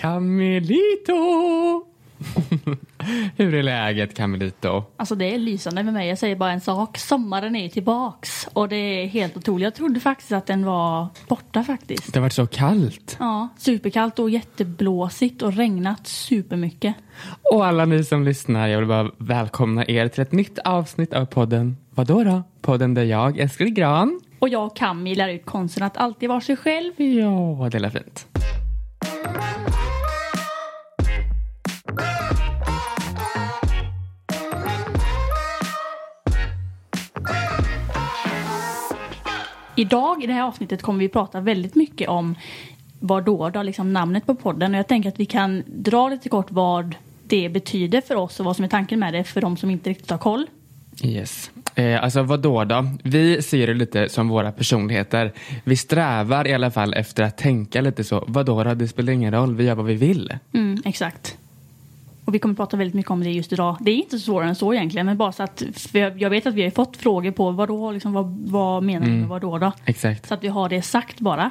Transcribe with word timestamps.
Camilito! 0.00 1.14
Hur 3.36 3.54
är 3.54 3.62
läget 3.62 4.16
Camilito? 4.16 4.84
Alltså 4.96 5.14
det 5.14 5.34
är 5.34 5.38
lysande 5.38 5.82
med 5.82 5.94
mig. 5.94 6.08
Jag 6.08 6.18
säger 6.18 6.36
bara 6.36 6.52
en 6.52 6.60
sak. 6.60 6.98
Sommaren 6.98 7.56
är 7.56 7.68
tillbaks 7.68 8.48
och 8.52 8.68
det 8.68 8.76
är 8.76 9.06
helt 9.06 9.36
otroligt. 9.36 9.64
Jag 9.64 9.74
trodde 9.74 10.00
faktiskt 10.00 10.32
att 10.32 10.46
den 10.46 10.64
var 10.64 11.08
borta 11.28 11.64
faktiskt. 11.64 12.12
Det 12.12 12.18
har 12.18 12.22
varit 12.22 12.32
så 12.32 12.46
kallt. 12.46 13.16
Ja, 13.18 13.48
superkallt 13.58 14.18
och 14.18 14.30
jätteblåsigt 14.30 15.42
och 15.42 15.52
regnat 15.52 16.06
supermycket. 16.06 16.94
Och 17.52 17.66
alla 17.66 17.84
ni 17.84 18.04
som 18.04 18.24
lyssnar, 18.24 18.68
jag 18.68 18.78
vill 18.78 18.88
bara 18.88 19.10
välkomna 19.18 19.86
er 19.86 20.08
till 20.08 20.22
ett 20.22 20.32
nytt 20.32 20.58
avsnitt 20.58 21.12
av 21.12 21.24
podden 21.24 21.76
Vadå 21.90 22.24
då? 22.24 22.42
Podden 22.60 22.94
där 22.94 23.04
jag, 23.04 23.38
Eskil 23.38 23.70
Gran. 23.70 24.20
Och 24.38 24.48
jag 24.48 24.66
och 24.66 24.76
Cammi 24.76 25.14
lär 25.14 25.28
ut 25.28 25.46
konsten 25.46 25.82
att 25.82 25.96
alltid 25.96 26.28
vara 26.28 26.40
sig 26.40 26.56
själv. 26.56 26.92
Ja, 26.96 27.68
det 27.72 27.78
är 27.78 27.90
fint. 27.90 28.26
Idag 39.80 40.24
i 40.24 40.26
det 40.26 40.32
här 40.32 40.42
avsnittet 40.42 40.82
kommer 40.82 40.98
vi 40.98 41.08
prata 41.08 41.40
väldigt 41.40 41.74
mycket 41.74 42.08
om 42.08 42.34
vad 42.98 43.24
då, 43.24 43.50
då 43.50 43.62
liksom 43.62 43.92
namnet 43.92 44.26
på 44.26 44.34
podden. 44.34 44.74
Och 44.74 44.78
jag 44.78 44.88
tänker 44.88 45.08
att 45.08 45.20
vi 45.20 45.26
kan 45.26 45.62
dra 45.66 46.08
lite 46.08 46.28
kort 46.28 46.46
vad 46.50 46.94
det 47.22 47.48
betyder 47.48 48.00
för 48.00 48.14
oss 48.14 48.40
och 48.40 48.46
vad 48.46 48.56
som 48.56 48.64
är 48.64 48.68
tanken 48.68 48.98
med 48.98 49.14
det 49.14 49.24
för 49.24 49.40
de 49.40 49.56
som 49.56 49.70
inte 49.70 49.90
riktigt 49.90 50.10
har 50.10 50.18
koll. 50.18 50.46
Yes. 51.02 51.50
Eh, 51.74 52.04
alltså 52.04 52.22
vad 52.22 52.40
då 52.40 52.64
då? 52.64 52.86
Vi 53.02 53.42
ser 53.42 53.66
det 53.66 53.74
lite 53.74 54.08
som 54.08 54.28
våra 54.28 54.52
personligheter. 54.52 55.32
Vi 55.64 55.76
strävar 55.76 56.46
i 56.46 56.54
alla 56.54 56.70
fall 56.70 56.94
efter 56.94 57.22
att 57.22 57.38
tänka 57.38 57.80
lite 57.80 58.04
så. 58.04 58.24
Vad 58.26 58.46
då 58.46 58.64
då? 58.64 58.74
Det 58.74 58.88
spelar 58.88 59.12
ingen 59.12 59.32
roll. 59.32 59.56
Vi 59.56 59.64
gör 59.64 59.74
vad 59.74 59.86
vi 59.86 59.94
vill. 59.94 60.32
Mm, 60.52 60.82
exakt. 60.84 61.36
Och 62.30 62.34
vi 62.34 62.38
kommer 62.38 62.54
prata 62.54 62.76
väldigt 62.76 62.94
mycket 62.94 63.10
om 63.10 63.24
det 63.24 63.30
just 63.30 63.52
idag. 63.52 63.76
Det 63.80 63.90
är 63.90 63.94
inte 63.94 64.18
så 64.18 64.24
svårare 64.24 64.48
än 64.48 64.54
så 64.54 64.74
egentligen. 64.74 65.06
Men 65.06 65.16
bara 65.16 65.32
så 65.32 65.42
att 65.42 65.62
jag 65.92 66.30
vet 66.30 66.46
att 66.46 66.54
vi 66.54 66.62
har 66.62 66.70
fått 66.70 66.96
frågor 66.96 67.30
på 67.30 67.50
vad 67.50 67.68
då, 67.68 67.90
liksom, 67.90 68.12
vad, 68.12 68.38
vad 68.46 68.82
menar 68.82 69.06
du 69.06 69.12
med 69.12 69.28
vad 69.28 69.40
då 69.40 69.58
då? 69.58 69.72
Exakt. 69.84 70.28
Så 70.28 70.34
att 70.34 70.44
vi 70.44 70.48
har 70.48 70.68
det 70.68 70.82
sagt 70.82 71.20
bara. 71.20 71.50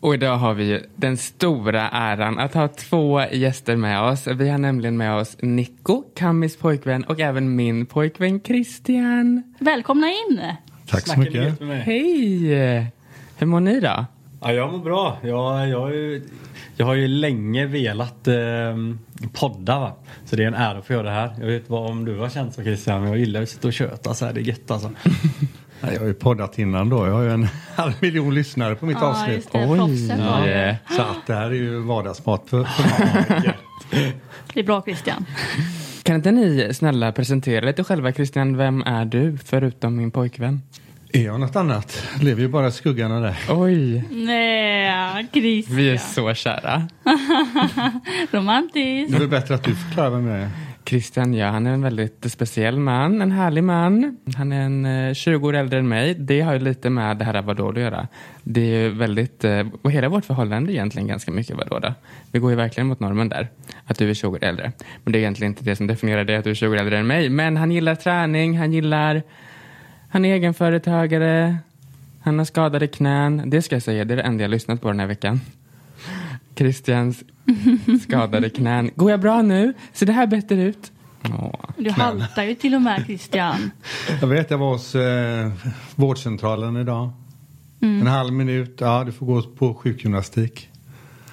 Och 0.00 0.14
idag 0.14 0.36
har 0.36 0.54
vi 0.54 0.82
den 0.96 1.16
stora 1.16 1.88
äran 1.88 2.38
att 2.38 2.54
ha 2.54 2.68
två 2.68 3.22
gäster 3.32 3.76
med 3.76 4.02
oss. 4.02 4.26
Vi 4.26 4.48
har 4.48 4.58
nämligen 4.58 4.96
med 4.96 5.14
oss 5.14 5.36
Nico, 5.40 6.02
Kammis 6.16 6.56
pojkvän 6.56 7.04
och 7.04 7.20
även 7.20 7.56
min 7.56 7.86
pojkvän 7.86 8.40
Christian. 8.40 9.54
Välkomna 9.58 10.06
in! 10.06 10.42
Tack 10.86 11.06
så 11.06 11.18
mycket. 11.20 11.60
Hej! 11.60 12.48
Hur 13.36 13.46
mår 13.46 13.60
ni 13.60 13.80
då? 13.80 14.04
Ja, 14.40 14.52
jag 14.52 14.72
mår 14.72 14.78
bra. 14.78 15.18
Jag, 15.22 15.68
jag, 15.68 15.92
jag 16.78 16.86
har 16.86 16.94
ju 16.94 17.08
länge 17.08 17.66
velat 17.66 18.28
eh, 18.28 18.34
podda 19.32 19.78
va? 19.78 19.92
Så 20.24 20.36
det 20.36 20.42
är 20.42 20.46
en 20.46 20.54
ära 20.54 20.78
att 20.78 20.86
få 20.86 20.92
göra 20.92 21.02
det 21.02 21.10
här. 21.10 21.30
Jag 21.40 21.46
vet 21.46 21.70
vad 21.70 21.90
om 21.90 22.04
du 22.04 22.18
har 22.18 22.28
känt 22.28 22.54
så 22.54 22.62
Christian, 22.62 23.00
men 23.00 23.10
jag 23.10 23.18
gillar 23.18 23.42
att 23.42 23.48
sitta 23.48 23.68
och 23.68 23.72
köta 23.74 24.14
så 24.14 24.26
här. 24.26 24.32
Det 24.32 24.40
är 24.40 24.42
gött 24.42 24.70
alltså. 24.70 24.90
Jag 25.80 26.00
har 26.00 26.06
ju 26.06 26.14
poddat 26.14 26.58
innan 26.58 26.88
då. 26.88 27.06
Jag 27.06 27.12
har 27.12 27.22
ju 27.22 27.30
en 27.30 27.48
halv 27.76 27.92
miljon 28.00 28.34
lyssnare 28.34 28.74
på 28.74 28.86
mitt 28.86 28.96
Ja, 29.00 29.06
avsnitt. 29.06 29.48
det. 29.52 29.66
Oj. 29.66 29.78
Proffsen 29.78 30.26
var 30.26 30.46
det. 30.46 30.76
Så 30.96 31.02
att 31.02 31.26
det 31.26 31.34
här 31.34 31.46
är 31.46 31.54
ju 31.54 31.78
vardagsmat 31.78 32.42
för, 32.46 32.64
för 32.64 33.52
Det 34.54 34.60
är 34.60 34.64
bra 34.64 34.82
Christian. 34.82 35.26
Kan 36.02 36.16
inte 36.16 36.30
ni 36.30 36.74
snälla 36.74 37.12
presentera 37.12 37.66
lite 37.66 37.84
själva 37.84 38.12
Christian? 38.12 38.56
Vem 38.56 38.82
är 38.82 39.04
du 39.04 39.38
förutom 39.44 39.96
min 39.96 40.10
pojkvän? 40.10 40.62
Är 41.12 41.24
jag 41.24 41.40
något 41.40 41.56
annat? 41.56 42.02
Lever 42.20 42.42
ju 42.42 42.48
bara 42.48 42.66
i 42.68 42.72
skuggan 42.72 43.12
av 43.12 43.22
det. 43.22 43.36
Oj, 43.50 44.04
Nej, 44.10 45.26
Christian. 45.32 45.76
vi 45.76 45.90
är 45.90 45.96
så 45.96 46.34
kära. 46.34 46.88
Romantiskt. 48.30 49.10
Det 49.10 49.16
är 49.16 49.20
väl 49.20 49.28
bättre 49.28 49.54
att 49.54 49.64
du 49.64 49.74
förklarar 49.74 50.10
vem 50.10 50.26
jag 50.26 50.38
är. 50.38 50.48
Christian, 50.86 51.34
ja, 51.34 51.48
han 51.50 51.66
är 51.66 51.70
en 51.72 51.82
väldigt 51.82 52.32
speciell 52.32 52.78
man, 52.78 53.22
en 53.22 53.32
härlig 53.32 53.64
man. 53.64 54.16
Han 54.36 54.52
är 54.52 54.60
en 54.60 54.86
eh, 55.08 55.14
20 55.14 55.48
år 55.48 55.54
äldre 55.56 55.78
än 55.78 55.88
mig. 55.88 56.14
Det 56.14 56.40
har 56.40 56.52
ju 56.52 56.58
lite 56.58 56.90
med 56.90 57.16
det 57.16 57.24
här 57.24 57.42
vadå 57.42 57.68
att 57.68 57.78
göra. 57.78 58.08
Det 58.42 58.60
är 58.60 58.82
ju 58.82 58.88
väldigt, 58.88 59.44
eh, 59.44 59.66
och 59.82 59.90
hela 59.92 60.08
vårt 60.08 60.24
förhållande 60.24 60.70
är 60.70 60.74
egentligen 60.74 61.08
ganska 61.08 61.30
mycket 61.30 61.56
vadå 61.56 61.78
då. 61.78 61.94
Vi 62.32 62.38
går 62.38 62.50
ju 62.50 62.56
verkligen 62.56 62.86
mot 62.86 63.00
normen 63.00 63.28
där, 63.28 63.48
att 63.84 63.98
du 63.98 64.10
är 64.10 64.14
20 64.14 64.28
år 64.28 64.44
äldre. 64.44 64.72
Men 65.04 65.12
det 65.12 65.18
är 65.18 65.20
egentligen 65.20 65.52
inte 65.52 65.64
det 65.64 65.76
som 65.76 65.86
definierar 65.86 66.24
det 66.24 66.36
att 66.36 66.44
du 66.44 66.50
är 66.50 66.54
20 66.54 66.68
år 66.68 66.76
äldre 66.76 66.98
än 66.98 67.06
mig. 67.06 67.28
Men 67.28 67.56
han 67.56 67.70
gillar 67.72 67.94
träning, 67.94 68.58
han 68.58 68.72
gillar, 68.72 69.22
han 70.08 70.24
är 70.24 70.34
egenföretagare, 70.34 71.56
han 72.20 72.38
har 72.38 72.44
skadade 72.44 72.86
knän. 72.86 73.42
Det 73.50 73.62
ska 73.62 73.74
jag 73.74 73.82
säga, 73.82 74.04
det 74.04 74.14
är 74.14 74.16
det 74.16 74.22
enda 74.22 74.44
jag 74.44 74.50
lyssnat 74.50 74.80
på 74.80 74.88
den 74.88 75.00
här 75.00 75.06
veckan. 75.06 75.40
Christians 76.56 77.22
skadade 78.02 78.50
knän. 78.50 78.90
Går 78.96 79.10
jag 79.10 79.20
bra 79.20 79.42
nu? 79.42 79.74
Ser 79.92 80.06
det 80.06 80.12
här 80.12 80.26
bättre 80.26 80.62
ut? 80.62 80.92
Åh. 81.24 81.54
Du 81.78 81.90
haltar 81.90 82.42
ju 82.44 82.54
till 82.54 82.74
och 82.74 82.82
med 82.82 83.02
Christian. 83.06 83.70
Jag 84.20 84.28
vet, 84.28 84.50
jag 84.50 84.58
var 84.58 84.72
hos 84.72 84.94
eh, 84.94 85.50
vårdcentralen 85.94 86.76
idag. 86.76 87.10
En 87.80 88.06
halv 88.06 88.32
minut, 88.32 88.76
ja 88.80 89.04
du 89.04 89.12
får 89.12 89.26
gå 89.26 89.42
på 89.42 89.74
sjukgymnastik. 89.74 90.68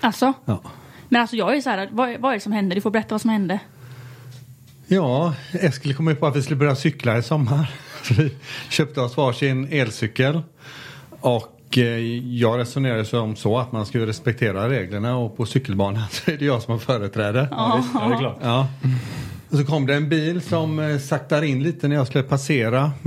Alltså, 0.02 0.34
Ja. 0.46 0.62
men 1.10 1.22
alltså 1.22 1.36
jag 1.36 1.58
är 1.58 1.62
så 1.62 1.70
här, 1.70 1.90
vad, 1.92 2.20
vad 2.20 2.32
är 2.32 2.36
det 2.36 2.40
som 2.42 2.52
hände? 2.52 2.76
Du 2.76 2.82
får 2.82 2.92
berätta 2.92 3.14
vad 3.14 3.22
som 3.22 3.30
hände. 3.30 3.60
Ja, 4.88 5.34
Eskil 5.52 5.96
kom 5.96 6.08
ju 6.08 6.16
på 6.16 6.28
att 6.28 6.36
vi 6.36 6.42
skulle 6.42 6.56
börja 6.58 6.76
cykla 6.76 7.18
i 7.18 7.24
sommar. 7.24 7.72
Vi 8.12 8.32
köpte 8.70 9.02
oss 9.02 9.18
varsin 9.18 9.68
elcykel. 9.72 10.42
Och 11.20 11.78
eh, 11.78 11.84
jag 12.36 12.60
resonerade 12.60 13.06
som 13.06 13.36
så 13.36 13.58
att 13.58 13.72
man 13.72 13.86
ska 13.86 13.98
ju 13.98 14.06
respektera 14.06 14.70
reglerna 14.70 15.18
och 15.18 15.38
på 15.38 15.46
cykelbanan 15.46 16.04
så 16.12 16.32
är 16.32 16.38
det 16.38 16.46
jag 16.46 16.62
som 16.62 16.72
har 16.72 16.80
företräde. 16.80 17.48
Ja, 17.52 17.76
visst, 17.78 17.90
ja, 17.94 18.08
det 18.08 18.16
är 18.16 18.20
klart. 18.20 18.38
Ja. 18.42 18.68
Och 19.50 19.58
så 19.58 19.66
kom 19.66 19.86
det 19.86 19.96
en 19.96 20.10
bil 20.10 20.42
som 20.42 20.80
eh, 20.80 20.98
saktar 20.98 21.42
in 21.42 21.64
lite 21.64 21.88
när 21.88 21.96
jag 21.96 22.08
skulle 22.08 22.24
passera. 22.24 22.92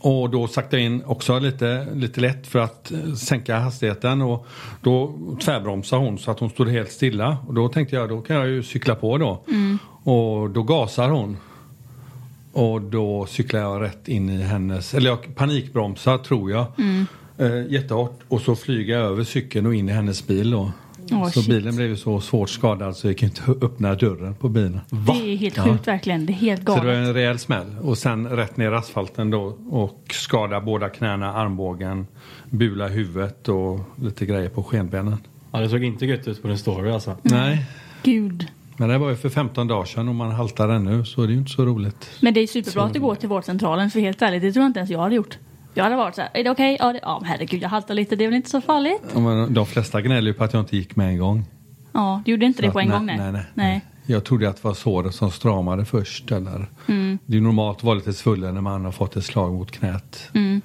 Och 0.00 0.30
då 0.30 0.48
saktade 0.48 0.82
jag 0.82 0.86
in 0.92 1.02
också 1.04 1.38
lite, 1.38 1.86
lite 1.94 2.20
lätt 2.20 2.46
för 2.46 2.58
att 2.58 2.92
eh, 2.92 3.14
sänka 3.14 3.58
hastigheten. 3.58 4.22
Och 4.22 4.46
då 4.82 5.14
tvärbromsade 5.42 6.04
hon 6.04 6.18
så 6.18 6.30
att 6.30 6.40
hon 6.40 6.50
stod 6.50 6.68
helt 6.68 6.92
stilla. 6.92 7.38
Och 7.46 7.54
då 7.54 7.68
tänkte 7.68 7.96
jag 7.96 8.08
då 8.08 8.20
kan 8.20 8.36
jag 8.36 8.48
ju 8.48 8.62
cykla 8.62 8.94
på 8.94 9.18
då. 9.18 9.44
Och 10.12 10.50
då 10.50 10.62
gasar 10.62 11.08
hon. 11.08 11.36
Och 12.58 12.82
då 12.82 13.26
cyklar 13.26 13.60
jag 13.60 13.82
rätt 13.82 14.08
in 14.08 14.28
i 14.30 14.42
hennes, 14.42 14.94
eller 14.94 15.10
jag 15.10 15.34
panikbromsar 15.34 16.18
tror 16.18 16.50
jag. 16.50 16.66
Eh, 17.38 17.72
jättehårt. 17.72 18.20
Och 18.28 18.40
så 18.40 18.56
flyger 18.56 18.94
jag 18.98 19.02
över 19.04 19.24
cykeln 19.24 19.66
och 19.66 19.74
in 19.74 19.88
i 19.88 19.92
hennes 19.92 20.26
bil 20.26 20.50
då. 20.50 20.72
Åh, 21.12 21.30
så 21.30 21.42
shit. 21.42 21.48
bilen 21.50 21.76
blev 21.76 21.88
ju 21.88 21.96
så 21.96 22.20
svårt 22.20 22.50
skadad 22.50 22.96
så 22.96 23.06
jag 23.06 23.12
gick 23.12 23.22
inte 23.22 23.42
öppna 23.62 23.94
dörren 23.94 24.34
på 24.34 24.48
bilen. 24.48 24.80
Det 24.90 25.32
är 25.32 25.36
helt 25.36 25.58
sjukt 25.58 25.88
verkligen. 25.88 26.26
Det 26.26 26.32
är 26.32 26.34
helt 26.34 26.60
Så 26.66 26.74
det 26.74 26.80
var 26.80 26.84
galet. 26.86 27.08
en 27.08 27.14
rejäl 27.14 27.38
smäll. 27.38 27.76
Och 27.82 27.98
sen 27.98 28.28
rätt 28.28 28.56
ner 28.56 28.72
i 28.72 28.74
asfalten 28.74 29.30
då 29.30 29.56
och 29.70 30.04
skada 30.10 30.60
båda 30.60 30.88
knäna, 30.88 31.32
armbågen, 31.32 32.06
bula 32.50 32.88
huvudet 32.88 33.48
och 33.48 33.80
lite 34.02 34.26
grejer 34.26 34.48
på 34.48 34.62
skenbenen. 34.62 35.16
Ja, 35.52 35.58
det 35.60 35.68
såg 35.68 35.84
inte 35.84 36.06
gött 36.06 36.28
ut 36.28 36.42
på 36.42 36.48
din 36.48 36.58
story 36.58 36.90
alltså. 36.90 37.16
Nej, 37.22 37.66
Gud. 38.02 38.46
Men 38.78 38.88
det 38.88 38.98
var 38.98 39.10
ju 39.10 39.16
för 39.16 39.28
15 39.28 39.68
dagar 39.68 39.84
sedan 39.84 40.08
och 40.08 40.14
man 40.14 40.30
haltar 40.30 40.68
ännu 40.68 41.04
så 41.04 41.20
det 41.20 41.26
är 41.26 41.32
ju 41.32 41.38
inte 41.38 41.50
så 41.50 41.64
roligt. 41.64 42.10
Men 42.20 42.34
det 42.34 42.40
är 42.40 42.46
superbra 42.46 42.84
att 42.84 42.92
du 42.92 43.00
går 43.00 43.14
till 43.14 43.28
vårdcentralen 43.28 43.90
för 43.90 44.00
helt 44.00 44.22
ärligt, 44.22 44.42
det 44.42 44.52
tror 44.52 44.62
jag 44.62 44.68
inte 44.68 44.80
ens 44.80 44.90
jag 44.90 45.00
hade 45.00 45.14
gjort. 45.14 45.38
Jag 45.74 45.84
hade 45.84 45.96
varit 45.96 46.14
så 46.14 46.20
här, 46.20 46.30
är 46.34 46.44
det 46.44 46.50
okej? 46.50 46.76
Ja, 46.80 46.92
det, 46.92 47.00
ja, 47.02 47.22
herregud, 47.24 47.62
jag 47.62 47.68
haltar 47.68 47.94
lite, 47.94 48.16
det 48.16 48.24
är 48.24 48.28
väl 48.28 48.36
inte 48.36 48.50
så 48.50 48.60
farligt? 48.60 49.02
Ja, 49.14 49.20
men 49.20 49.54
De 49.54 49.66
flesta 49.66 50.00
gnäller 50.00 50.28
ju 50.28 50.34
på 50.34 50.44
att 50.44 50.52
jag 50.52 50.62
inte 50.62 50.76
gick 50.76 50.96
med 50.96 51.08
en 51.08 51.18
gång. 51.18 51.44
Ja, 51.92 52.22
du 52.24 52.30
gjorde 52.30 52.46
inte 52.46 52.62
det 52.62 52.68
Så 52.68 52.72
på 52.72 52.78
att 52.78 52.84
en 52.84 52.88
nej, 52.88 52.98
gång 52.98 53.06
nej. 53.06 53.18
Nej, 53.18 53.32
nej, 53.32 53.44
nej. 53.54 53.84
Jag 54.06 54.24
trodde 54.24 54.48
att 54.48 54.56
det 54.56 54.64
var 54.64 54.74
såret 54.74 55.14
som 55.14 55.30
stramade 55.30 55.84
först. 55.84 56.30
Eller? 56.32 56.66
Mm. 56.86 57.18
Det 57.26 57.36
är 57.36 57.40
normalt 57.40 57.76
att 57.76 57.84
vara 57.84 57.94
lite 57.94 58.12
svullen 58.12 58.54
när 58.54 58.60
man 58.60 58.84
har 58.84 58.92
fått 58.92 59.16
ett 59.16 59.24
slag 59.24 59.52
mot 59.52 59.70
knät. 59.70 60.30
Mm. 60.34 60.60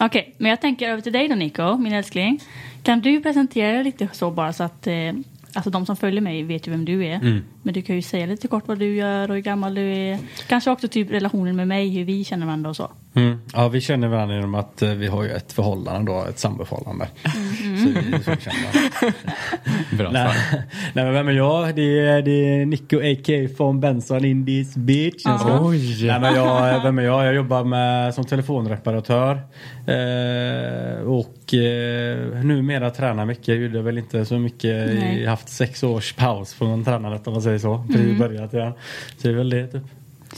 Okej, 0.00 0.34
men 0.38 0.50
jag 0.50 0.60
tänker 0.60 0.88
över 0.88 1.02
till 1.02 1.12
dig 1.12 1.28
då 1.28 1.34
Nico, 1.34 1.76
min 1.76 1.92
älskling. 1.92 2.40
Kan 2.82 3.00
du 3.00 3.20
presentera 3.20 3.72
dig 3.72 3.84
lite 3.84 4.08
så 4.12 4.30
bara 4.30 4.52
så 4.52 4.64
att 4.64 4.86
eh, 4.86 5.12
alltså 5.56 5.70
de 5.70 5.86
som 5.86 5.96
följer 5.96 6.20
mig 6.20 6.42
vet 6.42 6.66
ju 6.66 6.70
vem 6.70 6.84
du 6.84 7.04
är. 7.04 7.14
Mm. 7.14 7.44
Men 7.62 7.74
du 7.74 7.82
kan 7.82 7.96
ju 7.96 8.02
säga 8.02 8.26
lite 8.26 8.48
kort 8.48 8.68
vad 8.68 8.78
du 8.78 8.96
gör 8.96 9.28
och 9.28 9.34
hur 9.34 9.42
gammal 9.42 9.74
du 9.74 9.94
är. 9.94 10.18
Kanske 10.48 10.70
också 10.70 10.88
typ 10.88 11.10
relationen 11.10 11.56
med 11.56 11.68
mig, 11.68 11.88
hur 11.88 12.04
vi 12.04 12.24
känner 12.24 12.46
varandra 12.46 12.70
och 12.70 12.76
så. 12.76 12.90
Mm. 13.16 13.38
Ja, 13.54 13.68
vi 13.68 13.80
känner 13.80 14.08
varandra 14.08 14.34
genom 14.34 14.54
att 14.54 14.82
eh, 14.82 14.90
vi 14.90 15.06
har 15.06 15.24
ju 15.24 15.30
ett 15.30 15.52
förhållande 15.52 16.12
då, 16.12 16.24
ett 16.28 16.38
samboförhållande. 16.38 17.08
Mm. 17.64 18.22
Så 18.22 18.30
vi. 19.90 19.96
Bra 19.96 20.10
Nej, 20.12 20.30
men 20.94 21.12
vem 21.12 21.28
är 21.28 21.32
jag? 21.32 21.74
Det 21.76 22.00
är, 22.00 22.22
det 22.22 22.30
är 22.30 22.66
Nico 22.66 22.96
a.k.a. 22.98 23.48
från 23.56 23.80
Benson 23.80 24.24
in 24.24 24.46
this 24.46 24.76
bitch. 24.76 25.22
Jag 25.24 25.40
ska- 25.40 25.58
Oj. 25.62 26.06
Nej, 26.06 26.20
men 26.20 26.34
jag, 26.34 26.82
vem 26.82 26.98
är 26.98 27.02
jag? 27.02 27.26
Jag 27.26 27.34
jobbar 27.34 27.64
med, 27.64 28.14
som 28.14 28.24
telefonreparatör. 28.24 29.40
Eh, 29.86 31.00
och 31.06 31.54
eh, 31.54 32.44
numera 32.44 32.90
tränar 32.90 33.24
mycket. 33.26 33.48
Jag 33.48 33.56
gjorde 33.56 33.82
väl 33.82 33.98
inte 33.98 34.24
så 34.24 34.38
mycket. 34.38 34.94
Jag 34.94 35.20
har 35.20 35.26
haft 35.26 35.48
sex 35.48 35.82
års 35.82 36.12
paus 36.12 36.54
från 36.54 36.84
tränandet 36.84 37.26
om 37.26 37.32
man 37.32 37.42
säger 37.42 37.58
så. 37.58 37.84
Precis 37.92 38.18
börjat 38.18 38.54
igen. 38.54 38.72
Så 39.18 39.28
det 39.28 39.34
är 39.34 39.36
väl 39.36 39.50
det 39.50 39.66
typ. 39.66 39.82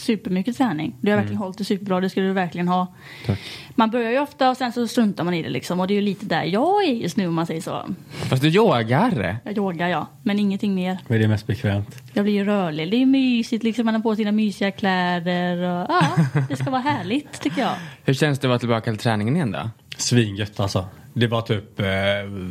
Supermycket 0.00 0.56
träning. 0.56 0.97
Du 1.00 1.11
har 1.11 1.17
verkligen 1.17 1.39
hållit 1.39 1.59
det 1.59 1.65
superbra, 1.65 2.00
det 2.00 2.11
skulle 2.11 2.27
du 2.27 2.33
verkligen 2.33 2.69
ha. 2.69 2.95
Tack. 3.27 3.39
Man 3.75 3.91
börjar 3.91 4.11
ju 4.11 4.19
ofta 4.19 4.50
och 4.50 4.56
sen 4.56 4.73
så 4.73 4.89
struntar 4.89 5.25
man 5.25 5.35
i 5.35 5.43
det 5.43 5.49
liksom. 5.49 5.81
Och 5.81 5.87
det 5.87 5.95
är 5.95 5.97
ju 5.97 6.00
lite 6.00 6.27
där 6.27 6.45
jag 6.45 6.85
är 6.85 6.93
just 6.93 7.17
nu 7.17 7.27
om 7.27 7.35
man 7.35 7.47
säger 7.47 7.61
så. 7.61 7.95
Fast 8.11 8.43
du 8.43 8.49
yogar. 8.49 9.41
Jag 9.45 9.56
yogar 9.56 9.89
ja, 9.89 10.06
men 10.23 10.39
ingenting 10.39 10.75
mer. 10.75 10.99
Vad 11.09 11.19
är 11.19 11.23
det 11.23 11.29
mest 11.29 11.47
bekvämt? 11.47 12.03
Jag 12.12 12.25
blir 12.25 12.35
ju 12.35 12.45
rörlig. 12.45 12.91
Det 12.91 12.97
är 12.97 13.06
mysigt 13.06 13.65
liksom, 13.65 13.85
man 13.85 13.95
har 13.95 14.03
på 14.03 14.17
sina 14.17 14.33
mysiga 14.33 14.71
kläder. 14.71 15.56
Och, 15.56 15.87
ja, 15.89 16.03
det 16.49 16.56
ska 16.56 16.71
vara 16.71 16.81
härligt 16.81 17.41
tycker 17.41 17.61
jag. 17.61 17.75
Hur 18.05 18.15
känns 18.15 18.39
det 18.39 18.47
att 18.47 18.49
vara 18.49 18.59
tillbaka 18.59 18.91
till 18.91 19.00
träningen 19.00 19.37
igen 19.37 19.53
då? 19.53 19.71
Svingött 19.97 20.61
alltså. 20.61 20.85
Det 21.15 21.27
var 21.27 21.43
typ, 21.43 21.81
eh, 21.81 21.87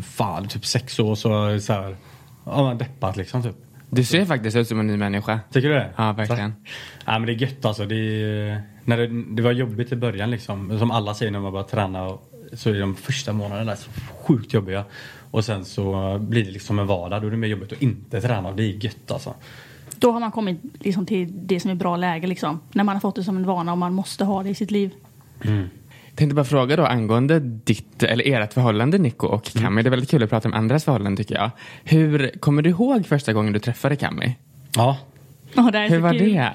fan, 0.04 0.48
typ 0.48 0.66
sex 0.66 1.00
år 1.00 1.16
så, 1.16 1.60
så 1.60 1.74
här, 1.74 1.96
ja, 2.46 2.64
man 2.64 2.78
deppat 2.78 3.18
liksom 3.18 3.44
typ. 3.44 3.56
Du 3.90 4.04
ser 4.04 4.26
faktiskt 4.26 4.58
ut 4.58 4.68
som 4.68 4.80
en 4.80 4.88
ny 4.88 4.98
människa. 4.98 5.40
Tycker 5.52 5.68
du 5.70 5.74
det? 5.76 5.90
Ja, 5.96 6.12
verkligen. 6.14 6.54
Ja, 7.06 7.20
men 7.20 7.26
det 7.26 7.32
är 7.34 7.36
gött 7.42 7.66
alltså. 7.66 7.86
Det, 7.86 7.96
är, 7.96 8.62
när 8.86 8.98
det, 8.98 9.08
det 9.36 9.42
var 9.42 9.52
jobbigt 9.52 9.92
i 9.92 9.96
början 9.96 10.32
liksom. 10.32 10.80
Som 10.80 10.92
alla 10.92 11.14
säger 11.14 11.32
när 11.32 11.40
man 11.40 11.52
börjar 11.52 11.66
träna. 11.68 12.04
och- 12.04 12.32
Så 12.54 12.70
är 12.70 12.80
de 12.80 12.96
första 12.96 13.34
månaderna 13.34 13.76
så 13.76 13.90
sjukt 14.26 14.54
jobbiga. 14.54 14.86
Och 15.32 15.46
sen 15.46 15.66
så 15.66 16.18
blir 16.20 16.46
det 16.46 16.52
liksom 16.52 16.80
en 16.80 16.88
vardag. 16.88 17.22
Då 17.22 17.28
är 17.28 17.32
det 17.32 17.38
mer 17.38 17.48
jobbigt 17.48 17.72
att 17.74 17.82
inte 17.82 18.22
träna. 18.22 18.52
Det 18.52 18.64
är 18.64 18.84
gött 18.86 19.12
alltså. 19.12 19.34
Då 19.96 20.12
har 20.12 20.20
man 20.20 20.32
kommit 20.32 20.60
liksom 20.80 21.06
till 21.06 21.48
det 21.48 21.60
som 21.60 21.72
är 21.72 21.76
bra 21.76 21.98
läge 21.98 22.28
liksom. 22.28 22.60
När 22.72 22.84
man 22.84 22.96
har 22.96 23.00
fått 23.00 23.16
det 23.16 23.24
som 23.24 23.38
en 23.38 23.46
vana 23.46 23.72
och 23.72 23.78
man 23.78 23.94
måste 23.94 24.26
ha 24.26 24.44
det 24.44 24.50
i 24.50 24.56
sitt 24.56 24.72
liv. 24.72 24.92
Tänkte 26.18 26.36
bara 26.36 26.46
fråga 26.46 26.76
då 26.76 26.86
angående 26.86 27.40
ditt, 27.40 28.04
eller 28.04 28.42
ert 28.42 28.54
förhållande 28.54 28.98
Nico 28.98 29.28
och 29.28 29.52
Mm. 29.56 29.64
Cammy. 29.66 29.82
Det 29.84 29.88
är 29.88 29.92
väldigt 29.92 30.10
kul 30.12 30.24
att 30.24 30.30
prata 30.30 30.48
om 30.48 30.54
andras 30.54 30.84
förhållanden 30.84 31.18
tycker 31.18 31.36
jag. 31.36 31.50
Hur, 31.84 32.32
kommer 32.40 32.62
du 32.62 32.70
ihåg 32.70 33.06
första 33.06 33.34
gången 33.34 33.54
du 33.54 33.60
träffade 33.60 33.96
Cammy? 33.96 34.36
Ja. 34.76 34.98
Ja, 35.54 35.70
det 35.72 35.78
är 35.78 35.90
Hur 35.90 35.96
så 35.98 36.02
var 36.02 36.12
kul. 36.14 36.34
det? 36.34 36.52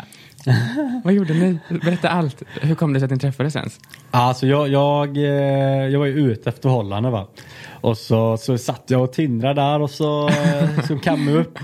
Vad 1.05 1.15
gjorde 1.15 1.35
ni? 1.35 1.59
Berätta 1.85 2.09
allt. 2.09 2.43
Hur 2.61 2.75
kom 2.75 2.93
det 2.93 3.01
sig 3.01 3.05
att 3.05 3.11
ni 3.11 3.19
träffades 3.19 3.57
ens? 3.57 3.81
Alltså 4.11 4.47
jag, 4.47 4.69
jag, 4.69 5.17
eh, 5.17 5.23
jag 5.89 5.99
var 5.99 6.07
ju 6.07 6.13
ute 6.33 6.49
efter 6.51 6.63
förhållande 6.63 7.11
va. 7.11 7.29
Och 7.71 7.99
så, 7.99 8.37
så 8.37 8.59
satt 8.59 8.83
jag 8.87 9.03
och 9.03 9.13
tindrade 9.13 9.61
där 9.61 9.81
och 9.81 9.91
så, 9.91 10.29
eh, 10.29 10.81
så 10.89 10.99
kam 10.99 11.29
jag 11.29 11.37
upp. 11.39 11.59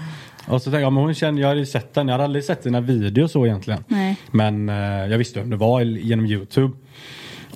Och 0.46 0.62
så 0.62 0.70
tänkte 0.70 0.80
jag, 0.82 0.92
men 0.92 1.02
hon 1.02 1.14
kände, 1.14 1.40
jag 1.40 1.48
hade 1.48 1.60
ju 1.60 1.66
sett 1.66 1.94
den, 1.94 2.08
jag 2.08 2.12
hade 2.14 2.24
aldrig 2.24 2.44
sett 2.44 2.62
dina 2.62 2.80
videos 2.80 3.32
så 3.32 3.46
egentligen. 3.46 3.84
Nej. 3.88 4.16
Men 4.30 4.68
eh, 4.68 4.76
jag 5.10 5.18
visste 5.18 5.38
vem 5.40 5.50
det 5.50 5.56
var 5.56 5.80
genom 5.80 6.26
Youtube. 6.26 6.76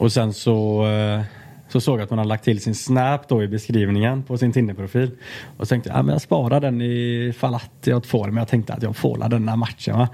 Och 0.03 0.13
sen 0.13 0.33
så, 0.33 0.87
eh, 0.87 1.21
så 1.69 1.81
såg 1.81 1.99
jag 1.99 2.05
att 2.05 2.11
hon 2.11 2.19
hade 2.19 2.29
lagt 2.29 2.45
till 2.45 2.61
sin 2.61 2.75
Snap 2.75 3.29
då 3.29 3.43
i 3.43 3.49
beskrivningen 3.49 4.23
på 4.23 4.39
sin 4.39 4.53
Tinder-profil. 4.53 5.11
Och 5.57 5.67
så 5.67 5.69
tänkte 5.69 5.91
jag, 5.91 5.99
ja, 5.99 6.03
men 6.03 6.13
jag 6.13 6.23
sparar 6.23 6.61
den 6.61 6.83
ifall 6.83 7.55
att 7.55 7.71
jag 7.85 8.07
får 8.07 8.27
men 8.27 8.37
jag 8.37 8.49
tänkte 8.49 8.73
att 8.73 8.83
jag 8.83 8.97
får 8.97 9.29
den 9.29 9.49
här 9.49 9.57
matchen 9.57 9.99
va. 9.99 10.09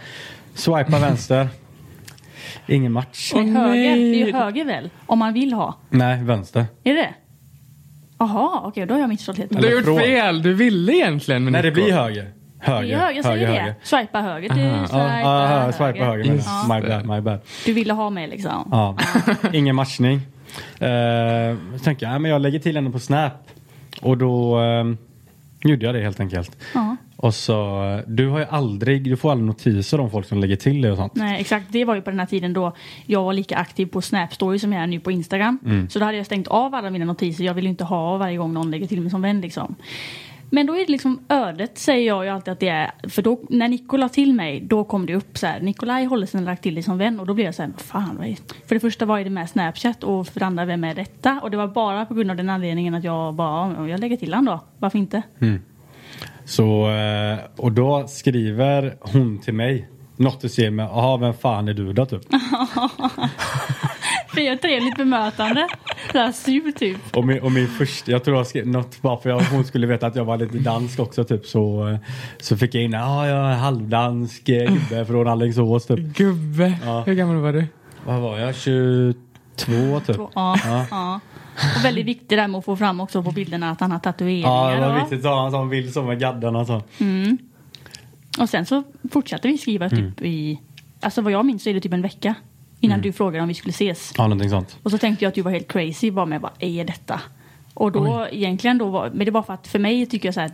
Swipa 0.55 0.99
vänster. 1.01 1.49
Ingen 2.67 2.93
match. 2.93 3.33
Men 3.35 3.57
Åh, 3.57 3.63
höger, 3.63 3.97
det 3.97 4.23
är 4.23 4.27
ju 4.27 4.33
höger 4.33 4.65
väl? 4.65 4.91
Om 5.07 5.19
man 5.19 5.33
vill 5.33 5.53
ha. 5.53 5.79
Nej, 5.91 6.25
vänster. 6.25 6.67
Är 6.85 6.95
det 6.95 7.15
Jaha, 8.19 8.61
okej 8.65 8.87
då 8.87 8.95
har 8.95 9.01
jag 9.01 9.09
missförstått 9.09 9.39
helt. 9.39 9.63
Du 9.63 9.69
har 9.69 9.95
gjort 9.95 10.03
fel. 10.03 10.43
Du 10.43 10.55
ville 10.55 10.93
egentligen 10.93 11.45
med 11.45 11.53
Nej, 11.53 11.63
det 11.63 11.71
blir 11.71 11.93
höger. 11.93 12.33
Höger. 12.59 12.99
Höger, 12.99 13.17
jag 13.17 13.25
säger 13.25 13.49
det. 13.49 13.75
Swipa 13.83 14.21
höger 14.21 14.51
Aha. 14.51 14.87
swipa, 14.87 15.21
Ja, 15.21 15.65
ja, 15.67 15.73
swipa 15.73 16.05
höger. 16.05 16.25
Just 16.25 16.49
My 16.69 16.81
bad, 16.81 17.07
my 17.07 17.21
bad. 17.21 17.41
Du 17.67 17.73
ville 17.73 17.93
ha 17.93 18.11
mig 18.11 18.29
liksom. 18.29 18.69
Ja. 18.71 18.97
Ingen 19.53 19.77
matchning. 19.77 20.17
Uh, 20.17 21.79
så 21.79 21.85
tänkte 21.85 22.05
jag, 22.05 22.15
ja, 22.15 22.19
men 22.19 22.31
jag 22.31 22.41
lägger 22.41 22.59
till 22.59 22.77
henne 22.77 22.91
på 22.91 22.99
Snap. 22.99 23.33
Och 24.01 24.19
då 24.19 24.61
eh, 24.61 24.85
gjorde 25.71 25.87
jag 25.87 25.95
det 25.95 26.01
helt 26.01 26.21
enkelt. 26.21 26.57
Ja. 26.75 26.97
Och 27.17 27.35
så, 27.35 27.83
du 28.07 28.29
har 28.29 28.39
ju 28.39 28.45
aldrig, 28.51 29.05
du 29.05 29.17
får 29.17 29.31
aldrig 29.31 29.47
notiser 29.47 30.01
om 30.01 30.11
folk 30.11 30.27
som 30.27 30.41
lägger 30.41 30.57
till 30.57 30.83
det 30.83 30.91
och 30.91 30.97
sånt. 30.97 31.15
Nej, 31.15 31.41
exakt. 31.41 31.67
Det 31.69 31.85
var 31.85 31.95
ju 31.95 32.03
på 32.03 32.11
den 32.11 32.19
här 32.19 32.27
tiden 32.27 32.53
då 32.53 32.73
jag 33.07 33.25
var 33.25 33.33
lika 33.33 33.57
aktiv 33.57 33.87
på 33.87 34.03
Snap 34.03 34.35
Story 34.35 34.59
som 34.59 34.73
jag 34.73 34.83
är 34.83 34.87
nu 34.87 35.01
på 35.01 35.11
Instagram. 35.11 35.59
Mm. 35.65 35.91
Så 35.91 35.99
då 35.99 36.05
hade 36.05 36.17
jag 36.17 36.27
stängt 36.27 36.49
av 36.49 36.75
alla 36.75 36.91
mina 36.91 37.05
notiser. 37.05 37.45
Jag 37.45 37.55
vill 37.55 37.65
ju 37.65 37.71
inte 37.71 37.85
ha 37.85 38.17
varje 38.17 38.37
gång 38.37 38.53
någon 38.53 38.71
lägger 38.71 38.87
till 38.87 39.01
mig 39.01 39.11
som 39.11 39.23
vän 39.23 39.41
liksom. 39.41 39.75
Men 40.51 40.67
då 40.67 40.75
är 40.75 40.79
det 40.87 40.93
liksom 40.93 41.21
ödet 41.29 41.79
säger 41.79 42.07
jag 42.07 42.25
ju 42.25 42.31
alltid 42.31 42.53
att 42.53 42.61
det 42.61 42.69
är. 42.69 42.91
För 43.09 43.23
då 43.23 43.41
när 43.49 43.69
Nico 43.69 43.97
la 43.97 44.09
till 44.09 44.35
mig 44.35 44.61
då 44.61 44.85
kom 44.85 45.07
det 45.07 45.15
upp 45.15 45.39
så 45.39 45.47
här. 45.47 45.61
Nikolaj 45.61 46.05
håller 46.05 46.27
sig 46.27 46.41
lagt 46.41 46.63
till 46.63 46.75
dig 46.75 46.83
som 46.83 46.99
vän 46.99 47.21
och 47.21 47.27
då 47.27 47.35
blev 47.35 47.45
jag 47.45 47.55
så 47.55 47.63
här. 47.63 47.73
Fan 47.77 48.17
vad 48.19 48.27
är 48.27 48.37
För 48.67 48.75
det 48.75 48.81
första 48.81 49.07
var 49.07 49.21
det 49.21 49.31
med 49.31 49.51
Snapchat 49.51 50.05
och 50.05 50.27
för 50.27 50.41
det 50.41 50.47
andra 50.47 50.65
vem 50.65 50.85
är 50.85 50.95
detta? 50.95 51.41
Och 51.43 51.51
det 51.51 51.57
var 51.57 51.67
bara 51.67 52.07
på 52.07 52.15
grund 52.15 52.31
av 52.31 52.37
den 52.37 52.51
anledningen 52.51 52.95
att 52.95 53.05
jag 53.05 53.35
bara 53.35 53.75
"Ja, 53.79 53.89
jag 53.89 54.01
lägger 54.01 54.17
till 54.17 54.35
han 54.35 54.45
då. 54.45 54.61
Varför 54.79 54.99
inte? 54.99 55.23
Så, 56.45 56.91
eh, 56.91 57.39
och 57.57 57.73
då 57.73 58.07
skriver 58.09 58.97
hon 59.01 59.39
till 59.41 59.55
mig 59.55 59.89
något 60.17 60.45
i 60.45 60.49
stil 60.49 60.71
med, 60.73 60.85
jaha 60.87 61.17
vem 61.17 61.35
fan 61.35 61.69
är 61.69 61.75
du 61.75 61.93
då 61.93 62.07
typ? 62.07 62.23
För 64.39 64.43
jag 64.45 64.53
är 64.53 64.57
ett 64.57 64.63
trevligt 64.63 64.97
bemötande. 64.97 65.67
Så 66.13 66.19
här 66.19 66.33
sur 66.33 66.73
typ. 66.73 67.17
Och 67.17 67.27
min, 67.27 67.41
och 67.41 67.53
min 67.53 67.69
första, 67.69 68.11
jag 68.11 68.25
tror 68.25 68.37
jag 68.37 68.47
skrev 68.47 68.67
något 68.67 69.03
bara 69.03 69.17
för 69.17 69.31
att 69.31 69.51
hon 69.53 69.65
skulle 69.65 69.87
veta 69.87 70.07
att 70.07 70.17
jag 70.17 70.25
var 70.25 70.37
lite 70.37 70.59
dansk 70.59 70.99
också 71.01 71.25
typ 71.25 71.47
så, 71.47 71.89
eh, 71.89 71.99
så 72.41 72.57
fick 72.57 72.75
jag 72.75 72.83
in, 72.85 72.93
ja 72.93 73.27
jag 73.27 73.51
är 73.53 73.57
halvdansk 73.57 74.49
eh, 74.49 74.73
gubbe 74.73 75.07
från 75.07 75.29
Alingsås 75.29 75.87
typ. 75.87 75.99
Gubbe. 75.99 76.79
Ja. 76.85 77.03
Hur 77.07 77.15
gammal 77.15 77.37
var 77.37 77.53
du? 77.53 77.67
Vad 78.07 78.21
var 78.21 78.39
jag? 78.39 78.55
22 78.55 80.01
typ? 80.07 80.17
Ja, 80.35 80.57
ja. 80.91 81.21
Och 81.79 81.85
väldigt 81.85 82.07
viktigt 82.07 82.29
där 82.29 82.49
med 82.49 82.59
att 82.59 82.65
få 82.65 82.77
fram 82.77 83.01
också 83.01 83.23
på 83.23 83.31
bilderna 83.31 83.71
att 83.71 83.81
han 83.81 83.93
har 83.93 83.99
tatueringar. 83.99 84.71
Ja 84.71 84.75
det 84.75 84.81
var 84.81 84.95
då. 84.95 85.01
viktigt 85.01 85.19
att 85.19 85.33
ha 85.33 85.45
en 85.47 85.51
sån 85.53 85.69
bild 85.69 85.93
som 85.93 86.07
med 86.07 86.21
gaddarna 86.21 86.65
så. 86.65 86.83
Och 88.39 88.49
sen 88.49 88.67
så 88.67 88.83
fortsatte 89.13 89.49
vi 89.49 89.59
skriva 89.59 89.87
Mm. 89.87 89.97
typ 90.13 90.23
i, 90.25 90.61
alltså 91.01 91.21
vad 91.23 91.33
jag 91.33 91.47
minns 91.47 91.63
så 91.63 91.71
är 91.71 91.75
det 91.75 91.81
typ 91.81 91.93
en 91.93 92.03
vecka 92.03 92.35
innan 92.81 92.95
Mm. 92.99 93.03
du 93.03 93.13
frågade 93.13 93.43
om 93.43 93.49
vi 93.49 93.55
skulle 93.55 93.71
ses. 93.71 94.13
Ja 94.17 94.23
någonting 94.23 94.51
sånt. 94.51 94.79
Och 94.83 94.91
så 94.91 94.99
tänkte 94.99 95.25
jag 95.25 95.29
att 95.29 95.35
du 95.35 95.43
var 95.43 95.51
helt 95.51 95.73
crazy 95.73 96.11
bara 96.11 96.27
med 96.27 96.41
vad 96.41 96.51
är 96.59 96.85
detta? 96.85 97.21
Och 97.75 97.93
då 97.93 98.27
egentligen 98.31 98.79
då 98.79 98.89
var, 98.91 99.11
men 99.15 99.25
det 99.25 99.31
var 99.31 99.43
för 99.43 99.55
att 99.55 99.67
för 99.69 99.79
mig 99.79 100.07
tycker 100.07 100.29
jag 100.29 100.35
så 100.35 100.41
här 100.41 100.51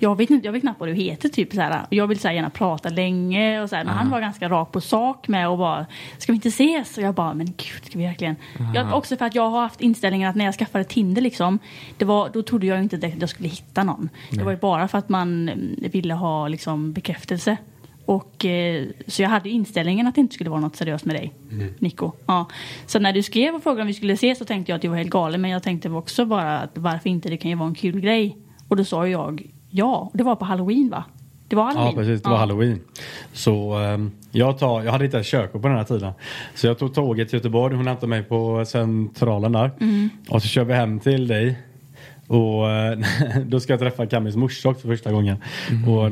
jag 0.00 0.16
vet 0.16 0.30
inte, 0.30 0.46
jag 0.46 0.52
vet 0.52 0.62
knappt 0.62 0.80
vad 0.80 0.88
du 0.88 0.94
heter 0.94 1.28
typ 1.28 1.52
så 1.52 1.60
här. 1.60 1.86
Jag 1.90 2.06
vill 2.06 2.18
så 2.18 2.28
här, 2.28 2.34
gärna 2.34 2.50
prata 2.50 2.88
länge 2.88 3.60
och 3.60 3.68
så 3.68 3.76
här, 3.76 3.84
men 3.84 3.94
han 3.94 4.10
var 4.10 4.20
ganska 4.20 4.48
rak 4.48 4.72
på 4.72 4.80
sak 4.80 5.28
med 5.28 5.48
och 5.48 5.58
bara 5.58 5.86
ska 6.18 6.32
vi 6.32 6.36
inte 6.36 6.48
ses? 6.48 6.96
Och 6.96 7.02
jag 7.02 7.14
bara 7.14 7.34
men 7.34 7.46
gud 7.46 7.84
ska 7.84 7.98
vi 7.98 8.04
verkligen? 8.04 8.36
Jag, 8.74 8.94
också 8.94 9.16
för 9.16 9.24
att 9.24 9.34
jag 9.34 9.50
har 9.50 9.60
haft 9.60 9.80
inställningen 9.80 10.30
att 10.30 10.36
när 10.36 10.44
jag 10.44 10.54
skaffade 10.54 10.84
Tinder 10.84 11.22
liksom 11.22 11.58
det 11.96 12.04
var, 12.04 12.30
då 12.32 12.42
trodde 12.42 12.66
jag 12.66 12.82
inte 12.82 12.96
att 12.96 13.20
jag 13.20 13.28
skulle 13.28 13.48
hitta 13.48 13.84
någon. 13.84 14.08
Det 14.30 14.42
var 14.42 14.50
ju 14.52 14.58
bara 14.58 14.88
för 14.88 14.98
att 14.98 15.08
man 15.08 15.48
mm, 15.48 15.76
ville 15.92 16.14
ha 16.14 16.48
liksom 16.48 16.92
bekräftelse. 16.92 17.56
Och, 18.08 18.44
eh, 18.44 18.86
så 19.06 19.22
jag 19.22 19.28
hade 19.28 19.48
inställningen 19.48 20.06
att 20.06 20.14
det 20.14 20.20
inte 20.20 20.34
skulle 20.34 20.50
vara 20.50 20.60
något 20.60 20.76
seriöst 20.76 21.04
med 21.04 21.16
dig, 21.16 21.34
Nico. 21.78 22.12
Ja. 22.26 22.46
Så 22.86 22.98
när 22.98 23.12
du 23.12 23.22
skrev 23.22 23.54
och 23.54 23.62
frågade 23.62 23.80
om 23.80 23.86
vi 23.86 23.94
skulle 23.94 24.12
ses 24.12 24.38
så 24.38 24.44
tänkte 24.44 24.72
jag 24.72 24.76
att 24.76 24.82
du 24.82 24.88
var 24.88 24.96
helt 24.96 25.10
galen. 25.10 25.40
Men 25.40 25.50
jag 25.50 25.62
tänkte 25.62 25.90
också 25.90 26.24
bara 26.24 26.58
att 26.58 26.78
varför 26.78 27.10
inte, 27.10 27.28
det 27.28 27.36
kan 27.36 27.50
ju 27.50 27.56
vara 27.56 27.68
en 27.68 27.74
kul 27.74 28.00
grej. 28.00 28.36
Och 28.68 28.76
då 28.76 28.84
sa 28.84 29.08
jag 29.08 29.50
ja. 29.70 30.10
Och 30.12 30.18
det 30.18 30.24
var 30.24 30.36
på 30.36 30.44
halloween 30.44 30.90
va? 30.90 31.04
Det 31.48 31.56
var 31.56 31.64
halloween? 31.64 31.92
Ja 31.96 32.02
precis, 32.02 32.22
det 32.22 32.30
var 32.30 32.36
halloween. 32.36 32.80
Så 33.32 33.72
ehm, 33.72 34.10
jag, 34.30 34.58
tar, 34.58 34.82
jag 34.82 34.92
hade 34.92 35.04
inte 35.04 35.16
ens 35.16 35.30
körkort 35.30 35.62
på 35.62 35.68
den 35.68 35.76
här 35.76 35.84
tiden. 35.84 36.12
Så 36.54 36.66
jag 36.66 36.78
tog 36.78 36.94
tåget 36.94 37.28
till 37.28 37.36
Göteborg, 37.36 37.76
hon 37.76 37.86
hämtade 37.86 38.10
mig 38.10 38.22
på 38.22 38.64
centralen 38.64 39.52
där. 39.52 39.70
Och 40.30 40.42
så 40.42 40.48
kör 40.48 40.64
vi 40.64 40.74
hem 40.74 41.00
till 41.00 41.28
dig. 41.28 41.58
Och 42.28 42.70
eh, 42.70 42.98
då 43.46 43.60
ska 43.60 43.72
jag 43.72 43.80
träffa 43.80 44.06
Camis 44.06 44.36
morsa 44.36 44.68
också 44.68 44.86
första 44.86 45.12
gången. 45.12 45.36
Och 45.86 46.10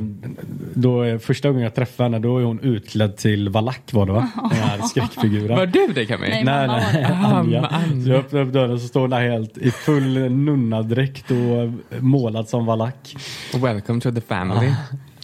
då 0.74 1.02
är 1.02 1.18
första 1.18 1.48
gången 1.48 1.62
jag 1.62 1.74
träffar 1.74 2.04
henne 2.04 2.18
då 2.18 2.38
är 2.38 2.44
hon 2.44 2.60
utklädd 2.60 3.16
till 3.16 3.48
valack 3.48 3.92
var 3.92 4.06
det 4.06 4.12
va? 4.12 4.30
Den 4.50 4.58
här 4.58 4.82
skräckfiguren. 4.82 5.56
Var 5.56 5.66
du 5.66 5.86
det 5.94 6.06
Cammy? 6.06 6.28
Nej. 6.28 6.44
Nej, 6.44 6.66
nej. 6.66 7.04
Anja. 7.04 7.66
Anja. 7.66 8.04
Så 8.04 8.10
jag 8.10 8.18
öppnar 8.18 8.40
upp 8.40 8.52
dörren 8.52 8.80
så 8.80 8.88
står 8.88 9.00
hon 9.00 9.10
där 9.10 9.30
helt 9.30 9.58
i 9.58 9.70
full 9.70 10.30
nunnadräkt 10.30 11.30
och 11.30 12.02
målad 12.02 12.48
som 12.48 12.66
valack. 12.66 13.16
Welcome 13.54 14.00
to 14.00 14.12
the 14.12 14.20
family. 14.20 14.72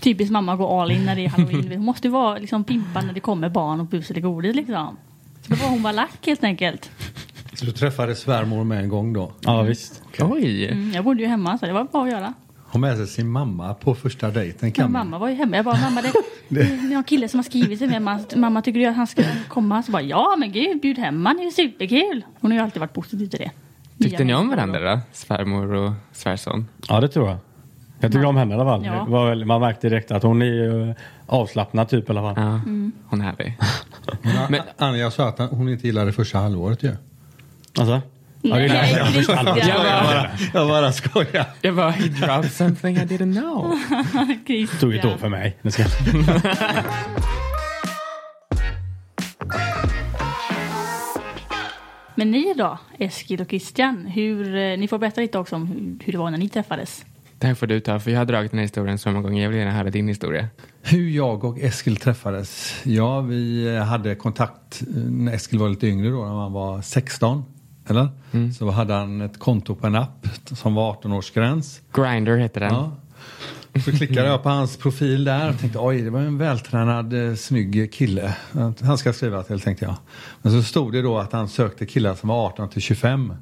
Typiskt 0.00 0.32
mamma 0.32 0.56
går 0.56 0.82
all 0.82 0.90
in 0.90 1.04
när 1.04 1.16
det 1.16 1.24
är 1.24 1.28
halloween. 1.28 1.68
Hon 1.68 1.84
måste 1.84 2.06
ju 2.06 2.12
vara 2.12 2.38
liksom 2.38 2.64
pimpa 2.64 3.00
när 3.00 3.12
det 3.12 3.20
kommer 3.20 3.48
barn 3.48 3.80
och 3.80 3.86
bus 3.86 4.10
eller 4.10 4.20
godis 4.20 4.56
liksom. 4.56 4.96
Så 5.42 5.54
då 5.54 5.56
var 5.56 5.68
hon 5.68 5.82
bara 5.82 5.92
lack 5.92 6.26
helt 6.26 6.44
enkelt. 6.44 6.90
Så 7.54 7.64
du 7.64 7.72
träffade 7.72 8.14
svärmor 8.14 8.64
med 8.64 8.78
en 8.78 8.88
gång 8.88 9.12
då? 9.12 9.32
Ja 9.40 9.62
visst. 9.62 10.02
Oj. 10.20 10.68
Mm, 10.68 10.92
jag 10.92 11.04
bodde 11.04 11.22
ju 11.22 11.28
hemma 11.28 11.58
så 11.58 11.66
det 11.66 11.72
var 11.72 11.84
bara 11.84 12.02
att 12.04 12.10
göra. 12.12 12.34
Har 12.66 12.80
med 12.80 12.96
sig 12.96 13.06
sin 13.06 13.28
mamma 13.28 13.74
på 13.74 13.94
första 13.94 14.30
dejten 14.30 14.72
kan 14.72 14.92
man. 14.92 15.06
mamma 15.06 15.18
var 15.18 15.28
ju 15.28 15.34
hemma. 15.34 15.56
Jag 15.56 15.64
bara, 15.64 15.80
mamma 15.80 16.02
det, 16.02 16.12
det 16.48 16.60
är 16.60 16.96
en 16.96 17.04
kille 17.04 17.28
som 17.28 17.38
har 17.38 17.44
skrivit 17.44 17.78
till 17.78 17.88
mig. 17.88 18.00
Mamma, 18.00 18.20
mamma 18.36 18.62
tycker 18.62 18.80
du 18.80 18.86
att 18.86 18.96
han 18.96 19.06
ska 19.06 19.22
komma? 19.48 19.82
Så 19.82 19.92
bara, 19.92 20.02
ja 20.02 20.36
men 20.38 20.52
gud 20.52 20.80
bjud 20.80 20.98
hem 20.98 21.26
han, 21.26 21.36
det 21.36 21.42
är 21.42 21.50
superkul. 21.50 22.24
Hon 22.40 22.50
har 22.50 22.58
ju 22.58 22.64
alltid 22.64 22.80
varit 22.80 22.92
positiv 22.92 23.26
till 23.26 23.38
det. 23.38 23.50
Tyckte 24.04 24.24
ni 24.24 24.34
om 24.34 24.48
varandra 24.48 24.94
då? 24.94 25.00
Svärmor 25.12 25.72
och 25.74 25.92
svärson? 26.12 26.68
Ja 26.88 27.00
det 27.00 27.08
tror 27.08 27.28
jag. 27.28 27.36
Jag 28.00 28.12
tycker 28.12 28.24
om 28.26 28.36
henne 28.36 28.54
i 28.54 28.58
alla 28.58 28.64
fall. 28.64 28.84
Ja. 28.86 29.24
Väl, 29.24 29.44
man 29.44 29.60
märkte 29.60 29.88
direkt 29.88 30.10
att 30.10 30.22
hon 30.22 30.42
är 30.42 30.46
ju 30.46 30.94
avslappnad 31.26 31.88
typ 31.88 32.08
i 32.08 32.12
alla 32.12 32.20
fall. 32.22 32.34
Ja, 32.44 32.48
Mm. 32.52 32.92
hon 33.06 33.20
är 33.20 33.24
härlig. 33.24 33.58
Men, 34.22 34.50
Men- 34.50 34.60
Anja 34.78 35.10
sa 35.10 35.28
att 35.28 35.38
hon 35.50 35.68
inte 35.68 35.86
gillade 35.86 36.12
första 36.12 36.38
halvåret 36.38 36.82
ju. 36.82 36.88
Ja, 36.88 36.94
Alltså? 37.78 38.02
Nej, 38.44 38.66
okay, 38.66 38.90
jag, 38.92 39.36
bara 39.44 39.58
jag, 39.58 39.82
bara, 39.82 40.30
jag 40.54 40.68
bara 40.68 40.92
skojar. 40.92 41.46
Jag 41.60 41.76
bara, 41.76 41.90
he 41.90 42.08
dropped 42.08 42.52
something 42.52 42.96
I 42.96 43.00
didn't 43.00 43.40
know. 43.40 43.78
Tog 44.80 44.94
ett 44.94 45.04
år 45.04 45.16
för 45.16 45.28
mig. 45.28 45.56
Men 52.14 52.30
ni 52.30 52.54
då, 52.56 52.78
Eskil 52.98 53.40
och 53.40 53.48
Christian, 53.48 54.06
hur, 54.06 54.56
eh, 54.56 54.78
ni 54.78 54.88
får 54.88 54.98
berätta 54.98 55.20
lite 55.20 55.38
också 55.38 55.56
om 55.56 55.66
hur, 56.04 56.12
det 56.12 56.18
var 56.18 56.30
när 56.30 56.38
ni 56.38 56.48
träffades. 56.48 57.04
Det 57.38 57.46
här 57.46 57.54
får 57.54 57.66
du 57.66 57.80
ta, 57.80 58.00
för 58.00 58.10
jag 58.10 58.18
har 58.18 58.24
dragit 58.24 58.50
den 58.50 58.58
här 58.58 58.64
historien 58.64 58.98
så 58.98 59.08
många 59.08 59.22
gånger. 59.22 59.42
Jag 59.42 59.50
vill 59.50 59.58
gärna 59.58 59.72
höra 59.72 59.90
din 59.90 60.08
historia. 60.08 60.48
Hur 60.82 61.10
jag 61.10 61.44
och 61.44 61.58
Eskil 61.58 61.96
träffades? 61.96 62.80
Ja, 62.84 63.20
vi 63.20 63.78
hade 63.78 64.14
kontakt 64.14 64.82
eh, 64.82 64.86
när 64.96 65.32
Eskil 65.32 65.58
var 65.58 65.68
lite 65.68 65.86
yngre 65.86 66.10
då, 66.10 66.24
när 66.24 66.40
han 66.40 66.52
var 66.52 66.82
16. 66.82 67.44
Eller? 67.86 68.08
Så 68.58 68.70
hade 68.70 68.94
han 68.94 69.20
ett 69.20 69.38
konto 69.38 69.74
på 69.74 69.86
en 69.86 69.94
app 69.94 70.26
som 70.44 70.74
var 70.74 70.94
18-årsgräns. 70.94 71.80
Grinder 71.92 72.36
heter 72.36 72.60
den. 72.60 72.74
Ja. 72.74 72.92
Så 73.84 73.92
klickade 73.92 74.28
jag 74.28 74.42
på 74.42 74.48
hans 74.48 74.76
profil 74.76 75.24
där 75.24 75.50
och 75.50 75.58
tänkte 75.58 75.78
oj 75.78 76.02
det 76.02 76.10
var 76.10 76.20
en 76.20 76.38
vältränad 76.38 77.28
eh, 77.28 77.34
snygg 77.34 77.92
kille. 77.92 78.34
Han 78.80 78.98
ska 78.98 79.12
skriva 79.12 79.42
till 79.42 79.60
tänkte 79.60 79.84
jag. 79.84 79.94
Men 80.42 80.52
så 80.52 80.62
stod 80.62 80.92
det 80.92 81.02
då 81.02 81.18
att 81.18 81.32
han 81.32 81.48
sökte 81.48 81.86
killar 81.86 82.14
som 82.14 82.28
var 82.28 82.46
18 82.46 82.68
till 82.68 82.82
25. 82.82 83.34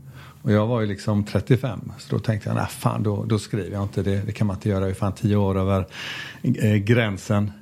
Och 0.42 0.52
jag 0.52 0.66
var 0.66 0.80
ju 0.80 0.86
liksom 0.86 1.24
35. 1.24 1.92
Så 1.98 2.16
då 2.16 2.18
tänkte 2.18 2.48
jag 2.48 2.56
nej 2.56 2.66
fan 2.70 3.02
då, 3.02 3.24
då 3.24 3.38
skriver 3.38 3.72
jag 3.72 3.82
inte 3.82 4.02
det. 4.02 4.26
Det 4.26 4.32
kan 4.32 4.46
man 4.46 4.56
inte 4.56 4.68
göra. 4.68 4.80
Jag 4.80 4.90
är 4.90 4.94
fan 4.94 5.12
10 5.12 5.36
år 5.36 5.58
över 5.58 5.86
eh, 6.42 6.74
gränsen. 6.74 7.52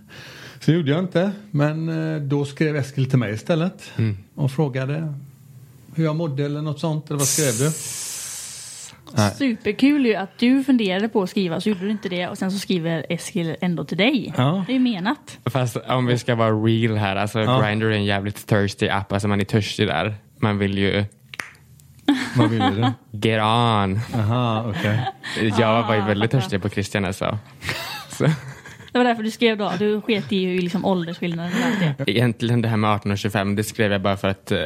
Så 0.60 0.70
det 0.70 0.76
gjorde 0.76 0.90
jag 0.90 1.00
inte. 1.00 1.32
Men 1.50 1.88
eh, 2.14 2.22
då 2.22 2.44
skrev 2.44 2.76
Eskil 2.76 3.10
till 3.10 3.18
mig 3.18 3.34
istället. 3.34 3.92
Och 4.34 4.52
frågade 4.52 5.14
hur 5.98 6.04
jag 6.04 6.16
mådde 6.16 6.44
eller 6.44 6.62
något 6.62 6.80
sånt. 6.80 7.10
Eller 7.10 7.18
vad 7.18 7.28
skrev 7.28 7.52
du? 7.68 7.72
Nej. 9.16 9.34
Superkul 9.34 10.06
ju 10.06 10.14
att 10.14 10.38
du 10.38 10.64
funderade 10.64 11.08
på 11.08 11.22
att 11.22 11.30
skriva 11.30 11.60
så 11.60 11.68
gjorde 11.68 11.80
du 11.80 11.90
inte 11.90 12.08
det 12.08 12.28
och 12.28 12.38
sen 12.38 12.52
så 12.52 12.58
skriver 12.58 13.06
Eskil 13.08 13.56
ändå 13.60 13.84
till 13.84 13.96
dig. 13.98 14.34
Ja. 14.36 14.64
Det 14.66 14.72
är 14.72 14.74
ju 14.74 14.80
menat. 14.80 15.38
Fast 15.44 15.76
om 15.76 16.06
vi 16.06 16.18
ska 16.18 16.34
vara 16.34 16.50
real 16.50 16.96
här, 16.96 17.16
alltså 17.16 17.40
Ja. 17.40 17.60
Grindr 17.62 17.86
är 17.86 17.90
en 17.90 18.04
jävligt 18.04 18.46
thirsty 18.46 18.88
app. 18.88 19.12
Alltså 19.12 19.28
man 19.28 19.40
är 19.40 19.44
törstig 19.44 19.86
där. 19.88 20.14
Man 20.40 20.58
vill 20.58 20.78
ju 20.78 21.04
Vad 22.36 22.50
ville 22.50 22.70
du? 22.70 22.80
get 23.28 23.42
on. 23.42 24.00
Aha, 24.14 24.64
okej. 24.70 25.00
Jag 25.58 25.82
var 25.86 25.94
ju 25.94 26.00
väldigt 26.00 26.30
törstig 26.30 26.62
på 26.62 26.68
Christian 26.68 27.04
alltså. 27.04 27.38
Så, 28.08 28.24
Det 28.92 28.98
var 28.98 29.04
därför 29.04 29.22
du 29.22 29.30
skrev 29.30 29.58
då. 29.58 29.72
Du 29.78 30.00
sket 30.00 30.32
i 30.32 30.58
liksom 30.60 30.84
åldersskillnaden 30.84 31.52
egentligen 32.06 32.62
det 32.62 32.68
här 32.68 32.76
med 32.76 32.90
18 32.90 33.12
och 33.12 33.18
25, 33.18 33.56
det 33.56 33.64
skrev 33.64 33.92
jag 33.92 34.02
bara 34.02 34.16
för 34.16 34.28
att 34.28 34.52
eh, 34.52 34.58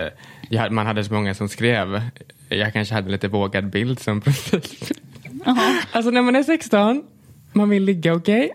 jag, 0.48 0.72
man 0.72 0.86
hade 0.86 1.04
så 1.04 1.14
många 1.14 1.34
som 1.34 1.48
skrev. 1.48 2.02
Jag 2.48 2.72
kanske 2.72 2.94
hade 2.94 3.10
lite 3.10 3.28
vågad 3.28 3.70
bild 3.70 4.00
som 4.00 4.20
profil. 4.20 4.96
Alltså 5.92 6.10
när 6.10 6.22
man 6.22 6.36
är 6.36 6.42
16, 6.42 7.02
man 7.52 7.68
vill 7.68 7.84
ligga 7.84 8.14
okej. 8.14 8.50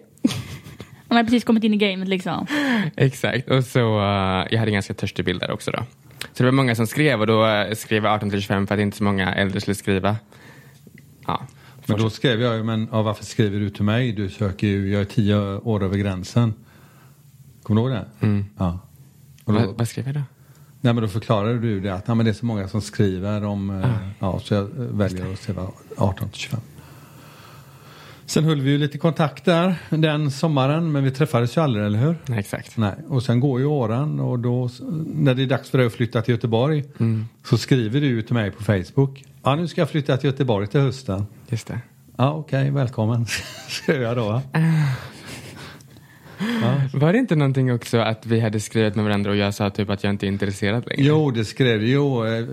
Man 1.08 1.18
har 1.18 1.24
precis 1.24 1.44
kommit 1.44 1.64
in 1.64 1.74
i 1.74 1.78
gamet 1.78 2.08
liksom. 2.08 2.48
Exakt, 2.96 3.50
och 3.50 3.64
så 3.64 4.00
eh, 4.00 4.48
jag 4.52 4.60
hade 4.60 4.72
ganska 4.72 4.94
törstig 4.94 5.26
bild 5.26 5.40
där 5.40 5.52
också 5.52 5.72
då. 5.72 5.80
Så 6.20 6.44
det 6.44 6.44
var 6.44 6.52
många 6.52 6.76
som 6.76 6.88
skrev 6.88 7.22
och 7.22 7.28
då 7.28 7.46
eh, 7.46 7.76
skrev 7.76 8.04
jag 8.04 8.14
18 8.14 8.30
till 8.30 8.42
25 8.42 8.68
för 8.68 8.76
att 8.76 8.82
inte 8.82 8.98
så 8.98 9.04
många 9.04 9.34
äldre 9.36 9.62
skulle 9.62 9.76
skriva. 9.76 10.16
Ja, 11.28 11.48
Men 11.86 11.98
då 12.00 12.10
skrev 12.10 12.42
jag 12.42 12.56
ju, 12.56 12.64
men 12.64 12.88
ja, 12.92 13.02
varför 13.02 13.26
skriver 13.26 13.60
du 13.60 13.70
till 13.70 13.84
mig? 13.84 14.12
Du 14.12 14.30
söker 14.30 14.68
ju, 14.68 14.92
jag 14.92 15.02
är 15.02 15.06
tio 15.06 15.36
år 15.58 15.84
över 15.84 15.98
gränsen. 15.98 16.54
Kommer 17.64 17.82
du 17.82 17.88
ihåg 17.88 17.98
det? 17.98 18.26
Mm. 18.26 18.46
Ja. 18.58 18.80
Och 19.44 19.54
då, 19.54 19.60
vad, 19.60 19.78
vad 19.78 19.88
skrev 19.88 20.06
jag 20.06 20.16
då? 20.16 20.22
Nej, 20.82 20.94
men 20.94 21.02
då 21.04 21.08
förklarade 21.08 21.60
du 21.60 21.80
det 21.82 21.90
att 21.94 22.04
ja, 22.08 22.16
men 22.16 22.26
det 22.26 22.32
är 22.32 22.34
så 22.34 22.46
många 22.46 22.68
som 22.68 22.82
skriver 22.82 23.44
om, 23.44 23.70
Ah. 23.70 23.82
eh, 23.82 23.90
ja, 24.20 24.40
så 24.44 24.54
jag 24.54 24.68
väljer 24.76 25.34
att 25.34 25.40
skriva 25.40 25.68
18 25.98 26.30
till 26.30 26.40
25. 26.40 26.60
Sen 28.26 28.44
höll 28.44 28.62
vi 28.62 28.72
ju 28.72 28.78
lite 28.78 28.98
kontakt 28.98 29.46
där 29.46 29.76
den 29.90 30.32
sommaren, 30.32 30.92
men 30.92 31.04
vi 31.04 31.12
träffades 31.12 31.58
ju 31.58 31.62
aldrig, 31.62 31.86
eller 31.86 32.00
hur? 32.00 32.16
Nej, 32.26 32.40
exakt. 32.40 32.78
Nej, 32.78 32.94
och 33.08 33.24
sen 33.24 33.40
går 33.40 33.60
ju 33.60 33.66
åren 33.66 34.20
och 34.20 34.40
då 34.40 34.70
när 35.16 35.34
det 35.36 35.44
är 35.44 35.48
dags 35.48 35.70
för 35.70 35.78
dig 35.78 35.88
att 35.88 35.94
flytta 35.94 36.22
till 36.22 36.32
Göteborg 36.34 36.84
så 37.46 37.58
skriver 37.58 38.02
du 38.02 38.22
till 38.22 38.34
mig 38.34 38.52
på 38.52 38.64
Facebook. 38.64 39.24
Ja, 39.44 39.56
nu 39.56 39.68
ska 39.68 39.82
jag 39.82 39.90
flytta 39.90 40.18
till 40.18 40.30
Göteborg 40.30 40.68
till 40.68 40.80
hösten. 40.80 41.26
Just 41.50 41.68
det. 41.68 41.80
Ja, 42.18 42.34
okej, 42.34 42.72
välkommen, 42.72 43.26
skrev 43.70 44.02
jag 44.02 44.18
då. 44.18 44.42
Var 46.94 47.14
det 47.14 47.20
inte 47.20 47.36
någonting 47.36 47.74
också 47.74 47.98
att 47.98 48.26
vi 48.26 48.40
hade 48.40 48.60
skrivit 48.60 48.96
med 48.96 49.06
varandra 49.06 49.32
och 49.32 49.38
jag 49.38 49.54
sa 49.54 49.70
typ 49.70 49.90
att 49.90 50.04
jag 50.04 50.14
inte 50.14 50.26
är 50.26 50.28
intresserad 50.28 50.88
längre? 50.88 51.04
Jo, 51.04 51.32
det 51.32 51.46
skrev. 51.46 51.84
Jo, 51.84 52.26
eh, 52.26 52.46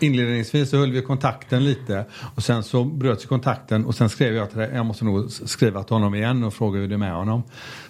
inledningsvis 0.00 0.70
så 0.70 0.76
höll 0.76 0.92
vi 0.92 1.02
kontakten 1.02 1.64
lite 1.64 2.04
och 2.34 2.42
sen 2.42 2.62
så 2.62 2.84
bröts 2.84 3.26
kontakten 3.26 3.84
och 3.84 3.94
sen 3.94 4.08
skrev 4.08 4.34
jag 4.34 4.50
till 4.50 4.58
dig, 4.58 4.70
jag 4.74 4.86
måste 4.86 5.04
nog 5.04 5.30
skriva 5.30 5.82
till 5.82 5.94
honom 5.94 6.14
igen 6.14 6.44
och 6.44 6.54
fråga 6.54 6.80
hur 6.80 6.88
det 6.88 6.94
är 6.94 6.98
med 6.98 7.12
honom. 7.14 7.42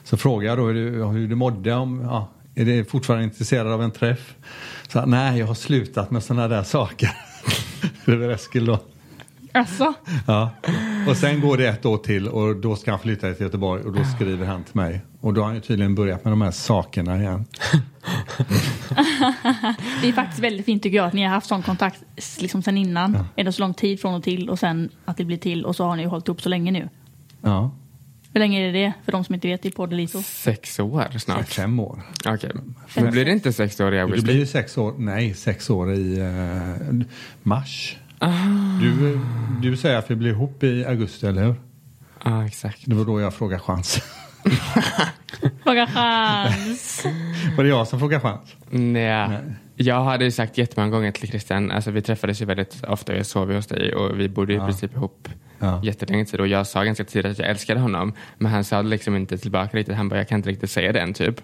Så 0.04 0.16
frågade 0.16 0.46
jag 0.46 0.58
då 0.58 0.66
hur 0.66 0.74
du, 0.74 1.04
hur 1.04 1.28
du 1.28 1.34
mådde, 1.34 1.74
om, 1.74 2.00
ja, 2.02 2.28
är 2.54 2.64
du 2.64 2.84
fortfarande 2.84 3.24
intresserad 3.24 3.72
av 3.72 3.82
en 3.82 3.90
träff? 3.90 4.34
Så, 4.88 5.06
nej, 5.06 5.38
jag 5.38 5.46
har 5.46 5.54
slutat 5.54 6.10
med 6.10 6.22
sådana 6.22 6.48
där 6.48 6.62
saker. 6.62 7.10
det 8.04 8.16
var 8.16 8.28
Eskil 8.30 8.64
då. 8.66 8.78
Alltså, 9.52 9.92
Ja. 10.26 10.50
Och 11.08 11.16
sen 11.16 11.40
går 11.40 11.56
det 11.56 11.68
ett 11.68 11.86
år 11.86 11.96
till 11.98 12.28
och 12.28 12.56
då 12.56 12.76
ska 12.76 12.90
han 12.90 13.00
flytta 13.00 13.32
till 13.34 13.42
Göteborg 13.46 13.82
och 13.82 13.92
då 13.92 14.04
skriver 14.04 14.46
han 14.46 14.64
till 14.64 14.76
mig. 14.76 15.00
Och 15.20 15.34
då 15.34 15.40
har 15.40 15.46
han 15.46 15.54
ju 15.54 15.60
tydligen 15.60 15.94
börjat 15.94 16.24
med 16.24 16.32
de 16.32 16.40
här 16.42 16.50
sakerna 16.50 17.18
igen. 17.20 17.44
det 20.02 20.08
är 20.08 20.12
faktiskt 20.12 20.40
väldigt 20.40 20.66
fint 20.66 20.82
tycker 20.82 20.96
jag 20.96 21.06
att 21.06 21.12
ni 21.12 21.22
har 21.22 21.30
haft 21.30 21.46
sån 21.46 21.62
kontakt 21.62 22.02
liksom 22.40 22.62
sen 22.62 22.76
innan. 22.78 23.24
Ändå 23.36 23.52
så 23.52 23.62
lång 23.62 23.74
tid 23.74 24.00
från 24.00 24.14
och 24.14 24.22
till 24.22 24.50
och 24.50 24.58
sen 24.58 24.88
att 25.04 25.16
det 25.16 25.24
blir 25.24 25.36
till 25.36 25.64
och 25.64 25.76
så 25.76 25.84
har 25.84 25.96
ni 25.96 26.02
ju 26.02 26.08
hållit 26.08 26.28
ihop 26.28 26.42
så 26.42 26.48
länge 26.48 26.70
nu. 26.70 26.88
Ja, 27.42 27.70
Hur 28.32 28.40
länge 28.40 28.68
är 28.68 28.72
det 28.72 28.92
för 29.04 29.12
de 29.12 29.24
som 29.24 29.34
inte 29.34 29.48
vet 29.48 29.66
i 29.66 29.70
Poddelito? 29.70 30.22
Sex 30.22 30.80
år 30.80 31.18
snart. 31.18 31.48
fem 31.48 31.80
år. 31.80 32.02
Okej. 32.26 32.50
Men 32.96 33.10
blir 33.10 33.24
det 33.24 33.32
inte 33.32 33.52
sex 33.52 33.80
år 33.80 33.92
i 33.92 33.96
Det 33.96 34.02
augusti? 34.02 34.24
blir 34.24 34.34
ju 34.36 34.46
sex 34.46 34.78
år, 34.78 34.94
nej 34.98 35.34
sex 35.34 35.70
år 35.70 35.92
i 35.92 36.18
eh, 36.18 36.96
mars. 37.42 37.96
Ah. 38.22 38.28
Du, 38.80 39.20
du 39.62 39.76
säger 39.76 39.98
att 39.98 40.10
vi 40.10 40.16
blir 40.16 40.30
ihop 40.30 40.62
i 40.62 40.84
augusti, 40.84 41.26
eller 41.26 41.44
hur? 41.44 41.54
Ja, 42.24 42.46
exakt. 42.46 42.78
Det 42.86 42.94
var 42.94 43.04
då 43.04 43.20
jag 43.20 43.34
frågade 43.34 43.62
chans. 43.62 44.02
Fråga 45.64 45.86
chans! 45.86 47.04
var 47.56 47.64
det 47.64 47.70
jag 47.70 47.88
som 47.88 47.98
frågade 47.98 48.20
chans? 48.22 48.56
Nej. 48.70 49.38
Jag 49.76 50.04
hade 50.04 50.24
ju 50.24 50.30
sagt 50.30 50.58
jättemånga 50.58 50.90
gånger 50.90 51.12
till 51.12 51.28
Christian, 51.28 51.70
alltså 51.70 51.90
vi 51.90 52.02
träffades 52.02 52.42
ju 52.42 52.44
väldigt 52.46 52.84
ofta, 52.88 53.16
jag 53.16 53.26
sov 53.26 53.50
ju 53.50 53.56
hos 53.56 53.66
dig 53.66 53.94
och 53.94 54.20
vi 54.20 54.28
bodde 54.28 54.52
i 54.52 54.56
Ja. 54.56 54.64
princip 54.64 54.94
ihop 54.96 55.28
Ja. 55.58 55.80
jättelänge 55.84 56.24
tid 56.24 56.40
och 56.40 56.46
jag 56.46 56.66
sa 56.66 56.84
ganska 56.84 57.04
tidigt 57.04 57.30
att 57.32 57.38
jag 57.38 57.48
älskade 57.48 57.80
honom 57.80 58.12
men 58.38 58.52
han 58.52 58.64
sa 58.64 58.82
liksom 58.82 59.16
inte 59.16 59.38
tillbaka 59.38 59.76
riktigt, 59.76 59.96
han 59.96 60.08
bara 60.08 60.16
jag 60.20 60.28
kan 60.28 60.36
inte 60.38 60.48
riktigt 60.48 60.70
säga 60.70 60.92
den 60.92 61.14
typ. 61.14 61.40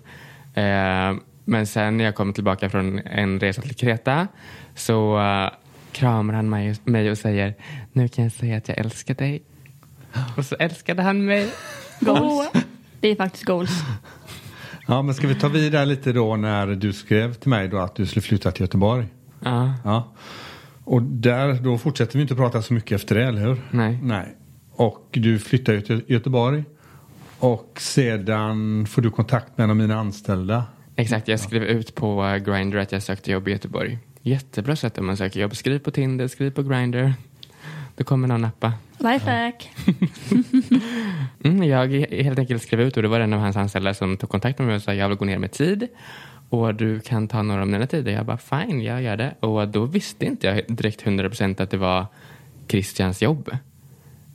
Eh, 0.55 1.15
men 1.45 1.67
sen 1.67 1.97
när 1.97 2.05
jag 2.05 2.15
kom 2.15 2.33
tillbaka 2.33 2.71
från 2.71 2.99
en 2.99 3.41
resa 3.41 3.63
till 3.63 3.75
Kreta 3.77 4.29
så 4.75 5.19
eh, 5.21 5.51
kramar 5.97 6.35
han 6.35 6.51
mig, 6.51 6.75
mig 6.85 7.11
och 7.11 7.19
säger 7.19 7.55
nu 7.93 8.09
kan 8.09 8.25
jag 8.25 8.33
säga 8.33 8.57
att 8.57 8.69
jag 8.69 8.79
älskar 8.79 9.15
dig. 9.15 9.43
Och 10.37 10.45
så 10.45 10.55
älskade 10.55 11.03
han 11.03 11.25
mig. 11.25 11.49
Goals. 12.01 12.51
Det 13.01 13.09
är 13.09 13.17
faktiskt 13.17 13.45
goals. 13.45 13.71
Ja, 14.87 15.03
men 15.03 15.15
ska 15.15 15.27
vi 15.27 15.35
ta 15.35 15.49
vidare 15.49 15.87
lite 15.87 16.13
då 16.13 16.37
när 16.37 16.67
du 16.67 16.93
skrev 16.93 17.35
till 17.35 17.51
mig 17.51 17.69
då 17.69 17.79
att 17.79 17.97
du 17.97 18.07
skulle 18.07 18.23
flytta 18.23 18.51
till 18.51 18.63
Göteborg? 18.63 19.07
Ja, 19.41 19.75
Ja. 19.85 20.15
Och 20.85 21.03
där, 21.03 21.53
då 21.53 21.79
fortsätter 21.79 22.17
vi 22.17 22.23
inte 22.23 22.35
prata 22.35 22.63
så 22.63 22.75
mycket 22.75 22.93
efter 22.93 23.15
det, 23.15 23.25
eller 23.25 23.41
hur? 23.41 23.61
nej. 23.71 23.99
Nej. 24.03 24.37
Och 24.73 25.09
du 25.11 25.39
flyttar 25.39 25.73
ju 25.73 25.81
till 25.81 26.05
Göteborg. 26.07 26.65
Och 27.39 27.79
sedan 27.81 28.87
får 28.87 29.03
du 29.03 29.11
kontakt 29.11 29.59
med 29.59 29.65
en 29.65 29.71
av 29.71 29.77
mina 29.77 29.99
anställda. 29.99 30.65
Exakt, 30.97 31.29
jag 31.29 31.41
skrev 31.41 31.63
ut 31.63 31.95
på 31.95 32.39
Grindr 32.45 32.77
att 32.77 32.93
jag 32.93 33.03
sökte 33.03 33.33
jobb 33.33 33.49
i 33.49 33.51
Göteborg. 33.51 33.99
Jättebra 34.27 34.77
sätt 34.77 34.99
om 34.99 35.07
man 35.07 35.17
söker 35.17 35.41
jobb. 35.41 35.57
Skriv 35.57 35.79
på 35.79 35.91
Tinder, 35.91 36.29
skriv 36.29 36.51
på 36.51 36.63
Grindr. 36.63 37.13
Då 37.97 38.05
kommer 38.05 38.29
någon 38.29 38.41
nappa. 38.41 38.73
Lifehack. 38.99 39.71
Mm, 41.45 41.63
jag 41.63 41.89
helt 42.11 42.39
enkelt 42.39 42.63
skrev 42.63 42.81
ut 42.81 42.97
och 42.97 43.03
det 43.03 43.09
var 43.09 43.21
en 43.21 43.33
av 43.33 43.41
hans 43.41 43.57
anställda 43.57 43.95
som 43.95 44.17
tog 44.17 44.31
kontakt 44.31 44.59
med 44.59 44.67
mig 44.69 44.77
och 44.77 44.83
sa 44.83 44.95
jag 44.95 45.09
vill 45.09 45.19
gå 45.19 45.25
ner 45.25 45.39
med 45.39 45.53
tid 45.53 45.89
och 46.49 46.75
du 46.75 47.01
kan 47.01 47.29
ta 47.29 47.43
några 47.43 47.61
av 47.61 47.69
mina 47.69 47.87
tider. 47.87 48.13
Jag 48.13 48.27
bara 48.27 48.39
fine, 48.39 48.83
jag 48.83 49.03
gör 49.03 49.17
det. 49.17 49.35
Och 49.41 49.69
då 49.69 49.85
visste 49.85 50.27
inte 50.27 50.47
jag 50.47 50.77
direkt 50.77 51.05
100% 51.05 51.63
att 51.63 51.71
det 51.71 51.77
var 51.77 52.07
Christians 52.69 53.23
jobb. 53.23 53.51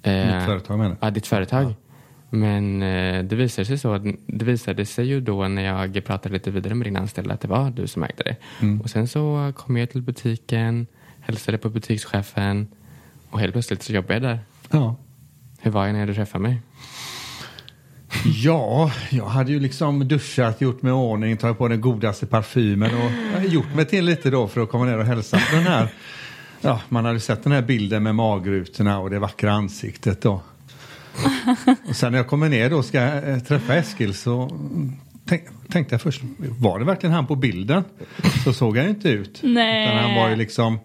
Mitt 0.03 0.45
företag 0.45 0.77
menar 0.77 0.97
Ja, 1.01 1.09
ditt 1.09 1.27
företag. 1.27 1.73
Men 2.33 2.81
eh, 2.81 3.23
det 3.23 3.35
visade 3.35 3.65
sig 3.65 3.77
så. 3.77 4.13
Det 4.27 4.45
visade 4.45 4.85
sig 4.85 5.05
ju 5.05 5.21
då 5.21 5.47
när 5.47 5.61
jag 5.61 6.05
pratade 6.05 6.33
lite 6.33 6.51
vidare 6.51 6.75
med 6.75 6.87
din 6.87 6.97
anställda 6.97 7.33
att 7.33 7.41
det 7.41 7.47
var 7.47 7.69
du 7.69 7.87
som 7.87 8.03
ägde 8.03 8.23
det. 8.23 8.35
Och 8.83 8.89
sen 8.89 9.07
så 9.07 9.53
kom 9.55 9.77
jag 9.77 9.89
till 9.89 10.01
butiken, 10.01 10.87
hälsade 11.19 11.57
på 11.57 11.69
butikschefen 11.69 12.67
och 13.29 13.39
helt 13.39 13.53
plötsligt 13.53 13.83
så 13.83 13.93
jobbade 13.93 14.13
jag 14.13 14.21
där. 14.21 14.39
Ja. 14.69 14.95
Hur 15.61 15.71
var 15.71 15.85
jag 15.85 15.93
när 15.93 16.07
du 16.07 16.13
träffade 16.13 16.41
mig? 16.43 16.61
Ja, 18.25 18.91
jag 19.09 19.25
hade 19.25 19.51
ju 19.51 19.59
liksom 19.59 20.07
duschat, 20.07 20.61
gjort 20.61 20.81
mig 20.81 20.89
i 20.89 20.93
ordning, 20.93 21.37
tagit 21.37 21.57
på 21.57 21.67
den 21.67 21.81
godaste 21.81 22.25
parfymen 22.25 22.91
och 22.95 23.43
gjort 23.43 23.75
mig 23.75 23.85
till 23.85 24.05
lite 24.05 24.29
då 24.29 24.47
för 24.47 24.61
att 24.61 24.69
komma 24.69 24.85
ner 24.85 24.97
och 24.97 25.05
hälsa 25.05 25.37
på 25.49 25.55
den 25.55 25.65
här. 25.65 25.93
Ja, 26.61 26.81
man 26.89 27.05
hade 27.05 27.19
sett 27.19 27.43
den 27.43 27.51
här 27.51 27.61
bilden 27.61 28.03
med 28.03 28.15
magrutorna 28.15 28.99
och 28.99 29.09
det 29.09 29.19
vackra 29.19 29.51
ansiktet 29.51 30.21
då. 30.21 30.41
Och 31.89 31.95
sen 31.95 32.11
när 32.11 32.19
jag 32.19 32.27
kommer 32.27 32.49
ner 32.49 32.69
då 32.69 32.77
och 32.77 32.85
ska 32.85 32.99
eh, 33.01 33.39
träffa 33.39 33.75
Eskil 33.75 34.13
så 34.13 34.49
tänk, 35.25 35.43
tänkte 35.71 35.93
jag 35.93 36.01
först, 36.01 36.21
var 36.59 36.79
det 36.79 36.85
verkligen 36.85 37.13
han 37.15 37.27
på 37.27 37.35
bilden? 37.35 37.83
Så 38.43 38.53
såg 38.53 38.77
han 38.77 38.85
ju 38.85 38.89
inte 38.91 39.09
ut. 39.09 39.39
Nej. 39.43 39.83
Utan 39.85 39.97
han 39.97 40.15
var 40.15 40.29
ju 40.29 40.35
liksom 40.35 40.79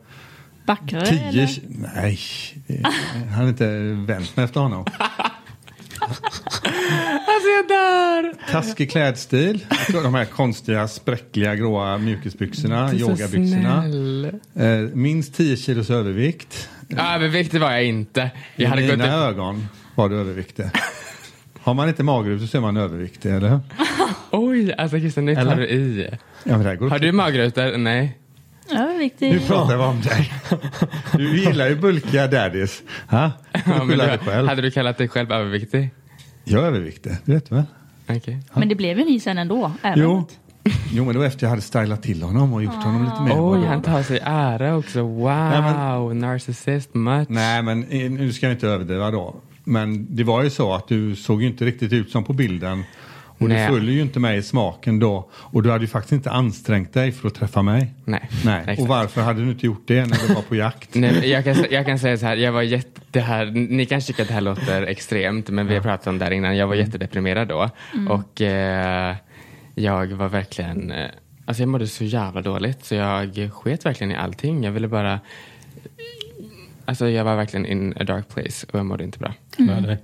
Vackrare 0.67 1.07
tio... 1.07 1.19
eller? 1.29 1.49
Nej, 1.95 2.19
det- 2.67 2.83
han 3.19 3.29
hade 3.29 3.49
inte 3.49 3.67
vänt 4.13 4.37
mig 4.37 4.45
efter 4.45 4.61
honom. 4.61 4.87
Alltså 7.29 7.49
jag 7.57 7.69
dör! 7.69 8.35
Taskig 8.53 8.91
klädstil. 8.91 9.67
De 9.93 10.15
här 10.15 10.25
konstiga 10.25 10.89
spräckliga 10.89 11.55
gråa 11.55 11.99
mjukisbyxorna, 11.99 12.95
yogabyxorna. 12.95 13.83
snäll. 13.83 14.31
Eh, 14.55 14.67
minst 14.95 15.35
10 15.35 15.57
kilos 15.57 15.91
övervikt. 15.91 16.69
Överviktig 17.15 17.61
var 17.61 17.73
jag 17.73 17.85
inte. 17.85 18.31
Jag 18.57 18.69
hade 18.69 18.83
I 18.83 18.87
gått 18.87 18.99
mina 18.99 19.17
upp... 19.19 19.25
ögon 19.35 19.69
var 19.97 20.09
du 20.09 20.17
överviktig. 20.17 20.65
Har 21.61 21.75
man 21.75 21.89
inte 21.89 22.03
magrutor 22.03 22.47
så 22.47 22.57
är 22.57 22.61
man 22.61 22.77
överviktig, 22.77 23.31
eller? 23.31 23.61
Oj, 24.31 24.73
alltså 24.79 24.99
Christian, 24.99 25.25
nu 25.25 25.35
tar 25.35 25.57
du 25.57 25.67
i. 25.69 26.09
Ja, 26.45 26.51
men 26.51 26.59
det 26.63 26.69
här 26.69 26.77
går 26.77 26.91
Har 26.91 26.99
du 26.99 27.13
magrutor? 27.13 27.77
Nej. 27.77 28.19
Överviktig. 28.71 29.33
Nu 29.33 29.41
pratar 29.41 29.77
vi 29.77 29.83
om 29.83 30.01
dig. 30.01 30.33
Du 31.13 31.39
gillar 31.41 31.69
ju 31.69 31.75
bulkiga 31.77 32.27
daddies. 32.27 32.83
Ha? 33.09 33.33
Ja, 33.53 33.61
Du 33.65 33.85
men 33.85 33.99
du, 33.99 34.19
själv. 34.19 34.49
hade 34.49 34.63
du 34.63 34.71
kallat 34.71 34.99
dig 34.99 35.09
själv 35.09 35.33
överviktig? 35.33 35.91
Jag 36.45 36.63
är 36.63 36.67
överviktig, 36.67 37.13
det 37.25 37.33
vet 37.33 37.49
du 37.49 37.55
väl? 37.55 37.65
Okej. 38.09 38.39
Men 38.55 38.69
det 38.69 38.75
blev 38.75 38.99
ju 38.99 39.05
ni 39.05 39.21
sen 39.21 39.39
ändå. 39.39 39.73
Även 39.83 39.99
Jo. 40.03 40.19
att- 40.19 40.39
Jo, 40.93 41.05
men 41.05 41.13
det 41.13 41.19
var 41.19 41.27
efter 41.27 41.45
jag 41.47 41.51
hade 41.51 41.63
stylat 41.63 42.03
till 42.03 42.23
honom 42.23 42.53
och 42.55 42.63
gjort 42.63 42.75
honom 42.75 43.05
lite 43.05 43.21
mer. 43.23 43.35
Oj, 43.39 43.67
han 43.67 43.83
tar 43.83 44.03
sig 44.03 44.21
ära 44.25 44.77
också. 44.77 45.01
Wow, 45.03 45.29
men- 46.09 46.19
narcissist 46.19 46.95
much. 46.95 47.27
Nej, 47.31 47.63
men 47.63 47.81
nu 48.15 48.33
ska 48.33 48.47
jag 48.47 48.55
inte 48.55 48.69
överdriva 48.69 49.11
då. 49.11 49.37
Men 49.69 50.17
det 50.17 50.25
var 50.25 50.43
ju 50.43 50.51
så 50.51 50.75
att 50.75 50.89
du 50.89 51.17
såg 51.17 51.43
ju 51.43 51.49
inte 51.49 51.65
riktigt 51.65 51.93
ut 51.93 52.11
som 52.11 52.25
på 52.25 52.33
bilden. 52.33 52.85
Och 53.39 53.49
Nej. 53.49 53.67
du 53.67 53.75
följer 53.75 53.95
ju 53.95 54.03
inte 54.03 54.21
mig 54.21 54.39
i 54.39 54.43
smaken 54.43 54.99
då. 54.99 55.31
Och 55.33 55.63
du 55.63 55.71
hade 55.71 55.85
ju 55.85 55.89
faktiskt 55.89 56.13
inte 56.13 56.31
ansträngt 56.31 56.93
dig 56.93 57.13
för 57.13 57.29
att 57.29 57.35
träffa 57.35 57.63
mig. 57.63 57.95
Nej. 58.05 58.29
Nej. 58.45 58.61
Exakt. 58.61 58.81
Och 58.81 58.89
varför 58.89 59.23
hade 59.23 59.45
du 59.45 59.51
inte 59.51 59.67
gjort 59.67 59.85
det 59.87 60.07
när 60.07 60.29
du 60.29 60.35
var 60.35 60.43
på 60.43 60.57
jakt? 60.57 60.95
Nej, 60.95 61.31
jag, 61.31 61.45
kan, 61.45 61.57
jag 61.71 61.87
kan 61.87 61.99
säga 61.99 62.19
så 62.19 62.27
här, 62.27 62.37
jag 62.37 62.53
var 62.53 62.63
jätte, 62.63 63.01
det 63.11 63.21
här, 63.21 63.47
ni 63.47 63.87
kanske 63.87 64.07
tycker 64.07 64.23
att 64.23 64.29
det 64.29 64.35
här 64.35 64.41
låter 64.41 64.83
extremt, 64.83 65.49
men 65.49 65.67
vi 65.67 65.75
har 65.75 65.83
pratat 65.83 66.07
om 66.07 66.19
det 66.19 66.25
här 66.25 66.33
innan. 66.33 66.57
Jag 66.57 66.67
var 66.67 66.75
jättedeprimerad 66.75 67.49
då 67.49 67.71
och 68.09 68.41
eh, 68.41 69.17
jag 69.75 70.07
var 70.07 70.29
verkligen, 70.29 70.93
eh, 70.93 71.11
alltså 71.45 71.63
jag 71.63 71.69
mådde 71.69 71.87
så 71.87 72.05
jävla 72.05 72.43
dåligt 72.43 72.85
så 72.85 72.95
jag 72.95 73.53
sket 73.53 73.87
verkligen 73.87 74.13
i 74.13 74.17
allting. 74.17 74.65
Jag 74.65 74.73
ville 74.73 74.89
bara, 74.89 75.21
alltså 76.85 77.09
jag 77.09 77.25
var 77.25 77.37
verkligen 77.37 77.67
in 77.67 77.95
a 78.01 78.05
dark 78.05 78.29
place 78.29 78.67
och 78.73 78.79
jag 78.79 78.87
mådde 78.87 79.05
inte 79.05 79.19
bra. 79.19 79.35
Med 79.59 79.83
dig. 79.83 79.99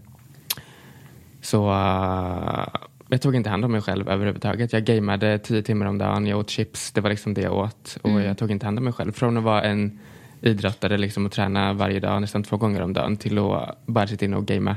Så 1.41 1.71
eh, 1.71 2.67
jag 3.09 3.23
tog 3.23 3.35
inte 3.35 3.51
hand 3.51 3.65
om 3.65 3.73
mig 3.73 3.81
själv 3.81 4.09
överhuvudtaget. 4.09 4.73
Jag 4.73 4.85
gameade 4.85 5.39
tio 5.39 5.63
timmar 5.63 5.87
om 5.87 5.99
dagen, 5.99 6.27
jag 6.27 6.39
åt 6.39 6.51
chips, 6.51 6.93
det 6.93 7.01
var 7.01 7.11
liksom 7.11 7.35
det 7.35 7.41
jag 7.41 7.53
åt. 7.53 7.99
Och 8.03 8.21
jag 8.21 8.39
tog 8.39 8.51
inte 8.51 8.67
hand 8.67 8.79
om 8.79 8.85
mig 8.85 8.93
själv. 8.93 9.13
Från 9.13 9.37
att 9.37 9.45
vara 9.45 9.63
en 9.63 9.99
idrottare 10.41 10.99
liksom, 10.99 11.27
och 11.27 11.33
träna 11.33 11.73
varje 11.73 12.01
dag, 12.01 12.21
nästan 12.21 12.43
två 12.43 12.57
gånger 12.57 12.83
om 12.83 12.93
dagen, 12.93 13.17
till 13.17 13.39
att 13.39 13.87
bara 13.87 14.07
sitta 14.07 14.25
inne 14.25 14.37
och 14.37 14.47
gamea. 14.47 14.77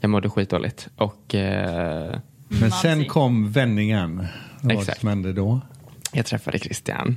Jag 0.00 0.10
mådde 0.10 0.30
skitdåligt. 0.30 0.88
Och 0.96 1.34
eh, 1.34 2.16
Men 2.48 2.70
sen 2.70 3.04
kom 3.04 3.52
vändningen. 3.52 4.26
Vad 4.60 4.72
Exakt. 4.72 5.00
som 5.00 5.08
hände 5.08 5.32
då? 5.32 5.60
jag 6.12 6.26
träffade 6.26 6.58
Christian. 6.58 7.16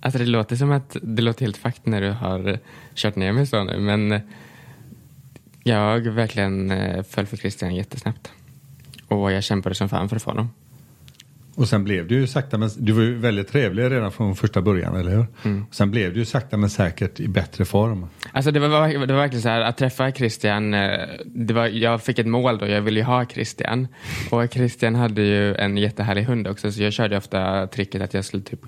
Alltså 0.00 0.18
det 0.18 0.26
låter 0.26 0.56
som 0.56 0.72
att 0.72 0.96
det 1.02 1.22
låter 1.22 1.40
helt 1.40 1.56
fakt 1.56 1.86
när 1.86 2.00
du 2.00 2.10
har 2.10 2.58
kört 2.94 3.16
ner 3.16 3.32
mig 3.32 3.46
så 3.46 3.64
nu, 3.64 3.78
men 3.78 4.20
jag 5.68 6.00
verkligen 6.00 6.70
eh, 6.70 7.02
föll 7.02 7.26
för 7.26 7.36
Christian 7.36 7.74
jättesnabbt. 7.74 8.32
Och 9.08 9.32
jag 9.32 9.44
kämpade 9.44 9.74
som 9.74 9.88
fan 9.88 10.08
för 10.08 10.16
att 10.16 10.22
få 10.22 10.30
honom. 10.30 10.50
Och 11.58 11.68
sen 11.68 11.84
blev 11.84 12.06
du 12.06 12.14
ju 12.14 12.26
sakta 12.26 12.58
men 12.58 12.70
du 12.76 12.92
var 12.92 13.02
ju 13.02 13.14
väldigt 13.14 13.48
trevlig 13.48 13.90
redan 13.90 14.12
från 14.12 14.36
första 14.36 14.62
början, 14.62 14.96
eller 14.96 15.10
hur? 15.10 15.26
Mm. 15.44 15.66
Sen 15.70 15.90
blev 15.90 16.12
du 16.12 16.18
ju 16.18 16.24
sakta 16.24 16.56
men 16.56 16.70
säkert 16.70 17.20
i 17.20 17.28
bättre 17.28 17.64
form. 17.64 18.06
Alltså 18.32 18.50
det 18.50 18.60
var, 18.60 18.88
det 18.88 19.12
var 19.12 19.20
verkligen 19.20 19.42
så 19.42 19.48
här 19.48 19.60
att 19.60 19.76
träffa 19.76 20.12
Christian, 20.12 20.74
eh, 20.74 21.00
det 21.26 21.54
var, 21.54 21.66
jag 21.66 22.02
fick 22.02 22.18
ett 22.18 22.26
mål 22.26 22.58
då, 22.58 22.66
jag 22.66 22.82
ville 22.82 23.00
ju 23.00 23.04
ha 23.04 23.26
Christian. 23.26 23.88
Och 24.30 24.52
Christian 24.52 24.94
hade 24.94 25.22
ju 25.22 25.54
en 25.54 25.76
jättehärlig 25.76 26.22
hund 26.22 26.48
också 26.48 26.72
så 26.72 26.82
jag 26.82 26.92
körde 26.92 27.16
ofta 27.16 27.66
tricket 27.66 28.02
att 28.02 28.14
jag 28.14 28.24
skulle 28.24 28.42
typ 28.42 28.60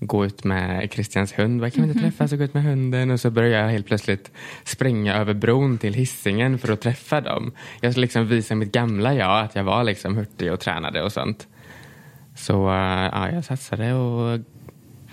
gå 0.00 0.26
ut 0.26 0.44
med 0.44 0.92
Christians 0.92 1.38
hund. 1.38 1.60
Vad 1.60 1.72
kan 1.72 1.82
vi 1.82 1.88
inte 1.88 2.00
träffas 2.00 2.32
och 2.32 2.38
gå 2.38 2.44
ut 2.44 2.54
med 2.54 2.64
hunden? 2.64 3.10
Och 3.10 3.20
så 3.20 3.30
började 3.30 3.62
jag 3.62 3.70
helt 3.70 3.86
plötsligt 3.86 4.30
springa 4.64 5.14
över 5.16 5.34
bron 5.34 5.78
till 5.78 5.94
hissingen 5.94 6.58
för 6.58 6.72
att 6.72 6.80
träffa 6.80 7.20
dem. 7.20 7.52
Jag 7.80 7.92
skulle 7.92 8.04
liksom 8.04 8.28
visa 8.28 8.54
mitt 8.54 8.72
gamla 8.72 9.14
jag 9.14 9.40
att 9.40 9.56
jag 9.56 9.64
var 9.64 9.84
liksom 9.84 10.16
hurtig 10.16 10.52
och 10.52 10.60
tränade 10.60 11.02
och 11.02 11.12
sånt. 11.12 11.46
Så 12.36 12.68
eh, 12.68 12.74
ja, 13.12 13.30
jag 13.30 13.44
satsade 13.44 13.94
och 13.94 14.40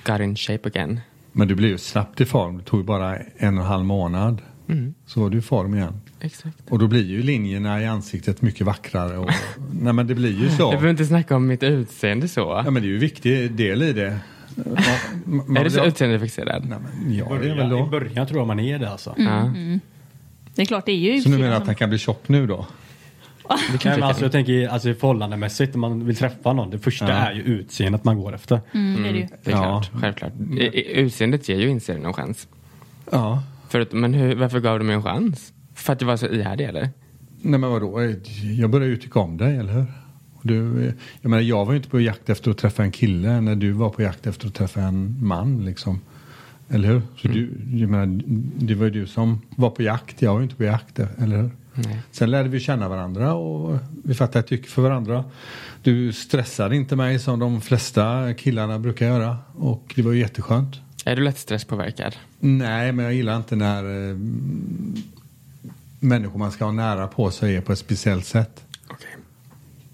got 0.05 0.19
in 0.19 0.35
shape 0.35 0.67
again. 0.67 0.99
Men 1.31 1.47
du 1.47 1.55
blev 1.55 1.69
ju 1.71 1.77
snabbt 1.77 2.21
i 2.21 2.25
form. 2.25 2.57
Det 2.57 2.63
tog 2.63 2.79
ju 2.79 2.85
bara 2.85 3.17
en 3.37 3.57
och 3.57 3.63
en 3.63 3.69
halv 3.69 3.85
månad. 3.85 4.41
Mm. 4.69 4.93
Så 5.05 5.21
var 5.21 5.29
du 5.29 5.37
i 5.37 5.41
form 5.41 5.75
igen. 5.75 6.01
Exakt. 6.19 6.57
Och 6.69 6.79
då 6.79 6.87
blir 6.87 7.03
ju 7.03 7.23
linjerna 7.23 7.81
i 7.81 7.85
ansiktet 7.85 8.41
mycket 8.41 8.67
vackrare. 8.67 9.17
Och, 9.17 9.29
nej 9.81 9.93
men 9.93 10.07
det 10.07 10.15
blir 10.15 10.39
ju 10.39 10.45
Jag 10.45 10.53
så. 10.53 10.69
behöver 10.69 10.89
inte 10.89 11.05
snacka 11.05 11.35
om 11.35 11.47
mitt 11.47 11.63
utseende 11.63 12.27
så. 12.27 12.61
Ja 12.65 12.71
men 12.71 12.73
det 12.73 12.87
är 12.87 12.89
ju 12.89 12.93
en 12.93 12.99
viktig 12.99 13.51
del 13.51 13.83
i 13.83 13.93
det. 13.93 14.19
Man, 14.55 15.43
man, 15.47 15.57
är 15.57 15.63
du 15.63 15.69
så 15.69 15.79
ja, 15.79 15.85
utseendefixerad? 15.85 16.65
nej, 16.69 16.77
men, 16.79 17.15
ja 17.15 17.37
det 17.41 17.49
är 17.49 17.55
väl 17.55 17.87
I 17.87 17.89
början 17.89 18.27
tror 18.27 18.39
jag 18.39 18.47
man 18.47 18.59
är 18.59 18.79
det 18.79 18.89
alltså. 18.89 19.15
Ja. 19.17 19.53
Det 20.55 20.61
är 20.61 20.65
klart, 20.65 20.85
det 20.85 20.91
är 20.91 21.13
ju 21.15 21.21
Så 21.21 21.29
nu 21.29 21.37
menar 21.37 21.49
du 21.49 21.55
att 21.55 21.65
han 21.65 21.75
kan 21.75 21.89
bli 21.89 21.97
tjock 21.97 22.29
nu 22.29 22.47
då? 22.47 22.65
Det 23.49 23.85
Nej, 23.85 23.93
men 23.99 24.03
alltså, 24.03 24.23
jag 24.23 24.31
tänker 24.31 24.67
alltså, 24.67 24.89
i 24.89 24.93
förhållandemässigt 24.93 25.73
när 25.73 25.79
man 25.79 26.05
vill 26.05 26.15
träffa 26.15 26.53
någon. 26.53 26.69
Det 26.69 26.79
första 26.79 27.09
Ja. 27.09 27.13
är 27.15 27.33
ju 27.33 27.41
utseendet 27.41 28.03
man 28.03 28.19
går 28.19 28.35
efter. 28.35 28.59
Mm, 28.73 29.03
det 29.03 29.09
är 29.09 29.13
det 29.13 29.19
ju. 29.19 29.27
Det 29.43 29.51
är 29.51 29.55
Ja. 29.55 29.61
klart, 29.63 29.91
självklart. 30.01 30.31
I, 30.57 30.61
i, 30.63 30.99
utseendet 30.99 31.49
ger 31.49 31.57
ju 31.57 31.69
inte 31.69 31.97
någon 31.97 32.13
chans. 32.13 32.47
Ja. 33.11 33.43
Förut, 33.69 33.91
men 33.91 34.13
hur, 34.13 34.35
varför 34.35 34.59
gav 34.59 34.79
du 34.79 34.85
mig 34.85 34.95
en 34.95 35.03
chans? 35.03 35.53
För 35.75 35.93
att 35.93 35.99
du 35.99 36.05
var 36.05 36.17
så 36.17 36.27
ihärdig 36.27 36.65
eller? 36.65 36.89
Nej 37.41 37.59
men 37.59 37.69
vadå? 37.69 38.13
Jag 38.59 38.69
började 38.69 38.91
ju 38.91 38.97
tycka 38.97 39.19
om 39.19 39.37
dig, 39.37 39.57
eller 39.57 39.73
hur? 39.73 39.85
Du, 40.41 40.85
jag 41.21 41.29
menar 41.29 41.41
jag 41.43 41.65
var 41.65 41.73
ju 41.73 41.77
inte 41.77 41.89
på 41.89 42.01
jakt 42.01 42.29
efter 42.29 42.51
att 42.51 42.57
träffa 42.57 42.83
en 42.83 42.91
kille 42.91 43.41
när 43.41 43.55
du 43.55 43.71
var 43.71 43.89
på 43.89 44.01
jakt 44.01 44.27
efter 44.27 44.47
att 44.47 44.53
träffa 44.53 44.81
en 44.81 45.17
man 45.27 45.65
liksom. 45.65 45.99
Eller 46.69 46.87
hur? 46.87 47.01
Så 47.17 47.27
du, 47.27 47.49
jag 47.73 47.89
menar, 47.89 48.21
det 48.65 48.75
var 48.75 48.85
ju 48.85 48.91
du 48.91 49.07
som 49.07 49.41
var 49.55 49.69
på 49.69 49.83
jakt, 49.83 50.21
jag 50.21 50.31
var 50.33 50.39
ju 50.39 50.43
inte 50.43 50.55
på 50.55 50.63
jakt, 50.63 50.99
eller 50.99 51.37
hur? 51.41 51.49
Nej. 51.75 52.01
Sen 52.11 52.31
lärde 52.31 52.49
vi 52.49 52.59
känna 52.59 52.89
varandra 52.89 53.33
och 53.33 53.77
vi 54.03 54.13
fattade 54.13 54.39
ett 54.39 54.47
tycke 54.47 54.69
för 54.69 54.81
varandra. 54.81 55.23
Du 55.83 56.13
stressade 56.13 56.75
inte 56.75 56.95
mig 56.95 57.19
som 57.19 57.39
de 57.39 57.61
flesta 57.61 58.33
killarna 58.33 58.79
brukar 58.79 59.05
göra 59.05 59.37
och 59.55 59.93
det 59.95 60.01
var 60.01 60.11
ju 60.11 60.19
jätteskönt. 60.19 60.75
Är 61.05 61.15
du 61.15 61.23
lätt 61.23 61.37
stresspåverkad? 61.37 62.15
Nej, 62.39 62.91
men 62.91 63.05
jag 63.05 63.13
gillar 63.13 63.37
inte 63.37 63.55
när 63.55 64.09
eh, 64.09 64.17
människor 65.99 66.39
man 66.39 66.51
ska 66.51 66.65
ha 66.65 66.71
nära 66.71 67.07
på 67.07 67.31
sig 67.31 67.55
är 67.55 67.61
på 67.61 67.71
ett 67.71 67.79
speciellt 67.79 68.25
sätt. 68.25 68.63
Okej. 68.87 69.15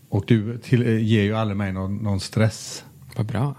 Och 0.09 0.23
du 0.27 0.57
till, 0.57 0.87
eh, 0.87 1.03
ger 1.03 1.23
ju 1.23 1.35
aldrig 1.35 1.57
mig 1.57 1.71
någon, 1.73 1.95
någon 1.97 2.19
stress. 2.19 2.83
Vad 3.15 3.25
bra. 3.25 3.55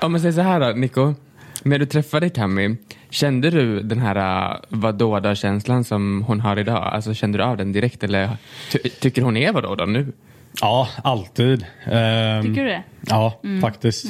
Om 0.00 0.12
man 0.12 0.20
säger 0.20 0.32
så 0.32 0.40
här 0.40 0.60
då, 0.60 0.78
Nico. 0.80 1.14
När 1.62 1.78
du 1.78 1.86
träffade 1.86 2.28
Kami, 2.28 2.76
kände 3.10 3.50
du 3.50 3.82
den 3.82 3.98
här 3.98 4.50
uh, 4.50 4.56
vadå-känslan 4.68 5.84
som 5.84 6.24
hon 6.26 6.40
har 6.40 6.58
idag? 6.58 6.82
Alltså 6.82 7.14
kände 7.14 7.38
du 7.38 7.44
av 7.44 7.56
den 7.56 7.72
direkt 7.72 8.04
eller 8.04 8.30
ty 8.72 8.78
tycker 8.78 9.22
hon 9.22 9.36
är 9.36 9.52
vadå 9.52 9.74
då 9.74 9.84
nu? 9.84 10.12
Ja, 10.60 10.88
alltid. 11.04 11.66
Ehm, 11.84 12.42
Tycker 12.42 12.64
du 12.64 12.68
det? 12.68 12.82
Ja, 13.08 13.40
faktiskt. 13.62 14.04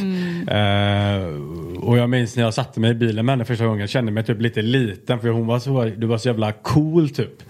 Eh, 0.48 1.82
och 1.82 1.98
jag 1.98 2.10
minns 2.10 2.36
när 2.36 2.42
jag 2.42 2.54
satte 2.54 2.80
mig 2.80 2.90
i 2.90 2.94
bilen 2.94 3.26
med 3.26 3.32
henne 3.32 3.44
första 3.44 3.64
gången. 3.64 3.80
Jag 3.80 3.88
kände 3.88 4.12
mig 4.12 4.24
typ 4.24 4.40
lite 4.40 4.62
liten 4.62 5.20
för 5.20 5.28
hon 5.28 5.46
var 5.46 5.58
så, 5.58 5.84
du 5.84 6.06
var 6.06 6.18
så 6.18 6.28
jävla 6.28 6.52
cool 6.52 7.10
typ. 7.10 7.42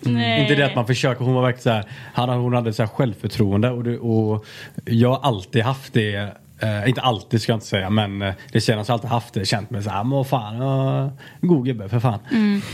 Nej. 0.00 0.42
Inte 0.42 0.54
det 0.54 0.66
att 0.66 0.74
man 0.74 0.86
försöker, 0.86 1.24
hon 1.24 1.34
var 1.34 1.42
verkligen 1.42 1.82
så 1.82 1.88
här, 2.14 2.36
hon 2.36 2.54
hade 2.54 2.72
så 2.72 2.82
här 2.82 2.88
självförtroende 2.88 3.70
och, 3.70 3.84
det, 3.84 3.98
och 3.98 4.46
jag 4.84 5.08
har 5.08 5.20
alltid 5.28 5.62
haft 5.62 5.92
det. 5.92 6.36
Eh, 6.58 6.88
inte 6.88 7.00
alltid 7.00 7.42
ska 7.42 7.52
jag 7.52 7.56
inte 7.56 7.66
säga 7.66 7.90
men 7.90 8.22
eh, 8.22 8.34
det 8.52 8.60
jag 8.90 8.94
alltid 8.94 9.10
haft 9.10 9.34
det. 9.34 9.44
Känt 9.44 9.70
mig 9.70 9.82
så 9.82 9.90
här, 9.90 10.04
men 10.04 10.24
fan, 10.24 10.62
uh, 10.62 11.10
god 11.40 11.66
gubbe 11.66 11.88
för 11.88 12.00
fan. 12.00 12.18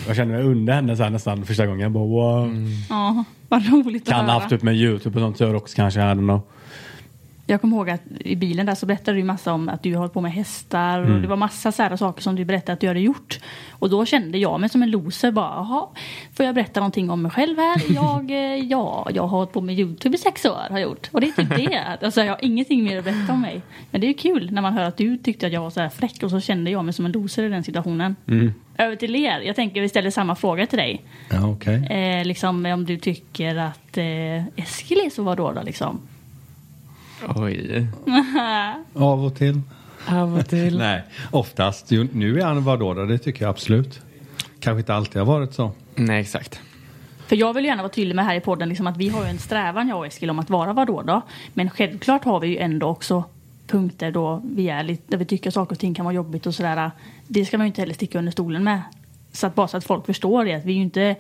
Jag 0.07 0.17
kände 0.17 0.35
mig 0.35 0.43
under 0.43 0.73
henne 0.73 0.97
så 0.97 1.03
här 1.03 1.11
nästan 1.11 1.45
första 1.45 1.67
gången. 1.67 1.81
Jag 1.81 1.93
bara, 1.93 2.05
wow. 2.05 2.51
Ja, 2.89 3.25
vad 3.49 3.67
roligt 3.69 4.07
Kan 4.07 4.15
att 4.15 4.21
ha 4.21 4.33
höra. 4.33 4.41
haft 4.41 4.51
typ 4.51 4.63
med 4.63 4.75
YouTube 4.75 5.19
och 5.19 5.23
sånt 5.23 5.41
gör 5.41 5.55
också 5.55 5.77
kanske. 5.77 6.01
I 6.01 6.03
don't 6.03 6.19
know. 6.19 6.41
Jag 7.47 7.61
kommer 7.61 7.77
ihåg 7.77 7.91
att 7.91 8.01
i 8.21 8.37
bilen 8.37 8.67
där 8.67 8.75
så 8.75 8.87
berättade 8.87 9.17
du 9.19 9.25
massa 9.25 9.53
om 9.53 9.69
att 9.69 9.83
du 9.83 9.91
har 9.93 9.99
hållit 9.99 10.13
på 10.13 10.21
med 10.21 10.33
hästar 10.33 10.99
och 11.01 11.07
Mm. 11.09 11.23
det 11.23 11.29
var 11.29 11.37
massa 11.37 11.73
så 11.73 11.83
här 11.83 11.97
saker 11.97 12.23
som 12.23 12.37
du 12.37 12.45
berättade 12.45 12.73
att 12.73 12.81
du 12.81 12.89
hade 12.89 13.01
gjort. 13.01 13.39
Och 13.71 13.91
då 13.91 14.05
kände 14.05 14.39
jag 14.39 14.61
mig 14.61 14.69
som 14.69 14.83
en 14.83 14.91
loser 14.91 15.31
bara, 15.33 15.45
jaha, 15.55 15.87
får 16.37 16.47
jag 16.47 16.55
berätta 16.55 16.81
någonting 16.81 17.11
om 17.11 17.23
mig 17.23 17.31
själv 17.31 17.59
här? 17.59 17.83
Jag, 17.95 18.31
eh, 18.55 18.65
ja, 18.65 19.09
jag 19.15 19.23
har 19.23 19.29
hållit 19.29 19.53
på 19.53 19.61
med 19.61 19.79
YouTube 19.79 20.15
i 20.15 20.19
sex 20.19 20.45
år, 20.45 20.51
har 20.71 20.79
jag 20.79 20.81
gjort. 20.89 21.09
Och 21.13 21.21
det 21.21 21.27
är 21.29 21.33
typ 21.33 21.49
det. 21.57 21.99
Alltså 22.03 22.21
jag 22.21 22.33
har 22.33 22.45
ingenting 22.45 22.85
mer 22.85 22.99
att 22.99 23.05
berätta 23.05 23.33
om 23.33 23.41
mig. 23.41 23.63
Men 23.91 24.01
det 24.01 24.07
är 24.07 24.09
ju 24.09 24.15
kul 24.15 24.51
när 24.53 24.63
man 24.63 24.73
hör 24.73 24.85
att 24.85 24.97
du 24.97 25.17
tyckte 25.19 25.47
att 25.47 25.53
jag 25.53 25.61
var 25.61 25.71
så 25.71 25.81
här 25.81 25.89
fräck 25.89 26.23
och 26.23 26.31
så 26.31 26.41
kände 26.41 26.71
jag 26.71 26.85
mig 26.85 26.95
som 26.95 27.07
en 27.07 27.13
loser 27.13 27.43
i 27.45 27.49
den 27.49 27.65
situationen. 27.65 28.17
Mm. 28.29 28.55
Över 28.79 28.97
till 28.97 29.17
er. 29.17 29.41
Jag 29.41 29.57
tänker 29.57 29.81
vi 29.81 29.89
ställer 29.89 30.11
samma 30.11 30.35
fråga 30.35 30.67
till 30.67 30.79
dig. 30.79 31.05
Ja, 31.31 31.47
okej. 31.49 31.87
Eh, 31.87 32.25
liksom 32.25 32.67
om 32.67 32.85
du 32.87 32.97
tycker 32.97 33.57
att 33.57 33.97
eh, 33.99 34.47
Eskil 34.57 34.99
är 35.07 35.11
så 35.11 35.23
vadå 35.23 35.53
då 35.53 35.63
liksom? 35.63 36.01
Oj. 37.37 37.87
Av 38.95 39.25
och 39.25 39.35
till. 39.35 39.61
Av 40.09 40.39
och 40.39 40.49
till. 40.49 40.79
Nej, 40.79 41.03
oftast. 41.31 41.91
Nu 41.91 42.41
är 42.41 42.45
han 42.45 42.65
vadå 42.65 42.95
då? 42.95 43.05
Det 43.05 43.19
tycker 43.19 43.45
jag 43.45 43.51
absolut. 43.51 44.01
Kanske 44.61 44.79
inte 44.79 44.95
alltid 44.95 45.17
har 45.17 45.27
varit 45.27 45.55
så. 45.55 45.71
Nej, 45.95 46.21
exakt. 46.21 46.61
För 47.27 47.37
jag 47.37 47.55
vill 47.55 47.65
gärna 47.65 47.83
vara 47.83 47.93
tydlig 47.93 48.17
med 48.17 48.25
här 48.25 48.35
i 48.35 48.41
podden 48.41 48.69
liksom 48.69 48.87
att 48.87 48.97
vi 48.97 49.09
har 49.09 49.25
ju 49.25 49.31
en 49.31 49.39
strävan 49.39 49.89
jag 49.89 49.99
och 49.99 50.07
Eskil 50.07 50.31
om 50.31 50.39
att 50.39 50.51
vara 50.51 50.73
vadå 50.73 51.03
då. 51.03 51.23
Men 51.55 51.71
självklart 51.71 52.25
har 52.25 52.41
vi 52.41 52.49
ju 52.49 52.59
ändå 52.59 52.87
också 52.87 53.25
punkter 53.67 54.11
då 54.11 54.43
vi 54.45 54.69
är 54.69 54.83
lite, 54.83 55.03
där 55.07 55.19
vi 55.19 55.25
tycker 55.25 55.51
saker 55.51 55.75
och 55.75 55.79
ting 55.79 55.95
kan 55.95 56.05
vara 56.05 56.15
jobbigt 56.15 56.47
och 56.47 56.55
sådär. 56.55 56.91
Det 57.29 57.45
ska 57.45 57.59
man 57.59 57.67
ju 57.67 57.69
inte 57.69 57.81
heller 57.81 57.95
sticka 57.95 58.19
under 58.19 58.33
stolen 58.33 58.65
med. 58.65 58.83
Så 59.33 59.47
att 59.47 59.55
bara 59.55 59.69
så 59.69 59.77
att 59.77 59.85
folk 59.85 60.07
förstår 60.07 60.45
det. 60.45 60.55
Att 60.55 60.65
vi 60.65 60.73
är 60.73 60.77
ju 60.77 60.83
inte 60.83 61.17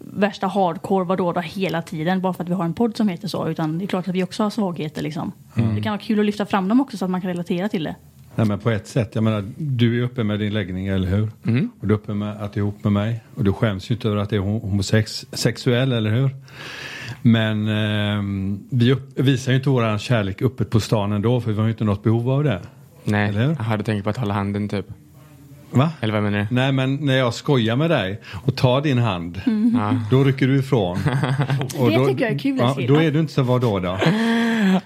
värsta 0.00 0.46
hardcore 0.46 1.04
vadå 1.04 1.32
då 1.32 1.40
hela 1.40 1.82
tiden 1.82 2.20
bara 2.20 2.32
för 2.32 2.42
att 2.44 2.48
vi 2.48 2.54
har 2.54 2.64
en 2.64 2.74
podd 2.74 2.96
som 2.96 3.08
heter 3.08 3.28
så. 3.28 3.48
Utan 3.48 3.78
det 3.78 3.84
är 3.84 3.86
klart 3.86 4.08
att 4.08 4.14
vi 4.14 4.24
också 4.24 4.42
har 4.42 4.50
svagheter 4.50 5.02
liksom. 5.02 5.32
Det 5.54 5.82
kan 5.82 5.90
vara 5.92 6.00
kul 6.00 6.20
att 6.20 6.26
lyfta 6.26 6.46
fram 6.46 6.68
dem 6.68 6.80
också 6.80 6.96
så 6.96 7.04
att 7.04 7.10
man 7.10 7.20
kan 7.20 7.30
relatera 7.30 7.68
till 7.68 7.84
det. 7.84 7.94
Nej, 8.34 8.46
men 8.46 8.58
på 8.58 8.70
ett 8.70 8.86
sätt. 8.86 9.14
Jag 9.14 9.24
menar, 9.24 9.44
du 9.56 10.00
är 10.00 10.04
uppe 10.04 10.24
med 10.24 10.38
din 10.38 10.52
läggning, 10.52 10.86
eller 10.86 11.08
hur? 11.08 11.30
Och 11.80 11.86
du 11.86 11.94
är 11.94 11.98
uppe 11.98 12.14
med 12.14 12.42
att 12.42 12.52
du 12.52 12.60
är 12.60 12.62
ihop 12.62 12.84
med 12.84 12.92
mig. 12.92 13.20
Och 13.34 13.44
du 13.44 13.52
skäms 13.52 13.90
ju 13.90 13.94
inte 13.94 14.08
över 14.08 14.18
att 14.18 14.30
du 14.30 14.36
är 14.36 14.40
homosexuell, 14.40 15.92
eller 15.92 16.10
hur? 16.10 16.30
Men 17.22 17.68
ehm, 17.68 18.60
vi 18.70 18.92
upp, 18.92 19.20
visar 19.20 19.52
ju 19.52 19.58
inte 19.58 19.70
våran 19.70 19.98
kärlek 19.98 20.42
öppet 20.42 20.70
på 20.70 20.80
stan 20.80 21.12
ändå, 21.12 21.40
för 21.40 21.50
vi 21.52 21.56
har 21.58 21.64
ju 21.64 21.70
inte 21.70 21.84
något 21.84 22.02
behov 22.02 22.30
av 22.30 22.44
det. 22.44 22.60
Nej, 23.04 23.28
Eller 23.28 23.46
hur? 23.46 23.56
Jaha, 23.58 23.76
du 23.76 23.82
tänker 23.82 24.02
på 24.02 24.10
att 24.10 24.16
hålla 24.16 24.34
handen 24.34 24.68
typ? 24.68 24.86
Va? 25.70 25.90
Eller 26.00 26.12
vad 26.14 26.22
menar 26.22 26.38
du? 26.38 26.46
Nej, 26.54 26.72
men 26.72 26.94
när 26.94 27.16
jag 27.16 27.34
skojar 27.34 27.76
med 27.76 27.90
dig 27.90 28.20
och 28.44 28.56
tar 28.56 28.80
din 28.80 28.98
hand, 28.98 29.40
Ja. 29.74 29.94
då 30.10 30.24
rycker 30.24 30.46
du 30.46 30.58
ifrån. 30.58 30.98
Och 31.78 31.90
Det 31.90 31.96
då, 31.96 32.06
tycker 32.06 32.24
jag 32.24 32.34
är 32.34 32.38
kul, 32.38 32.56
ja, 32.58 32.70
Eskil. 32.70 32.86
Då 32.86 33.02
är 33.02 33.10
du 33.10 33.20
inte 33.20 33.32
så 33.32 33.42
vadå 33.42 33.78
då? 33.78 33.98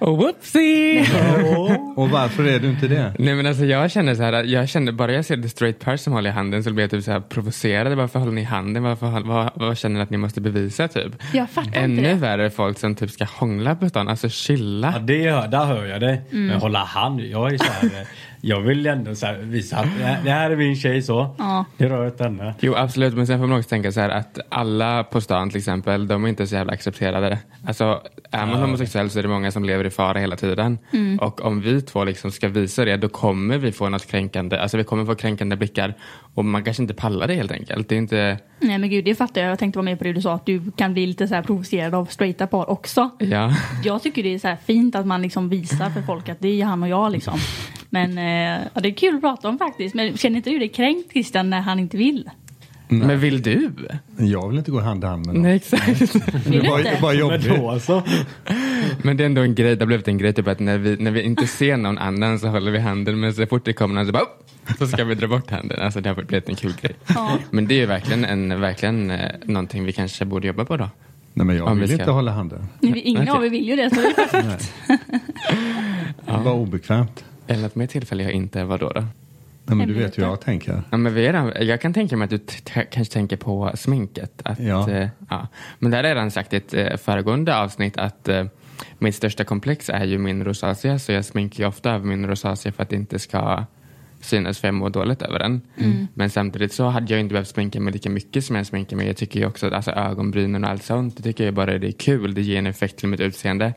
Oh, 0.00 0.16
whoopsie! 0.18 1.00
Och 1.96 2.10
varför 2.10 2.44
är 2.44 2.58
du 2.60 2.70
inte 2.70 2.88
det? 2.88 3.14
Nej 3.18 3.34
men 3.34 3.46
alltså 3.46 3.64
jag 3.64 3.90
känner 3.90 4.14
så 4.14 4.22
här, 4.22 4.32
att 4.32 4.46
jag 4.48 4.68
känner 4.68 4.92
bara 4.92 5.12
jag 5.12 5.24
ser 5.24 5.36
the 5.36 5.48
straight 5.48 5.78
person 5.80 6.12
hålla 6.14 6.28
i 6.28 6.32
handen 6.32 6.64
så 6.64 6.72
blir 6.72 6.84
jag 6.84 6.90
typ 6.90 7.04
så 7.04 7.10
här 7.12 7.20
provocerad. 7.20 7.92
Varför 7.96 8.18
håller 8.18 8.32
ni 8.32 8.40
i 8.40 8.44
handen? 8.44 8.82
Varför, 8.82 9.06
vad, 9.24 9.50
vad 9.54 9.78
känner 9.78 9.96
ni 9.96 10.02
att 10.02 10.10
ni 10.10 10.16
måste 10.16 10.40
bevisa 10.40 10.88
typ? 10.88 11.12
Jag 11.32 11.50
fattar 11.50 11.66
inte 11.68 11.78
Ännu 11.80 12.02
det. 12.02 12.14
värre 12.14 12.50
folk 12.50 12.78
som 12.78 12.94
typ 12.94 13.10
ska 13.10 13.24
hångla 13.24 13.74
på 13.74 13.88
stan, 13.88 14.08
alltså 14.08 14.28
chilla. 14.28 14.92
Ja, 14.96 15.00
det 15.00 15.30
hör, 15.30 15.48
där 15.48 15.64
hör 15.64 15.84
jag 15.86 16.00
dig. 16.00 16.22
Mm. 16.32 16.46
Men 16.46 16.60
hålla 16.60 16.84
hand, 16.84 17.20
jag 17.20 17.52
är 17.54 17.58
så 17.58 17.64
här, 17.64 17.90
jag 18.40 18.60
vill 18.60 18.86
ändå 18.86 19.14
så 19.14 19.26
här 19.26 19.34
visa 19.38 19.76
att 19.76 19.88
det 19.98 20.16
det 20.24 20.30
här 20.30 20.50
är 20.50 20.56
min 20.56 20.73
tjej 20.76 21.02
så. 21.02 21.34
Ja. 21.38 21.64
Det 21.76 21.88
rör 21.88 22.06
inte 22.06 22.24
henne. 22.24 22.54
Jo 22.60 22.74
absolut, 22.76 23.14
men 23.14 23.26
sen 23.26 23.38
får 23.38 23.46
man 23.46 23.58
också 23.58 23.68
tänka 23.68 23.92
så 23.92 24.00
här 24.00 24.08
att 24.08 24.38
alla 24.48 25.04
på 25.04 25.20
stan 25.20 25.50
till 25.50 25.58
exempel, 25.58 26.06
de 26.06 26.24
är 26.24 26.28
inte 26.28 26.46
så 26.46 26.54
jävla 26.54 26.72
accepterade. 26.72 27.38
Alltså 27.66 28.00
är 28.30 28.46
man 28.46 28.60
homosexuell 28.60 29.10
så 29.10 29.18
är 29.18 29.22
det 29.22 29.28
många 29.28 29.50
som 29.50 29.64
lever 29.64 29.84
i 29.84 29.90
fara 29.90 30.18
hela 30.18 30.36
tiden. 30.36 30.78
Mm. 30.92 31.18
Och 31.18 31.44
om 31.44 31.60
vi 31.60 31.82
två 31.82 32.04
liksom 32.04 32.30
ska 32.30 32.48
visa 32.48 32.84
det, 32.84 32.96
då 32.96 33.08
kommer 33.08 33.58
vi 33.58 33.72
få 33.72 33.88
något 33.88 34.06
kränkande, 34.06 34.56
alltså 34.56 34.76
vi 34.76 34.84
kommer 34.84 35.04
få 35.04 35.14
kränkande 35.14 35.56
blickar. 35.56 35.94
Och 36.34 36.44
man 36.44 36.64
kanske 36.64 36.82
inte 36.82 36.94
pallar 36.94 37.26
det 37.26 37.34
helt 37.34 37.52
enkelt. 37.52 37.88
Det 37.88 37.94
är 37.94 37.98
inte, 37.98 38.38
Nej 38.64 38.78
men 38.78 38.90
gud 38.90 39.04
det 39.04 39.14
fattar 39.14 39.40
jag. 39.40 39.50
Jag 39.50 39.58
tänkte 39.58 39.78
vara 39.78 39.84
med 39.84 39.98
på 39.98 40.04
det 40.04 40.12
du 40.12 40.20
sa 40.20 40.34
att 40.34 40.46
du 40.46 40.62
kan 40.76 40.92
bli 40.92 41.06
lite 41.06 41.28
så 41.28 41.34
här 41.34 41.42
provocerad 41.42 41.94
av 41.94 42.06
straighta 42.06 42.46
par 42.46 42.70
också. 42.70 43.10
ja. 43.18 43.56
Jag 43.84 44.02
tycker 44.02 44.22
det 44.22 44.34
är 44.34 44.38
så 44.38 44.56
fint 44.64 44.94
att 44.94 45.06
man 45.06 45.22
liksom 45.22 45.48
visar 45.48 45.90
för 45.90 46.02
folk 46.02 46.28
att 46.28 46.40
det 46.40 46.60
är 46.60 46.64
han 46.64 46.82
och 46.82 46.88
jag 46.88 47.12
liksom. 47.12 47.38
Men 47.90 48.18
eh, 48.18 48.66
ja, 48.74 48.80
det 48.80 48.88
är 48.88 48.94
kul 48.94 49.14
att 49.14 49.20
prata 49.20 49.48
om 49.48 49.58
faktiskt. 49.58 49.94
Men 49.94 50.16
känner 50.16 50.36
inte 50.36 50.50
du 50.50 50.58
dig 50.58 50.68
kränkt 50.68 51.12
Christian 51.12 51.50
när 51.50 51.60
han 51.60 51.78
inte 51.78 51.96
vill? 51.96 52.30
Men 52.88 53.20
vill 53.20 53.42
du? 53.42 53.70
Jag 54.18 54.48
vill 54.48 54.58
inte 54.58 54.70
gå 54.70 54.80
hand 54.80 55.04
i 55.04 55.06
hand 55.06 55.26
med 55.26 55.34
någon. 55.34 55.42
Nej 55.42 55.56
exakt. 55.56 56.00
Vill 56.46 56.62
Det 56.62 56.68
var, 56.70 57.00
var 57.02 57.10
Men 57.10 57.18
jobbigt. 57.20 57.48
då 57.56 57.70
alltså. 57.70 58.02
Men 59.02 59.16
det 59.16 59.24
är 59.24 59.26
ändå 59.26 59.42
en 59.42 59.54
grej, 59.54 59.76
det 59.76 59.82
har 59.82 59.86
blivit 59.86 60.08
en 60.08 60.18
grej 60.18 60.32
typ 60.32 60.48
att 60.48 60.60
när 60.60 60.78
vi, 60.78 60.96
när 60.96 61.10
vi 61.10 61.22
inte 61.22 61.46
ser 61.46 61.76
någon 61.76 61.98
annan 61.98 62.38
så 62.38 62.48
håller 62.48 62.70
vi 62.70 62.78
handen 62.78 63.20
men 63.20 63.34
så 63.34 63.46
fort 63.46 63.64
det 63.64 63.72
kommer 63.72 63.94
någon 63.94 64.06
så 64.06 64.12
bara 64.12 64.24
så 64.78 64.86
ska 64.86 65.04
vi 65.04 65.14
dra 65.14 65.26
bort 65.28 65.50
handen. 65.50 65.80
Alltså 65.80 66.00
det 66.00 66.08
har 66.08 66.22
blivit 66.22 66.48
en 66.48 66.54
kul 66.56 66.72
grej. 66.80 66.94
Ja. 67.06 67.38
Men 67.50 67.66
det 67.66 67.74
är 67.74 67.78
ju 67.78 67.86
verkligen, 67.86 68.24
en, 68.24 68.60
verkligen 68.60 69.10
eh, 69.10 69.30
någonting 69.44 69.84
vi 69.84 69.92
kanske 69.92 70.24
borde 70.24 70.46
jobba 70.46 70.64
på 70.64 70.76
då. 70.76 70.88
Nej, 71.32 71.46
men 71.46 71.56
jag 71.56 71.66
Om 71.68 71.74
vi 71.74 71.80
vill 71.80 71.88
ska- 71.88 72.02
inte 72.02 72.10
hålla 72.12 72.32
handen. 72.32 72.66
Nej, 72.80 73.00
Ingen 73.00 73.22
Okej. 73.22 73.34
av 73.34 73.44
er 73.46 73.50
vill 73.50 73.68
ju 73.68 73.76
det. 73.76 73.90
Så 73.90 73.96
det 74.00 74.06
är 74.06 74.12
perfekt. 74.28 74.72
Det 76.26 76.32
var 76.44 76.52
obekvämt. 76.52 77.24
Eller 77.46 77.62
något 77.62 77.74
mer 77.74 77.86
tillfälle 77.86 78.22
jag 78.22 78.32
inte, 78.32 78.64
vad 78.64 78.80
då? 78.80 78.88
då? 78.88 79.04
Nej, 79.66 79.76
men 79.76 79.88
du 79.88 79.94
vet 79.94 80.18
hur 80.18 80.22
jag 80.22 80.40
tänker. 80.40 80.82
Ja, 80.90 80.96
men 80.96 81.14
vi 81.14 81.26
är 81.26 81.32
redan, 81.32 81.52
jag 81.60 81.80
kan 81.80 81.92
tänka 81.92 82.16
mig 82.16 82.24
att 82.24 82.30
du 82.30 82.38
t- 82.38 82.54
t- 82.64 82.84
kanske 82.90 83.14
tänker 83.14 83.36
på 83.36 83.70
sminket. 83.74 84.42
Att, 84.44 84.58
Ja. 84.60 84.90
eh, 84.90 85.08
ja. 85.30 85.48
Men 85.78 85.90
där 85.90 85.98
har 85.98 86.04
jag 86.08 86.14
redan 86.16 86.30
sagt 86.30 86.52
i 86.52 86.56
ett 86.56 86.74
eh, 86.74 86.96
föregående 86.96 87.56
avsnitt 87.56 87.96
att 87.98 88.28
eh, 88.28 88.44
mitt 88.98 89.14
största 89.14 89.44
komplex 89.44 89.90
är 89.90 90.04
ju 90.04 90.18
min 90.18 90.44
rosacea 90.44 90.98
så 90.98 91.12
jag 91.12 91.24
sminkar 91.24 91.64
ju 91.64 91.68
ofta 91.68 91.90
över 91.90 92.06
min 92.06 92.26
rosacea 92.26 92.72
för 92.72 92.82
att 92.82 92.88
det 92.88 92.96
inte 92.96 93.18
ska 93.18 93.64
synas 94.20 94.58
för 94.58 94.68
jag 94.68 94.74
mår 94.74 94.90
dåligt 94.90 95.22
över 95.22 95.38
den. 95.38 95.60
Men 96.14 96.30
samtidigt 96.30 96.72
så 96.72 96.84
hade 96.88 97.12
jag 97.12 97.20
inte 97.20 97.32
behövt 97.32 97.48
sminka 97.48 97.80
mig 97.80 97.92
lika 97.92 98.10
mycket 98.10 98.44
som 98.44 98.56
jag 98.56 98.66
sminkar 98.66 98.96
mig. 98.96 99.06
Jag 99.06 99.16
tycker 99.16 99.40
ju 99.40 99.46
också 99.46 99.66
att 99.66 99.72
alltså, 99.72 99.90
ögonbrynen 99.90 100.64
och 100.64 100.70
allt 100.70 100.82
sånt, 100.82 101.16
det 101.16 101.22
tycker 101.22 101.44
jag 101.44 101.54
bara 101.54 101.78
det 101.78 101.86
är 101.88 101.92
kul. 101.92 102.34
Det 102.34 102.42
ger 102.42 102.58
en 102.58 102.66
effekt 102.66 102.96
till 102.96 103.08
mitt 103.08 103.20
utseende. 103.20 103.74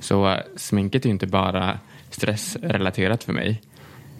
Så 0.00 0.28
eh, 0.28 0.38
sminket 0.56 1.04
är 1.04 1.08
ju 1.08 1.12
inte 1.12 1.26
bara 1.26 1.78
stressrelaterat 2.10 3.24
för 3.24 3.32
mig. 3.32 3.62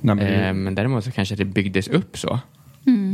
Nej, 0.01 0.15
men, 0.17 0.27
Eh, 0.27 0.55
men 0.55 0.75
däremot 0.75 1.05
så 1.05 1.11
kanske 1.11 1.35
det 1.37 1.45
byggdes 1.45 1.89
upp 1.89 2.19
så. 2.19 2.39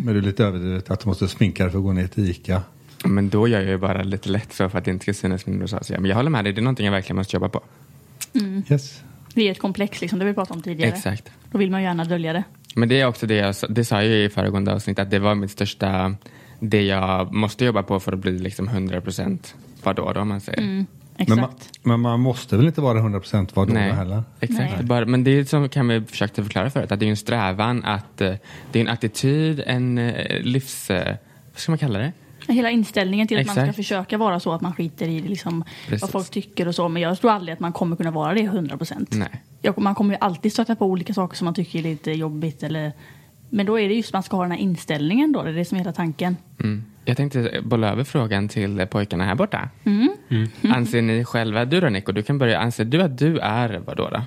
men 0.05 0.07
det 0.07 0.21
är 0.21 0.23
lite 0.23 0.45
överdrivet 0.45 0.90
att 0.90 1.01
du 1.01 1.09
måste 1.09 1.29
sminka 1.29 1.62
dig 1.62 1.71
för 1.73 1.79
att 1.79 1.85
gå 1.85 1.92
ner 1.92 2.07
till 2.07 2.31
Ica. 2.31 2.62
Men 3.05 3.29
då 3.29 3.49
gör 3.49 3.61
jag 3.61 3.71
ju 3.71 3.79
bara 3.79 4.03
lite 4.03 4.29
lätt 4.29 4.53
så 4.53 4.68
för 4.68 4.79
att 4.79 4.85
det 4.85 4.90
inte 4.90 5.03
ska 5.03 5.14
synas 5.14 5.47
min 5.47 5.61
rosacea. 5.61 6.01
Men 6.01 6.09
jag 6.09 6.16
håller 6.16 6.31
med 6.31 6.45
dig, 6.45 6.53
det 6.53 6.61
är 6.61 6.62
någonting 6.62 6.85
jag 6.87 6.92
verkligen 6.92 7.16
måste 7.16 7.37
jobba 7.37 7.49
på. 7.49 7.61
Yes. 8.71 9.03
Det 9.35 9.49
är 9.49 9.53
ett 9.53 9.59
komplex 9.59 10.01
liksom, 10.01 10.18
det 10.18 10.25
vi 10.25 10.35
pratade 10.35 10.57
om 10.57 10.62
tidigare. 10.62 10.90
Exakt. 10.92 11.31
Då 11.51 11.59
vill 11.59 11.71
man 11.71 11.81
ju 11.81 11.87
gärna 11.87 12.05
dölja 12.05 12.33
det. 12.33 12.45
Men 12.75 12.88
det 12.88 13.01
är 13.01 13.07
också 13.07 13.27
det 13.27 13.35
jag 13.35 13.55
sa- 13.57 13.66
det 13.66 13.85
sa 13.85 13.97
jag 14.03 14.07
ju 14.07 14.25
i 14.25 14.29
föregående 14.29 14.73
avsnitt 14.75 14.99
att 14.99 15.11
det 15.11 15.18
var 15.18 15.35
mitt 15.35 15.51
största, 15.51 16.14
det 16.61 16.83
jag 16.83 17.33
måste 17.33 17.64
jobba 17.64 17.83
på 17.83 18.01
för 18.01 18.12
att 18.12 18.18
bli 18.18 18.38
liksom 18.38 18.68
100% 18.68 19.55
vadå 19.83 20.12
då 20.12 20.21
om 20.21 20.29
man 20.29 20.40
säger. 20.40 20.59
Mm, 20.62 20.87
Men 21.29 21.39
exakt. 21.39 21.71
man, 21.83 21.91
men 21.91 22.01
man 22.01 22.21
måste 22.21 22.57
väl 22.57 22.67
inte 22.67 22.81
vara 22.81 22.99
100% 22.99 23.51
vad 23.55 23.69
då 23.69 23.75
Nej, 23.75 23.93
heller? 23.93 24.23
exakt. 24.41 24.73
Nej. 24.77 24.85
Bara, 24.85 25.07
men 25.07 25.25
det 25.25 25.31
är 25.31 25.45
som 25.45 25.69
kan 25.69 25.89
vi 25.89 26.01
försökte 26.01 26.43
förklara 26.43 26.71
förut, 26.71 26.93
att 26.93 27.01
det 27.01 27.07
är 27.07 27.11
en 27.11 27.17
strävan 27.17 27.85
att 27.85 28.21
eh, 28.21 28.35
det 28.73 28.79
är 28.79 28.81
en 28.81 28.89
attityd, 28.89 29.63
en 29.67 29.99
eh, 29.99 30.41
livs, 30.41 30.91
eh, 30.91 31.17
vad 31.53 31.61
ska 31.61 31.73
man 31.73 31.79
kalla 31.79 31.99
det? 31.99 32.13
Hela 32.49 32.71
inställningen 32.71 33.29
till 33.29 33.41
att 33.41 33.47
man 33.47 33.55
ska 33.55 33.63
Exakt. 33.63 33.77
försöka 33.77 34.19
vara 34.19 34.41
så 34.41 34.53
att 34.53 34.61
man 34.61 34.75
skiter 34.75 35.09
i 35.09 35.21
liksom 35.21 35.65
Precis. 35.87 36.03
vad 36.03 36.11
folk 36.11 36.31
tycker 36.31 36.69
och 36.69 36.75
så. 36.75 36.89
Men 36.89 37.03
jag 37.03 37.21
tror 37.21 37.31
aldrig 37.31 37.53
att 37.53 37.61
man 37.61 37.73
kommer 37.73 37.97
kunna 37.97 38.11
vara 38.11 38.35
det 38.35 38.41
100 38.41 38.77
procent. 38.77 39.15
Man 39.77 39.95
kommer 39.95 40.15
ju 40.15 40.19
alltid 40.21 40.53
stöta 40.53 40.77
på 40.77 40.87
olika 40.87 41.15
saker 41.15 41.37
som 41.37 41.45
man 41.45 41.55
tycker 41.55 41.79
är 41.79 41.83
lite 41.83 42.13
jobbigt. 42.13 42.63
Eller... 42.63 42.93
Men 43.51 43.67
då 43.67 43.81
är 43.81 43.89
det 43.89 43.95
just 43.95 44.09
att 44.09 44.13
man 44.13 44.23
ska 44.23 44.37
ha 44.37 44.43
den 44.43 44.53
här 44.53 44.59
inställningen 44.59 45.33
då. 45.33 45.43
Det 45.43 45.51
är 45.51 45.55
det 45.55 45.65
som 45.65 45.77
är 45.77 45.81
hela 45.81 45.93
tanken. 45.93 46.37
Mm. 46.61 46.85
Jag 47.05 47.17
tänkte 47.17 47.61
bolla 47.65 47.93
över 47.93 48.05
frågan 48.05 48.49
till 48.49 48.87
pojkarna 48.91 49.25
här 49.25 49.35
borta. 49.35 49.69
Mm. 49.85 50.49
Anser 50.62 51.03
ni 51.03 51.25
själva, 51.25 51.65
du 51.65 51.81
då 51.81 51.88
Nico, 51.88 52.12
du 52.12 52.23
kan 52.23 52.38
börja, 52.38 52.59
anser 52.59 52.85
du 52.85 53.03
att 53.03 53.19
du 53.19 53.38
är 53.38 53.83
vadå 53.87 54.09
då? 54.12 54.23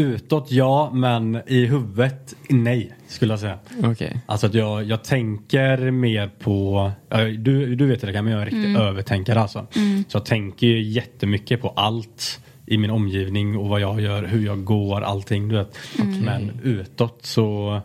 Utåt 0.00 0.50
ja, 0.50 0.90
men 0.94 1.40
i 1.46 1.66
huvudet 1.66 2.34
nej 2.48 2.92
skulle 3.08 3.32
jag 3.32 3.40
säga. 3.40 3.58
Okej. 3.84 4.20
Alltså 4.26 4.46
att 4.46 4.54
jag, 4.54 4.84
jag 4.84 5.04
tänker 5.04 5.90
mer 5.90 6.30
på, 6.38 6.90
du, 7.38 7.74
du 7.74 7.86
vet 7.86 8.00
det 8.00 8.12
kan 8.12 8.24
men 8.24 8.32
jag 8.32 8.42
är 8.42 8.46
en 8.46 8.52
riktig 8.52 8.76
övertänkare 8.76 9.40
alltså. 9.40 9.66
Så 10.08 10.16
jag 10.16 10.24
tänker 10.24 10.66
ju 10.66 10.82
jättemycket 10.82 11.62
på 11.62 11.68
allt 11.68 12.40
i 12.66 12.78
min 12.78 12.90
omgivning 12.90 13.56
och 13.56 13.68
vad 13.68 13.80
jag 13.80 14.00
gör, 14.00 14.22
hur 14.22 14.46
jag 14.46 14.64
går, 14.64 15.00
allting 15.00 15.48
du 15.48 15.54
vet. 15.56 15.78
Men 16.24 16.60
utåt 16.62 17.18
så 17.22 17.80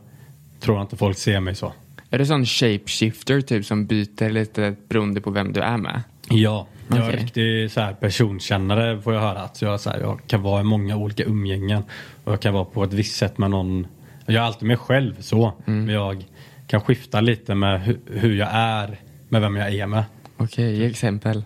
tror 0.60 0.78
jag 0.78 0.84
inte 0.84 0.98
folk 0.98 1.18
ser 1.18 1.40
mig 1.40 1.56
så. 1.56 1.74
Är 2.14 2.18
du 2.18 2.26
sån 2.26 2.46
shapeshifter 2.46 3.42
typ 3.42 3.66
som 3.66 3.86
byter 3.86 4.30
lite 4.30 4.76
beroende 4.90 5.22
på 5.22 5.32
vem 5.32 5.54
du 5.54 5.60
är 5.62 5.78
med? 5.78 6.02
Ja, 6.30 6.68
jag 6.88 6.98
är 6.98 7.08
Okej. 7.10 7.20
riktig 7.24 7.72
så 7.72 7.82
här 7.82 7.94
personkännare 7.94 9.02
får 9.02 9.14
jag 9.14 9.22
höra. 9.22 9.40
Att 9.40 9.62
jag, 9.62 9.80
så 9.80 9.90
här, 9.90 10.00
jag 10.00 10.20
kan 10.28 10.42
vara 10.42 10.62
i 10.62 10.64
många 10.64 10.98
olika 10.98 11.24
umgängen. 11.24 11.84
Och 12.24 12.32
jag 12.34 12.42
kan 12.42 12.54
vara 12.54 12.66
på 12.66 12.84
ett 12.84 12.94
visst 12.94 13.16
sätt 13.16 13.38
med 13.38 13.50
någon. 13.50 13.88
Jag 14.26 14.36
är 14.36 14.40
alltid 14.40 14.68
mig 14.68 14.78
själv 14.78 15.22
så. 15.22 15.54
Men 15.66 15.88
jag 15.90 16.26
kan 16.68 16.82
skifta 16.82 17.22
lite 17.22 17.56
med 17.56 17.82
hu- 17.82 18.00
hur 18.20 18.36
jag 18.36 18.50
är 18.52 19.00
med 19.30 19.42
vem 19.42 19.56
jag 19.56 19.74
är 19.74 19.88
med. 19.88 20.04
Okej, 20.38 20.76
ge 20.80 20.86
exempel. 20.86 21.44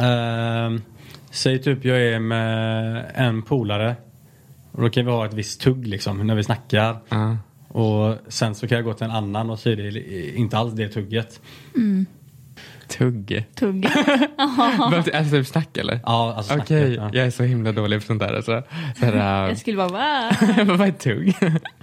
Ehm, 0.00 0.82
säg 1.30 1.58
typ 1.62 1.84
jag 1.84 2.00
är 2.02 2.18
med 2.18 3.04
en 3.14 3.42
polare. 3.42 3.96
Och 4.72 4.82
då 4.82 4.90
kan 4.90 5.06
vi 5.06 5.12
ha 5.12 5.26
ett 5.26 5.34
visst 5.34 5.60
tugg 5.60 5.86
liksom 5.86 6.26
när 6.26 6.34
vi 6.34 6.44
snackar. 6.44 6.96
Ja. 7.08 7.36
Och 7.68 8.16
sen 8.28 8.54
så 8.54 8.68
kan 8.68 8.76
jag 8.76 8.84
gå 8.84 8.94
till 8.94 9.04
en 9.04 9.10
annan 9.10 9.50
och 9.50 9.58
så 9.58 9.70
är 9.70 9.76
det 9.76 10.36
inte 10.36 10.58
alls 10.58 10.74
det 10.74 10.88
tugget. 10.88 11.40
Tugg. 12.88 13.44
Tugg. 13.54 13.84
Behövs- 14.78 15.16
alltså 15.16 15.30
typ 15.36 15.46
snack 15.46 15.76
eller? 15.76 16.00
Ja, 16.04 16.34
alltså 16.36 16.54
snacket, 16.54 16.64
Okej, 16.82 16.94
ja. 16.94 17.10
jag 17.12 17.26
är 17.26 17.30
så 17.30 17.42
himla 17.42 17.72
dålig 17.72 18.00
på 18.00 18.06
sånt 18.06 18.20
där 18.20 18.34
alltså. 18.36 18.62
Så 18.98 19.04
här, 19.04 19.48
Jag 19.48 19.58
skulle 19.58 19.76
bara 19.76 19.88
va? 19.88 20.30
vad 20.64 20.88
är 20.88 20.92
tugg? 20.92 21.36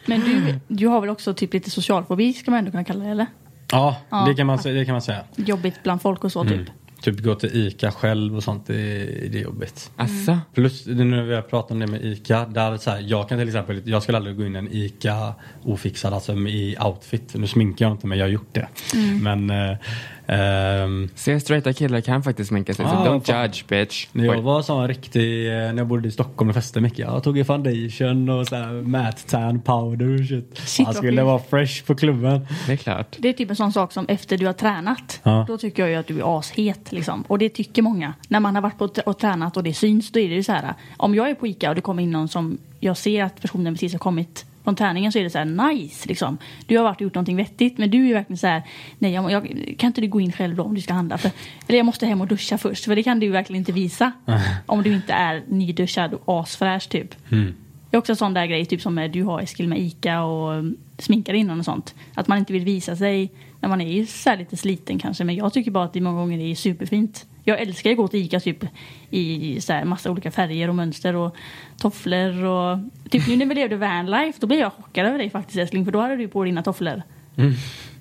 Men 0.06 0.20
du, 0.20 0.60
du 0.68 0.88
har 0.88 1.02
väl 1.02 1.10
också 1.10 1.34
typ 1.34 1.54
lite 1.54 1.70
socialfobi 1.72 2.34
ska 2.34 2.52
man 2.52 2.58
ändå 2.58 2.72
kunna 2.72 2.84
kalla 2.84 3.04
det 3.04 3.10
eller? 3.12 3.26
Ja, 3.72 3.98
Ja. 4.10 4.26
Det, 4.28 4.34
kan 4.36 4.48
man, 4.48 4.60
det 4.64 4.86
kan 4.86 4.92
man 4.94 5.02
säga. 5.02 5.24
Jobbigt 5.36 5.84
bland 5.84 6.02
folk 6.02 6.24
och 6.24 6.32
så 6.32 6.44
typ. 6.44 6.70
Typ 7.02 7.20
gå 7.20 7.36
till 7.36 7.50
ICA 7.54 7.92
själv 7.92 8.36
och 8.36 8.44
sånt, 8.44 8.68
det, 8.68 8.74
det 9.32 9.38
är 9.38 9.44
jobbigt. 9.44 9.92
Asså? 9.96 10.38
Plus 10.54 10.86
nu 10.86 11.04
när 11.04 11.24
vi 11.24 11.36
har 11.36 11.42
pratat 11.42 11.72
om 11.72 11.80
det 11.80 11.88
med 11.88 12.06
ICA, 12.06 12.46
där 12.46 12.78
så 12.78 12.90
här, 12.90 13.04
jag 13.08 13.30
kan 13.30 13.38
till 13.38 13.48
exempel, 13.48 13.82
jag 13.86 14.04
skulle 14.04 14.18
aldrig 14.18 14.38
gå 14.38 14.46
in 14.46 14.56
i 14.56 14.60
en 14.60 14.70
ICA 14.72 15.34
ofixad, 15.64 16.14
alltså 16.14 16.34
i 16.34 16.78
outfit. 16.86 17.36
Nu 17.36 17.48
sminkar 17.48 17.86
jag 17.86 17.94
inte 17.94 18.08
men 18.08 18.18
jag 18.18 18.26
har 18.26 18.32
gjort 18.32 18.54
det. 18.54 18.68
Men 19.22 19.52
ehm, 20.28 21.10
Se, 21.16 21.40
straighta 21.40 21.74
killar 21.74 22.02
kan 22.02 22.24
faktiskt 22.24 22.48
sminka 22.50 22.74
sig, 22.74 22.86
så 22.86 22.92
Ah, 22.92 23.06
don't 23.08 23.22
fan. 23.22 23.42
judge 23.44 23.66
bitch. 23.68 24.08
när 24.12 24.26
jag 24.26 24.42
var 24.42 24.62
sån 24.62 24.88
riktig, 24.88 25.48
eh, 25.48 25.54
när 25.54 25.78
jag 25.78 25.88
bodde 25.88 26.08
i 26.08 26.12
Stockholm 26.12 26.50
och 26.50 26.56
festade 26.56 26.84
mycket, 26.84 27.00
jag 27.00 27.24
tog 27.24 27.38
ju 27.38 27.44
foundation 27.44 28.30
och 28.30 28.48
så 28.48 28.56
här 28.56 28.72
matte 28.82 29.30
tan 29.30 29.62
powder 29.62 30.14
och 30.14 30.26
shit. 30.28 30.58
Shit, 30.58 30.88
jag 30.88 30.96
skulle 30.96 31.24
vara 31.24 31.40
fresh 31.40 31.86
på 31.86 31.96
klubben. 31.96 32.48
Det 32.68 32.74
är 32.74 32.78
klart. 32.78 33.16
Det 33.20 33.30
är 33.30 33.34
typ 33.34 33.50
en 33.50 33.56
sån 33.56 33.74
sak 33.74 33.92
som 33.92 34.06
efter 34.08 34.38
du 34.38 34.46
har 34.46 34.54
tränat. 34.54 35.20
Ja. 35.24 35.46
Då 35.48 35.58
tycker 35.58 35.84
jag 35.84 35.90
ju 35.90 35.96
att 35.96 36.08
du 36.08 36.20
är 36.20 36.40
ashet. 36.40 36.92
Liksom. 36.92 37.24
Och 37.28 37.40
det 37.40 37.50
tycker 37.50 37.82
många. 37.82 38.14
När 38.28 38.40
man 38.40 38.56
har 38.56 38.62
varit 38.62 38.78
på 38.78 38.90
och 39.06 39.18
tränat 39.20 39.58
och 39.58 39.64
det 39.64 39.74
syns, 39.74 40.12
då 40.12 40.20
är 40.20 40.30
det 40.30 40.36
ju 40.36 40.44
så 40.44 40.52
här. 40.52 40.74
Om 40.98 41.16
jag 41.16 41.30
är 41.30 41.36
på 41.36 41.48
ICA 41.48 41.70
och 41.70 41.76
det 41.76 41.82
kommer 41.82 42.04
in 42.04 42.12
någon 42.12 42.28
som 42.28 42.58
jag 42.80 42.98
ser 42.98 43.24
att 43.24 43.42
personen 43.42 43.74
precis 43.74 43.92
har 43.92 44.00
kommit 44.00 44.46
från 44.66 44.76
träningen 44.76 45.12
så 45.12 45.20
är 45.20 45.24
det 45.24 45.30
så 45.30 45.38
här 45.38 45.74
nice 45.74 46.10
liksom. 46.10 46.38
Du 46.66 46.78
har 46.78 46.84
varit 46.84 46.96
och 46.96 47.02
gjort 47.02 47.16
någonting 47.16 47.38
vettigt 47.38 47.78
men 47.78 47.92
du 47.92 47.98
är 47.98 48.08
ju 48.08 48.14
verkligen 48.14 48.38
så 48.38 48.48
här 48.48 48.64
nej 49.00 49.14
jag, 49.14 49.32
jag, 49.32 49.76
kan 49.78 49.88
inte 49.88 50.02
du 50.02 50.08
gå 50.08 50.22
in 50.22 50.32
själv 50.32 50.56
då 50.56 50.64
om 50.64 50.76
du 50.76 50.82
ska 50.82 50.94
handla? 50.94 51.18
För, 51.18 51.32
eller 51.68 51.78
jag 51.78 51.86
måste 51.86 52.06
hem 52.06 52.22
och 52.22 52.28
duscha 52.28 52.58
först 52.58 52.86
för 52.86 52.96
det 52.96 53.04
kan 53.04 53.20
du 53.20 53.30
verkligen 53.30 53.60
inte 53.60 53.72
visa. 53.72 54.12
om 54.66 54.84
du 54.84 54.94
inte 54.94 55.14
är 55.14 55.44
nyduschad 55.48 56.14
och 56.14 56.42
asfräsch 56.42 56.90
typ. 56.90 57.16
Det 57.90 57.98
är 57.98 58.00
också 58.00 58.12
en 58.12 58.16
sån 58.16 58.34
där 58.34 58.46
grej 58.46 58.66
typ 58.66 58.82
som 58.82 59.10
du 59.14 59.24
har 59.24 59.42
Eskil 59.42 59.68
med 59.68 59.80
ICA 59.80 60.22
och 60.22 60.52
um, 60.52 60.78
sminkar 60.98 61.34
innan 61.34 61.60
och 61.60 61.66
sånt. 61.66 61.96
Att 62.14 62.28
man 62.28 62.38
inte 62.38 62.54
vill 62.54 62.66
visa 62.66 62.96
sig 62.96 63.32
när 63.60 63.70
man 63.70 63.82
är 63.82 64.06
så 64.06 64.36
lite 64.36 64.58
sliten 64.58 65.00
kanske. 65.00 65.24
Men 65.24 65.36
jag 65.36 65.54
tycker 65.54 65.72
bara 65.72 65.84
att 65.84 65.94
det 65.94 66.02
många 66.02 66.20
gånger 66.20 66.40
är 66.40 66.56
superfint. 66.56 67.26
Jag 67.48 67.62
älskar 67.62 67.92
att 67.92 67.98
gå 67.98 68.08
till 68.08 68.20
ICA 68.20 68.40
typ 68.40 68.66
i 69.10 69.62
så 69.62 69.74
här 69.74 69.86
massa 69.86 70.12
olika 70.12 70.32
färger 70.32 70.70
och 70.70 70.76
mönster 70.76 71.16
och 71.16 71.36
tofflor 71.78 72.44
och 72.44 72.80
typ 73.10 73.28
nu 73.28 73.36
när 73.36 73.46
vi 73.46 73.56
levde 73.56 73.76
vanlife 73.76 74.38
då 74.42 74.48
blev 74.48 74.60
jag 74.60 74.74
chockad 74.74 75.06
över 75.06 75.18
dig 75.18 75.30
faktiskt 75.30 75.58
älskling 75.58 75.86
för 75.86 75.92
då 75.92 76.00
hade 76.00 76.16
du 76.16 76.28
på 76.28 76.44
dina 76.44 76.64
tofflor. 76.64 77.02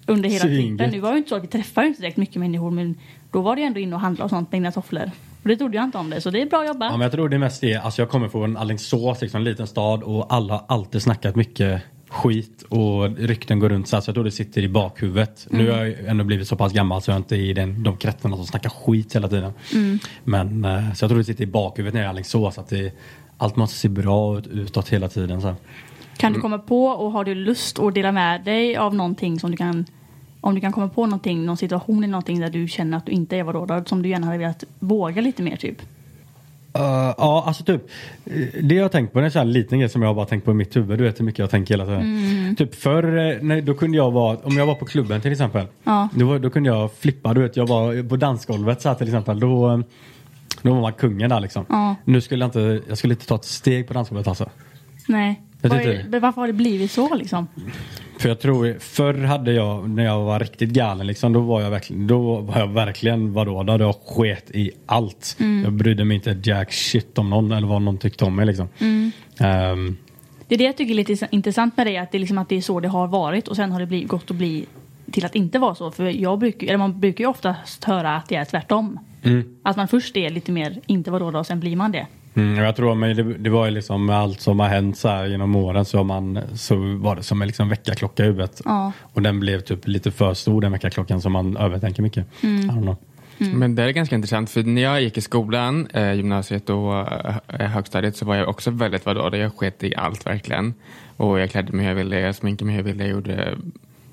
Under 0.06 0.28
hela 0.28 0.44
trippen. 0.44 0.90
Nu 0.90 1.00
var 1.00 1.10
det 1.10 1.14
ju 1.14 1.18
inte 1.18 1.28
så 1.28 1.36
att 1.36 1.42
vi 1.42 1.46
träffade 1.46 1.86
inte 1.86 2.00
direkt 2.00 2.16
mycket 2.16 2.36
människor 2.36 2.70
men 2.70 2.94
då 3.32 3.40
var 3.40 3.56
det 3.56 3.62
ändå 3.62 3.80
inne 3.80 3.94
och 3.94 4.00
handla 4.00 4.24
och 4.24 4.30
sånt 4.30 4.52
med 4.52 4.60
dina 4.60 4.72
tofflor. 4.72 5.10
Och 5.42 5.48
det 5.48 5.56
trodde 5.56 5.76
jag 5.76 5.84
inte 5.84 5.98
om 5.98 6.10
det 6.10 6.20
så 6.20 6.30
det 6.30 6.42
är 6.42 6.46
bra 6.46 6.66
jobbat. 6.66 6.90
Ja, 6.90 6.96
men 6.96 7.00
jag 7.00 7.12
tror 7.12 7.28
det 7.28 7.38
mest 7.38 7.64
är, 7.64 7.78
alltså 7.78 8.02
jag 8.02 8.08
kommer 8.08 8.28
från 8.28 8.56
Alingsås, 8.56 9.20
liksom, 9.20 9.38
en 9.38 9.44
liten 9.44 9.66
stad 9.66 10.02
och 10.02 10.34
alla 10.34 10.54
har 10.54 10.64
alltid 10.68 11.02
snackat 11.02 11.36
mycket 11.36 11.82
skit 12.14 12.62
och 12.68 13.16
rykten 13.18 13.58
går 13.58 13.68
runt 13.68 13.88
så, 13.88 13.96
här, 13.96 14.00
så 14.00 14.08
jag 14.08 14.14
tror 14.14 14.24
det 14.24 14.30
sitter 14.30 14.62
i 14.62 14.68
bakhuvudet. 14.68 15.46
Nu 15.50 15.70
har 15.70 15.84
jag 15.84 16.04
ändå 16.06 16.24
blivit 16.24 16.48
så 16.48 16.56
pass 16.56 16.72
gammal 16.72 17.02
så 17.02 17.10
jag 17.10 17.14
är 17.14 17.18
inte 17.18 17.36
i 17.36 17.52
den, 17.52 17.82
de 17.82 17.96
kretsarna 17.96 18.36
som 18.36 18.46
snackar 18.46 18.70
skit 18.70 19.16
hela 19.16 19.28
tiden. 19.28 19.52
Men 20.24 20.64
eh, 20.64 20.92
så 20.92 21.04
jag 21.04 21.10
tror 21.10 21.18
det 21.18 21.24
sitter 21.24 21.44
i 21.44 21.46
bakhuvudet 21.46 21.94
när 21.94 22.00
jag 22.00 22.06
är 22.06 22.08
i 22.08 22.14
Alingsås 22.14 22.58
att 22.58 22.68
det, 22.68 22.92
allt 23.38 23.56
måste 23.56 23.76
se 23.76 23.88
bra 23.88 24.38
ut 24.38 24.46
utåt 24.46 24.88
hela 24.88 25.08
tiden. 25.08 25.40
Så. 25.40 25.54
Kan 26.16 26.32
du 26.32 26.40
komma 26.40 26.58
på 26.58 26.86
och 26.86 27.12
har 27.12 27.24
du 27.24 27.34
lust 27.34 27.78
att 27.78 27.94
dela 27.94 28.12
med 28.12 28.44
dig 28.44 28.76
av 28.76 28.94
någonting 28.94 29.40
som 29.40 29.50
du 29.50 29.56
kan 29.56 29.86
om 30.40 30.54
du 30.54 30.60
kan 30.60 30.72
komma 30.72 30.88
på 30.88 31.06
någonting, 31.06 31.44
någon 31.44 31.56
situation 31.56 31.98
eller 31.98 32.10
någonting 32.10 32.40
där 32.40 32.50
du 32.50 32.68
känner 32.68 32.98
att 32.98 33.06
du 33.06 33.12
inte 33.12 33.36
är 33.36 33.42
vadå, 33.42 33.84
som 33.86 34.02
du 34.02 34.08
gärna 34.08 34.26
hade 34.26 34.38
velat 34.38 34.64
våga 34.78 35.20
lite 35.22 35.42
mer 35.42 35.56
typ. 35.56 35.82
Uh, 36.78 37.14
ja, 37.18 37.44
alltså 37.46 37.64
typ 37.64 37.82
eh, 38.24 38.62
det 38.62 38.74
jag 38.74 38.84
har 38.84 38.88
tänkt 38.88 39.12
på, 39.12 39.18
det 39.18 39.22
är 39.22 39.24
en 39.24 39.30
sån 39.30 39.38
här 39.38 39.46
liten 39.46 39.78
grej 39.78 39.88
som 39.88 40.02
jag 40.02 40.08
har 40.08 40.14
bara 40.14 40.26
tänkt 40.26 40.44
på 40.44 40.50
i 40.50 40.54
mitt 40.54 40.76
huvud. 40.76 40.98
Du 40.98 41.04
vet 41.04 41.20
hur 41.20 41.24
mycket 41.24 41.38
jag 41.38 41.50
tänker 41.50 41.74
hela 41.74 41.84
tiden. 41.84 42.56
Typ 42.56 42.74
förr, 42.74 43.32
eh, 43.32 43.38
nej, 43.42 43.62
då 43.62 43.74
kunde 43.74 43.96
jag 43.96 44.10
vara, 44.10 44.36
om 44.36 44.56
jag 44.56 44.66
var 44.66 44.74
på 44.74 44.84
klubben 44.84 45.20
till 45.20 45.32
exempel. 45.32 45.66
Ja. 45.84 46.08
Då, 46.14 46.38
då 46.38 46.50
kunde 46.50 46.68
jag 46.68 46.92
flippa, 46.92 47.34
du 47.34 47.42
vet 47.42 47.56
jag 47.56 47.68
var 47.68 48.08
på 48.08 48.16
dansgolvet 48.16 48.82
så 48.82 48.88
här 48.88 48.96
till 48.96 49.06
exempel. 49.06 49.40
Då, 49.40 49.82
då 50.62 50.74
var 50.74 50.80
man 50.80 50.92
kungen 50.92 51.30
där 51.30 51.40
liksom. 51.40 51.66
Ja. 51.68 51.94
Nu 52.04 52.20
skulle 52.20 52.44
jag 52.44 52.48
inte, 52.48 52.80
jag 52.88 52.98
skulle 52.98 53.14
inte 53.14 53.26
ta 53.26 53.34
ett 53.34 53.44
steg 53.44 53.88
på 53.88 53.94
dansgolvet 53.94 54.28
alltså. 54.28 54.48
Nej. 55.08 55.42
Men 56.08 56.20
varför 56.20 56.40
har 56.40 56.46
det 56.46 56.52
blivit 56.52 56.90
så 56.90 57.14
liksom? 57.14 57.46
För 58.18 58.28
jag 58.28 58.40
tror, 58.40 58.76
förr 58.80 59.14
hade 59.24 59.52
jag, 59.52 59.90
när 59.90 60.04
jag 60.04 60.20
var 60.24 60.40
riktigt 60.40 60.70
galen 60.70 61.06
liksom, 61.06 61.32
då 61.32 61.40
var 61.40 61.60
jag 61.62 61.70
verkligen, 61.70 62.06
då 62.06 62.40
var 62.40 62.58
jag 62.58 62.66
verkligen, 62.66 63.32
vadå, 63.32 63.62
då 63.62 63.72
hade 63.72 63.84
jag 63.84 63.94
sket 63.94 64.50
i 64.50 64.70
allt. 64.86 65.36
Jag 65.64 65.72
brydde 65.72 66.04
mig 66.04 66.14
inte 66.14 66.36
jack 66.50 66.72
shit 66.72 67.18
om 67.18 67.30
någon 67.30 67.52
eller 67.52 67.66
vad 67.66 67.82
någon 67.82 67.98
tyckte 67.98 68.24
om 68.24 68.36
mig 68.36 68.46
liksom. 68.46 68.68
Ehm, 69.38 69.96
Det 70.48 70.54
är 70.54 70.58
det 70.58 70.64
jag 70.64 70.76
tycker 70.76 70.92
är 70.92 70.96
lite 70.96 71.28
intressant 71.30 71.76
med 71.76 71.86
det, 71.86 71.96
att 71.98 72.12
det 72.12 72.18
är, 72.18 72.20
liksom 72.20 72.38
att 72.38 72.48
det 72.48 72.56
är 72.56 72.60
så 72.60 72.80
det 72.80 72.88
har 72.88 73.06
varit 73.06 73.48
och 73.48 73.56
sen 73.56 73.72
har 73.72 73.80
det 73.80 73.86
blivit, 73.86 74.08
gått 74.08 74.30
att 74.30 74.36
bli 74.36 74.66
till 75.12 75.24
att 75.24 75.34
inte 75.34 75.58
vara 75.58 75.74
så. 75.74 75.90
För 75.90 76.04
jag 76.04 76.38
brukar, 76.38 76.66
eller 76.66 76.78
man 76.78 77.00
brukar 77.00 77.24
ju 77.24 77.30
oftast 77.30 77.84
höra 77.84 78.16
att 78.16 78.28
det 78.28 78.36
är 78.36 78.44
tvärtom. 78.44 78.98
Att 79.62 79.76
man 79.76 79.88
först 79.88 80.16
är 80.16 80.30
lite 80.30 80.52
mer 80.52 80.80
inte 80.86 81.10
vadå 81.10 81.30
då 81.30 81.38
och 81.38 81.46
sen 81.46 81.60
blir 81.60 81.76
man 81.76 81.92
det. 81.92 82.06
Mm, 82.34 82.64
jag 82.64 82.76
tror 82.76 82.94
men 82.94 83.16
det, 83.16 83.22
det 83.22 83.50
var 83.50 83.64
ju 83.64 83.70
liksom 83.70 84.06
med 84.06 84.16
allt 84.16 84.40
som 84.40 84.60
har 84.60 84.68
hänt 84.68 84.98
så 84.98 85.08
här 85.08 85.26
genom 85.26 85.56
åren 85.56 85.84
så, 85.84 86.04
man, 86.04 86.40
så 86.54 86.76
var 86.76 87.16
det 87.16 87.22
som 87.22 87.42
en 87.42 87.48
liksom 87.48 87.68
väckarklocka 87.68 88.22
i 88.22 88.26
huvudet. 88.26 88.60
Ja. 88.64 88.92
Och 89.00 89.22
den 89.22 89.40
blev 89.40 89.60
typ 89.60 89.86
lite 89.86 90.10
för 90.10 90.34
stor 90.34 90.60
den 90.60 90.72
väckarklockan 90.72 91.20
så 91.20 91.28
man 91.28 91.56
övertänker 91.56 92.02
mycket. 92.02 92.26
I 92.40 92.46
don't 92.46 92.82
know. 92.82 92.96
Men 93.38 93.74
det 93.74 93.82
är 93.82 93.90
ganska 93.90 94.14
intressant 94.14 94.50
för 94.50 94.62
när 94.62 94.82
jag 94.82 95.02
gick 95.02 95.18
i 95.18 95.20
skolan, 95.20 95.86
eh, 95.86 96.12
gymnasiet 96.12 96.70
och 96.70 96.98
eh, 96.98 97.36
högstadiet 97.46 98.16
så 98.16 98.24
var 98.24 98.34
jag 98.34 98.48
också 98.48 98.70
väldigt 98.70 99.06
vadå, 99.06 99.36
jag 99.36 99.52
sket 99.56 99.84
i 99.84 99.94
allt 99.96 100.26
verkligen. 100.26 100.74
Och 101.16 101.40
jag 101.40 101.50
klädde 101.50 101.72
mig 101.72 101.84
hur 101.84 101.90
jag 101.90 101.96
ville, 101.96 102.20
jag 102.20 102.34
sminkade 102.34 102.66
mig 102.66 102.74
hur 102.74 102.82
jag 102.82 102.84
ville, 102.84 103.04
jag, 103.04 103.10
gjorde, 103.10 103.58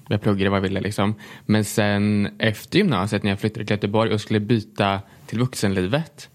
jag 0.07 0.21
pluggade 0.21 0.49
vad 0.49 0.57
jag 0.57 0.61
ville 0.61 0.81
liksom. 0.81 1.15
Men 1.45 1.65
sen 1.65 2.29
efter 2.39 2.77
gymnasiet 2.77 3.23
när 3.23 3.29
jag 3.29 3.39
flyttade 3.39 3.65
till 3.65 3.73
Göteborg 3.73 4.13
och 4.13 4.21
skulle 4.21 4.39
byta 4.39 4.99
till 5.25 5.39
vuxenlivet 5.39 6.29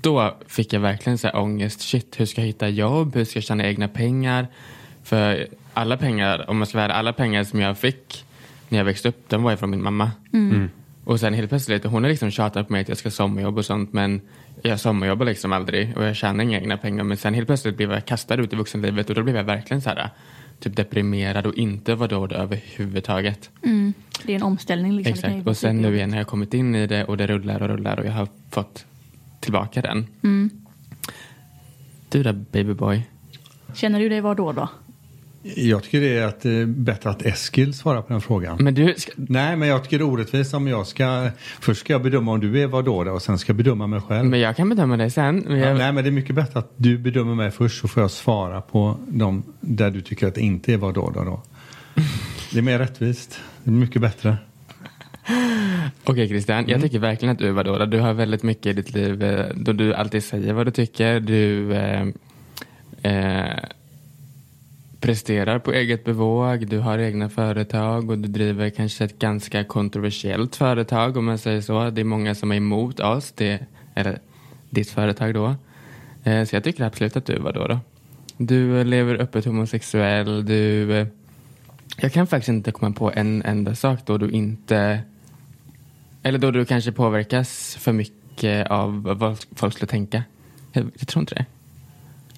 då 0.00 0.36
fick 0.46 0.72
jag 0.72 0.80
verkligen 0.80 1.18
så 1.18 1.26
här 1.26 1.36
ångest. 1.36 1.80
Shit, 1.80 2.20
hur 2.20 2.26
ska 2.26 2.40
jag 2.40 2.46
hitta 2.46 2.68
jobb? 2.68 3.16
Hur 3.16 3.24
ska 3.24 3.36
jag 3.36 3.44
tjäna 3.44 3.64
egna 3.64 3.88
pengar? 3.88 4.46
För 5.02 5.46
alla 5.74 5.96
pengar, 5.96 6.50
om 6.50 6.58
man 6.58 6.66
ska 6.66 6.78
vara 6.78 6.92
alla 6.92 7.12
pengar 7.12 7.44
som 7.44 7.60
jag 7.60 7.78
fick 7.78 8.24
när 8.68 8.78
jag 8.78 8.84
växte 8.84 9.08
upp, 9.08 9.28
de 9.28 9.42
var 9.42 9.50
ju 9.50 9.56
från 9.56 9.70
min 9.70 9.82
mamma. 9.82 10.10
Och 11.04 11.20
sen 11.20 11.34
helt 11.34 11.48
plötsligt, 11.48 11.84
hon 11.84 12.02
har 12.02 12.10
liksom 12.10 12.30
tjatat 12.30 12.66
på 12.66 12.72
mig 12.72 12.82
att 12.82 12.88
jag 12.88 12.98
ska 12.98 13.10
sommarjobba 13.10 13.58
och 13.58 13.64
sånt 13.64 13.92
men 13.92 14.20
jag 14.62 14.80
sommarjobbar 14.80 15.26
liksom 15.26 15.52
aldrig 15.52 15.96
och 15.96 16.04
jag 16.04 16.16
tjänar 16.16 16.44
inga 16.44 16.60
egna 16.60 16.76
pengar. 16.76 17.04
Men 17.04 17.16
sen 17.16 17.34
helt 17.34 17.46
plötsligt 17.46 17.76
blev 17.76 17.92
jag 17.92 18.04
kastad 18.04 18.34
ut 18.34 18.52
i 18.52 18.56
vuxenlivet 18.56 19.08
och 19.08 19.14
då 19.14 19.22
blev 19.22 19.36
jag 19.36 19.44
verkligen 19.44 19.82
så 19.82 19.88
här 19.88 20.10
typ 20.60 20.76
deprimerad 20.76 21.46
och 21.46 21.54
inte 21.54 21.94
var 21.94 22.08
då 22.08 22.26
det 22.26 22.36
överhuvudtaget. 22.36 23.50
Det 24.22 24.32
är 24.32 24.36
en 24.36 24.42
omställning 24.42 24.92
liksom. 24.92 25.12
Exakt. 25.12 25.46
Och 25.46 25.56
sen 25.56 25.76
nu 25.76 25.94
igen 25.96 26.10
har 26.10 26.18
jag 26.18 26.26
kommit 26.26 26.54
in 26.54 26.74
i 26.74 26.86
det 26.86 27.04
och 27.04 27.16
det 27.16 27.26
rullar 27.26 27.62
och 27.62 27.68
rullar 27.68 28.00
och 28.00 28.06
jag 28.06 28.12
har 28.12 28.28
fått 28.50 28.84
tillbaka 29.40 29.82
den. 29.82 30.06
Du 32.08 32.22
då 32.22 32.32
babyboy? 32.32 33.08
Känner 33.74 34.00
du 34.00 34.08
dig 34.08 34.20
vadå 34.20 34.52
då? 34.52 34.68
Jag 35.42 35.82
tycker 35.82 36.00
det 36.00 36.18
är 36.18 36.26
att, 36.26 36.44
eh, 36.44 36.66
bättre 36.66 37.10
att 37.10 37.22
Eskil 37.22 37.74
svarar 37.74 38.02
på 38.02 38.12
den 38.12 38.20
frågan. 38.20 38.56
Men 38.60 38.74
du, 38.74 38.94
ska, 38.96 39.12
Nej, 39.16 39.56
men 39.56 39.68
jag 39.68 39.84
tycker 39.84 39.98
det 39.98 40.04
är 40.04 40.08
orättvist 40.08 40.54
om 40.54 40.66
jag 40.68 40.86
ska... 40.86 41.30
Först 41.60 41.80
ska 41.80 41.92
jag 41.92 42.02
bedöma 42.02 42.32
om 42.32 42.40
du 42.40 42.62
är 42.62 42.66
vad 42.66 42.84
då 42.84 43.10
och 43.12 43.22
sen 43.22 43.38
ska 43.38 43.50
jag 43.50 43.56
bedöma 43.56 43.86
mig 43.86 44.00
själv. 44.00 44.28
men 44.28 44.40
jag 44.40 44.56
kan 44.56 44.68
bedöma 44.68 44.96
dig 44.96 45.10
sen. 45.10 45.44
Men 45.48 45.58
Ja, 45.58 45.66
jag, 45.68 45.78
nej, 45.78 45.92
men 45.92 46.04
det 46.04 46.10
är 46.10 46.12
mycket 46.12 46.34
bättre 46.34 46.58
att 46.58 46.72
du 46.76 46.98
bedömer 46.98 47.34
mig 47.34 47.50
först 47.50 47.80
så 47.80 47.88
får 47.88 48.02
jag 48.02 48.10
svara 48.10 48.60
på 48.60 48.96
de 49.08 49.42
där 49.60 49.90
du 49.90 50.00
tycker 50.00 50.26
att 50.26 50.34
det 50.34 50.40
inte 50.40 50.72
är 50.72 50.76
vad 50.76 50.94
då 50.94 51.10
då. 51.10 51.24
då. 51.24 51.42
Det 52.52 52.58
är 52.58 52.62
mer 52.62 52.78
rättvist. 52.78 53.40
Det 53.64 53.70
är 53.70 53.74
mycket 53.74 54.02
bättre. 54.02 54.36
Okej 56.04 56.28
Christian, 56.28 56.68
jag 56.68 56.80
tycker 56.80 56.98
verkligen 56.98 57.32
att 57.32 57.38
du 57.38 57.48
är 57.48 57.52
vadå? 57.52 57.86
Du 57.86 58.00
har 58.00 58.12
väldigt 58.12 58.42
mycket 58.42 58.66
i 58.66 58.72
ditt 58.72 58.94
liv 58.94 59.22
eh, 59.22 59.46
då 59.54 59.72
du 59.72 59.94
alltid 59.94 60.24
säger 60.24 60.52
vad 60.52 60.66
du 60.66 60.70
tycker. 60.70 61.20
Du 61.20 61.72
eh, 61.74 62.06
eh, 63.02 63.58
presterar 65.00 65.58
på 65.58 65.72
eget 65.72 66.04
bevåg, 66.04 66.66
du 66.66 66.78
har 66.78 66.98
egna 66.98 67.28
företag 67.28 68.10
och 68.10 68.18
du 68.18 68.28
driver 68.28 68.70
kanske 68.70 69.04
ett 69.04 69.18
ganska 69.18 69.64
kontroversiellt 69.64 70.56
företag 70.56 71.16
om 71.16 71.24
man 71.24 71.38
säger 71.38 71.60
så. 71.60 71.90
Det 71.90 72.00
är 72.00 72.04
många 72.04 72.34
som 72.34 72.52
är 72.52 72.56
emot 72.56 73.00
oss, 73.00 73.32
det, 73.32 73.66
eller 73.94 74.18
ditt 74.70 74.90
företag 74.90 75.34
då. 75.34 75.54
Eh, 76.24 76.44
så 76.44 76.56
jag 76.56 76.64
tycker 76.64 76.84
absolut 76.84 77.16
att 77.16 77.26
du 77.26 77.38
då. 77.38 77.50
då. 77.50 77.80
Du 78.36 78.84
lever 78.84 79.14
öppet 79.14 79.44
homosexuell, 79.44 80.46
du... 80.46 80.92
Eh, 80.92 81.06
jag 81.96 82.12
kan 82.12 82.26
faktiskt 82.26 82.48
inte 82.48 82.72
komma 82.72 82.92
på 82.92 83.12
en 83.14 83.42
enda 83.42 83.74
sak 83.74 84.00
då 84.06 84.18
du 84.18 84.30
inte... 84.30 85.00
Eller 86.22 86.38
då 86.38 86.50
du 86.50 86.64
kanske 86.64 86.92
påverkas 86.92 87.76
för 87.80 87.92
mycket 87.92 88.70
av 88.70 89.02
vad 89.02 89.38
folk 89.54 89.74
skulle 89.74 89.88
tänka. 89.88 90.22
Jag, 90.72 90.90
jag 90.98 91.08
tror 91.08 91.22
inte 91.22 91.34
det. 91.34 91.46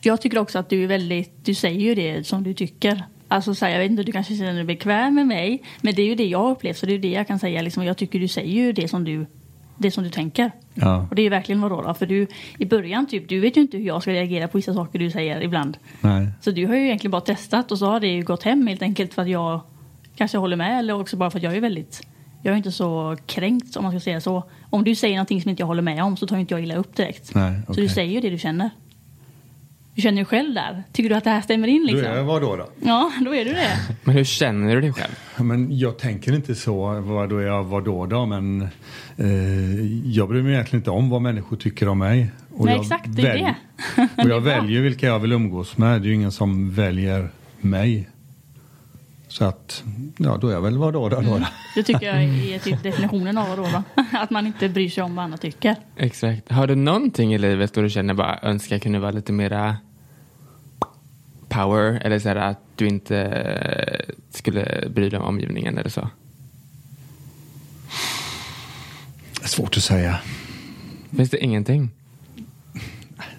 Jag 0.03 0.21
tycker 0.21 0.39
också 0.39 0.59
att 0.59 0.69
du 0.69 0.83
är 0.83 0.87
väldigt, 0.87 1.45
du 1.45 1.55
säger 1.55 1.81
ju 1.81 1.95
det 1.95 2.27
som 2.27 2.43
du 2.43 2.55
tycker. 2.55 3.05
Alltså 3.29 3.55
så 3.55 3.65
här, 3.65 3.73
jag 3.73 3.79
vet 3.79 3.91
inte, 3.91 4.03
du 4.03 4.13
kanske 4.13 4.37
känner 4.37 4.55
dig 4.55 4.65
bekväm 4.65 5.15
med 5.15 5.27
mig. 5.27 5.63
Men 5.81 5.95
det 5.95 6.03
är 6.03 6.07
ju 6.07 6.15
det 6.15 6.27
jag 6.27 6.39
har 6.39 6.51
upplevt 6.51 6.77
så 6.77 6.87
det 6.87 6.93
är 6.93 6.95
ju 6.95 7.01
det 7.01 7.11
jag 7.11 7.27
kan 7.27 7.39
säga. 7.39 7.63
Liksom, 7.63 7.85
jag 7.85 7.97
tycker 7.97 8.19
du 8.19 8.29
säger 8.29 8.53
ju 8.53 8.73
det 8.73 8.89
som 8.89 9.05
du, 9.05 9.27
det 9.79 9.91
som 9.91 10.05
du 10.05 10.11
tänker. 10.11 10.51
Ja. 10.75 11.07
Och 11.11 11.15
det 11.15 11.23
är 11.23 11.25
ju 11.25 11.31
verkligen 11.31 11.61
vadå 11.61 11.83
då? 11.83 11.95
För 11.95 12.07
du, 12.07 12.27
i 12.59 12.67
början 12.67 13.07
typ, 13.07 13.29
du 13.29 13.41
vet 13.41 13.57
ju 13.57 13.61
inte 13.61 13.77
hur 13.77 13.87
jag 13.87 14.03
ska 14.03 14.11
reagera 14.11 14.49
på 14.49 14.59
vissa 14.59 14.75
saker 14.75 14.99
du 14.99 15.11
säger 15.11 15.41
ibland. 15.41 15.77
Nej. 16.01 16.29
Så 16.41 16.51
du 16.51 16.67
har 16.67 16.75
ju 16.75 16.85
egentligen 16.85 17.11
bara 17.11 17.21
testat 17.21 17.73
och 17.73 17.79
så 17.79 17.87
har 17.87 18.01
det 18.01 18.09
ju 18.09 18.23
gått 18.23 18.43
hem 18.43 18.67
helt 18.67 18.83
enkelt 18.83 19.15
för 19.15 19.23
att 19.23 19.29
jag 19.29 19.61
kanske 20.17 20.39
håller 20.39 20.57
med 20.57 20.79
eller 20.79 21.01
också 21.01 21.17
bara 21.17 21.31
för 21.31 21.39
att 21.39 21.43
jag 21.43 21.57
är 21.57 21.61
väldigt 21.61 22.07
Jag 22.43 22.53
är 22.53 22.57
inte 22.57 22.73
så 22.73 23.17
kränkt 23.27 23.77
om 23.77 23.83
man 23.83 23.93
ska 23.93 24.01
säga 24.01 24.21
så. 24.21 24.45
Om 24.71 24.85
du 24.85 24.95
säger 24.95 25.17
någonting 25.17 25.43
som 25.43 25.51
inte 25.51 25.63
jag 25.63 25.67
håller 25.67 25.83
med 25.83 26.03
om 26.05 26.17
så 26.17 26.27
tar 26.27 26.37
inte 26.37 26.55
jag 26.55 26.63
illa 26.63 26.75
upp 26.77 26.97
direkt. 26.97 27.35
Nej, 27.35 27.61
Så 27.67 27.73
okej. 27.73 27.83
du 27.83 27.89
säger 27.89 28.13
ju 28.13 28.21
det 28.21 28.31
du 28.31 28.39
känner. 28.39 28.71
Du 29.95 30.03
känner 30.03 30.19
ju 30.19 30.25
själv 30.25 30.55
där. 30.55 30.83
Tycker 30.93 31.11
du 31.11 31.15
att 31.17 31.25
det 31.25 31.31
här 31.31 31.41
stämmer 31.41 31.69
in 31.69 31.87
Du 31.87 31.93
liksom? 31.93 32.13
är 32.13 32.23
vad 32.23 32.43
då? 32.43 32.57
då? 32.57 32.69
Ja, 32.81 33.13
då 33.25 33.35
är 33.35 33.45
du 33.45 33.53
det. 33.53 33.71
Men 34.05 34.15
hur 34.15 34.25
känner 34.25 34.75
du 34.75 34.81
dig 34.81 34.93
själv? 34.93 35.13
Men 35.39 35.79
jag 35.79 35.99
tänker 35.99 36.35
inte 36.35 36.55
så, 36.55 37.01
vad 37.01 37.29
då 37.29 37.39
är 37.39 37.47
jag, 37.47 37.65
vad 37.65 37.85
då 37.85 38.07
då, 38.07 38.27
men 38.27 38.63
eh, 39.17 40.11
jag 40.13 40.29
bryr 40.29 40.43
mig 40.43 40.53
egentligen 40.53 40.81
inte 40.81 40.91
om 40.91 41.11
vad 41.11 41.23
människor 41.23 41.57
tycker 41.57 41.89
om 41.89 41.99
mig. 41.99 42.31
Och 42.51 42.65
Nej, 42.65 42.75
jag 42.75 42.83
exakt, 42.83 43.07
det 43.17 43.23
är 43.23 43.35
det. 43.39 43.55
Och 44.23 44.31
jag 44.31 44.41
väljer 44.41 44.81
vilka 44.81 45.07
jag 45.07 45.19
vill 45.19 45.33
umgås 45.33 45.79
med, 45.79 46.03
det 46.03 46.07
är 46.07 46.09
ju 46.09 46.15
ingen 46.15 46.33
som 46.33 46.71
väljer 46.71 47.29
mig. 47.61 48.09
Så 49.33 49.45
att, 49.45 49.85
ja 50.17 50.37
då 50.37 50.49
är 50.49 50.53
jag 50.53 50.61
väl 50.61 50.79
vad 50.79 50.93
då 50.93 51.09
då. 51.09 51.21
då. 51.21 51.35
Mm. 51.35 51.45
Det 51.75 51.83
tycker 51.83 52.07
jag 52.07 52.23
är 52.23 52.59
typ 52.59 52.83
definitionen 52.83 53.39
av 53.39 53.49
vadå 53.49 53.63
då? 53.63 54.03
Att 54.19 54.31
man 54.31 54.47
inte 54.47 54.69
bryr 54.69 54.89
sig 54.89 55.03
om 55.03 55.15
vad 55.15 55.25
andra 55.25 55.39
tycker. 55.39 55.77
Exakt. 55.97 56.51
Har 56.51 56.67
du 56.67 56.75
någonting 56.75 57.35
i 57.35 57.39
livet 57.39 57.75
då 57.75 57.83
du 57.83 57.91
känner 57.91 58.15
bara 58.15 58.39
önskar 58.43 58.79
kunde 58.79 58.99
vara 58.99 59.11
lite 59.11 59.33
mera 59.33 59.77
power 61.49 62.01
eller 62.05 62.19
så 62.19 62.29
här 62.29 62.37
att 62.37 62.59
du 62.77 62.87
inte 62.89 63.19
eh, 63.19 64.15
skulle 64.31 64.89
bry 64.95 65.09
dig 65.09 65.19
om 65.19 65.25
omgivningen 65.25 65.79
eller 65.79 65.91
så? 65.91 66.09
Det 69.39 69.45
är 69.45 69.49
svårt 69.49 69.77
att 69.77 69.83
säga. 69.83 70.21
Finns 71.17 71.31
det 71.31 71.45
ingenting? 71.45 71.91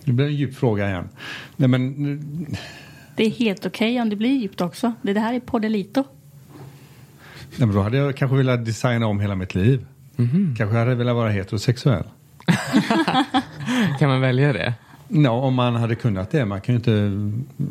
Det 0.05 0.11
blir 0.11 0.25
en 0.25 0.35
djup 0.35 0.55
fråga 0.55 0.89
igen. 0.89 1.09
Nej 1.55 1.69
men, 1.69 2.57
Det 3.15 3.23
är 3.25 3.29
helt 3.29 3.65
okej 3.65 4.01
om 4.01 4.09
det 4.09 4.15
blir 4.15 4.39
djupt 4.39 4.61
också. 4.61 4.93
Det, 5.01 5.13
det 5.13 5.19
här 5.19 5.33
är 5.33 5.39
Poddelito. 5.39 6.03
nej, 7.57 7.67
men 7.67 7.71
då 7.71 7.81
hade 7.81 7.97
jag 7.97 8.17
kanske 8.17 8.37
velat 8.37 8.65
designa 8.65 9.07
om 9.07 9.19
hela 9.19 9.35
mitt 9.35 9.55
liv. 9.55 9.85
Kanske 10.57 10.77
hade 10.77 10.91
jag 10.91 10.97
velat 10.97 11.15
vara 11.15 11.29
heterosexuell. 11.29 12.03
Kan 13.99 14.09
man 14.09 14.21
välja 14.21 14.53
det? 14.53 14.73
Ja, 15.07 15.31
om 15.31 15.53
man 15.53 15.75
hade 15.75 15.95
kunnat 15.95 16.31
det. 16.31 16.45
Man 16.45 16.61
kan 16.61 16.75
ju 16.75 16.77
inte... 16.77 16.91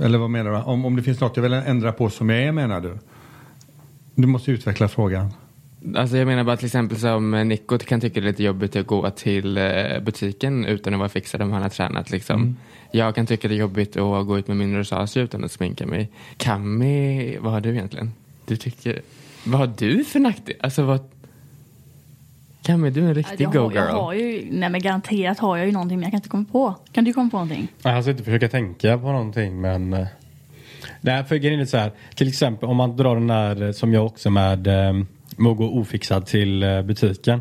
Eller 0.05 0.18
vad 0.18 0.31
menar 0.31 0.50
du? 0.50 0.57
Om, 0.57 0.85
om 0.85 0.96
det 0.96 1.02
finns 1.02 1.20
något 1.20 1.37
jag 1.37 1.42
vill 1.42 1.52
ändra 1.52 1.92
på 1.92 2.11
som 2.11 2.31
jag 2.31 2.42
är 2.42 2.52
menar 2.52 2.81
du? 2.81 2.98
Du 4.14 4.26
måste 4.26 4.50
utveckla 4.50 4.88
frågan. 4.88 5.33
Alltså 5.97 6.16
jag 6.16 6.27
menar 6.27 6.45
bara 6.45 6.57
till 6.57 6.66
exempel 6.66 6.99
som 6.99 7.31
Nico 7.31 7.79
kan 7.79 8.01
tycka 8.01 8.21
det 8.21 8.27
är 8.27 8.29
lite 8.29 8.42
jobbigt 8.42 8.77
att 8.77 8.87
gå 8.87 9.11
till 9.11 9.59
eh, 9.59 9.64
butiken 10.03 10.64
utan 10.64 10.95
att 10.95 10.99
vara 10.99 11.09
fixad 11.09 11.42
om 11.42 11.53
han 11.53 11.62
har 11.62 11.68
tränat. 11.68 12.11
Liksom. 12.11 12.57
Jag 12.90 13.14
kan 13.14 13.27
tycka 13.27 13.49
det 13.49 13.55
är 13.55 13.59
jobbigt 13.59 13.97
att 13.97 14.27
gå 14.27 14.38
ut 14.38 14.49
med 14.49 14.57
min 14.57 14.77
rosacea 14.77 15.23
utan 15.23 15.45
att 15.45 15.53
sminka 15.53 15.87
mig. 15.87 16.11
Kami, 16.37 17.37
vad 17.40 17.53
har 17.53 17.61
du 17.61 17.71
egentligen? 17.71 18.12
Du 18.47 18.57
tycker, 18.57 19.03
vad 19.45 19.61
har 19.61 19.73
du 19.79 20.05
för 20.05 20.21
nackdel? 20.21 20.57
Alltså 20.61 20.83
vad... 20.83 21.01
Kami, 22.62 22.90
du 22.90 23.05
är 23.05 23.09
en 23.09 23.14
riktig 23.14 23.40
jag, 23.40 23.49
har, 23.49 23.55
jag 23.55 23.64
go-girl. 23.64 23.90
har 23.90 24.12
ju, 24.12 24.49
nej 24.51 24.71
men 24.71 24.81
garanterat 24.81 25.38
har 25.38 25.57
jag 25.57 25.66
ju 25.66 25.73
någonting 25.73 25.99
men 25.99 26.03
jag 26.03 26.11
kan 26.11 26.18
inte 26.18 26.29
komma 26.29 26.45
på. 26.53 26.75
Kan 26.92 27.05
du 27.05 27.12
komma 27.12 27.31
på 27.31 27.37
någonting? 27.37 27.68
Jag 27.83 28.05
ska 28.05 28.11
inte 28.11 28.25
försöka 28.25 28.49
tänka 28.49 28.99
på 28.99 29.12
någonting 29.12 29.61
men 29.61 29.92
eh, 29.92 30.07
Nej 31.01 31.25
för 31.25 31.37
grejen 31.37 31.61
är 31.61 31.64
så 31.64 31.77
här 31.77 31.92
Till 32.14 32.29
exempel 32.29 32.68
om 32.68 32.77
man 32.77 32.97
drar 32.97 33.14
den 33.14 33.27
där 33.27 33.62
eh, 33.62 33.73
som 33.73 33.95
jag 33.95 34.07
också 34.07 34.31
med 34.31 34.66
eh, 34.66 34.92
med 35.37 35.53
att 35.53 35.57
gå 35.59 35.64
ofixad 35.71 36.27
till 36.27 36.62
eh, 36.62 36.83
butiken. 36.83 37.40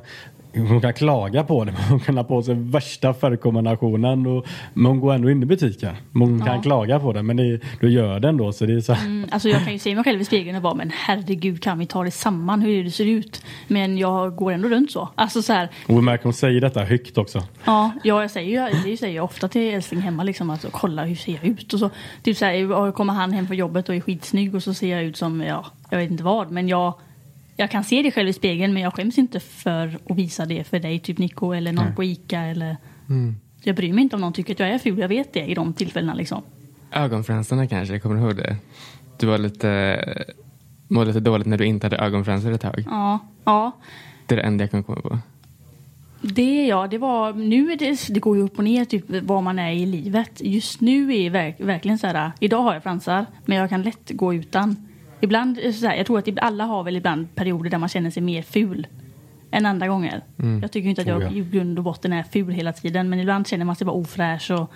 Hon 0.55 0.81
kan 0.81 0.93
klaga 0.93 1.43
på 1.43 1.63
det 1.65 1.71
men 1.77 1.81
hon 1.81 1.99
kan 1.99 2.17
ha 2.17 2.23
på 2.23 2.43
sig 2.43 2.55
värsta 2.55 3.13
färgkombinationen 3.13 4.25
och, 4.27 4.45
men 4.73 4.85
hon 4.85 4.99
går 4.99 5.13
ändå 5.13 5.29
in 5.29 5.43
i 5.43 5.45
butiken. 5.45 5.95
Hon 6.13 6.39
kan 6.45 6.55
Ja. 6.55 6.61
klaga 6.61 6.99
på 6.99 7.13
det 7.13 7.23
men 7.23 7.37
det, 7.37 7.59
då 7.81 7.87
gör 7.87 8.19
det 8.19 8.27
ändå 8.29 8.51
så 8.51 8.65
det 8.65 8.73
är 8.73 8.81
så 8.81 8.93
Mm, 8.93 9.25
alltså 9.31 9.49
jag 9.49 9.63
kan 9.63 9.73
ju 9.73 9.79
se 9.79 9.95
mig 9.95 10.03
själv 10.03 10.21
i 10.21 10.25
spegeln 10.25 10.55
och 10.55 10.61
bara 10.61 10.73
men 10.73 10.91
herregud 10.95 11.61
kan 11.63 11.79
vi 11.79 11.85
ta 11.85 12.03
det 12.03 12.11
samman 12.11 12.61
hur 12.61 12.83
det 12.83 12.91
ser 12.91 13.05
ut? 13.05 13.43
Men 13.67 13.97
jag 13.97 14.35
går 14.35 14.51
ändå 14.51 14.67
runt 14.69 14.91
så. 14.91 15.09
Alltså 15.15 15.41
så 15.41 15.53
här, 15.53 15.69
Och 15.87 15.97
vi 15.97 16.01
märker 16.01 16.23
hon 16.23 16.33
säger 16.33 16.61
detta 16.61 16.83
högt 16.83 17.17
också. 17.17 17.43
Ja, 17.65 17.91
ja 18.03 18.21
jag 18.21 18.31
säger 18.31 18.69
ju 18.69 18.75
det 18.91 18.97
säger 18.97 19.15
jag 19.15 19.25
ofta 19.25 19.47
till 19.47 19.73
älskling 19.73 20.01
hemma 20.01 20.23
liksom 20.23 20.49
alltså, 20.49 20.67
kolla 20.71 21.03
hur 21.05 21.15
ser 21.15 21.31
jag 21.33 21.45
ut 21.45 21.73
och 21.73 21.79
så. 21.79 21.89
Typ 22.23 22.37
så 22.37 22.45
här, 22.45 22.91
kommer 22.91 23.13
han 23.13 23.33
hem 23.33 23.47
från 23.47 23.57
jobbet 23.57 23.89
och 23.89 23.95
är 23.95 23.99
skitsnygg 24.01 24.55
och 24.55 24.63
så 24.63 24.73
ser 24.73 24.91
jag 24.95 25.03
ut 25.03 25.17
som, 25.17 25.41
ja, 25.41 25.65
jag 25.89 25.97
vet 25.97 26.11
inte 26.11 26.23
vad. 26.23 26.51
Men 26.51 26.67
jag, 26.67 26.93
jag 27.55 27.71
kan 27.71 27.83
se 27.83 28.01
det 28.01 28.11
själv 28.11 28.29
i 28.29 28.33
spegeln 28.33 28.73
men 28.73 28.83
jag 28.83 28.93
skäms 28.93 29.17
inte 29.17 29.39
för 29.39 29.99
att 30.09 30.17
visa 30.17 30.45
det 30.45 30.63
för 30.63 30.79
dig, 30.79 30.99
typ 30.99 31.17
Nico 31.17 31.51
eller 31.51 31.71
någon 31.71 31.95
på 31.95 32.03
Ica 32.03 32.39
eller. 32.39 32.77
Jag 33.63 33.75
bryr 33.75 33.93
mig 33.93 34.03
inte 34.03 34.15
om 34.15 34.21
någon 34.21 34.33
tycker 34.33 34.53
att 34.53 34.59
jag 34.59 34.69
är 34.69 34.77
ful, 34.77 34.99
jag 34.99 35.07
vet 35.07 35.33
det 35.33 35.45
i 35.45 35.53
de 35.53 35.73
tillfällena 35.73 36.13
liksom. 36.13 36.41
Ögonfransarna 36.91 37.67
kanske, 37.67 37.99
kommer 37.99 38.15
du 38.15 38.21
ihåg 38.21 38.35
det? 38.35 38.55
Du 39.19 39.27
var 39.27 39.37
lite, 39.37 40.25
mådde 40.87 41.07
lite 41.07 41.19
dåligt 41.19 41.47
när 41.47 41.57
du 41.57 41.65
inte 41.65 41.85
hade 41.85 41.97
ögonfransar 41.97 42.51
ett 42.51 42.61
tag. 42.61 42.83
Ja, 42.87 43.19
ja. 43.43 43.71
Det 44.27 44.35
är 44.35 44.37
det 44.37 44.43
enda 44.43 44.63
jag 44.63 44.71
kan 44.71 44.83
komma 44.83 45.01
på. 45.01 45.19
Det 46.21 46.67
ja, 46.67 46.87
det 46.87 46.97
var, 46.97 47.33
nu 47.33 47.71
är 47.71 47.75
det, 47.75 48.13
det 48.13 48.19
går 48.19 48.37
ju 48.37 48.43
upp 48.43 48.57
och 48.57 48.63
ner 48.63 48.85
typ 48.85 49.03
var 49.07 49.41
man 49.41 49.59
är 49.59 49.71
i 49.71 49.85
livet. 49.85 50.41
Just 50.43 50.81
nu 50.81 51.15
är 51.15 51.29
verk, 51.29 51.55
verkligen 51.59 51.97
så 51.97 52.07
här, 52.07 52.31
idag 52.39 52.61
har 52.61 52.73
jag 52.73 52.83
fransar 52.83 53.25
men 53.45 53.57
jag 53.57 53.69
kan 53.69 53.81
lätt 53.81 54.11
gå 54.13 54.33
utan. 54.33 54.87
Ibland, 55.21 55.57
är 55.57 55.63
det 55.63 55.73
så 55.73 55.87
här, 55.87 55.95
jag 55.95 56.05
tror 56.05 56.19
att 56.19 56.39
alla 56.41 56.63
har 56.63 56.83
väl 56.83 56.95
ibland 56.95 57.35
perioder 57.35 57.69
där 57.69 57.77
man 57.77 57.89
känner 57.89 58.09
sig 58.09 58.23
mer 58.23 58.41
ful 58.41 58.87
än 59.51 59.65
andra 59.65 59.87
gånger. 59.87 60.21
Jag 60.61 60.71
tycker 60.71 60.89
inte 60.89 61.01
att 61.01 61.07
jag 61.07 61.17
Oh, 61.17 61.23
ja. 61.23 61.31
i 61.31 61.41
grund 61.51 61.77
och 61.77 61.83
botten 61.83 62.13
är 62.13 62.23
ful 62.23 62.53
hela 62.53 62.73
tiden 62.73 63.09
men 63.09 63.19
ibland 63.19 63.47
känner 63.47 63.65
man 63.65 63.75
sig 63.75 63.85
bara 63.85 63.95
ofräsch 63.95 64.51
och 64.51 64.71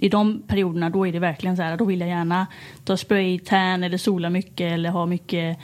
i 0.00 0.08
de 0.08 0.42
perioderna 0.46 0.90
då 0.90 1.06
är 1.06 1.12
det 1.12 1.18
verkligen 1.18 1.56
så 1.56 1.62
här, 1.62 1.76
då 1.76 1.84
vill 1.84 2.00
jag 2.00 2.08
gärna 2.08 2.46
ta 2.84 2.96
spray 2.96 3.38
tan 3.38 3.84
eller 3.84 3.98
sola 3.98 4.30
mycket 4.30 4.72
eller 4.72 4.90
ha 4.90 5.06
mycket 5.06 5.58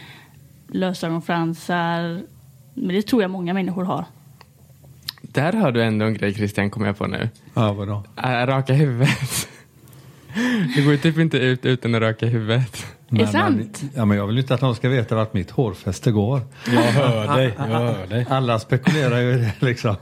lösögonfransar. 0.68 2.22
Men 2.74 2.88
det 2.88 3.02
tror 3.02 3.22
jag 3.22 3.31
många 3.31 3.54
människor 3.54 3.85
har. 3.85 4.04
Där 5.22 5.52
har 5.52 5.72
du 5.72 5.83
ändå 5.83 6.07
en 6.07 6.14
grej 6.14 6.35
Christian, 6.35 6.70
kommer 6.70 6.87
jag 6.87 6.98
på 6.98 7.07
nu. 7.07 7.28
Ja, 7.54 7.72
vadå? 7.72 8.04
Äh, 8.16 8.46
raka 8.46 8.72
huvudet. 8.72 9.48
Det 10.76 10.83
går 10.83 10.92
ju 10.92 10.98
typ 10.98 11.18
inte 11.18 11.38
ut 11.38 11.64
utan 11.64 11.94
att 11.94 12.00
raka 12.00 12.26
huvudet. 12.26 12.97
Är 13.10 13.16
det 13.16 13.26
sant? 13.26 13.82
ja, 13.94 14.04
men 14.04 14.16
jag 14.16 14.26
vill 14.26 14.38
inte 14.38 14.54
att 14.54 14.60
någon 14.60 14.74
ska 14.74 14.88
veta 14.88 15.14
vart 15.14 15.34
mitt 15.34 15.50
hårfäste 15.50 16.10
går. 16.10 16.40
Jag 16.66 16.82
hör 16.82 17.36
dig, 17.36 17.54
jag 17.58 17.64
hör 17.64 18.06
dig. 18.06 18.26
Alla 18.30 18.58
spekulerar 18.58 19.20
ju 19.20 19.30
i 19.34 19.36
det 19.36 19.52
liksom. 19.66 19.96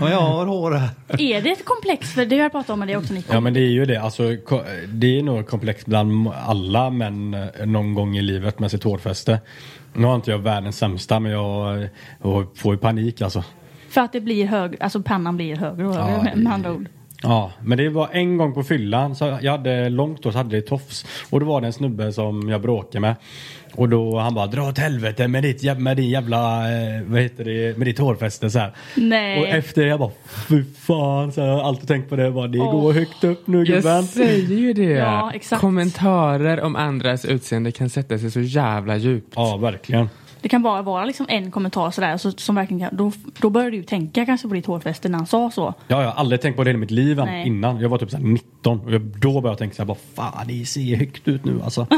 Ja, 0.00 0.10
jag 0.10 0.20
har 0.20 0.46
hår 0.46 0.72
här. 0.72 0.88
Är 1.08 1.42
det 1.42 1.50
ett 1.50 1.64
komplex? 1.64 2.12
För 2.12 2.26
det 2.26 2.36
har 2.36 2.42
jag 2.42 2.52
pratat 2.52 2.70
om 2.70 2.78
med 2.78 2.88
dig 2.88 2.96
också 2.96 3.14
Nico. 3.14 3.32
Ja 3.32 3.40
men 3.40 3.54
det 3.54 3.60
är 3.60 3.70
ju 3.70 3.84
det. 3.84 3.96
Alltså, 3.96 4.22
det 4.88 5.18
är 5.18 5.22
nog 5.22 5.46
komplext 5.46 5.86
bland 5.86 6.28
alla 6.28 6.90
män 6.90 7.34
eh, 7.34 7.66
någon 7.66 7.94
gång 7.94 8.16
i 8.16 8.22
livet 8.22 8.58
med 8.58 8.70
sitt 8.70 8.84
hårfäste. 8.84 9.40
Nu 9.92 10.06
har 10.06 10.14
inte 10.14 10.30
jag 10.30 10.38
världens 10.38 10.78
sämsta 10.78 11.20
men 11.20 11.32
jag, 11.32 11.82
eh, 11.82 11.88
jag 12.22 12.46
får 12.56 12.74
ju 12.74 12.78
panik 12.78 13.20
alltså. 13.20 13.44
För 13.88 14.00
att 14.00 14.12
det 14.12 14.20
blir 14.20 14.46
högre, 14.46 14.76
alltså 14.80 15.02
pannan 15.02 15.36
blir 15.36 15.56
högre 15.56 15.86
och 15.86 15.94
högre 15.94 16.30
Ja, 16.34 16.36
med 16.36 16.52
andra 16.52 16.72
ord. 16.72 16.86
Ja, 17.28 17.52
men 17.62 17.78
det 17.78 17.88
var 17.88 18.08
en 18.12 18.36
gång 18.36 18.54
på 18.54 18.62
fyllan 18.62 19.16
så 19.16 19.38
jag 19.42 19.52
hade 19.52 19.88
långt 19.88 20.24
hår 20.24 20.30
så 20.32 20.38
hade 20.38 20.56
det 20.56 20.62
tofs 20.62 21.06
och 21.30 21.40
då 21.40 21.46
var 21.46 21.60
det 21.60 21.66
en 21.66 21.72
snubbe 21.72 22.12
som 22.12 22.48
jag 22.48 22.60
bråkade 22.62 23.00
med. 23.00 23.14
Och 23.74 23.88
då 23.88 24.18
han 24.18 24.34
bara 24.34 24.46
dra 24.46 24.62
åt 24.68 24.78
helvete 24.78 25.28
med 25.28 25.42
ditt, 25.42 25.78
med 25.78 25.96
din 25.96 26.10
jävla, 26.10 26.72
eh, 26.72 27.02
vad 27.06 27.20
heter 27.20 27.44
det, 27.44 27.78
med 27.78 27.86
ditt 27.86 27.98
hårfäste 27.98 28.50
så 28.50 28.58
här. 28.58 28.72
Nej. 28.94 29.40
Och 29.40 29.48
efter 29.48 29.82
det 29.82 29.88
jag 29.88 29.98
bara 29.98 30.10
fy 30.48 30.64
fan 30.78 31.32
så 31.32 31.40
här, 31.40 31.48
jag 31.48 31.56
har 31.56 31.62
alltid 31.62 31.88
tänkt 31.88 32.08
på 32.08 32.16
det 32.16 32.30
bara 32.30 32.46
det 32.46 32.58
Åh. 32.58 32.72
går 32.80 32.92
högt 32.92 33.24
upp 33.24 33.46
nu 33.46 33.58
Jag 33.58 33.66
gubben. 33.66 34.02
säger 34.06 34.56
ju 34.56 34.72
det. 34.72 34.82
Ja, 34.82 35.30
exakt. 35.34 35.60
Kommentarer 35.60 36.60
om 36.60 36.76
andras 36.76 37.24
utseende 37.24 37.72
kan 37.72 37.90
sätta 37.90 38.18
sig 38.18 38.30
så 38.30 38.40
jävla 38.40 38.96
djupt. 38.96 39.32
Ja 39.36 39.56
verkligen. 39.56 40.08
Det 40.46 40.50
kan 40.50 40.62
bara 40.62 40.82
vara 40.82 41.04
liksom 41.04 41.26
en 41.28 41.50
kommentar 41.50 41.90
sådär 41.90 42.16
så, 42.16 42.30
som 42.32 42.54
verkligen 42.54 42.80
kan, 42.88 42.96
då, 42.96 43.12
då 43.40 43.50
börjar 43.50 43.70
du 43.70 43.76
ju 43.76 43.82
tänka 43.82 44.26
kanske 44.26 44.48
på 44.48 44.54
ditt 44.54 44.66
hårfäste 44.66 45.08
när 45.08 45.18
han 45.18 45.26
sa 45.26 45.50
så. 45.50 45.74
Ja, 45.88 46.00
jag 46.02 46.08
har 46.08 46.14
aldrig 46.20 46.40
tänkt 46.40 46.56
på 46.56 46.64
det 46.64 46.70
i 46.70 46.76
mitt 46.76 46.90
liv 46.90 47.18
än- 47.20 47.26
Nej. 47.26 47.46
innan. 47.46 47.80
Jag 47.80 47.88
var 47.88 47.98
typ 47.98 48.10
så 48.10 48.16
här 48.16 48.24
19 48.24 48.80
och 48.80 48.92
jag, 48.92 49.00
då 49.02 49.28
började 49.32 49.48
jag 49.48 49.58
tänka 49.58 49.74
så 49.74 49.82
här, 49.82 49.86
bara 49.86 49.98
fan 50.14 50.46
det 50.48 50.66
ser 50.66 50.96
högt 50.96 51.28
ut 51.28 51.44
nu 51.44 51.60
alltså. 51.64 51.86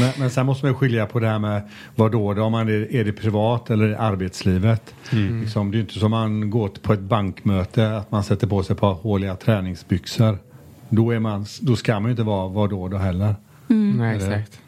Men, 0.00 0.10
men 0.18 0.30
sen 0.30 0.46
måste 0.46 0.66
man 0.66 0.74
skilja 0.74 1.06
på 1.06 1.20
det 1.20 1.26
här 1.28 1.38
med 1.38 1.62
vad 1.94 2.12
då, 2.12 2.34
då 2.34 2.42
om 2.42 2.52
man 2.52 2.68
är, 2.68 2.94
är 2.94 3.04
det 3.04 3.12
privat 3.12 3.70
eller 3.70 3.88
i 3.88 3.94
arbetslivet. 3.94 4.94
Liksom, 5.42 5.70
det 5.70 5.78
är 5.78 5.80
inte 5.80 5.98
som 5.98 6.10
man 6.10 6.50
går 6.50 6.68
på 6.68 6.92
ett 6.92 7.00
bankmöte 7.00 7.96
att 7.96 8.10
man 8.10 8.24
sätter 8.24 8.46
på 8.46 8.62
sig 8.62 8.74
ett 8.74 8.80
par 8.80 8.92
håliga 8.94 9.36
träningsbyxor. 9.36 10.38
Då, 10.88 11.10
är 11.10 11.18
man, 11.18 11.46
då 11.60 11.76
ska 11.76 11.92
man 11.94 12.04
ju 12.04 12.10
inte 12.10 12.22
vara 12.22 12.48
vad 12.48 12.70
då 12.70 12.88
då 12.88 12.96
heller. 12.96 13.34
Nej, 13.66 14.16
Eller- 14.16 14.38
exakt. 14.38 14.60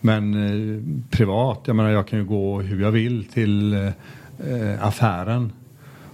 Men 0.00 0.34
eh, 0.34 0.82
privat, 1.10 1.60
jag 1.64 1.76
menar 1.76 1.90
jag 1.90 2.08
kan 2.08 2.18
ju 2.18 2.24
gå 2.24 2.60
hur 2.60 2.82
jag 2.82 2.90
vill 2.90 3.24
till 3.24 3.72
eh, 3.72 3.90
affären. 4.80 5.52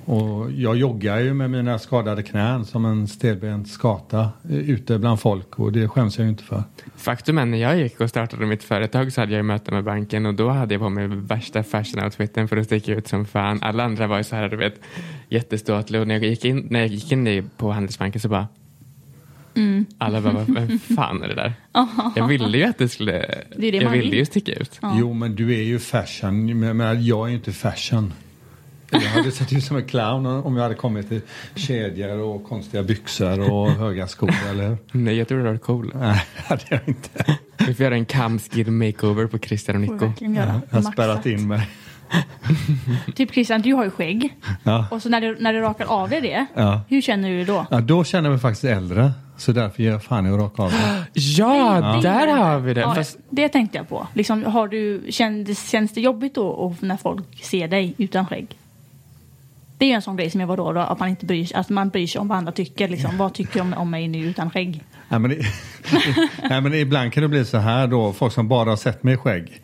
Och 0.08 0.52
jag 0.52 0.76
joggar 0.76 1.18
ju 1.18 1.34
med 1.34 1.50
mina 1.50 1.78
skadade 1.78 2.22
knän 2.22 2.64
som 2.64 2.84
en 2.84 3.08
stelbent 3.08 3.68
skata 3.68 4.20
eh, 4.50 4.56
ute 4.56 4.98
bland 4.98 5.20
folk 5.20 5.58
och 5.58 5.72
det 5.72 5.88
skäms 5.88 6.18
jag 6.18 6.24
ju 6.24 6.30
inte 6.30 6.44
för. 6.44 6.62
Faktum 6.96 7.38
är 7.38 7.44
när 7.44 7.58
jag 7.58 7.78
gick 7.78 8.00
och 8.00 8.10
startade 8.10 8.46
mitt 8.46 8.62
företag 8.62 9.12
så 9.12 9.20
hade 9.20 9.32
jag 9.32 9.38
ju 9.38 9.42
möte 9.42 9.70
med 9.70 9.84
banken 9.84 10.26
och 10.26 10.34
då 10.34 10.48
hade 10.48 10.74
jag 10.74 10.80
på 10.80 10.88
mig 10.88 11.06
värsta 11.06 11.62
fashion-outfiten 11.62 12.46
för 12.46 12.56
att 12.56 12.66
sticka 12.66 12.94
ut 12.94 13.08
som 13.08 13.24
fan. 13.24 13.58
Alla 13.62 13.84
andra 13.84 14.06
var 14.06 14.16
ju 14.16 14.24
så 14.24 14.36
här, 14.36 14.48
du 14.48 14.56
vet, 14.56 14.80
jätteståtliga 15.28 16.00
och 16.00 16.08
när 16.08 16.14
jag 16.14 16.24
gick 16.24 16.44
in, 16.44 16.66
när 16.70 16.80
jag 16.80 16.88
gick 16.88 17.12
in 17.12 17.50
på 17.56 17.70
Handelsbanken 17.70 18.20
så 18.20 18.28
bara 18.28 18.46
alla 19.98 20.20
bara, 20.20 20.44
vem 20.48 20.78
fan 20.78 21.22
är 21.22 21.28
det 21.28 21.34
där? 21.34 21.52
Jag 22.16 22.28
ville 22.28 22.58
ju 22.58 22.64
att 22.64 22.78
det 22.78 22.88
skulle, 22.88 23.12
Det 23.56 23.68
är 23.68 23.72
det 23.72 23.78
jag 23.78 23.90
ville 23.90 24.02
vill. 24.10 24.14
ju 24.14 24.24
sticka 24.24 24.52
ut. 24.52 24.80
Jo, 24.94 25.12
men 25.12 25.34
du 25.36 25.54
är 25.54 25.62
ju 25.62 25.78
fashion. 25.78 26.58
Men 26.58 27.04
jag 27.06 27.26
är 27.26 27.30
ju 27.30 27.34
inte 27.36 27.52
fashion. 27.52 28.12
Jag 28.90 29.00
hade 29.00 29.30
sett 29.32 29.52
ut 29.52 29.64
som 29.64 29.76
en 29.76 29.84
clown 29.84 30.26
om 30.26 30.56
jag 30.56 30.62
hade 30.62 30.74
kommit 30.74 31.12
i 31.12 31.22
kedjor 31.54 32.18
och 32.18 32.44
konstiga 32.44 32.82
byxor 32.82 33.50
och 33.52 33.70
höga 33.70 34.06
skor, 34.08 34.30
eller? 34.50 34.78
Nej, 34.92 35.16
jag 35.16 35.28
tror 35.28 35.38
det 35.44 35.50
var 35.50 35.58
cool. 35.58 35.92
Nej, 35.94 36.24
det 36.36 36.42
hade 36.42 36.62
jag 36.68 36.80
inte. 36.86 37.36
Vi 37.66 37.74
får 37.74 37.84
göra 37.84 37.94
en 37.94 38.04
camskid 38.04 38.68
makeover 38.72 39.26
på 39.26 39.38
Christian 39.38 39.74
och 39.76 39.80
Nico. 39.80 40.12
Jag 40.20 40.60
har 40.70 40.92
spärrat 40.92 41.26
in 41.26 41.48
mig. 41.48 41.68
Typ 43.14 43.32
Christian, 43.32 43.62
du 43.62 43.72
har 43.74 43.84
ju 43.84 43.90
skägg. 43.90 44.34
Ja. 44.62 44.86
Och 44.90 45.02
så 45.02 45.08
när 45.08 45.20
du, 45.20 45.36
när 45.40 45.52
du 45.52 45.60
rakar 45.60 45.86
av 45.86 46.08
dig 46.08 46.20
det, 46.20 46.46
Ja. 46.54 46.80
hur 46.88 47.02
känner 47.02 47.28
du 47.30 47.44
då? 47.44 47.66
Ja, 47.70 47.80
då 47.80 48.04
känner 48.04 48.24
jag 48.28 48.32
mig 48.32 48.40
faktiskt 48.40 48.64
äldre. 48.64 49.12
Så 49.36 49.52
därför 49.52 49.82
ger 49.82 49.90
jag 49.90 50.02
fan 50.04 50.26
i 50.26 50.30
att 50.30 50.38
raka 50.40 50.62
av 50.62 50.70
det. 51.12 51.20
Ja, 51.20 51.98
där 52.02 52.26
har 52.26 52.58
vi 52.58 52.74
det. 52.74 52.80
Ja, 52.80 52.94
Fast, 52.94 53.18
Det 53.30 53.48
tänkte 53.48 53.78
jag 53.78 53.88
på. 53.88 54.06
Liksom, 54.14 54.44
har 54.44 54.68
du, 54.68 55.06
känns, 55.10 55.70
känns 55.70 55.92
det 55.94 56.00
jobbigt 56.00 56.34
då 56.34 56.46
och 56.46 56.82
när 56.82 56.96
folk 56.96 57.44
ser 57.44 57.68
dig 57.68 57.94
utan 57.98 58.26
skägg? 58.26 58.46
Det 59.78 59.84
är 59.84 59.88
ju 59.88 59.94
en 59.94 60.02
sån 60.02 60.16
grej 60.16 60.30
som 60.30 60.40
jag 60.40 60.48
var 60.48 60.56
då, 60.56 60.72
då 60.72 60.80
att 60.80 60.98
man 61.00 61.08
inte 61.08 61.26
bryr 61.26 61.44
sig, 61.44 61.56
att 61.56 61.68
man 61.68 61.88
bryr 61.88 62.06
sig 62.06 62.20
om 62.20 62.28
vad 62.28 62.38
andra 62.38 62.52
tycker. 62.52 62.88
Liksom. 62.88 63.18
Vad 63.18 63.34
tycker 63.34 63.58
de 63.58 63.74
om 63.74 63.90
mig 63.90 64.08
nu 64.08 64.18
utan 64.18 64.50
skägg? 64.50 64.84
Nej, 65.08 65.20
men, 65.20 65.30
det, 65.30 65.36
nej, 66.48 66.60
men 66.60 66.74
ibland 66.74 67.12
kan 67.12 67.22
det 67.22 67.28
bli 67.28 67.44
så 67.44 67.58
här 67.58 67.86
då, 67.86 68.12
folk 68.12 68.32
som 68.32 68.48
bara 68.48 68.70
har 68.70 68.76
sett 68.76 69.02
mig 69.02 69.14
i 69.14 69.16
skägg. 69.16 69.62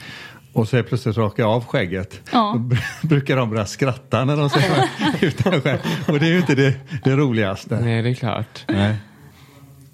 Och 0.53 0.68
så 0.68 0.76
är 0.76 0.82
plötsligt 0.82 1.16
rakar 1.16 1.42
jag 1.42 1.53
av 1.53 1.64
skägget. 1.64 2.20
Ja. 2.32 2.61
Brukar 3.03 3.36
de 3.36 3.50
börja 3.50 3.66
skratta 3.66 4.24
när 4.24 4.36
de 4.36 4.50
ser 4.50 4.70
mig 4.70 4.88
utan 5.20 5.61
skägg. 5.61 5.80
Och 6.09 6.18
det 6.20 6.26
är 6.26 6.30
ju 6.30 6.38
inte 6.38 6.55
det, 6.55 6.74
det 7.05 7.16
roligaste. 7.16 7.80
nej, 7.80 8.03
det 8.03 8.11
är 8.11 8.14
klart. 8.14 8.64
Nej. 8.68 8.96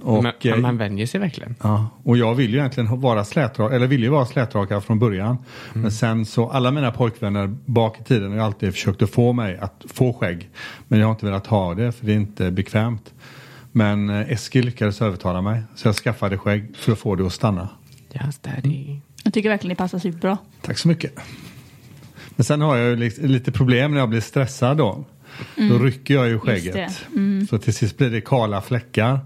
Och, 0.02 0.22
Men, 0.22 0.32
eh, 0.40 0.56
man 0.56 0.76
vänjer 0.78 1.06
sig 1.06 1.20
verkligen. 1.20 1.54
Ja, 1.62 1.88
och 2.02 2.16
jag 2.16 2.34
vill 2.34 2.50
ju 2.50 2.59
egentligen 2.59 3.00
vara 3.00 3.24
slätrakad, 3.24 3.76
eller 3.76 3.86
vill 3.86 4.02
ju 4.02 4.09
vara 4.09 4.26
slätrakad 4.26 4.84
från 4.84 4.98
början. 4.98 5.38
Men 5.72 5.92
sen 5.92 6.26
så, 6.26 6.50
alla 6.50 6.70
mina 6.70 6.90
pojkvänner 6.90 7.46
bak 7.64 8.00
i 8.00 8.04
tiden 8.04 8.28
har 8.28 8.36
ju 8.36 8.42
alltid 8.42 8.72
försökt 8.72 9.02
att 9.02 9.11
få 9.11 9.32
mig 9.32 9.59
att 9.59 9.84
få 9.94 10.12
skägg. 10.12 10.50
Men 10.88 10.98
jag 10.98 11.06
har 11.06 11.12
inte 11.12 11.26
velat 11.26 11.46
ha 11.46 11.74
det 11.74 11.92
för 11.92 12.06
det 12.06 12.12
är 12.12 12.16
inte 12.16 12.50
bekvämt. 12.50 13.14
Men 13.72 14.11
eh, 14.11 14.32
Eskil 14.32 14.64
lyckades 14.64 15.02
övertala 15.02 15.42
mig 15.42 15.62
så 15.74 15.88
jag 15.88 15.94
skaffade 15.94 16.38
skägg 16.38 16.76
för 16.76 16.92
att 16.92 16.98
få 16.98 17.14
det 17.14 17.26
att 17.26 17.32
stanna. 17.32 17.68
Yes, 18.14 18.38
daddy. 18.38 19.00
Jag 19.24 19.34
tycker 19.34 19.48
verkligen 19.48 19.68
det 19.68 19.78
passar 19.78 19.98
superbra. 19.98 20.38
Tack 20.62 20.78
så 20.78 20.88
mycket. 20.88 21.12
Men 22.30 22.44
sen 22.44 22.60
har 22.60 22.76
jag 22.76 22.88
ju 22.90 22.96
li- 22.96 23.26
lite 23.28 23.52
problem 23.52 23.92
när 23.92 23.98
jag 23.98 24.08
blir 24.08 24.20
stressad 24.20 24.76
då. 24.76 25.04
Då 25.56 25.78
rycker 25.78 26.14
jag 26.14 26.28
ju 26.28 26.38
skägget. 26.38 26.74
det. 26.74 27.46
Så 27.50 27.58
till 27.58 27.74
sist 27.74 27.96
blir 27.98 28.10
det 28.10 28.20
kala 28.20 28.60
fläckar. 28.60 29.20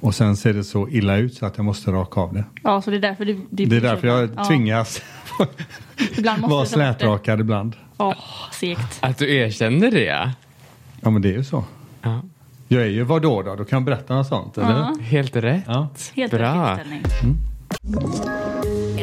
Och 0.00 0.14
sen 0.14 0.36
ser 0.36 0.52
det 0.52 0.64
så 0.64 0.88
illa 0.88 1.16
ut 1.16 1.34
så 1.34 1.46
att 1.46 1.56
jag 1.56 1.64
måste 1.64 1.90
raka 1.90 2.20
av 2.20 2.34
det. 2.34 2.44
Ja, 2.62 2.82
så 2.82 2.90
det 2.90 2.96
är 2.96 3.00
därför 3.00 3.24
du... 3.24 3.40
Det 3.50 3.62
är 3.76 3.80
därför 3.80 4.08
jag 4.08 4.28
Ja. 4.36 4.44
tvingas 4.44 5.02
Ibland 6.16 6.40
måste 6.40 6.52
vara 6.54 6.62
det. 6.62 6.68
slätrakad 6.68 7.40
ibland. 7.40 7.76
Åh, 7.98 8.14
segt. 8.52 8.98
Att 9.00 9.18
du 9.18 9.34
erkänner 9.36 9.90
det. 9.90 10.32
Ja 11.00 11.10
men 11.10 11.22
det 11.22 11.28
är 11.28 11.32
ju 11.32 11.44
så. 11.44 11.64
Ja. 12.02 12.22
Jag 12.68 12.82
är 12.82 12.86
ju 12.86 13.02
vad 13.02 13.22
då 13.22 13.42
då? 13.42 13.54
Då 13.56 13.64
kan 13.64 13.76
jag 13.76 13.84
berätta 13.84 14.14
något 14.14 14.26
sånt 14.26 14.58
eller? 14.58 14.70
Ja. 14.70 14.96
Helt 15.00 15.36
rätt. 15.36 15.64
Ja. 15.66 15.88
Helt 16.14 16.32
Bra. 16.32 16.72
rätt 16.78 16.86
inställning. 16.86 17.02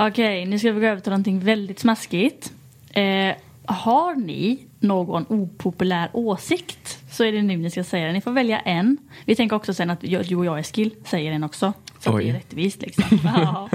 Okej, 0.00 0.46
nu 0.46 0.58
ska 0.58 0.72
vi 0.72 0.80
gå 0.80 0.86
över 0.86 1.00
till 1.00 1.10
någonting 1.10 1.40
väldigt 1.40 1.78
smaskigt. 1.78 2.52
Eh, 2.90 3.34
har 3.64 4.14
ni 4.14 4.58
någon 4.80 5.26
opopulär 5.28 6.10
åsikt 6.12 6.98
så 7.10 7.24
är 7.24 7.32
det 7.32 7.42
nu 7.42 7.56
ni 7.56 7.70
ska 7.70 7.84
säga 7.84 8.06
det. 8.06 8.12
Ni 8.12 8.20
får 8.20 8.30
välja 8.30 8.60
en. 8.60 8.96
Vi 9.24 9.36
tänker 9.36 9.56
också 9.56 9.74
sen 9.74 9.90
att 9.90 10.00
du 10.00 10.36
och 10.36 10.44
jag 10.44 10.58
Eskil 10.58 10.90
säger 11.04 11.32
en 11.32 11.44
också. 11.44 11.72
Så 11.98 12.10
att 12.10 12.18
det 12.18 12.28
är 12.28 12.32
rättvist 12.32 12.82
liksom. 12.82 13.04
ja. 13.24 13.68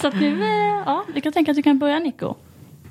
Så 0.00 0.08
att 0.08 0.20
nu, 0.20 0.42
eh, 0.42 0.82
ja, 0.86 1.04
vi 1.14 1.20
kan 1.20 1.32
tänka 1.32 1.50
att 1.50 1.56
du 1.56 1.62
kan 1.62 1.78
börja 1.78 1.98
Nico. 1.98 2.34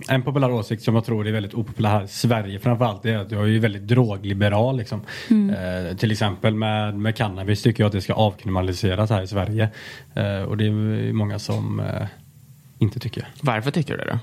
En 0.09 0.23
populär 0.23 0.51
åsikt 0.51 0.83
som 0.83 0.95
jag 0.95 1.05
tror 1.05 1.27
är 1.27 1.31
väldigt 1.31 1.53
opopulär 1.53 1.89
här 1.89 2.03
i 2.03 2.07
Sverige 2.07 2.59
framförallt 2.59 3.05
är 3.05 3.17
att 3.17 3.31
jag 3.31 3.41
är 3.41 3.47
ju 3.47 3.59
väldigt 3.59 3.87
drogliberal. 3.87 4.77
Liksom. 4.77 5.01
Eh, 5.29 5.97
till 5.97 6.11
exempel 6.11 6.55
med, 6.55 6.99
med 6.99 7.15
cannabis 7.15 7.61
tycker 7.61 7.83
jag 7.83 7.87
att 7.87 7.93
det 7.93 8.01
ska 8.01 8.13
avkriminaliseras 8.13 9.09
här 9.09 9.21
i 9.21 9.27
Sverige. 9.27 9.69
Eh, 10.15 10.41
och 10.41 10.57
det 10.57 10.65
är 10.65 11.13
många 11.13 11.39
som 11.39 11.79
eh, 11.79 12.07
inte 12.79 12.99
tycker. 12.99 13.27
Varför 13.41 13.71
tycker 13.71 13.97
du 13.97 14.03
det 14.03 14.11
då? 14.11 14.19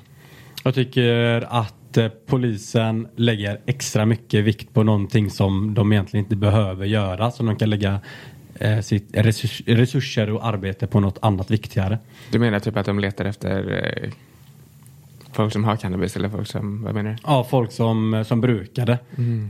Jag 0.64 0.74
tycker 0.74 1.46
att 1.50 1.96
eh, 1.96 2.08
polisen 2.26 3.08
lägger 3.16 3.60
extra 3.66 4.06
mycket 4.06 4.44
vikt 4.44 4.74
på 4.74 4.82
någonting 4.82 5.30
som 5.30 5.74
de 5.74 5.92
egentligen 5.92 6.24
inte 6.24 6.36
behöver 6.36 6.86
göra. 6.86 7.30
Så 7.30 7.42
de 7.42 7.56
kan 7.56 7.70
lägga 7.70 8.00
eh, 8.54 8.80
sitt 8.80 9.08
resurs, 9.12 9.62
resurser 9.66 10.30
och 10.30 10.46
arbete 10.46 10.86
på 10.86 11.00
något 11.00 11.18
annat 11.22 11.50
viktigare. 11.50 11.98
Du 12.30 12.38
menar 12.38 12.58
typ 12.60 12.76
att 12.76 12.86
de 12.86 12.98
letar 12.98 13.24
efter 13.24 13.84
eh, 14.04 14.10
folk 15.32 15.52
som 15.52 15.64
har 15.64 15.76
cannabis 15.76 16.16
eller 16.16 16.28
folk 16.28 16.48
som, 16.48 16.82
vad 16.82 16.94
menar 16.94 17.10
du? 17.10 17.16
Ja, 17.24 17.44
folk 17.50 17.72
som, 17.72 18.24
som 18.26 18.40
brukar 18.40 18.86
det. 18.86 18.98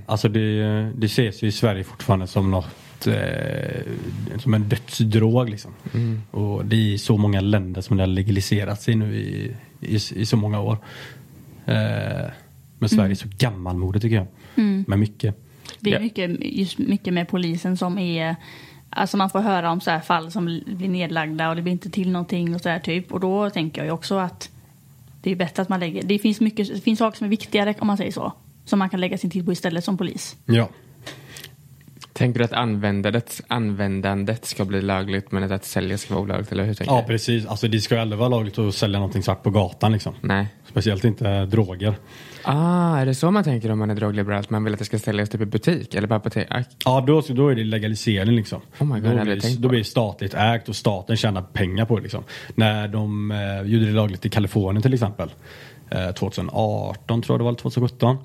Alltså 0.07 0.29
det, 0.29 0.63
det 0.95 1.07
ses 1.07 1.43
ju 1.43 1.47
i 1.47 1.53
Sverige 1.53 1.85
fortfarande 1.85 2.27
som 2.27 2.51
något 2.51 2.67
eh, 3.07 4.38
som 4.38 4.55
en 4.55 4.68
dödsdrog 4.68 5.51
liksom. 5.51 5.72
Och 6.30 6.64
det 6.66 6.76
är 6.76 6.80
i 6.80 6.99
så 6.99 7.16
många 7.16 7.40
länder 7.40 7.80
som 7.80 7.97
det 7.97 8.03
har 8.03 8.09
legaliserats 8.09 8.88
i 8.88 8.95
nu 8.95 9.16
i, 9.16 9.57
i, 9.80 9.95
i 9.95 10.26
så 10.26 10.36
många 10.36 10.61
år. 10.61 10.78
Eh, 11.66 12.30
men 12.78 12.88
Sverige 12.88 13.12
är 13.12 13.14
så 13.14 13.28
gammalmodigt 13.38 14.03
tycker 14.03 14.16
jag. 14.16 14.26
Med 14.86 14.99
mycket. 14.99 15.36
Det 15.80 15.95
är 15.95 16.01
mycket, 16.01 16.30
just 16.40 16.78
mycket 16.78 17.14
med 17.14 17.28
polisen 17.28 17.76
som 17.76 17.99
är 17.99 18.36
Alltså 18.97 19.16
man 19.16 19.30
får 19.30 19.40
höra 19.40 19.70
om 19.70 19.80
så 19.80 19.90
här 19.90 20.01
fall 20.01 20.30
som 20.30 20.61
blir 20.66 20.88
nedlagda 20.88 21.49
och 21.49 21.57
det 21.57 21.62
blir 21.62 21.72
inte 21.72 21.90
till 21.90 22.11
någonting 22.11 22.55
och 22.55 22.61
så 22.61 22.68
här 22.68 22.78
typ. 22.78 23.12
Och 23.12 23.20
då 23.20 23.51
tänker 23.51 23.80
jag 23.80 23.86
ju 23.86 23.92
också 23.92 24.18
att 24.18 24.51
det 25.22 25.30
är 25.30 25.36
bättre 25.36 25.62
att 25.62 25.68
man 25.68 25.80
lägger... 25.80 26.03
Det 26.03 26.18
finns, 26.18 26.40
mycket, 26.40 26.74
det 26.74 26.80
finns 26.80 26.99
saker 26.99 27.18
som 27.18 27.24
är 27.24 27.28
viktigare 27.28 27.74
om 27.78 27.86
man 27.86 27.97
säger 27.97 28.12
så. 28.12 28.32
Som 28.64 28.78
man 28.78 28.90
kan 28.90 29.01
lägga 29.01 29.18
sin 29.18 29.30
tid 29.30 29.45
på 29.45 29.53
istället 29.53 29.84
som 29.84 29.99
polis. 29.99 30.36
Ja. 30.47 30.68
Tänker 32.15 32.39
du 32.39 32.45
att 32.45 32.53
användandet, 32.53 33.41
användandet 33.49 34.45
ska 34.45 34.65
bli 34.65 34.83
lagligt 34.83 35.33
men 35.33 35.53
att 35.53 35.65
sälja 35.65 35.99
ska 35.99 36.15
vara 36.15 36.23
olagligt 36.25 36.53
eller 36.53 36.65
hur 36.65 36.75
tänker 36.75 36.95
ja, 36.95 37.05
precis. 37.07 37.47
Alltså 37.47 37.69
det 37.69 37.81
ska 37.81 37.95
ju 37.95 38.01
aldrig 38.01 38.19
vara 38.19 38.29
lagligt 38.29 38.59
att 38.59 38.75
sälja 38.75 38.99
någonting 38.99 39.23
svart 39.23 39.43
på 39.43 39.51
gatan 39.51 39.93
liksom. 39.93 40.15
Nej. 40.21 40.47
Speciellt 40.69 41.05
inte 41.05 41.47
droger. 41.47 41.95
Ah, 42.43 42.97
är 42.97 43.07
det 43.07 43.15
så 43.15 43.31
man 43.31 43.45
tänker 43.45 43.71
om 43.71 43.79
man 43.79 43.91
är 43.91 43.95
drogliberal? 43.95 44.41
Att 44.41 44.51
man 44.51 44.65
vill 44.65 44.73
att 44.73 44.79
det 44.79 44.85
ska 44.85 44.99
säljas 44.99 45.29
typ 45.29 45.41
i 45.41 45.47
butik 45.47 45.95
eller 45.95 46.09
på 46.09 46.15
apotek? 46.15 46.47
Ah, 46.51 46.62
Ja, 46.85 47.05
då, 47.07 47.21
då 47.21 47.49
är 47.49 47.55
det 47.55 47.65
legalisering 47.65 48.37
liksom. 48.37 48.61
Oh 48.79 48.87
my 48.87 49.01
God, 49.01 49.19
då, 49.19 49.25
blir, 49.25 49.41
tänkt 49.41 49.59
då 49.59 49.69
blir 49.69 49.79
det 49.79 49.85
statligt 49.85 50.35
ägt 50.35 50.69
och 50.69 50.77
staten 50.77 51.17
tjänar 51.17 51.43
pengar 51.43 51.85
på 51.85 51.97
det 51.97 52.03
liksom. 52.03 52.25
När 52.55 52.89
de 52.89 53.31
eh, 53.31 53.62
gjorde 53.62 53.87
det 53.87 53.93
lagligt 53.93 54.27
i 54.27 54.29
Kalifornien 54.29 54.83
till 54.83 54.95
exempel. 54.95 55.31
Eh, 55.91 56.11
2018 56.11 57.23
tror 57.23 57.35
jag 57.35 57.41
det 57.41 57.45
var, 57.45 57.51
eller 57.51 57.59
2017. 57.59 58.17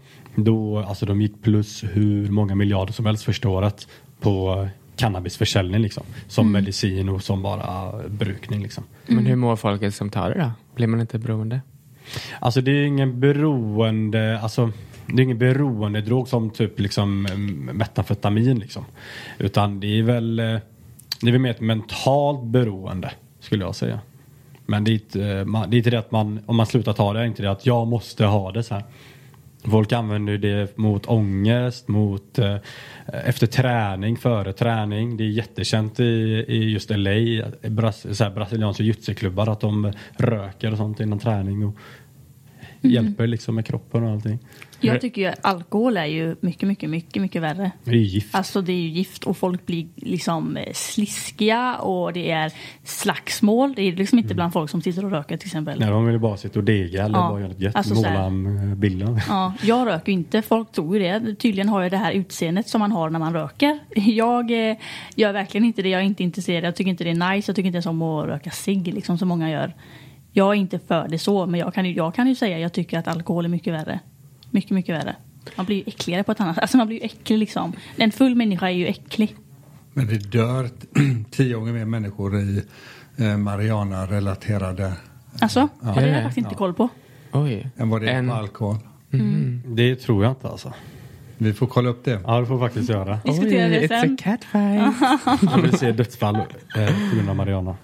Då, 0.44 0.80
alltså 0.80 1.06
de 1.06 1.22
gick 1.22 1.42
plus 1.42 1.84
hur 1.84 2.30
många 2.30 2.56
miljarder 2.56 2.94
som 2.94 3.06
helst 3.06 3.24
första 3.24 3.50
året 3.50 3.88
på 4.20 4.68
cannabisförsäljning 4.96 5.82
liksom. 5.82 6.04
Som 6.28 6.48
Mm. 6.48 6.52
medicin 6.52 7.10
och 7.10 7.24
som 7.24 7.42
bara 7.42 7.94
brukning 8.08 8.64
liksom. 8.64 8.84
Men 9.08 9.26
hur 9.26 9.36
mår 9.36 9.56
folket 9.56 9.96
som 9.96 10.10
tar 10.10 10.30
det 10.30 10.40
då? 10.40 10.52
Blir 10.76 10.88
man 10.88 11.02
inte 11.02 11.20
beroende? 11.20 11.62
Alltså 12.40 12.62
det 12.62 12.72
är 12.72 12.84
ingen 12.84 13.20
beroende, 13.20 14.40
alltså 14.40 14.72
det 15.08 15.22
är 15.22 15.24
ingen 15.24 15.38
beroende 15.38 16.02
drog 16.02 16.28
som 16.28 16.50
typ 16.50 16.80
liksom 16.80 17.26
mm, 17.26 17.78
metamfetamin 17.78 18.60
liksom. 18.60 18.86
Utan 19.38 19.80
det 19.80 20.00
är 20.00 20.04
väl, 20.04 20.40
eh, 20.40 20.46
det 21.22 21.28
är 21.28 21.32
väl 21.32 21.42
mer 21.42 21.52
ett 21.52 21.62
mentalt 21.62 22.44
beroende 22.44 23.12
skulle 23.40 23.64
jag 23.64 23.76
säga. 23.76 24.00
Men 24.66 24.84
det 24.84 24.92
är 24.92 24.94
inte, 24.94 25.24
eh, 25.24 25.68
det 25.68 25.76
är 25.76 25.78
inte 25.78 25.90
det 25.90 26.00
att 26.00 26.12
man, 26.12 26.40
om 26.46 26.56
man 26.56 26.66
slutar 26.66 26.94
ta 26.94 27.14
det, 27.14 27.20
är 27.20 27.26
inte 27.26 27.42
det 27.42 27.52
att 27.52 27.66
jag 27.66 27.88
måste 27.88 28.26
ha 28.26 28.52
det 28.52 28.64
så 28.64 28.74
här. 28.74 28.84
Folk 29.64 29.92
använder 29.92 30.38
det 30.38 30.78
mot 30.78 31.06
ångest, 31.06 31.88
mot 31.88 32.40
eh, 32.40 32.56
efter 33.06 33.48
träning, 33.48 34.18
före 34.18 34.54
träning. 34.54 35.18
Det 35.18 35.24
är 35.24 35.30
jättekänt 35.30 36.00
i, 36.00 36.04
i 36.48 36.70
just 36.70 36.90
LA, 36.90 37.46
bras, 37.70 38.18
så 38.18 38.24
här, 38.24 38.32
brasilianska 38.32 38.84
jujutsu-klubbar 38.84 39.48
att 39.48 39.60
de 39.60 39.94
röker 40.18 40.72
och 40.72 40.78
sånt 40.78 41.00
innan 41.00 41.20
träning. 41.20 41.66
Och 41.66 41.76
hjälper 42.82 43.28
liksom 43.28 43.56
med 43.56 43.66
kroppen 43.66 44.04
och 44.04 44.10
allting. 44.10 44.40
Jag 44.82 45.02
tycker 45.02 45.22
ju 45.22 45.28
att 45.28 45.46
alkohol 45.46 45.98
är 45.98 46.06
ju 46.06 46.36
mycket, 46.42 46.68
mycket, 46.68 46.90
mycket, 46.90 47.22
mycket 47.22 47.42
värre. 47.42 47.72
Det 47.84 47.92
är 47.92 47.96
ju 47.96 48.02
gift. 48.02 48.36
Alltså 48.36 48.62
det 48.62 48.72
är 48.72 48.78
ju 48.82 48.88
gift 48.90 49.24
och 49.24 49.38
folk 49.38 49.66
blir 49.66 49.88
liksom 49.96 50.58
eh, 50.58 50.74
sliskiga 50.74 51.76
och 51.76 52.14
det 52.14 52.32
är 52.32 52.54
slagsmål. 52.84 53.74
Det 53.76 53.82
är 53.82 53.92
liksom 53.96 54.20
inte 54.20 54.36
bland 54.36 54.54
folk 54.54 54.70
som 54.70 54.82
sitter 54.82 55.06
och 55.06 55.12
röker 55.12 55.38
till 55.38 55.48
exempel. 55.48 55.80
Nej, 55.80 55.90
de 55.90 56.06
vill 56.06 56.20
bara 56.20 56.38
sitta 56.38 56.60
och 56.60 56.66
dega 56.66 57.06
eller 57.06 57.18
Ja. 57.18 57.30
bara 57.30 57.40
göra 57.40 57.50
något 57.50 57.60
gött. 57.60 57.76
Alltså 57.76 57.96
måla 57.96 58.26
en 58.26 58.80
bilden. 58.80 59.20
Ja, 59.28 59.54
jag 59.64 59.88
röker 59.88 60.12
inte. 60.12 60.42
Folk 60.42 60.72
tror 60.72 60.98
ju 60.98 61.04
det. 61.04 61.36
Tydligen 61.36 61.70
har 61.70 61.82
jag 61.82 61.92
det 61.92 61.98
här 61.98 62.12
utseendet 62.12 62.68
som 62.70 62.80
man 62.80 62.92
har 62.92 63.10
när 63.10 63.20
man 63.20 63.34
röker. 63.34 63.80
Jag 63.96 64.70
eh, 64.70 64.78
gör 65.16 65.34
verkligen 65.34 65.66
inte 65.66 65.82
det. 65.82 65.90
Jag 65.90 66.02
är 66.02 66.06
inte 66.06 66.24
intresserad. 66.24 66.64
Jag 66.64 66.76
tycker 66.76 66.90
inte 66.92 67.04
det 67.04 67.10
är 67.10 67.34
nice. 67.36 67.50
Jag 67.50 67.56
tycker 67.56 67.68
inte 67.68 67.76
ens 67.78 67.86
om 67.86 68.02
att 68.02 68.26
röka 68.26 68.50
cigg 68.52 68.94
liksom 68.94 69.18
som 69.18 69.28
många 69.28 69.50
gör. 69.50 69.76
Jag 70.32 70.50
är 70.50 70.54
inte 70.54 70.80
för 70.80 71.08
det 71.08 71.20
så, 71.20 71.46
men 71.46 71.60
jag 71.60 71.74
kan, 71.74 71.86
ju, 71.86 71.94
jag 71.94 72.16
kan 72.16 72.28
ju 72.28 72.36
säga 72.36 72.60
jag 72.60 72.74
tycker 72.74 73.00
att 73.00 73.08
alkohol 73.08 73.46
är 73.46 73.50
mycket 73.50 73.74
värre. 73.74 74.00
Mycket, 74.52 74.72
mycket 74.72 74.96
värre. 74.96 75.16
Man 75.56 75.66
blir 75.66 75.76
ju 75.78 75.84
äckligare 75.88 76.24
på 76.24 76.32
ett 76.32 76.40
annat 76.42 76.58
Alltså 76.58 76.78
man 76.78 76.88
blir 76.88 76.98
ju 76.98 77.04
äcklig 77.06 77.38
liksom. 77.38 77.74
En 77.96 78.12
full 78.12 78.36
människa 78.36 78.68
är 78.70 78.74
ju 78.74 78.88
äcklig. 78.88 79.36
Men 79.94 80.08
det 80.08 80.18
dör 80.32 80.70
tio 81.32 81.56
gånger 81.56 81.74
mer 81.74 81.86
människor 81.86 82.40
i 82.40 82.64
eh, 83.18 83.38
Mariana-relaterade 83.38 84.94
Alltså, 85.42 85.68
det 85.82 85.88
har 85.88 86.02
jag 86.02 86.10
Ja. 86.10 86.16
faktiskt 86.24 86.38
inte 86.38 86.56
koll 86.56 86.74
på. 86.74 86.90
Oj. 87.32 87.70
än 87.78 87.90
vad 87.90 88.02
det 88.02 88.10
är 88.10 88.16
En- 88.16 88.28
på 88.28 88.34
alkohol. 88.34 88.76
Det 89.66 89.96
tror 89.96 90.24
jag 90.24 90.32
inte 90.32 90.48
alltså. 90.48 90.74
Vi 91.38 91.54
får 91.54 91.68
kolla 91.68 91.90
upp 91.90 92.06
det. 92.06 92.22
Ja, 92.26 92.40
det 92.40 92.46
får 92.46 92.56
vi 92.56 92.60
faktiskt 92.60 92.90
göra. 92.90 93.20
Diskutera 93.26 93.68
det 93.68 93.80
it's 93.88 94.02
sen. 94.02 94.14
a 94.14 94.18
catfight. 94.20 95.52
Jag 95.56 95.62
vill 95.62 95.78
se 95.78 95.92
dödsfall 95.92 96.36
eh, 96.36 96.42
på 97.10 97.16
grund 97.16 97.30
av 97.30 97.36
Mariana. 97.36 97.76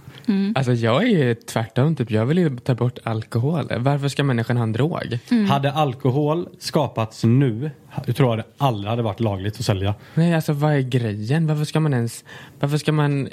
Alltså 0.55 0.73
jag 0.73 1.03
är 1.03 1.07
ju 1.07 1.35
tvärtom. 1.35 1.95
Typ. 1.95 2.11
Jag 2.11 2.25
vill 2.25 2.37
ju 2.37 2.57
ta 2.57 2.75
bort 2.75 2.99
alkohol. 3.03 3.71
Varför 3.77 4.07
ska 4.07 4.23
människan 4.23 4.57
ha 4.57 4.63
en 4.63 4.73
drog? 4.73 5.19
Hade 5.49 5.71
alkohol 5.71 6.49
skapats 6.59 7.23
nu, 7.23 7.71
jag 8.05 8.15
tror 8.15 8.29
jag 8.29 8.37
det 8.37 8.45
aldrig 8.57 8.89
hade 8.89 9.01
varit 9.01 9.19
lagligt 9.19 9.59
att 9.59 9.65
sälja. 9.65 9.95
Nej, 10.13 10.33
alltså 10.33 10.53
vad 10.53 10.73
är 10.73 10.79
grejen? 10.79 11.47
Varför 11.47 11.65
ska 11.65 11.79
man 11.79 11.93
ens... 11.93 12.23
Varför 12.59 12.77
ska 12.77 12.91
man 12.91 13.29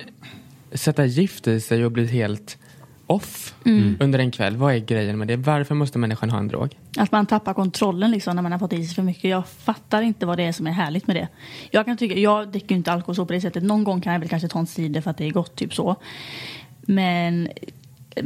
sätta 0.72 1.04
gift 1.04 1.46
i 1.48 1.60
sig 1.60 1.84
och 1.84 1.92
bli 1.92 2.06
helt 2.06 2.58
off 3.06 3.54
under 4.00 4.18
en 4.18 4.30
kväll? 4.30 4.56
Vad 4.56 4.74
är 4.74 4.78
grejen 4.78 5.18
med 5.18 5.28
det? 5.28 5.36
Varför 5.36 5.74
måste 5.74 5.98
människan 5.98 6.30
ha 6.30 6.38
en 6.38 6.48
drog? 6.48 6.78
Att 6.96 7.12
man 7.12 7.26
tappar 7.26 7.54
kontrollen 7.54 8.10
liksom 8.10 8.36
när 8.36 8.42
man 8.42 8.52
har 8.52 8.58
fått 8.58 8.72
i 8.72 8.86
sig 8.86 8.94
för 8.94 9.02
mycket. 9.02 9.24
Jag 9.24 9.48
fattar 9.48 10.02
inte 10.02 10.26
vad 10.26 10.38
det 10.38 10.42
är 10.42 10.52
som 10.52 10.66
är 10.66 10.70
härligt 10.70 11.06
med 11.06 11.16
det. 11.16 11.28
Jag 11.70 11.86
kan 11.86 11.96
tycka, 11.96 12.14
jag 12.14 12.48
dricker 12.48 12.70
ju 12.70 12.76
inte 12.76 12.92
alkohol 12.92 13.16
så 13.16 13.26
på 13.26 13.32
det 13.32 13.40
sättet. 13.40 13.62
Någon 13.62 13.84
gång 13.84 14.00
kan 14.00 14.12
jag 14.12 14.20
väl 14.20 14.28
kanske 14.28 14.48
ta 14.48 14.58
en 14.58 14.66
cider 14.66 15.00
för 15.00 15.10
att 15.10 15.18
det 15.18 15.24
är 15.24 15.30
gott, 15.30 15.56
typ 15.56 15.74
så. 15.74 15.96
Men 16.82 17.48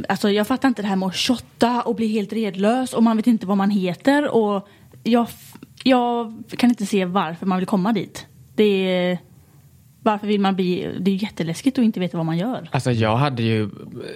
alltså 0.09 0.29
jag 0.29 0.47
fattar 0.47 0.67
inte 0.67 0.81
det 0.81 0.87
här 0.87 0.95
med 0.95 1.07
att 1.07 1.15
shotta 1.15 1.81
och 1.81 1.95
bli 1.95 2.07
helt 2.07 2.33
redlös 2.33 2.93
och 2.93 3.03
man 3.03 3.17
vet 3.17 3.27
inte 3.27 3.45
vad 3.45 3.57
man 3.57 3.69
heter 3.69 4.35
och 4.35 4.67
jag, 5.03 5.27
jag 5.83 6.43
kan 6.57 6.69
inte 6.69 6.85
se 6.85 7.05
varför 7.05 7.45
man 7.45 7.57
vill 7.57 7.67
komma 7.67 7.93
dit. 7.93 8.25
Det 8.55 8.63
är, 8.63 9.19
varför 10.07 10.27
vill 10.27 10.39
man 10.41 10.55
bli, 10.55 10.89
det 10.99 11.11
är 11.11 11.13
ju 11.13 11.21
jätteläskigt 11.21 11.79
att 11.79 11.85
inte 11.85 11.99
veta 11.99 12.17
vad 12.17 12.25
man 12.25 12.37
gör. 12.37 12.69
Alltså 12.71 12.91
jag 12.91 13.17
hade 13.17 13.43
ju... 13.43 13.69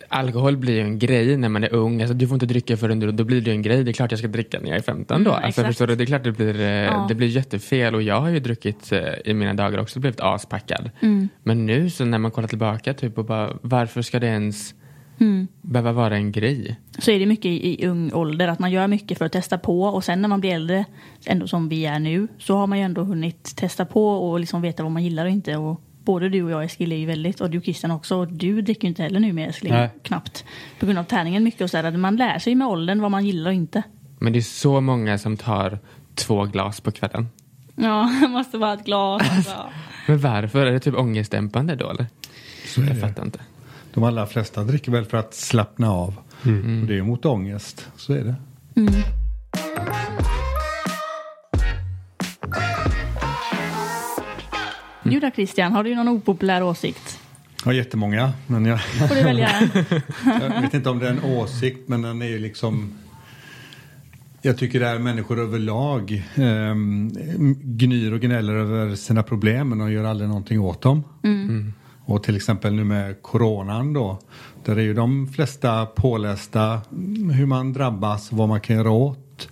Alkohol 0.07 0.57
blir 0.57 0.73
ju 0.73 0.81
en 0.81 0.99
grej 0.99 1.37
när 1.37 1.49
man 1.49 1.63
är 1.63 1.73
ung. 1.73 2.01
Alltså, 2.01 2.13
du 2.13 2.27
får 2.27 2.35
inte 2.35 2.45
dricka 2.45 2.77
förrän 2.77 2.99
du... 2.99 3.11
Då 3.11 3.23
blir 3.23 3.41
det 3.41 3.49
ju 3.49 3.55
en 3.55 3.61
grej. 3.61 3.83
Det 3.83 3.91
är 3.91 3.93
klart 3.93 4.11
jag 4.11 4.19
ska 4.19 4.27
dricka 4.27 4.59
när 4.59 4.69
jag 4.69 4.77
är 4.77 4.81
15 4.81 5.23
då. 5.23 5.31
Mm, 5.31 5.43
alltså, 5.43 5.63
förstår 5.63 5.87
du? 5.87 5.95
Det 5.95 6.03
är 6.03 6.05
klart 6.05 6.23
det 6.23 6.31
blir, 6.31 6.59
eh, 6.59 6.65
Ja. 6.65 7.05
det 7.09 7.15
blir 7.15 7.27
jättefel. 7.27 7.95
Och 7.95 8.01
jag 8.01 8.21
har 8.21 8.29
ju 8.29 8.39
druckit 8.39 8.91
eh, 8.91 8.99
i 9.25 9.33
mina 9.33 9.53
dagar 9.53 9.79
också 9.79 9.99
blivit 9.99 10.19
aspackad. 10.19 10.89
Mm. 10.99 11.29
Men 11.43 11.65
nu 11.65 11.89
så 11.89 12.05
när 12.05 12.17
man 12.17 12.31
kollar 12.31 12.47
tillbaka 12.47 12.93
typ 12.93 13.17
och 13.17 13.25
bara 13.25 13.57
varför 13.61 14.01
ska 14.01 14.19
det 14.19 14.27
ens 14.27 14.75
Mm. 15.21 15.47
behöva 15.61 15.91
vara 15.91 16.15
en 16.15 16.31
grej? 16.31 16.79
så 16.99 17.11
är 17.11 17.19
det 17.19 17.25
mycket 17.25 17.45
i, 17.45 17.83
i 17.83 17.87
ung 17.87 18.13
ålder 18.13 18.47
att 18.47 18.59
man 18.59 18.71
gör 18.71 18.87
mycket 18.87 19.17
för 19.17 19.25
att 19.25 19.31
testa 19.31 19.57
på 19.57 19.83
och 19.83 20.03
sen 20.03 20.21
när 20.21 20.29
man 20.29 20.39
blir 20.39 20.51
äldre, 20.51 20.85
ändå 21.25 21.47
som 21.47 21.69
vi 21.69 21.85
är 21.85 21.99
nu, 21.99 22.27
så 22.37 22.57
har 22.57 22.67
man 22.67 22.77
ju 22.77 22.83
ändå 22.83 23.03
hunnit 23.03 23.55
testa 23.55 23.85
på 23.85 24.07
och 24.09 24.39
liksom 24.39 24.61
veta 24.61 24.83
vad 24.83 24.91
man 24.91 25.03
gillar 25.03 25.25
och 25.25 25.31
inte. 25.31 25.57
Och 25.57 25.81
både 26.03 26.29
du 26.29 26.43
och 26.43 26.51
jag 26.51 26.63
Eskil 26.63 26.91
är 26.91 26.95
ju 26.95 27.05
väldigt, 27.05 27.41
och 27.41 27.49
du 27.49 27.61
Christian 27.61 27.91
också, 27.91 28.15
och 28.15 28.27
du 28.27 28.61
dricker 28.61 28.81
ju 28.81 28.87
inte 28.87 29.03
heller 29.03 29.19
nu 29.19 29.33
med 29.33 29.49
Eskil, 29.49 29.71
Nej. 29.71 29.89
knappt. 30.03 30.45
På 30.79 30.85
grund 30.85 30.99
av 30.99 31.03
tärningen 31.03 31.43
mycket 31.43 31.61
och 31.61 31.69
så 31.69 31.81
där. 31.81 31.91
Man 31.91 32.15
lär 32.15 32.39
sig 32.39 32.55
med 32.55 32.67
åldern 32.67 33.01
vad 33.01 33.11
man 33.11 33.25
gillar 33.25 33.49
och 33.51 33.55
inte. 33.55 33.83
Men 34.19 34.33
det 34.33 34.39
är 34.39 34.41
så 34.41 34.81
många 34.81 35.17
som 35.17 35.37
tar 35.37 35.79
två 36.15 36.45
glas 36.45 36.81
på 36.81 36.91
kvällen. 36.91 37.27
Ja, 37.75 38.11
det 38.21 38.27
måste 38.27 38.57
vara 38.57 38.73
ett 38.73 38.85
glas. 38.85 39.21
Alltså. 39.31 39.57
Men 40.07 40.19
varför? 40.19 40.65
Är 40.65 40.71
det 40.71 40.79
typ 40.79 40.95
ångestdämpande 40.97 41.75
då 41.75 41.89
eller? 41.89 42.05
Så 42.65 42.81
är 42.81 42.85
Jag 42.85 42.95
det. 42.95 43.01
fattar 43.01 43.23
inte. 43.23 43.39
De 43.93 44.03
allra 44.03 44.25
flesta 44.25 44.63
dricker 44.63 44.91
väl 44.91 45.05
för 45.05 45.17
att 45.17 45.33
slappna 45.33 45.91
av. 45.91 46.13
Och 46.81 46.87
det 46.87 46.97
är 46.97 47.01
mot 47.03 47.25
ångest. 47.25 47.87
Så 47.95 48.13
är 48.13 48.23
det. 48.23 48.35
Du 55.03 55.19
då 55.19 55.31
Christian, 55.35 55.71
har 55.71 55.83
du 55.83 55.95
någon 55.95 56.07
opopulär 56.07 56.63
åsikt? 56.63 57.19
Jag 57.59 57.65
har 57.65 57.73
jättemånga. 57.73 58.33
Men 58.47 58.65
jag, 58.65 58.81
Får 58.83 59.15
du 59.15 59.23
välja 59.23 59.49
jag 60.25 60.61
vet 60.61 60.73
inte 60.73 60.89
om 60.89 60.99
det 60.99 61.07
är 61.07 61.11
en 61.11 61.23
åsikt. 61.23 61.87
Men 61.89 62.01
den 62.01 62.21
är 62.21 62.27
ju 62.27 62.39
liksom. 62.39 62.93
Jag 64.41 64.57
tycker 64.57 64.79
det 64.79 64.87
är 64.87 64.99
människor 64.99 65.39
överlag 65.39 66.11
eh, 66.35 66.75
gnyr 67.63 68.11
och 68.13 68.19
gnäller 68.19 68.53
över 68.53 68.95
sina 68.95 69.23
problem 69.23 69.69
men 69.69 69.77
de 69.77 69.91
gör 69.91 70.03
aldrig 70.03 70.29
någonting 70.29 70.59
åt 70.59 70.81
dem. 70.81 71.03
Och 72.11 72.23
till 72.23 72.35
exempel 72.35 72.73
nu 72.73 72.83
med 72.83 73.21
coronan 73.21 73.93
då. 73.93 74.19
Där 74.65 74.75
är 74.75 74.81
ju 74.81 74.93
de 74.93 75.27
flesta 75.27 75.85
pålästa 75.85 76.81
mm, 76.91 77.29
hur 77.29 77.45
man 77.45 77.73
drabbas, 77.73 78.31
vad 78.31 78.49
man 78.49 78.61
kan 78.61 78.75
göra 78.75 78.91
åt. 78.91 79.49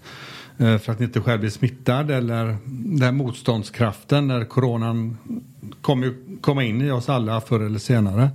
Eh, 0.58 0.78
för 0.78 0.92
att 0.92 1.02
inte 1.02 1.22
själv 1.22 1.40
bli 1.40 1.52
smittad 1.52 2.12
eller 2.12 2.58
den 2.66 3.02
här 3.02 3.12
motståndskraften 3.12 4.28
när 4.28 4.46
coronan 4.46 5.18
kommer 5.82 6.08
ju 6.08 6.38
komma 6.42 6.64
in 6.64 6.82
i 6.82 6.92
oss 6.92 7.10
alla 7.10 7.42
förr 7.42 7.60
eller 7.60 7.80
senare. 7.80 8.30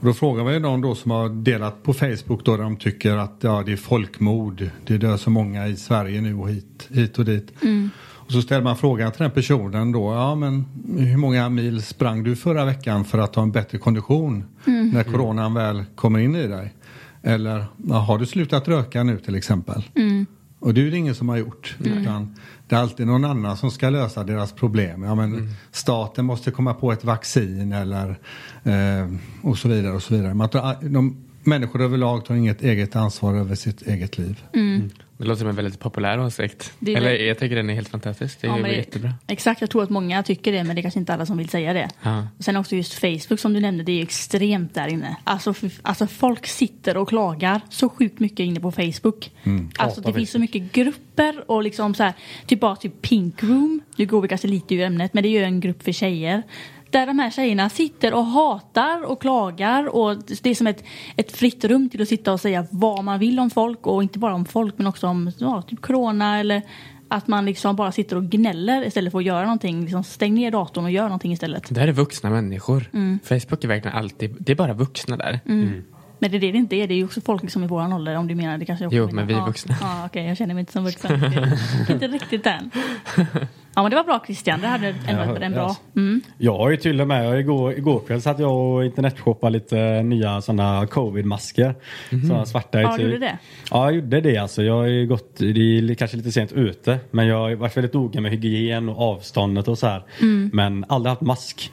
Och 0.00 0.06
då 0.06 0.12
frågar 0.12 0.44
man 0.44 0.52
ju 0.52 0.58
någon 0.58 0.80
då 0.80 0.94
som 0.94 1.10
har 1.10 1.28
delat 1.28 1.82
på 1.82 1.94
Facebook 1.94 2.44
då 2.44 2.56
där 2.56 2.62
de 2.62 2.76
tycker 2.76 3.16
att 3.16 3.36
ja, 3.40 3.62
det 3.66 3.72
är 3.72 3.76
folkmord. 3.76 4.70
Det 4.86 4.98
dör 4.98 5.16
så 5.16 5.30
många 5.30 5.66
i 5.66 5.76
Sverige 5.76 6.20
nu 6.20 6.34
och 6.34 6.50
hit, 6.50 6.88
hit 6.90 7.18
och 7.18 7.24
dit. 7.24 7.62
Mm. 7.62 7.90
Och 8.30 8.34
så 8.34 8.42
ställer 8.42 8.62
man 8.62 8.76
frågan 8.76 9.12
till 9.12 9.22
den 9.22 9.30
personen 9.30 9.92
då. 9.92 10.12
Ja 10.14 10.34
men 10.34 10.64
hur 10.98 11.16
många 11.16 11.48
mil 11.48 11.82
sprang 11.82 12.22
du 12.24 12.36
förra 12.36 12.64
veckan 12.64 13.04
för 13.04 13.18
att 13.18 13.34
ha 13.34 13.42
en 13.42 13.52
bättre 13.52 13.78
kondition 13.78 14.44
när 14.92 15.04
coronan 15.04 15.54
väl 15.54 15.84
kommer 15.94 16.18
in 16.18 16.34
i 16.36 16.46
dig? 16.46 16.74
Eller 17.22 17.66
ja, 17.88 17.94
har 17.94 18.18
du 18.18 18.26
slutat 18.26 18.68
röka 18.68 19.02
nu 19.02 19.18
till 19.18 19.34
exempel? 19.34 19.82
Och 20.58 20.74
det 20.74 20.86
är 20.86 20.90
det 20.90 20.96
ingen 20.96 21.14
som 21.14 21.28
har 21.28 21.36
gjort. 21.36 21.76
Utan 22.00 22.36
det 22.68 22.74
är 22.74 22.80
alltid 22.80 23.06
någon 23.06 23.24
annan 23.24 23.56
som 23.56 23.70
ska 23.70 23.90
lösa 23.90 24.24
deras 24.24 24.52
problem. 24.52 25.02
Ja, 25.02 25.14
men 25.14 25.54
Staten 25.72 26.24
måste 26.24 26.50
komma 26.50 26.74
på 26.74 26.92
ett 26.92 27.04
vaccin 27.04 27.72
eller 27.72 28.08
eh, 28.62 29.14
och 29.42 29.58
så 29.58 29.68
vidare. 29.68 29.92
och 29.94 30.02
så 30.02 30.14
vidare. 30.14 30.34
Man 30.34 30.48
tar, 30.48 30.88
de, 30.88 31.16
människor 31.44 31.82
överlag 31.82 32.24
tar 32.24 32.34
inget 32.34 32.62
eget 32.62 32.96
ansvar 32.96 33.34
över 33.34 33.54
sitt 33.54 33.82
eget 33.82 34.18
liv. 34.18 34.42
Det 35.20 35.26
låter 35.26 35.38
som 35.38 35.48
en 35.48 35.56
väldigt 35.56 35.78
populär 35.80 36.20
åsikt. 36.20 36.72
Det 36.78 36.92
är 36.92 36.96
Eller 36.96 37.10
väl- 37.10 37.20
jag 37.26 37.38
tycker 37.38 37.56
den 37.56 37.70
är 37.70 37.74
helt 37.74 37.88
fantastisk. 37.88 38.40
Det 38.40 38.46
är 38.46 38.56
Ja, 38.56 38.62
det- 38.62 38.72
jättebra. 38.76 39.14
Exakt, 39.26 39.60
jag 39.60 39.70
tror 39.70 39.82
att 39.82 39.90
många 39.90 40.22
tycker 40.22 40.52
det 40.52 40.64
men 40.64 40.76
det 40.76 40.80
är 40.80 40.82
kanske 40.82 41.00
inte 41.00 41.14
alla 41.14 41.26
som 41.26 41.36
vill 41.38 41.48
säga 41.48 41.72
det. 41.72 41.88
Ja. 42.02 42.26
Och 42.38 42.44
sen 42.44 42.56
också 42.56 42.76
just 42.76 42.94
Facebook 42.94 43.40
som 43.40 43.52
du 43.52 43.60
nämnde, 43.60 43.84
det 43.84 43.92
är 43.92 43.96
ju 43.96 44.02
extremt 44.02 44.74
där 44.74 44.88
inne. 44.88 45.16
Alltså, 45.24 45.54
alltså 45.82 46.06
folk 46.06 46.46
sitter 46.46 46.96
och 46.96 47.08
klagar 47.08 47.60
så 47.70 47.88
sjukt 47.88 48.20
mycket 48.20 48.40
inne 48.40 48.60
på 48.60 48.72
Facebook. 48.72 49.30
Alltså 49.76 50.00
det 50.00 50.12
finns 50.12 50.30
så 50.30 50.38
mycket 50.38 50.72
grupper 50.72 51.50
och 51.50 51.62
liksom 51.62 51.94
så 51.94 52.02
här, 52.02 52.12
typ 52.46 52.60
bara 52.60 52.76
typ 52.76 53.02
Pink 53.02 53.42
Room, 53.42 53.80
nu 53.96 54.06
går 54.06 54.22
vi 54.22 54.28
kanske 54.28 54.48
lite 54.48 54.74
ur 54.74 54.80
ämnet 54.82 55.14
men 55.14 55.22
det 55.22 55.28
är 55.28 55.38
ju 55.38 55.44
en 55.44 55.60
grupp 55.60 55.82
för 55.82 55.92
tjejer. 55.92 56.42
Där 56.90 57.06
de 57.06 57.18
här 57.18 57.30
tjejerna 57.30 57.68
sitter 57.68 58.14
och 58.14 58.24
hatar 58.24 59.02
och 59.02 59.20
klagar 59.20 59.96
och 59.96 60.16
det 60.42 60.50
är 60.50 60.54
som 60.54 60.66
ett, 60.66 60.84
ett 61.16 61.32
fritt 61.32 61.64
rum 61.64 61.88
till 61.88 62.02
att 62.02 62.08
sitta 62.08 62.32
och 62.32 62.40
säga 62.40 62.66
vad 62.70 63.04
man 63.04 63.18
vill 63.18 63.40
om 63.40 63.50
folk 63.50 63.86
och 63.86 64.02
inte 64.02 64.18
bara 64.18 64.34
om 64.34 64.44
folk 64.44 64.78
men 64.78 64.86
också 64.86 65.06
om 65.06 65.32
ja, 65.38 65.62
typ 65.62 65.82
corona 65.82 66.38
eller 66.40 66.62
att 67.08 67.26
man 67.26 67.46
liksom 67.46 67.76
bara 67.76 67.92
sitter 67.92 68.16
och 68.16 68.24
gnäller 68.24 68.86
istället 68.86 69.12
för 69.12 69.18
att 69.18 69.24
göra 69.24 69.42
någonting. 69.42 69.80
Liksom 69.80 70.04
stäng 70.04 70.34
ner 70.34 70.50
datorn 70.50 70.84
och 70.84 70.90
gör 70.90 71.04
någonting 71.04 71.32
istället. 71.32 71.66
Det 71.70 71.80
här 71.80 71.88
är 71.88 71.92
vuxna 71.92 72.30
människor. 72.30 72.90
Mm. 72.92 73.18
Facebook 73.24 73.64
är 73.64 73.68
verkligen 73.68 73.96
alltid, 73.96 74.36
det 74.38 74.52
är 74.52 74.56
bara 74.56 74.72
vuxna 74.72 75.16
där. 75.16 75.40
Men 76.20 76.30
det 76.30 76.36
är 76.36 76.40
det 76.40 76.52
det 76.52 76.58
inte 76.58 76.76
är. 76.76 76.88
Det 76.88 76.94
är 76.94 76.96
ju 76.96 77.04
också 77.04 77.20
folk 77.20 77.42
liksom 77.42 77.64
i 77.64 77.66
våran 77.66 77.92
ålder 77.92 78.16
om 78.16 78.28
du 78.28 78.34
menar 78.34 78.58
det 78.58 78.64
kanske 78.64 78.88
Jo, 78.90 79.08
men 79.12 79.26
vi 79.26 79.34
är 79.34 79.38
ja, 79.38 79.46
vuxna. 79.46 79.76
Ja, 79.80 80.06
okej, 80.06 80.26
jag 80.26 80.36
känner 80.36 80.54
mig 80.54 80.60
inte 80.60 80.72
som 80.72 80.84
vuxen. 80.84 81.12
inte 81.88 82.08
riktigt 82.08 82.46
än. 82.46 82.70
Ja, 83.74 83.82
men 83.82 83.90
det 83.90 83.96
var 83.96 84.04
bra 84.04 84.22
Christian. 84.26 84.60
Det 84.60 84.66
hade 84.66 84.94
ändå 85.08 85.34
en 85.44 85.52
bra. 85.52 85.76
Mm. 85.96 86.20
Jag 86.38 86.56
har 86.58 86.70
ju 86.70 86.76
till 86.76 87.00
och 87.00 87.08
med, 87.08 87.26
jag 87.26 87.40
igår, 87.40 87.72
igår 87.72 88.02
kväll 88.06 88.22
satt 88.22 88.38
jag 88.38 88.52
och 88.56 88.84
internetshoppade 88.84 89.52
lite 89.52 90.02
nya 90.02 90.40
sådana 90.40 90.86
covid-masker. 90.86 91.74
Sådana 92.28 92.46
svarta 92.46 92.80
i 92.80 92.82
Ja, 92.82 92.96
tyg. 92.96 93.00
gjorde 93.06 93.14
du 93.14 93.18
det? 93.18 93.38
Ja, 93.70 93.84
jag 93.84 93.94
gjorde 93.94 94.20
det 94.20 94.36
alltså. 94.36 94.62
Jag 94.62 94.74
har 94.74 94.86
ju 94.86 95.06
gått, 95.06 95.36
det 95.38 95.78
är 95.78 95.94
kanske 95.94 96.16
lite 96.16 96.32
sent 96.32 96.52
ute, 96.52 96.98
men 97.10 97.26
jag 97.26 97.36
har 97.38 97.54
varit 97.54 97.76
väldigt 97.76 97.94
noga 97.94 98.20
med 98.20 98.30
hygien 98.30 98.88
och 98.88 99.00
avståndet 99.12 99.68
och 99.68 99.78
så 99.78 99.86
här. 99.86 100.02
Mm. 100.20 100.50
Men 100.52 100.84
aldrig 100.88 101.10
haft 101.10 101.22
mask. 101.22 101.72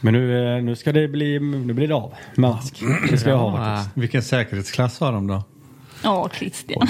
Men 0.00 0.12
nu, 0.14 0.56
eh, 0.56 0.62
nu 0.62 0.76
ska 0.76 0.92
det 0.92 1.08
bli, 1.08 1.38
nu 1.40 1.72
blir 1.72 1.88
det 1.88 1.94
av. 1.94 2.14
Mask. 2.34 2.82
Det 3.10 3.16
ska 3.18 3.30
jag 3.30 3.38
ha 3.38 3.50
Ja. 3.58 3.76
faktiskt. 3.76 3.96
Vilken 3.96 4.22
säkerhetsklass 4.22 5.00
har 5.00 5.12
de 5.12 5.26
då? 5.26 5.42
Ja, 6.02 6.28
Christian. 6.38 6.86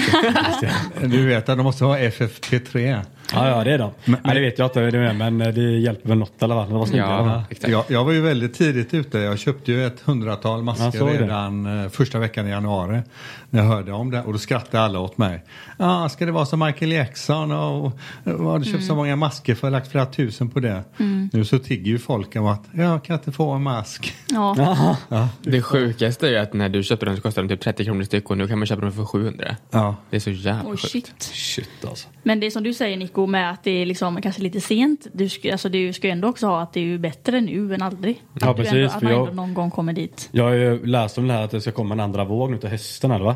Du 1.01 1.25
vet 1.27 1.49
att 1.49 1.57
de 1.57 1.63
måste 1.63 1.85
ha 1.85 1.97
FFP3. 1.97 2.99
Ja, 3.33 3.49
ja 3.49 3.63
det 3.63 3.71
är 3.71 3.77
de. 3.77 3.91
Men, 4.05 4.19
Nej, 4.23 4.35
det 4.35 4.41
vet 4.41 4.59
jag 4.59 4.65
inte 4.65 4.81
vad 4.81 4.93
det 4.93 4.99
är, 4.99 5.13
men 5.13 5.37
det 5.37 5.61
hjälper 5.61 6.09
väl 6.09 6.17
något 6.17 6.31
i 6.41 6.43
alla 6.43 6.55
fall. 6.55 6.67
Det 6.69 6.75
var. 6.75 6.87
Ja, 6.93 7.43
Ja. 7.61 7.67
Jag, 7.69 7.83
jag 7.87 8.03
var 8.05 8.11
ju 8.11 8.21
väldigt 8.21 8.53
tidigt 8.53 8.93
ute. 8.93 9.19
Jag 9.19 9.39
köpte 9.39 9.71
ju 9.71 9.85
ett 9.87 10.01
hundratal 10.01 10.63
masker 10.63 10.91
såg 10.99 11.07
det. 11.07 11.17
redan 11.21 11.83
eh, 11.83 11.89
första 11.89 12.19
veckan 12.19 12.47
i 12.47 12.49
januari. 12.49 13.01
När 13.49 13.59
jag 13.63 13.67
hörde 13.69 13.91
om 13.91 14.11
det 14.11 14.21
och 14.21 14.33
då 14.33 14.39
skrattade 14.39 14.83
alla 14.83 14.99
åt 14.99 15.17
mig. 15.17 15.43
Ja, 15.77 16.09
ska 16.09 16.25
det 16.25 16.31
vara 16.31 16.45
som 16.45 16.59
Michael 16.59 16.91
Jackson 16.91 17.51
och, 17.51 17.85
och 17.85 17.91
har 18.23 18.59
du 18.59 18.65
köpt 18.65 18.83
så 18.85 18.95
många 18.95 19.15
masker 19.15 19.55
för 19.55 19.67
jag 19.67 19.71
har 19.71 19.79
lagt 19.79 19.91
flera 19.91 20.05
tusen 20.05 20.49
på 20.49 20.59
det. 20.59 20.83
Nu 21.31 21.45
så 21.45 21.59
tigger 21.59 21.91
ju 21.91 21.99
folk 21.99 22.35
om 22.35 22.45
att 22.45 22.63
jag 22.71 23.03
kan 23.03 23.15
inte 23.15 23.31
få 23.31 23.51
en 23.51 23.63
mask. 23.63 24.13
Ja. 24.29 24.97
Det 25.41 25.61
sjukaste 25.61 26.27
är 26.27 26.31
ju 26.31 26.37
att 26.37 26.53
när 26.53 26.69
du 26.69 26.83
köpte 26.83 27.05
dem 27.05 27.15
så 27.15 27.21
kostade 27.21 27.47
de 27.47 27.55
typ 27.55 27.63
30 27.63 27.85
kronor 27.85 28.03
styck 28.03 28.29
och 28.29 28.37
nu 28.37 28.47
kan 28.47 28.59
man 28.59 28.65
köpa 28.67 28.81
dem 28.81 28.91
för 28.91 29.05
700. 29.05 29.55
Ja. 29.71 29.95
Det 30.09 30.15
är 30.15 30.19
så 30.19 30.29
jävla 30.29 30.63
Oh, 30.69 30.75
sjukt. 30.77 30.91
shit. 30.91 31.23
Shit 31.33 31.85
alltså. 31.89 32.07
Men 32.23 32.39
det 32.39 32.51
som 32.51 32.63
du 32.63 32.73
säger 32.73 32.97
Nico 32.97 33.16
med 33.25 33.51
att 33.51 33.63
det 33.63 33.71
är 33.71 33.85
liksom 33.85 34.21
kanske 34.21 34.41
lite 34.41 34.61
sent. 34.61 35.07
Du 35.13 35.29
ska, 35.29 35.51
alltså, 35.51 35.69
du 35.69 35.93
ska 35.93 36.07
ju 36.07 36.11
ändå 36.11 36.27
också 36.27 36.47
ha 36.47 36.61
att 36.61 36.73
det 36.73 36.79
är 36.79 36.83
ju 36.83 36.97
bättre 36.97 37.41
nu 37.41 37.73
än 37.73 37.81
aldrig. 37.81 38.23
Ja, 38.41 38.49
att 38.49 38.57
precis, 38.57 38.73
Ändå, 38.73 38.87
att 38.87 39.01
man 39.01 39.11
jag- 39.11 39.21
ändå 39.29 39.33
någon 39.41 39.53
gång 39.53 39.71
kommer 39.71 39.93
dit. 39.93 40.29
Jag 40.31 40.43
har 40.43 40.51
ju 40.51 40.85
läst 40.85 41.17
om 41.17 41.27
det 41.27 41.33
här 41.33 41.43
att 41.43 41.51
det 41.51 41.61
ska 41.61 41.71
komma 41.71 41.93
en 41.93 41.99
andra 41.99 42.23
våg 42.25 42.51
nu 42.51 42.57
till 42.57 42.69
hösten 42.69 43.11
eller 43.11 43.25
va? 43.25 43.35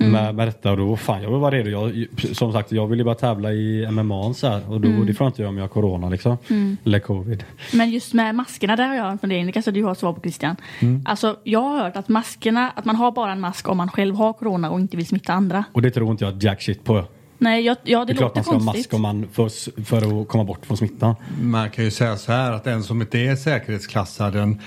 Mm. 0.00 0.12
Med, 0.12 0.34
med 0.34 0.48
detta 0.48 0.70
och 0.70 0.76
då, 0.76 0.96
fan 0.96 1.22
jag 1.22 1.30
vill 1.30 1.38
vara 1.38 1.54
redo. 1.54 1.70
Jag, 1.70 2.06
som 2.32 2.52
sagt 2.52 2.72
jag 2.72 2.86
vill 2.86 2.98
ju 2.98 3.04
bara 3.04 3.14
tävla 3.14 3.52
i 3.52 3.86
MMA 3.90 4.34
så 4.34 4.48
här 4.48 4.70
och 4.72 4.80
då, 4.80 4.88
Mm. 4.88 5.06
det 5.06 5.14
får 5.14 5.24
jag 5.24 5.28
inte 5.30 5.42
göra 5.42 5.48
om 5.50 5.56
jag 5.56 5.64
har 5.64 5.68
corona 5.68 6.08
liksom. 6.08 6.38
Eller 6.84 6.98
covid. 6.98 7.44
Men 7.72 7.90
just 7.90 8.14
med 8.14 8.34
maskerna, 8.34 8.76
där 8.76 8.88
har 8.88 8.94
jag 8.94 9.10
en 9.10 9.18
fundering. 9.18 9.46
Det 9.46 9.52
kanske 9.52 9.70
du 9.70 9.84
har 9.84 9.94
svar 9.94 10.12
på 10.12 10.20
Christian. 10.20 10.56
Mm. 10.80 11.02
Alltså, 11.06 11.36
jag 11.44 11.60
har 11.60 11.82
hört 11.82 11.96
att 11.96 12.08
maskerna, 12.08 12.70
att 12.76 12.84
man 12.84 12.96
har 12.96 13.12
bara 13.12 13.32
en 13.32 13.40
mask 13.40 13.68
om 13.68 13.76
man 13.76 13.88
själv 13.88 14.14
har 14.14 14.32
corona 14.32 14.70
och 14.70 14.80
inte 14.80 14.96
vill 14.96 15.06
smitta 15.06 15.32
andra. 15.32 15.64
Och 15.72 15.82
det 15.82 15.90
tror 15.90 16.10
inte 16.10 16.24
jag 16.24 16.42
jack 16.42 16.62
shit 16.62 16.84
på. 16.84 17.04
Nej, 17.38 17.64
jag, 17.64 17.76
ja 17.84 17.98
det, 17.98 18.04
Det 18.04 18.12
är 18.12 18.16
klart 18.16 18.34
man 18.34 18.44
ska 18.44 18.52
ha 18.52 18.60
konstigt. 18.60 18.78
mask 18.78 18.94
om 18.94 19.02
man 19.02 19.28
för, 19.32 19.84
för 19.84 20.20
att 20.22 20.28
komma 20.28 20.44
bort 20.44 20.66
från 20.66 20.76
smittan. 20.76 21.14
Man 21.40 21.70
kan 21.70 21.84
ju 21.84 21.90
säga 21.90 22.16
så 22.16 22.32
här 22.32 22.52
att 22.52 22.66
en 22.66 22.82
som 22.82 23.00
inte 23.00 23.18
är 23.18 23.36
säkerhetsklassad 23.36 24.36
en, 24.36 24.60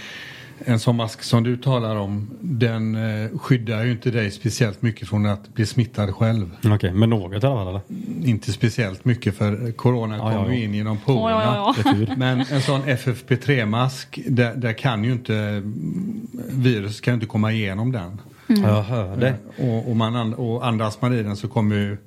en 0.66 0.80
sån 0.80 0.96
mask 0.96 1.24
som 1.24 1.44
du 1.44 1.58
talar 1.58 1.96
om 1.96 2.30
den 2.42 2.96
eh, 2.96 3.38
skyddar 3.38 3.84
ju 3.84 3.92
inte 3.92 4.12
dig 4.12 4.32
speciellt 4.32 4.82
mycket 4.82 5.08
från 5.10 5.26
att 5.26 5.54
bli 5.54 5.66
smittad 5.66 6.16
själv. 6.16 6.50
Okej, 6.66 6.94
men 6.94 7.10
något 7.10 7.44
i 7.44 7.46
alla 7.46 7.56
fall 7.56 7.68
eller? 7.68 7.82
Inte 8.30 8.52
speciellt 8.52 9.06
mycket 9.06 9.38
för 9.38 9.72
corona 9.72 10.18
Ja, 10.18 10.32
kommer 10.32 10.54
ju 10.54 10.60
ja. 10.60 10.64
in 10.66 10.74
genom 10.74 10.98
porerna. 10.98 11.44
ja, 11.44 11.56
ja. 11.56 11.84
Det 11.84 11.90
är 11.90 11.94
tur. 11.94 12.14
Men 12.18 12.40
en 12.40 12.62
sån 12.62 12.82
FFP3-mask, 12.82 14.20
där, 14.28 14.56
där 14.56 14.74
kan 14.74 15.04
ju 15.04 15.12
inte 15.12 15.36
mm, 15.36 16.28
virus 16.50 17.02
kan 17.02 17.12
ju 17.12 17.16
inte 17.16 17.26
komma 17.28 17.52
igenom 17.52 17.92
den. 17.92 18.22
Mm. 18.50 18.64
Jag 18.64 18.84
hör 18.84 19.18
det. 19.18 19.36
Och, 19.58 19.90
och, 19.90 19.96
man 19.96 20.16
and, 20.16 20.34
och 20.34 20.68
andas 20.68 21.02
man 21.02 21.14
i 21.14 21.24
den 21.24 21.36
så 21.36 21.48
kommer 21.48 21.76
ju 21.76 21.98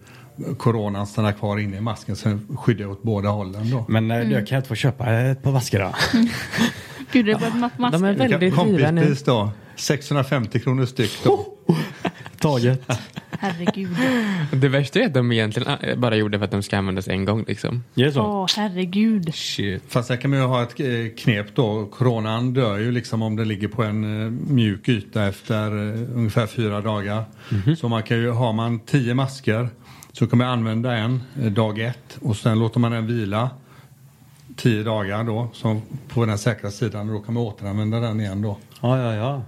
coronan 0.59 1.07
stanna 1.07 1.33
kvar 1.33 1.59
inne 1.59 1.77
i 1.77 1.81
masken 1.81 2.17
så 2.17 2.29
den 2.29 2.57
skyddar 2.57 2.87
åt 2.87 3.03
båda 3.03 3.29
hållen 3.29 3.71
då. 3.71 3.85
Men 3.89 4.05
Mm. 4.05 4.21
mm. 4.21 4.33
jag 4.33 4.47
kan 4.47 4.57
inte 4.57 4.69
få 4.69 4.75
köpa 4.75 5.11
ett 5.13 5.43
par 5.43 5.53
masker 5.53 5.81
då? 5.81 5.95
Gud, 7.13 7.27
det 7.27 7.33
är 7.33 7.39
bara 7.39 7.51
ma- 7.51 7.71
masker. 7.77 7.99
De 7.99 8.05
är 8.05 8.13
väldigt 8.13 8.41
dyra 8.41 8.91
nu. 8.91 9.01
Kompispris 9.01 9.23
då, 9.23 9.51
650 9.77 10.61
kronor 10.61 10.87
styck 10.87 11.13
då. 11.25 11.47
Taget. 12.41 12.83
Herregud. 13.39 13.89
Det 14.53 14.69
värsta 14.69 14.99
är 15.01 15.07
att 15.07 15.15
de 15.15 15.33
egentligen 15.33 15.69
äh, 15.83 15.97
bara 15.99 16.17
gjorde 16.17 16.39
för 16.39 16.45
att 16.45 16.51
de 16.51 16.63
ska 16.63 16.79
användas 16.79 17.09
en 17.09 17.25
gång 17.25 17.45
liksom. 17.49 17.85
Så? 18.13 18.23
Åh, 18.23 18.47
herregud. 18.57 19.35
Shit. 19.35 19.83
Fast 19.89 20.09
där 20.09 20.17
kan 20.17 20.31
man 20.31 20.39
ju 20.41 20.45
ha 20.47 20.63
ett 20.63 20.81
eh, 20.81 20.87
knep 21.19 21.47
då. 21.55 21.87
Coronan 21.87 22.55
dör 22.55 22.79
ju 22.79 22.93
liksom 22.93 23.23
om 23.23 23.37
det 23.37 23.45
ligger 23.45 23.69
på 23.69 23.83
en 23.83 24.25
eh, 24.25 24.31
mjuk 24.31 24.89
yta 24.89 25.25
efter 25.27 25.67
eh, 25.67 26.01
ungefär 26.17 26.47
fyra 26.47 26.81
dagar. 26.81 27.25
Så 27.79 27.89
man 27.89 28.03
kan 28.03 28.17
ju, 28.17 28.31
har 28.31 28.53
man 28.53 28.81
tio 28.81 29.15
masker 29.15 29.69
så 30.15 30.27
kan 30.27 30.39
man 30.39 30.49
använda 30.49 30.97
en 30.97 31.23
eh, 31.41 31.53
dag 31.53 31.79
ett 31.79 32.19
och 32.21 32.37
sen 32.37 32.59
låter 32.59 32.81
man 32.81 32.93
den 32.93 33.07
vila 33.07 33.51
tio 34.57 34.83
dagar 34.83 35.25
då 35.25 35.49
som 35.53 35.83
på 36.09 36.27
den 36.27 36.39
säkra 36.39 36.71
sidan 36.71 37.09
och 37.09 37.15
då 37.15 37.21
kan 37.21 37.35
man 37.35 37.43
återanvända 37.43 38.01
den 38.01 38.21
igen 38.21 38.43
då. 38.43 38.59
Ja, 38.81 38.99
ja, 38.99 39.15
ja. 39.15 39.43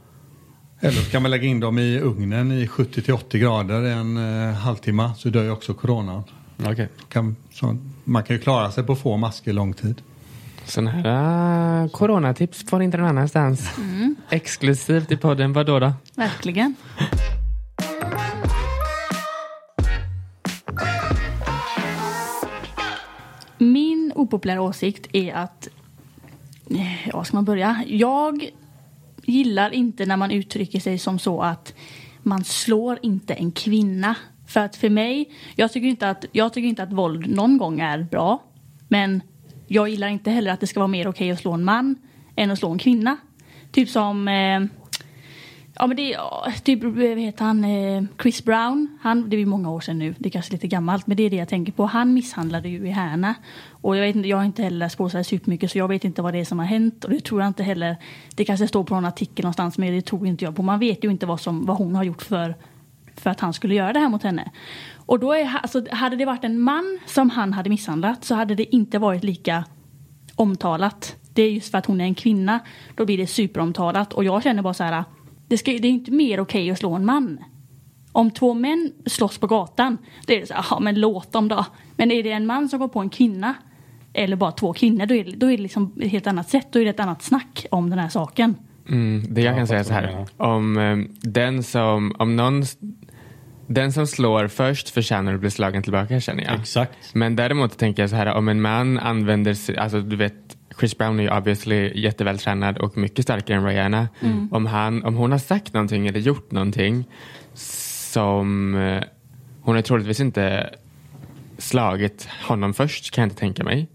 Eller 0.81 0.97
så 0.97 1.11
kan 1.11 1.23
man 1.23 1.31
lägga 1.31 1.45
in 1.45 1.61
dem 1.61 1.79
i 1.79 2.01
ugnen 2.01 2.53
i 2.53 2.69
70 2.69 3.03
till 3.03 3.15
80 3.15 3.39
grader 3.39 3.83
en 3.83 4.17
eh, 4.49 4.55
halvtimme 4.55 5.11
så 5.17 5.29
dör 5.29 5.43
ju 5.43 5.51
också 5.51 5.75
coronan. 5.75 6.23
Okej. 6.65 6.89
Kan, 7.09 7.37
så, 7.53 7.77
man 8.05 8.23
kan 8.23 8.37
ju 8.37 8.43
klara 8.43 8.71
sig 8.71 8.85
på 8.85 8.97
få 8.97 9.17
masker 9.17 9.53
lång 9.53 9.73
tid. 9.73 10.03
Sådana 10.65 10.91
här 10.91 11.83
äh, 11.83 11.89
coronatips 11.89 12.71
får 12.71 12.83
inte 12.83 12.97
någon 12.97 13.09
annanstans. 13.09 13.71
Exklusivt 14.31 15.13
i 15.13 15.17
podden, 15.17 15.53
vadå 15.53 15.79
då? 15.79 15.93
Verkligen. 16.15 16.75
Min 24.27 24.29
opopulära 24.29 24.63
åsikt 24.63 25.07
är 25.13 25.35
att... 25.35 25.69
Eh, 26.71 27.09
ja, 27.09 27.25
ska 27.25 27.37
man 27.37 27.45
börja? 27.45 27.85
Jag 27.87 28.51
gillar 29.23 29.71
inte 29.71 30.07
när 30.07 30.17
man 30.17 30.31
uttrycker 30.31 30.81
sig 30.81 30.99
som 30.99 31.19
så 31.19 31.41
att 31.41 31.75
man 32.23 32.45
slår 32.45 32.99
inte 33.03 33.35
en 33.35 33.53
kvinna. 33.53 34.17
För 34.47 34.61
att 34.61 34.77
för 34.77 34.91
mig, 34.91 35.31
jag 35.57 35.73
tycker 35.73 35.89
inte 35.89 36.11
att, 36.11 36.25
jag 36.33 36.53
tycker 36.53 36.69
inte 36.69 36.83
att 36.83 36.93
våld 36.93 37.29
någon 37.29 37.59
gång 37.59 37.81
är 37.81 38.03
bra. 38.03 38.43
Men 38.89 39.23
jag 39.67 39.89
gillar 39.89 40.09
inte 40.09 40.31
heller 40.31 40.53
att 40.53 40.61
det 40.61 40.67
ska 40.67 40.81
vara 40.81 40.89
mer 40.89 41.09
okej 41.09 41.31
att 41.31 41.41
slå 41.41 41.53
en 41.53 41.65
man 41.65 41.97
än 42.37 42.51
att 42.51 42.59
slå 42.59 42.71
en 42.71 42.79
kvinna. 42.79 43.17
Typ 43.73 43.89
som 43.89 44.29
eh, 44.29 44.61
Ja 45.79 45.87
men 45.87 45.97
det 45.97 46.15
är 46.15 46.61
typ, 46.61 46.83
vad 46.83 47.19
heter 47.19 47.45
han, 47.45 47.65
eh, 47.65 48.05
Chris 48.23 48.45
Brown. 48.45 48.99
Han, 49.01 49.31
det 49.31 49.37
är 49.37 49.39
ju 49.39 49.47
många 49.47 49.71
år 49.71 49.81
sedan 49.81 49.99
nu, 49.99 50.15
det 50.19 50.29
är 50.29 50.31
kanske 50.31 50.53
lite 50.53 50.67
gammalt. 50.67 51.07
Men 51.07 51.17
det 51.17 51.23
är 51.23 51.31
det 51.31 51.37
jag 51.37 51.49
tänker 51.49 51.73
på. 51.73 51.87
Han 51.87 52.15
misshandlade 52.15 52.69
ju 52.69 52.89
i 52.89 52.91
Härna. 52.91 53.35
Och 53.71 53.97
jag, 53.97 54.03
vet 54.03 54.17
inte, 54.17 54.29
jag 54.29 54.37
har 54.37 54.45
inte 54.45 54.63
heller 54.63 54.77
läst 54.77 54.99
på 54.99 55.09
så 55.09 55.17
här 55.17 55.25
supermycket 55.25 55.71
så 55.71 55.79
jag 55.79 55.89
vet 55.89 56.05
inte 56.05 56.23
vad 56.23 56.35
det 56.35 56.39
är 56.39 56.45
som 56.45 56.59
har 56.59 56.67
hänt. 56.67 57.05
Och 57.05 57.11
det 57.11 57.21
tror 57.21 57.41
jag 57.41 57.49
inte 57.49 57.63
heller. 57.63 57.97
Det 58.35 58.45
kanske 58.45 58.69
står 58.69 58.85
på 58.85 58.95
någon 58.95 59.05
artikel 59.05 59.43
någonstans 59.43 59.79
men 59.79 59.95
det 59.95 60.03
tror 60.03 60.27
inte 60.27 60.45
jag 60.45 60.57
på. 60.57 60.63
Man 60.63 60.79
vet 60.79 61.05
ju 61.05 61.11
inte 61.11 61.27
vad, 61.27 61.41
som, 61.41 61.67
vad 61.67 61.77
hon 61.77 61.95
har 61.95 62.05
gjort 62.05 62.23
för, 62.23 62.55
för 63.17 63.31
att 63.31 63.41
han 63.41 63.53
skulle 63.53 63.75
göra 63.75 63.93
det 63.93 63.99
här 63.99 64.09
mot 64.09 64.23
henne. 64.23 64.51
Och 64.95 65.19
då 65.19 65.33
är, 65.33 65.61
alltså, 65.63 65.85
hade 65.93 66.17
det 66.17 66.25
varit 66.25 66.45
en 66.45 66.61
man 66.61 66.99
som 67.07 67.31
han 67.31 67.53
hade 67.53 67.71
misshandlat 67.71 68.25
så 68.25 68.35
hade 68.35 68.55
det 68.55 68.75
inte 68.75 68.99
varit 68.99 69.25
lika 69.25 69.65
omtalat. 70.35 71.17
Det 71.33 71.43
är 71.43 71.51
just 71.51 71.71
för 71.71 71.79
att 71.79 71.87
hon 71.87 72.01
är 72.01 72.05
en 72.05 72.15
kvinna. 72.15 72.61
Då 72.95 73.05
blir 73.07 73.19
det 73.19 73.27
superomtalat. 73.27 74.13
Och 74.13 74.25
jag 74.25 74.43
känner 74.43 74.63
bara 74.63 74.75
så 74.75 74.85
här. 74.85 75.05
Det, 75.49 75.59
ska, 75.59 75.71
det 75.71 75.89
är 75.89 75.93
inte 75.93 76.11
mer 76.11 76.41
okej 76.41 76.71
att 76.71 76.79
slå 76.79 76.95
en 76.95 77.05
man. 77.05 77.39
Om 78.13 78.31
två 78.31 78.55
män 78.55 78.93
slåss 79.07 79.39
på 79.39 79.47
gatan. 79.47 79.99
Då 80.27 80.33
är 80.33 80.41
det 80.41 80.47
så 80.47 80.55
här, 80.55 80.65
"Jaha, 80.71 80.81
men 80.81 81.01
låt 81.01 81.33
dem 81.33 81.49
då. 81.49 81.67
Men 81.97 82.11
är 82.11 82.23
det 82.23 82.33
en 82.33 82.47
man 82.47 82.69
som 82.69 82.79
går 82.81 82.89
på 82.89 83.01
en 83.01 83.11
kvinna. 83.11 83.55
Eller 84.13 84.37
bara 84.37 84.53
två 84.53 84.73
kvinnor. 84.73 85.07
Då 85.07 85.15
är 85.15 85.25
det, 85.25 85.31
då 85.31 85.47
är 85.47 85.57
det 85.57 85.63
liksom 85.63 85.93
ett 86.03 86.11
helt 86.11 86.27
annat 86.27 86.49
sätt. 86.49 86.67
Då 86.71 86.79
är 86.79 86.85
det 86.85 86.91
ett 86.91 87.01
annat 87.01 87.23
snack 87.23 87.67
om 87.71 87.91
den 87.91 87.99
här 87.99 88.09
saken. 88.09 88.55
Mm, 88.89 89.35
det 89.35 89.41
jag 89.41 89.57
kan 89.57 89.67
säga 89.67 89.85
så 89.85 89.93
här. 89.93 90.27
Om 90.37 90.79
eh, 90.79 90.97
den 91.21 91.63
som, 91.63 92.17
om 92.19 92.37
någon, 92.37 92.65
den 93.67 93.93
som 93.93 94.07
slår 94.07 94.49
först 94.49 94.91
förtjänar 94.91 95.35
att 95.35 95.41
bli 95.41 95.51
slagen 95.51 95.83
tillbaka 95.83 96.21
känner 96.21 96.45
jag. 96.45 96.61
Exakt. 96.61 97.15
Men 97.15 97.37
däremot 97.37 97.79
tänker 97.79 98.03
jag 98.03 98.11
så 98.11 98.17
här, 98.17 98.35
om 98.35 98.49
en 98.49 98.61
man 98.61 98.99
använder 98.99 99.55
sig, 99.55 99.77
alltså 99.77 100.01
du 100.01 100.17
vet 100.17 100.56
Chris 100.79 100.99
Brown 100.99 101.19
är 101.19 101.23
ju 101.23 101.31
obviously 101.31 101.93
jättevältränad 102.01 102.79
och 102.79 102.97
mycket 102.97 103.23
starkare 103.25 103.57
än 103.57 103.65
Rihanna. 103.67 104.09
Om, 104.51 104.67
han, 104.67 105.05
om 105.05 105.15
hon 105.15 105.33
har 105.33 105.39
sagt 105.39 105.73
någonting 105.73 106.07
eller 106.07 106.21
gjort 106.21 106.51
någonting 106.51 107.05
som 107.55 108.75
eh, 108.75 109.03
hon 109.61 109.75
har 109.75 109.83
troligtvis 109.83 110.21
inte 110.21 110.71
slagit 111.59 112.29
honom 112.49 112.75
först 112.75 113.11
kan 113.11 113.23
jag 113.23 113.27
inte 113.27 113.41
tänka 113.41 113.65
mig. 113.65 113.89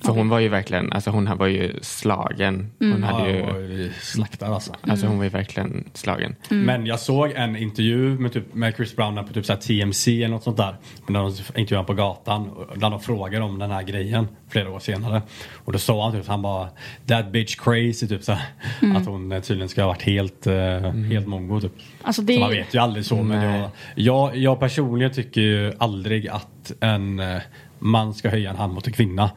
För 0.00 0.12
hon 0.12 0.28
var 0.28 0.38
ju 0.38 0.48
verkligen, 0.48 0.92
alltså 0.92 1.10
hon 1.10 1.36
var 1.36 1.46
ju 1.46 1.78
slagen. 1.82 2.70
Hon 2.78 3.02
hade 3.02 3.30
ju, 3.30 3.38
Ja, 3.38 3.58
ju 3.58 3.92
slaktad 4.00 4.46
alltså. 4.46 4.72
alltså 4.80 5.06
hon 5.06 5.16
var 5.16 5.24
ju 5.24 5.30
verkligen 5.30 5.84
slagen. 5.94 6.34
Men 6.48 6.86
jag 6.86 7.00
såg 7.00 7.32
en 7.36 7.56
intervju 7.56 8.18
med, 8.18 8.32
typ, 8.32 8.54
med 8.54 8.76
Chris 8.76 8.96
Brown 8.96 9.26
på 9.26 9.32
typ 9.32 9.46
så 9.46 9.52
här 9.52 9.60
TMC 9.60 10.22
eller 10.22 10.28
något 10.34 10.42
sånt 10.42 10.56
där. 10.56 10.76
När 11.06 11.20
de 11.20 11.60
intervjuade 11.60 11.86
på 11.86 11.94
gatan. 11.94 12.48
och 12.50 12.78
Där 12.78 12.90
de 12.90 13.00
frågade 13.00 13.44
om 13.44 13.58
den 13.58 13.70
här 13.70 13.82
grejen 13.82 14.28
flera 14.48 14.70
år 14.70 14.78
senare. 14.78 15.22
Och 15.54 15.72
då 15.72 15.78
sa 15.78 16.04
han 16.04 16.12
typ 16.12 16.26
han 16.26 16.42
bara 16.42 16.68
That 17.06 17.32
bitch 17.32 17.56
crazy 17.56 18.08
typ 18.08 18.22
så 18.22 18.32
här. 18.32 18.96
Att 18.96 19.06
hon 19.06 19.42
tydligen 19.42 19.68
ska 19.68 19.82
ha 19.82 19.88
varit 19.88 20.02
helt, 20.02 20.46
eh, 20.46 20.54
helt 20.92 21.26
mongo 21.26 21.60
typ. 21.60 21.72
Alltså 22.02 22.22
det, 22.22 22.34
Så 22.34 22.40
man 22.40 22.50
vet 22.50 22.74
ju 22.74 22.78
aldrig 22.78 23.04
så. 23.04 23.22
Men 23.22 23.42
jag, 23.42 23.70
jag, 23.94 24.36
jag 24.36 24.60
personligen 24.60 25.12
tycker 25.12 25.40
ju 25.40 25.72
aldrig 25.78 26.28
att 26.28 26.72
en 26.80 27.20
eh, 27.20 27.38
man 27.78 28.14
ska 28.14 28.28
höja 28.30 28.50
en 28.50 28.56
hand 28.56 28.72
mot 28.74 28.86
en 28.86 28.92
kvinna. 28.92 29.30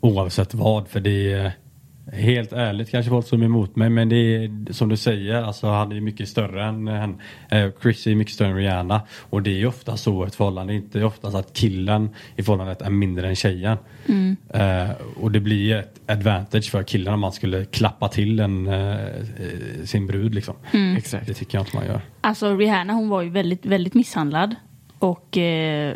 Oavsett 0.00 0.54
vad. 0.54 0.88
För 0.88 1.00
det, 1.00 1.52
Helt 2.12 2.52
ärligt 2.52 2.90
kanske 2.90 3.10
folk 3.10 3.26
som 3.26 3.42
är 3.42 3.46
emot 3.46 3.76
mig 3.76 3.90
men 3.90 4.08
det 4.08 4.16
är 4.16 4.72
som 4.72 4.88
du 4.88 4.96
säger, 4.96 5.42
alltså 5.42 5.66
han 5.66 5.92
är 5.92 6.00
mycket 6.00 6.28
större 6.28 6.64
än 6.64 6.86
han, 6.86 7.20
eh, 7.48 7.70
Chris 7.82 8.06
är 8.06 8.14
mycket 8.14 8.34
större 8.34 8.48
än 8.48 8.56
Rihanna. 8.56 9.00
Och 9.30 9.42
det 9.42 9.50
är 9.50 9.54
ju 9.54 9.66
ofta 9.66 9.96
så 9.96 10.24
ett 10.24 10.34
förhållande, 10.34 10.74
inte 10.74 11.04
oftast 11.04 11.36
att 11.36 11.52
killen 11.52 12.10
i 12.36 12.42
förhållandet 12.42 12.82
är 12.82 12.90
mindre 12.90 13.28
än 13.28 13.36
tjejen. 13.36 13.78
Eh, 14.54 14.90
och 15.16 15.32
det 15.32 15.40
blir 15.40 15.76
ett 15.76 16.00
advantage 16.06 16.70
för 16.70 16.82
killen 16.82 17.14
om 17.14 17.20
man 17.20 17.32
skulle 17.32 17.64
klappa 17.64 18.08
till 18.08 18.40
en, 18.40 18.66
eh, 18.66 18.96
sin 19.84 20.06
brud 20.06 20.34
liksom. 20.34 20.54
Exakt. 20.96 21.26
Det 21.26 21.34
tycker 21.34 21.58
jag 21.58 21.62
inte 21.62 21.76
man 21.76 21.86
gör. 21.86 22.00
Alltså 22.20 22.56
Rihanna 22.56 22.92
hon 22.92 23.08
var 23.08 23.22
ju 23.22 23.30
väldigt, 23.30 23.66
väldigt 23.66 23.94
misshandlad. 23.94 24.54
Och 24.98 25.36
eh, 25.36 25.94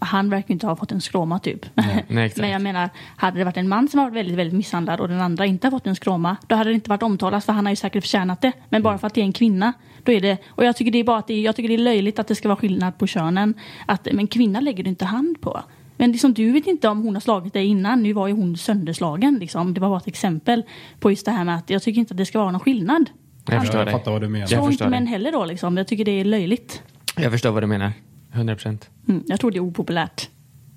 han 0.00 0.30
verkar 0.30 0.52
inte 0.52 0.66
ha 0.66 0.76
fått 0.76 0.92
en 0.92 1.00
skråma 1.00 1.38
typ. 1.38 1.66
nej, 1.74 2.04
exakt. 2.08 2.40
Men 2.40 2.50
jag 2.50 2.62
menar, 2.62 2.90
hade 3.16 3.38
det 3.38 3.44
varit 3.44 3.56
en 3.56 3.68
man 3.68 3.88
som 3.88 4.00
varit 4.00 4.14
väldigt, 4.14 4.36
väldigt 4.36 4.56
misshandlad 4.56 5.00
och 5.00 5.08
den 5.08 5.20
andra 5.20 5.46
inte 5.46 5.66
har 5.66 5.70
fått 5.70 5.86
en 5.86 5.96
skråma, 5.96 6.36
då 6.46 6.56
hade 6.56 6.70
det 6.70 6.74
inte 6.74 6.90
varit 6.90 7.02
omtalat 7.02 7.44
för 7.44 7.52
han 7.52 7.66
har 7.66 7.72
ju 7.72 7.76
säkert 7.76 8.04
förtjänat 8.04 8.40
det. 8.40 8.52
Men 8.68 8.82
bara 8.82 8.98
för 8.98 9.06
att 9.06 9.14
det 9.14 9.20
är 9.20 9.24
en 9.24 9.32
kvinna, 9.32 9.72
då 10.04 10.12
är 10.12 10.20
det, 10.20 10.38
och 10.48 10.64
jag 10.64 10.76
tycker 10.76 10.92
det 10.92 10.98
är 10.98 11.04
bara 11.04 11.18
att 11.18 11.26
det 11.26 11.40
jag 11.40 11.56
tycker 11.56 11.68
det 11.68 11.74
är 11.74 11.78
löjligt 11.78 12.18
att 12.18 12.28
det 12.28 12.34
ska 12.34 12.48
vara 12.48 12.56
skillnad 12.56 12.98
på 12.98 13.06
könen. 13.06 13.54
Att, 13.86 14.08
men 14.12 14.26
kvinna 14.26 14.60
lägger 14.60 14.84
du 14.84 14.90
inte 14.90 15.04
hand 15.04 15.40
på. 15.40 15.60
Men 15.96 16.12
liksom, 16.12 16.34
du 16.34 16.52
vet 16.52 16.66
inte 16.66 16.88
om 16.88 17.02
hon 17.02 17.14
har 17.14 17.20
slagit 17.20 17.52
dig 17.52 17.66
innan. 17.66 18.02
Nu 18.02 18.12
var 18.12 18.26
ju 18.28 18.34
hon 18.34 18.56
sönderslagen. 18.56 19.38
Liksom. 19.38 19.74
Det 19.74 19.80
var 19.80 19.88
bara 19.88 19.98
ett 19.98 20.06
exempel 20.06 20.62
på 21.00 21.10
just 21.10 21.26
det 21.26 21.32
här 21.32 21.44
med 21.44 21.56
att 21.56 21.70
jag 21.70 21.82
tycker 21.82 22.00
inte 22.00 22.12
att 22.12 22.18
det 22.18 22.26
ska 22.26 22.38
vara 22.38 22.50
någon 22.50 22.60
skillnad. 22.60 23.10
Jag 23.46 23.60
förstår 23.60 23.78
jag 23.78 23.86
dig. 23.86 23.92
fattar 23.92 24.10
vad 24.10 24.20
du 24.20 24.28
menar. 24.28 24.42
Jag 24.42 24.48
Slå 24.48 24.58
inte 24.58 24.70
förstår 24.70 24.88
män 24.88 25.06
heller 25.06 25.32
då 25.32 25.44
liksom. 25.44 25.76
Jag 25.76 25.86
tycker 25.86 26.04
det 26.04 26.20
är 26.20 26.24
löjligt. 26.24 26.82
Jag 27.16 27.32
förstår 27.32 27.50
vad 27.50 27.62
du 27.62 27.66
menar. 27.66 27.92
100 28.32 28.54
procent. 28.54 28.90
Mm, 29.08 29.24
jag 29.26 29.40
tror 29.40 29.50
det 29.50 29.58
är 29.58 29.62
opopulärt. 29.62 30.28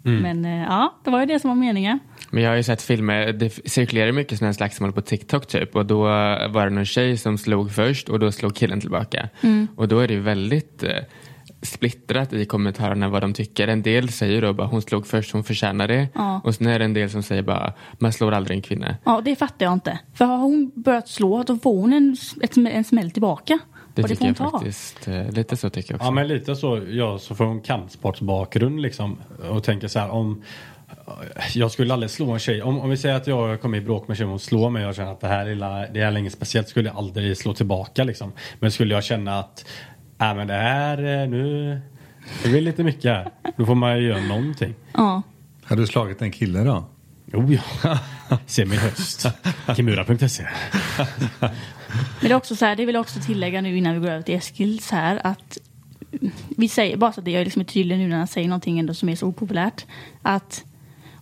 Men 0.06 0.46
eh, 0.46 0.62
ja, 0.64 1.02
det 1.04 1.12
var 1.12 1.20
ju 1.20 1.26
det 1.26 1.40
som 1.40 1.50
var 1.50 1.56
meningen. 1.56 2.00
Men 2.30 2.44
jag 2.44 2.50
har 2.50 2.58
ju 2.58 2.64
sett 2.64 2.82
filmer, 2.82 3.34
det 3.34 3.50
cirkulerar 3.70 4.12
mycket 4.12 4.38
sådana 4.38 4.54
slagsmål 4.54 4.92
på 4.92 5.02
TikTok 5.02 5.48
typ 5.48 5.76
och 5.76 5.86
då 5.86 6.04
var 6.04 6.64
det 6.64 6.70
någon 6.70 6.86
tjej 6.86 7.18
som 7.18 7.38
slog 7.38 7.72
först 7.72 8.10
och 8.10 8.20
då 8.20 8.32
slog 8.32 8.56
killen 8.56 8.80
tillbaka. 8.82 9.30
Och 9.76 9.88
då 9.88 10.00
är 10.00 10.08
det 10.08 10.14
ju 10.14 10.20
väldigt 10.20 10.84
eh, 10.84 10.90
splittrat 11.62 12.34
i 12.34 12.46
kommentarerna 12.46 13.10
vad 13.10 13.22
de 13.22 13.34
tycker. 13.34 13.68
En 13.68 13.82
del 13.82 14.10
säger 14.10 14.42
då 14.42 14.54
bara 14.54 14.68
hon 14.68 14.82
slog 14.82 15.08
först, 15.08 15.32
hon 15.32 15.44
förtjänar 15.44 15.88
det. 15.88 16.08
Ja. 16.14 16.42
Och 16.44 16.56
sen 16.56 16.68
är 16.68 16.80
det 16.80 16.86
en 16.86 16.94
del 16.94 17.10
som 17.10 17.24
säger 17.24 17.42
bara 17.42 17.74
man 18.00 18.14
slår 18.14 18.32
aldrig 18.32 18.58
en 18.58 18.62
kvinna. 18.62 18.96
Ja, 19.04 19.22
det 19.26 19.36
fattar 19.36 19.66
jag 19.66 19.74
inte. 19.74 20.00
För 20.14 20.26
har 20.26 20.38
hon 20.38 20.72
börjat 20.76 21.08
slå, 21.08 21.44
då 21.44 21.58
får 21.58 21.82
hon 21.82 21.94
en, 21.94 22.16
ett, 22.42 22.58
en 22.58 22.84
smäll 22.84 23.12
tillbaka. 23.12 23.60
Det 23.96 24.02
och 24.02 24.10
det 24.10 24.16
får 24.16 24.26
tycker 24.26 24.26
hon 24.26 24.36
jag 24.40 24.52
ta. 24.52 24.58
faktiskt, 24.58 25.08
eh, 25.08 25.32
lite 25.32 25.58
så 25.58 25.70
tycker 25.70 25.94
jag 25.94 25.96
också. 25.96 26.08
Ja 26.08 26.12
men 26.12 26.28
lite 26.28 26.56
så, 26.56 26.82
ja 26.90 27.20
så 27.20 27.36
får 27.36 27.46
hon 27.46 27.62
kampsportsbakgrund 27.62 28.82
liksom 28.82 29.18
och 29.50 29.64
tänker 29.64 29.88
så 29.88 30.00
här 30.00 30.10
om 30.10 30.44
jag 31.54 31.72
skulle 31.72 31.94
aldrig 31.94 32.10
slå 32.10 32.32
en 32.32 32.40
tjej. 32.40 32.62
Om, 32.62 32.80
om 32.80 32.90
vi 32.90 32.98
säger 32.98 33.16
att 33.16 33.28
jag 33.28 33.62
kommer 33.62 33.78
i 33.78 33.82
bråk 33.82 34.08
med 34.08 34.16
en 34.16 34.18
tjej 34.18 34.26
och 34.26 34.30
hon 34.30 34.40
slår 34.40 34.70
mig 34.70 34.84
och 34.84 34.88
jag 34.88 34.96
känner 34.96 35.12
att 35.12 35.22
det 35.22 35.28
här, 35.28 35.46
lilla, 35.46 35.88
det 35.88 36.00
här 36.00 36.12
är 36.12 36.18
inget 36.18 36.34
speciellt 36.34 36.70
skulle 36.70 36.90
jag 36.90 36.98
aldrig 36.98 37.38
slå 37.38 37.54
tillbaka 37.54 38.04
liksom. 38.04 38.32
Men 38.60 38.72
skulle 38.72 38.94
jag 38.94 39.04
känna 39.04 39.40
att 39.40 39.66
äh, 40.22 40.36
men 40.36 40.48
det 40.48 40.54
här 40.54 40.98
eh, 40.98 41.30
nu 41.30 41.82
det 42.44 42.50
blir 42.50 42.62
lite 42.62 42.84
mycket 42.84 43.12
här. 43.12 43.30
Då 43.58 43.66
får 43.66 43.76
man 43.76 43.98
ju 44.00 44.08
göra 44.08 44.22
någonting. 44.22 44.76
Ja. 44.94 45.22
Har 45.64 45.76
du 45.76 45.88
slagit 45.88 46.22
en 46.22 46.32
kille 46.32 46.64
då? 46.64 46.86
Jo 47.34 47.58
ja. 47.84 47.98
Se 48.46 48.66
min 48.66 48.80
höst. 48.80 49.28
Kimura.se. 49.76 50.48
Men 52.22 52.30
det 52.30 52.34
är 52.34 52.36
också 52.36 52.56
så 52.56 52.66
här, 52.66 52.76
det 52.76 52.86
vill 52.86 52.96
jag 52.96 53.02
också 53.02 53.20
tillägga 53.20 53.62
nu 53.62 53.78
innan 53.78 53.94
vi 53.94 54.00
går 54.00 54.10
över 54.10 54.22
till 54.22 54.36
Eskil 54.36 54.80
så 54.80 54.96
här 54.96 55.22
att 55.28 55.58
vi 56.58 56.68
säger, 56.68 56.98
bara 56.98 57.12
så 57.12 57.20
att 57.22 57.26
det 57.26 57.36
är 57.36 57.44
liksom 57.44 57.60
är 57.60 57.66
tydligt 57.66 57.98
nu 57.98 58.08
när 58.08 58.18
han 58.18 58.28
säger 58.28 58.48
någonting 58.48 58.80
ändå 58.80 58.94
som 58.94 59.10
är 59.10 59.16
så 59.16 59.28
opopulärt. 59.28 59.86
Att 60.22 60.66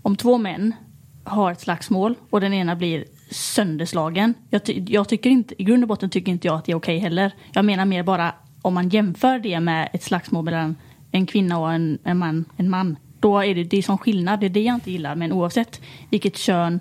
om 0.02 0.16
två 0.16 0.38
män 0.38 0.76
har 1.24 1.52
ett 1.52 1.62
slagsmål 1.62 2.16
och 2.30 2.42
den 2.42 2.54
ena 2.54 2.76
blir 2.76 3.06
sönderslagen. 3.32 4.34
Jag, 4.50 4.64
ty- 4.64 4.86
jag 4.88 5.10
tycker 5.10 5.30
inte, 5.30 5.62
i 5.62 5.64
grund 5.64 5.84
och 5.84 5.88
botten 5.88 6.10
tycker 6.10 6.32
inte 6.32 6.48
jag 6.48 6.56
att 6.58 6.66
det 6.66 6.72
är 6.72 6.76
okej 6.76 6.98
heller. 6.98 7.32
Jag 7.52 7.66
menar 7.66 7.86
mer 7.86 8.04
bara 8.04 8.36
om 8.62 8.74
man 8.74 8.90
jämför 8.90 9.40
det 9.40 9.60
med 9.60 9.90
ett 9.94 10.04
slagsmål 10.04 10.46
mellan 10.46 10.76
en 11.12 11.26
kvinna 11.26 11.60
och 11.60 11.74
en, 11.74 12.00
en, 12.04 12.18
man, 12.18 12.46
en 12.58 12.70
man. 12.70 12.98
Då 13.20 13.40
är 13.40 13.56
det, 13.56 13.64
det 13.64 13.78
är 13.78 13.82
som 13.82 13.98
skillnad, 13.98 14.40
det 14.40 14.46
är 14.46 14.50
det 14.50 14.62
jag 14.62 14.76
inte 14.76 14.92
gillar. 14.92 15.16
Men 15.16 15.32
oavsett 15.32 15.82
vilket 16.10 16.38
kön 16.38 16.80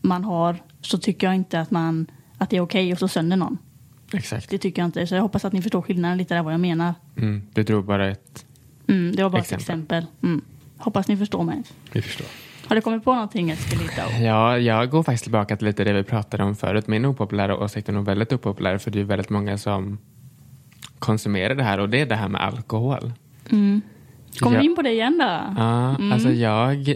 man 0.00 0.24
har 0.24 0.62
så 0.80 0.98
tycker 0.98 1.26
jag 1.26 1.36
inte 1.36 1.60
att, 1.60 1.70
man, 1.70 2.06
att 2.40 2.50
det 2.50 2.56
är 2.56 2.60
okej 2.60 2.92
att 2.92 2.98
slå 2.98 3.08
sönder 3.08 3.36
någon. 3.36 3.58
Exakt. 4.12 4.50
Det 4.50 4.58
tycker 4.58 4.82
jag 4.82 4.88
inte. 4.88 5.06
Så 5.06 5.14
jag 5.14 5.22
hoppas 5.22 5.44
att 5.44 5.52
ni 5.52 5.62
förstår 5.62 5.82
skillnaden 5.82 6.18
lite 6.18 6.34
där 6.34 6.42
vad 6.42 6.52
jag 6.52 6.60
menar. 6.60 6.94
Mm, 7.16 7.42
du 7.54 7.62
drog 7.62 7.84
bara 7.84 8.08
ett... 8.10 8.44
Mm, 8.88 9.16
det 9.16 9.22
var 9.22 9.30
bara 9.30 9.38
Exempel. 9.38 9.56
ett 9.62 9.68
exempel. 9.70 10.06
Mm. 10.22 10.40
Hoppas 10.78 11.08
ni 11.08 11.16
förstår 11.16 11.42
mig. 11.44 11.62
Vi 11.92 12.02
förstår. 12.02 12.26
Har 12.66 12.76
du 12.76 12.82
kommit 12.82 13.04
på 13.04 13.14
någonting 13.14 13.50
Eskil? 13.50 13.78
Lite? 13.78 14.22
Ja, 14.24 14.58
jag 14.58 14.90
går 14.90 15.02
faktiskt 15.02 15.22
tillbaka 15.24 15.56
till 15.56 15.66
lite 15.66 15.84
det 15.84 15.92
vi 15.92 16.02
pratade 16.02 16.44
om 16.44 16.56
förut. 16.56 16.86
Min 16.86 17.04
opopulära 17.04 17.56
åsikt 17.58 17.88
är 17.88 17.92
nog 17.92 18.04
väldigt 18.04 18.32
opopulär 18.32 18.78
för 18.78 18.90
det 18.90 19.00
är 19.00 19.04
väldigt 19.04 19.30
många 19.30 19.58
som 19.58 19.98
konsumerar 20.98 21.54
det 21.54 21.64
här 21.64 21.80
och 21.80 21.88
det 21.88 22.00
är 22.00 22.06
det 22.06 22.14
här 22.16 22.28
med 22.28 22.40
alkohol. 22.42 23.12
Kommer 23.48 23.82
Ja. 24.40 24.60
vi 24.60 24.64
in 24.64 24.76
på 24.76 24.82
det 24.82 24.90
igen 24.92 25.18
då? 25.18 25.24
Ja, 25.62 25.96
alltså 26.12 26.30
jag 26.30 26.94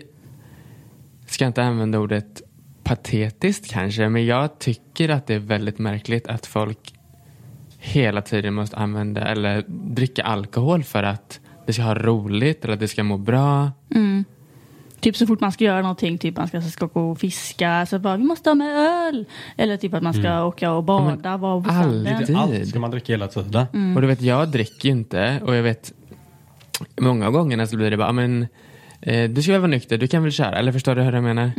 ska 1.26 1.47
inte 1.47 1.62
använda 1.64 1.99
ordet 1.99 2.42
patetiskt 2.85 3.70
kanske, 3.70 4.09
men 4.09 4.26
jag 4.26 4.59
tycker 4.59 5.09
att 5.09 5.26
det 5.26 5.35
är 5.35 5.39
väldigt 5.39 5.78
märkligt 5.78 6.26
att 6.26 6.47
folk 6.47 6.95
hela 7.78 8.22
tiden 8.22 8.55
måste 8.55 8.76
använda 8.76 9.20
eller 9.20 9.64
dricka 9.68 10.22
alkohol 10.22 10.85
för 10.85 11.03
att 11.03 11.41
det 11.66 11.72
ska 11.72 11.82
ha 11.82 11.95
roligt 11.95 12.64
eller 12.64 12.74
att 12.74 12.80
det 12.80 12.89
ska 12.89 13.03
må 13.03 13.18
bra. 13.18 13.70
Typ 15.01 15.16
så 15.16 15.26
fort 15.26 15.41
man 15.41 15.53
ska 15.53 15.64
göra 15.64 15.80
någonting, 15.82 16.18
typ 16.18 16.37
man 16.37 16.49
ska, 16.49 16.61
ska 16.61 16.87
gå 16.87 17.11
och 17.11 17.18
fiska, 17.18 17.87
så 17.87 17.99
bara 17.99 18.16
vi 18.16 18.24
måste 18.24 18.51
ha 18.51 18.55
med 18.55 18.76
öl. 18.76 19.24
Eller 19.57 19.76
typ 19.76 19.95
att 19.95 20.03
man 20.03 20.14
ska 20.14 20.45
åka 20.45 20.72
och 20.72 20.85
bada, 20.85 21.37
vara 21.37 21.62
på 21.62 21.68
stranden. 21.70 22.37
aldrig. 22.37 22.37
Allt 22.61 22.68
ska 22.68 22.78
man 22.78 22.91
dricka 22.91 23.12
hela 23.12 23.28
tiden. 23.28 23.66
Mm. 23.74 23.97
Och 23.97 24.03
du 24.03 24.09
vet, 24.09 24.20
jag 24.22 24.49
dricker 24.49 24.89
ju 24.89 24.93
inte 24.93 25.41
och 25.45 25.55
jag 25.55 25.62
vet 25.62 25.93
många 27.01 27.30
gånger 27.30 27.66
så 27.66 27.76
blir 27.76 27.91
det 27.91 27.97
bara, 27.97 28.09
"Ja, 28.09 28.12
men 28.12 28.47
eh, 29.07 29.30
du 29.30 29.42
ska 29.42 29.52
väl 29.52 29.61
vara 29.61 29.70
nykter, 29.70 29.98
du 29.98 30.07
kan 30.09 30.22
väl 30.22 30.32
köra, 30.32 30.59
eller 30.59 30.72
förstår 30.72 30.94
du 30.94 31.02
hur 31.02 31.12
jag 31.12 31.22
menar? 31.22 31.50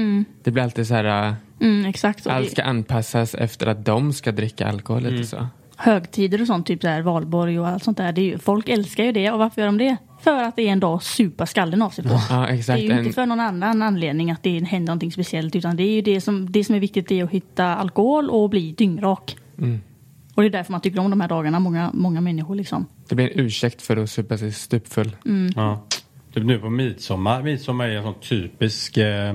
Det 0.44 0.52
blir 0.52 0.64
alltid 0.64 0.88
så 0.88 0.94
här, 0.94 1.28
eh, 1.28 1.34
Mm, 1.62 1.86
exakt. 1.86 2.28
Allt 2.28 2.46
det, 2.46 2.52
ska 2.52 2.64
anpassas 2.64 3.36
efter 3.36 3.68
att 3.68 3.86
de 3.86 4.14
ska 4.14 4.32
dricka 4.32 4.68
alkohol 4.68 5.04
lite 5.04 5.24
så. 5.28 5.48
högtider 5.78 6.42
och 6.42 6.48
sånt, 6.48 6.68
typ 6.68 6.82
så 6.82 6.88
här 6.88 7.02
valborg 7.02 7.60
och 7.60 7.68
allt 7.68 7.84
sånt 7.84 7.98
där. 7.98 8.12
Det 8.12 8.22
är 8.22 8.26
ju, 8.26 8.38
folk 8.38 8.70
älskar 8.70 9.04
ju 9.04 9.12
det. 9.12 9.32
Och 9.32 9.40
varför 9.40 9.62
gör 9.62 9.66
de 9.68 9.78
det? 9.78 9.98
För 10.22 10.44
att 10.44 10.56
det 10.56 10.62
är 10.62 10.72
en 10.72 10.80
dag 10.80 10.96
att 10.96 11.04
supa 11.04 11.46
skallen 11.46 11.82
av 11.82 11.90
sig 11.90 12.04
på. 12.04 12.10
Ja, 12.30 12.48
Det 12.48 12.70
är 12.70 12.78
ju 12.78 12.92
En- 12.92 13.00
inte 13.00 13.14
för 13.14 13.26
någon 13.26 13.40
annan 13.40 13.82
anledning 13.82 14.32
att 14.32 14.44
det 14.44 14.60
händer 14.60 14.88
någonting 14.88 15.12
speciellt. 15.12 15.56
Utan 15.56 15.76
det 15.78 15.84
är 15.84 15.92
ju 15.96 16.02
det 16.02 16.22
som, 16.22 16.52
det 16.52 16.64
som 16.64 16.76
är 16.76 16.80
viktigt 16.80 17.12
är 17.12 17.24
att 17.24 17.30
hitta 17.32 17.76
alkohol 17.76 18.30
och 18.30 18.50
bli 18.50 18.72
dyngrak. 18.72 19.38
Mm. 19.58 19.80
Och 20.36 20.42
det 20.42 20.48
är 20.48 20.52
därför 20.52 20.72
man 20.72 20.82
tycker 20.82 21.00
om 21.00 21.10
de 21.10 21.22
här 21.22 21.28
dagarna, 21.28 21.60
många, 21.60 21.92
många 21.94 22.22
människor 22.22 22.56
liksom. 22.56 22.86
Det 23.10 23.16
blir 23.16 23.32
en 23.34 23.40
ursäkt 23.40 23.82
för 23.82 23.98
att 23.98 24.10
supa 24.10 24.38
sig 24.38 24.52
stupfull. 24.52 25.16
Mm. 25.26 25.52
Ja. 25.56 25.86
Typ 26.36 26.44
nu 26.46 26.60
på 26.60 26.70
midsommar. 26.70 27.42
Midsommar 27.44 27.86
är 27.88 27.98
en 27.98 28.04
sån 28.04 28.14
typisk 28.20 28.98
eh, 28.98 29.30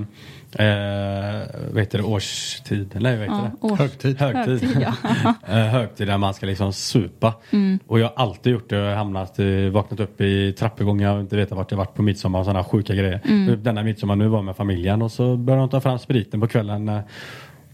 eh, 0.53 1.40
vad 1.72 1.78
heter 1.80 1.98
det, 1.98 2.05
årstid. 2.05 2.96
Nej, 3.01 3.16
vad 3.18 3.20
heter 3.28 3.51
Ja, 3.61 3.68
det? 3.68 3.72
års- 3.72 3.78
Högtid. 3.78 4.18
Högtid. 4.20 4.62
högtid, 4.62 4.82
ja. 4.82 5.34
Eh, 5.48 5.55
högtid 5.66 6.07
där 6.07 6.18
man 6.18 6.34
ska 6.34 6.46
liksom 6.46 6.72
supa. 6.72 7.34
Mm. 7.51 7.78
Och 7.86 8.01
jag 8.01 8.07
har 8.09 8.14
alltid 8.26 8.53
gjort 8.53 8.70
det. 8.70 8.76
Jag 8.76 8.88
har 8.88 8.96
hamnat, 8.96 9.38
eh, 9.38 9.46
vaknat 9.72 10.01
upp 10.01 10.20
i 10.20 10.53
trappuppgångar 10.53 11.14
och 11.14 11.20
inte 11.20 11.36
vetat 11.36 11.59
vart 11.59 11.70
jag 11.70 11.78
varit 11.78 11.94
på 11.94 12.03
midsommar 12.03 12.38
och 12.38 12.44
sådana 12.44 12.64
sjuka 12.64 12.94
grejer. 12.94 13.20
Mm. 13.24 13.46
Typ 13.48 13.64
Denna 13.64 13.82
midsommar 13.82 14.16
nu 14.16 14.28
var 14.28 14.42
med 14.42 14.57
familjen 14.57 15.03
och 15.03 15.12
så 15.12 15.36
började 15.36 15.62
de 15.62 15.68
ta 15.68 15.80
fram 15.80 15.98
spriten 15.98 16.40
på 16.40 16.48
kvällen. 16.48 16.88
eh, 16.88 17.01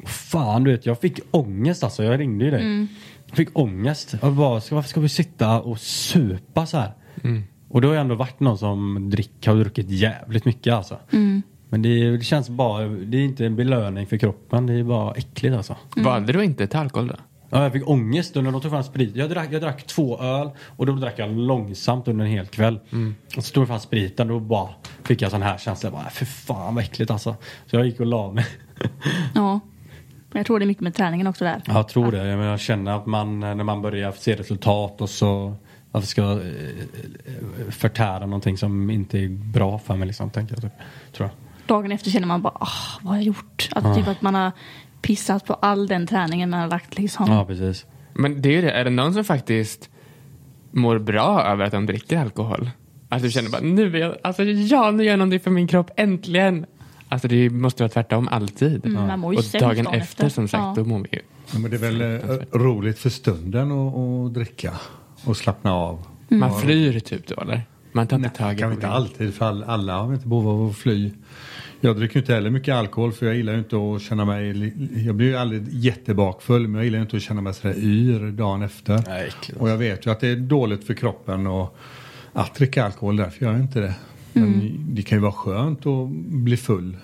Fan 0.06 0.64
du 0.64 0.70
vet, 0.70 0.86
jag 0.86 1.00
fick 1.00 1.18
ångest 1.30 1.84
alltså. 1.84 2.04
Jag 2.04 2.20
ringde 2.20 2.44
ju 2.44 2.50
dig. 2.50 2.60
Mm. 2.60 2.88
Jag 3.26 3.36
fick 3.36 3.58
ångest. 3.58 4.14
Jag 4.22 4.32
bara, 4.32 4.60
ska- 4.60 4.74
varför 4.74 4.88
ska 4.88 5.00
vi 5.00 5.08
sitta 5.08 5.60
och 5.60 5.78
supa 5.78 6.66
så 6.66 6.78
här? 6.78 6.90
Och 7.68 7.80
då 7.80 7.88
har 7.88 7.94
jag 7.94 8.00
ändå 8.00 8.14
varit 8.14 8.40
någon 8.40 8.58
som 8.58 9.10
drick, 9.10 9.46
har 9.46 9.54
druckit 9.54 9.90
jävligt 9.90 10.44
mycket 10.44 10.74
alltså. 10.74 10.98
Mm. 11.12 11.42
Men 11.68 11.82
det, 11.82 12.16
det 12.16 12.24
känns 12.24 12.48
bara, 12.48 12.88
det 12.88 13.16
är 13.18 13.24
inte 13.24 13.46
en 13.46 13.56
belöning 13.56 14.06
för 14.06 14.16
kroppen. 14.16 14.66
Det 14.66 14.72
är 14.72 14.84
bara 14.84 15.12
äckligt 15.14 15.56
alltså. 15.56 15.76
Valde 15.96 16.32
du 16.32 16.44
inte 16.44 16.66
till 16.66 16.78
alkohol 16.78 17.08
då? 17.08 17.14
Ja, 17.50 17.62
jag 17.62 17.72
fick 17.72 17.88
ångest 17.88 18.34
när 18.34 18.42
de 18.42 18.60
tog 18.60 18.70
fram 18.70 18.82
sprit. 18.82 19.16
Jag 19.16 19.30
drack, 19.30 19.48
jag 19.50 19.62
drack 19.62 19.86
två 19.86 20.18
öl 20.18 20.50
och 20.76 20.86
då 20.86 20.92
drack 20.92 21.14
jag 21.16 21.30
långsamt 21.30 22.08
under 22.08 22.24
en 22.24 22.30
hel 22.30 22.46
kväll. 22.46 22.80
Och 23.36 23.44
så 23.44 23.52
tog 23.52 23.66
fram 23.66 23.80
spriten 23.80 24.30
och 24.30 24.40
då 24.40 24.46
bara 24.46 24.68
fick 25.02 25.22
jag 25.22 25.30
sån 25.30 25.42
här 25.42 25.58
känsla. 25.58 25.86
Jag 25.86 25.92
bara, 25.92 26.10
för 26.10 26.24
fan 26.24 26.74
vad 26.74 26.84
äckligt 26.84 27.10
alltså. 27.10 27.36
Så 27.66 27.76
jag 27.76 27.86
gick 27.86 28.00
och 28.00 28.06
la 28.06 28.32
mig. 28.32 28.46
Ja. 29.34 29.60
Men 30.30 30.40
jag 30.40 30.46
tror 30.46 30.58
det 30.58 30.64
är 30.64 30.66
mycket 30.66 30.82
med 30.82 30.94
träningen 30.94 31.26
också 31.26 31.44
där. 31.44 31.62
Jag 31.66 31.88
tror 31.88 32.12
det. 32.12 32.18
Jag, 32.26 32.38
menar, 32.38 32.50
jag 32.50 32.60
känner 32.60 32.96
att 32.96 33.06
man, 33.06 33.40
när 33.40 33.64
man 33.64 33.82
börjar 33.82 34.12
se 34.12 34.34
resultat 34.34 35.00
och 35.00 35.10
så 35.10 35.54
varför 35.96 36.08
ska 36.08 36.22
jag 36.22 36.32
eh, 36.38 37.70
förtära 37.70 38.18
någonting 38.26 38.58
som 38.58 38.90
inte 38.90 39.18
är 39.18 39.28
bra 39.28 39.78
för 39.78 39.96
mig 39.96 40.06
liksom, 40.06 40.30
tänker 40.30 40.54
jag. 40.54 40.62
Typ. 40.62 40.72
Tror 41.16 41.28
jag. 41.28 41.66
Dagen 41.66 41.92
efter 41.92 42.10
känner 42.10 42.26
man 42.26 42.42
bara, 42.42 42.54
ah, 42.60 42.68
vad 43.02 43.08
har 43.10 43.16
jag 43.16 43.24
gjort? 43.24 43.68
Att, 43.72 43.96
typ 43.96 44.08
att 44.08 44.22
man 44.22 44.34
har 44.34 44.52
pissat 45.02 45.46
på 45.46 45.54
all 45.54 45.86
den 45.86 46.06
träningen 46.06 46.50
man 46.50 46.60
har 46.60 46.68
lagt 46.68 46.98
liksom. 46.98 47.26
Ja, 47.32 47.44
precis. 47.44 47.86
Men 48.12 48.42
det 48.42 48.48
är 48.48 48.52
ju 48.52 48.60
det, 48.60 48.70
är 48.70 48.84
det 48.84 48.90
någon 48.90 49.14
som 49.14 49.24
faktiskt 49.24 49.90
mår 50.70 50.98
bra 50.98 51.42
över 51.42 51.64
att 51.64 51.72
de 51.72 51.86
dricker 51.86 52.18
alkohol? 52.18 52.70
Att 53.08 53.22
du 53.22 53.30
känner 53.30 53.50
bara, 53.50 53.62
nu 53.62 53.96
är 53.96 54.00
jag, 54.00 54.16
alltså 54.24 54.42
ja, 54.44 54.90
nu 54.90 55.04
gör 55.04 55.10
jag 55.12 55.18
någonting 55.18 55.40
för 55.40 55.50
min 55.50 55.66
kropp, 55.68 55.90
äntligen. 55.96 56.66
Alltså 57.08 57.28
det 57.28 57.50
måste 57.50 57.82
vara 57.82 57.90
tvärtom 57.92 58.28
alltid. 58.28 58.86
Mm, 58.86 59.06
man 59.06 59.18
mår 59.20 59.34
ju 59.34 59.38
Och 59.38 59.44
dagen 59.60 59.86
efter, 59.86 59.98
efter. 59.98 60.28
som 60.28 60.48
sagt, 60.48 60.62
Ja. 60.62 60.74
då 60.76 60.84
mår 60.84 60.98
vi 60.98 61.08
ju. 61.12 61.20
Ja, 61.52 61.58
men 61.58 61.70
det 61.70 61.76
är 61.76 61.90
väl 61.90 62.00
eh, 62.00 62.36
roligt 62.58 62.98
för 62.98 63.10
stunden 63.10 63.72
att, 63.72 63.94
att 63.96 64.34
dricka 64.34 64.72
och 65.24 65.36
slappna 65.36 65.72
av. 65.74 66.06
Man 66.28 66.60
flyr 66.60 67.00
typ 67.00 67.26
då 67.26 67.34
eller? 67.40 67.62
Man 67.92 68.06
tar 68.06 68.16
inte 68.16 68.28
tag 68.28 68.54
i 68.54 68.58
kan 68.58 68.68
vi 68.68 68.74
inte 68.74 68.88
alltid 68.88 69.34
för 69.34 69.46
all- 69.46 69.64
alla 69.64 69.98
har 70.02 70.14
inte 70.14 70.28
behov 70.28 70.48
av 70.48 70.68
att 70.70 70.76
fly. 70.76 71.10
Jag 71.80 71.96
dricker 71.96 72.20
inte 72.20 72.34
heller 72.34 72.50
mycket 72.50 72.74
alkohol 72.74 73.12
för 73.12 73.26
jag 73.26 73.36
gillar 73.36 73.52
ju 73.52 73.58
inte 73.58 73.76
att 73.76 74.02
känna 74.02 74.24
mig, 74.24 74.72
jag 75.06 75.14
blir 75.14 75.26
ju 75.26 75.36
aldrig 75.36 75.68
jättebakfull 75.68 76.62
men 76.68 76.74
jag 76.74 76.84
gillar 76.84 77.00
inte 77.00 77.16
att 77.16 77.22
känna 77.22 77.40
mig 77.40 77.54
sådär 77.54 77.74
yr 77.78 78.30
dagen 78.30 78.62
efter. 78.62 79.02
Nej, 79.06 79.30
och 79.58 79.70
jag 79.70 79.76
vet 79.76 80.06
ju 80.06 80.10
att 80.10 80.20
det 80.20 80.28
är 80.28 80.36
dåligt 80.36 80.84
för 80.86 80.94
kroppen 80.94 81.46
och 81.46 81.76
att 82.32 82.54
dricka 82.54 82.84
alkohol 82.84 83.16
därför 83.16 83.44
gör 83.44 83.52
jag 83.52 83.60
inte 83.60 83.80
det. 83.80 83.94
Men 84.32 84.72
det 84.94 85.02
kan 85.02 85.18
ju 85.18 85.22
vara 85.22 85.32
skönt 85.32 85.86
att 85.86 86.08
bli 86.28 86.56
full. 86.56 86.96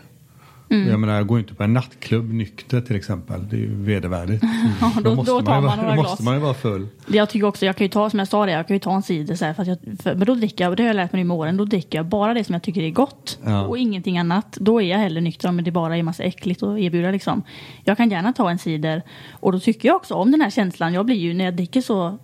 Och 0.72 0.92
Jag 0.92 1.00
menar 1.00 1.14
jag 1.14 1.26
går 1.26 1.38
inte 1.38 1.54
på 1.54 1.62
en 1.62 1.74
nattklubb 1.74 2.32
nykter 2.32 2.80
till 2.80 2.96
exempel. 2.96 3.48
Det 3.48 3.56
är 3.56 3.60
ju 3.60 3.74
vedervärdigt. 3.74 4.44
Ja, 4.80 4.92
då, 5.04 5.14
då, 5.14 5.24
tar 5.24 5.36
ju 5.38 5.42
man 5.42 5.62
vara, 5.64 5.76
några 5.76 5.96
då 5.96 6.02
måste 6.02 6.22
man 6.22 6.34
ju 6.34 6.40
vara 6.40 6.54
full. 6.54 6.88
Jag 7.06 7.30
tycker 7.30 7.46
också, 7.46 7.66
jag 7.66 7.76
kan 7.76 7.84
ju 7.84 7.88
ta, 7.88 8.10
som 8.10 8.18
jag 8.18 8.28
sa 8.28 8.46
det, 8.46 8.52
jag 8.52 8.66
kan 8.66 8.76
ju 8.76 8.80
ta 8.80 8.94
en 8.94 9.02
cider 9.02 9.34
så 9.34 9.44
här, 9.44 9.54
för 9.54 9.64
jag, 9.64 9.78
för, 10.02 10.14
men 10.14 10.26
då 10.26 10.34
dricker 10.34 10.64
jag, 10.64 10.70
och 10.70 10.76
det 10.76 10.82
har 10.82 10.88
jag 10.88 10.96
lärt 10.96 11.12
mig 11.12 11.22
nu 11.22 11.28
med 11.28 11.36
åren, 11.36 11.56
då 11.56 11.64
dricker 11.64 11.98
jag 11.98 12.06
bara 12.06 12.34
det 12.34 12.44
som 12.44 12.52
jag 12.52 12.62
tycker 12.62 12.82
är 12.82 12.90
gott. 12.90 13.38
Ja. 13.44 13.66
Och 13.66 13.78
ingenting 13.78 14.18
annat. 14.18 14.56
Då 14.60 14.82
är 14.82 14.86
jag 14.86 14.98
hellre 14.98 15.20
nykter 15.20 15.48
om 15.48 15.64
det 15.64 15.70
bara 15.70 15.96
är 15.96 16.02
massa 16.02 16.22
äckligt 16.22 16.62
att 16.62 16.78
erbjuda 16.78 17.10
liksom. 17.10 17.42
Jag 17.84 17.96
kan 17.96 18.10
gärna 18.10 18.32
ta 18.32 18.50
en 18.50 18.58
cider. 18.58 19.02
Och 19.32 19.52
då 19.52 19.60
tycker 19.60 19.88
jag 19.88 19.96
också 19.96 20.14
om 20.14 20.30
den 20.30 20.40
här 20.40 20.50
känslan. 20.50 20.94
Jag 20.94 21.06
blir 21.06 21.16
ju, 21.16 21.34
när 21.34 21.44
jag 21.44 21.56
dricker 21.56 21.80
så 21.80 22.18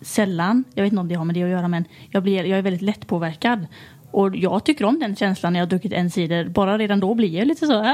sällan, 0.00 0.64
jag 0.74 0.82
vet 0.82 0.92
inte 0.92 1.00
om 1.00 1.08
det 1.08 1.14
har 1.14 1.24
med 1.24 1.34
det 1.34 1.42
att 1.42 1.48
göra, 1.50 1.68
men 1.68 1.84
jag, 2.10 2.22
blir, 2.22 2.44
jag 2.44 2.58
är 2.58 2.62
väldigt 2.62 2.82
lättpåverkad. 2.82 3.66
Och 4.14 4.36
jag 4.36 4.64
tycker 4.64 4.84
om 4.84 4.98
den 4.98 5.16
känslan 5.16 5.52
när 5.52 5.60
jag 5.60 5.66
har 5.66 5.70
druckit 5.70 5.92
en 5.92 6.10
cider. 6.10 6.48
Bara 6.48 6.78
redan 6.78 7.00
då 7.00 7.14
blir 7.14 7.28
jag 7.38 7.46
lite 7.48 7.66
så 7.66 7.82
äh, 7.84 7.92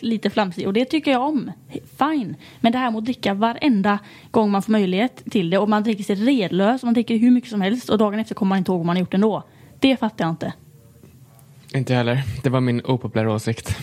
lite- 0.00 0.30
flamsig. 0.30 0.66
Och 0.66 0.72
det 0.72 0.84
tycker 0.84 1.10
jag 1.10 1.22
om. 1.22 1.50
Fine. 1.98 2.36
Men 2.60 2.72
det 2.72 2.78
här 2.78 2.90
med 2.90 2.98
att 2.98 3.04
dricka 3.04 3.34
varenda 3.34 3.98
gång 4.30 4.50
man 4.50 4.62
får 4.62 4.72
möjlighet 4.72 5.22
till 5.30 5.50
det. 5.50 5.58
Och 5.58 5.68
man 5.68 5.82
dricker 5.82 6.04
sig 6.04 6.16
redlös. 6.16 6.82
och 6.82 6.86
Man 6.86 6.94
dricker 6.94 7.16
hur 7.16 7.30
mycket 7.30 7.50
som 7.50 7.60
helst. 7.60 7.88
Och 7.88 7.98
dagen 7.98 8.18
efter 8.20 8.34
kommer 8.34 8.48
man 8.48 8.58
inte 8.58 8.70
ihåg 8.72 8.78
vad 8.78 8.86
man 8.86 8.96
har 8.96 9.00
gjort 9.00 9.14
ändå. 9.14 9.42
Det 9.80 9.96
fattar 9.96 10.24
jag 10.24 10.32
inte. 10.32 10.52
Inte 11.74 11.92
jag 11.92 11.98
heller. 11.98 12.22
Det 12.42 12.50
var 12.50 12.60
min 12.60 12.80
opopulära 12.84 13.32
åsikt. 13.32 13.76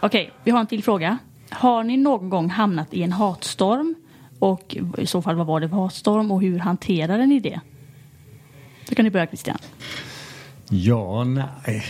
Okej, 0.00 0.32
vi 0.44 0.50
har 0.50 0.60
en 0.60 0.66
till 0.66 0.82
fråga. 0.84 1.18
Har 1.50 1.84
ni 1.84 1.96
någon 1.96 2.30
gång 2.30 2.48
hamnat 2.50 2.94
i 2.94 3.02
en 3.02 3.12
hatstorm? 3.12 3.94
Och 4.42 4.76
i 4.98 5.06
så 5.06 5.22
fall 5.22 5.36
vad 5.36 5.46
var 5.46 5.60
det 5.60 5.68
för 5.68 5.76
hatstorm 5.76 6.30
och 6.30 6.42
hur 6.42 6.58
hanterade 6.58 7.26
ni 7.26 7.40
det? 7.40 7.60
Så 8.88 8.94
kan 8.94 9.04
ni 9.04 9.10
börja 9.10 9.26
Christian. 9.26 9.58
Ja, 10.70 11.24
nej. 11.24 11.84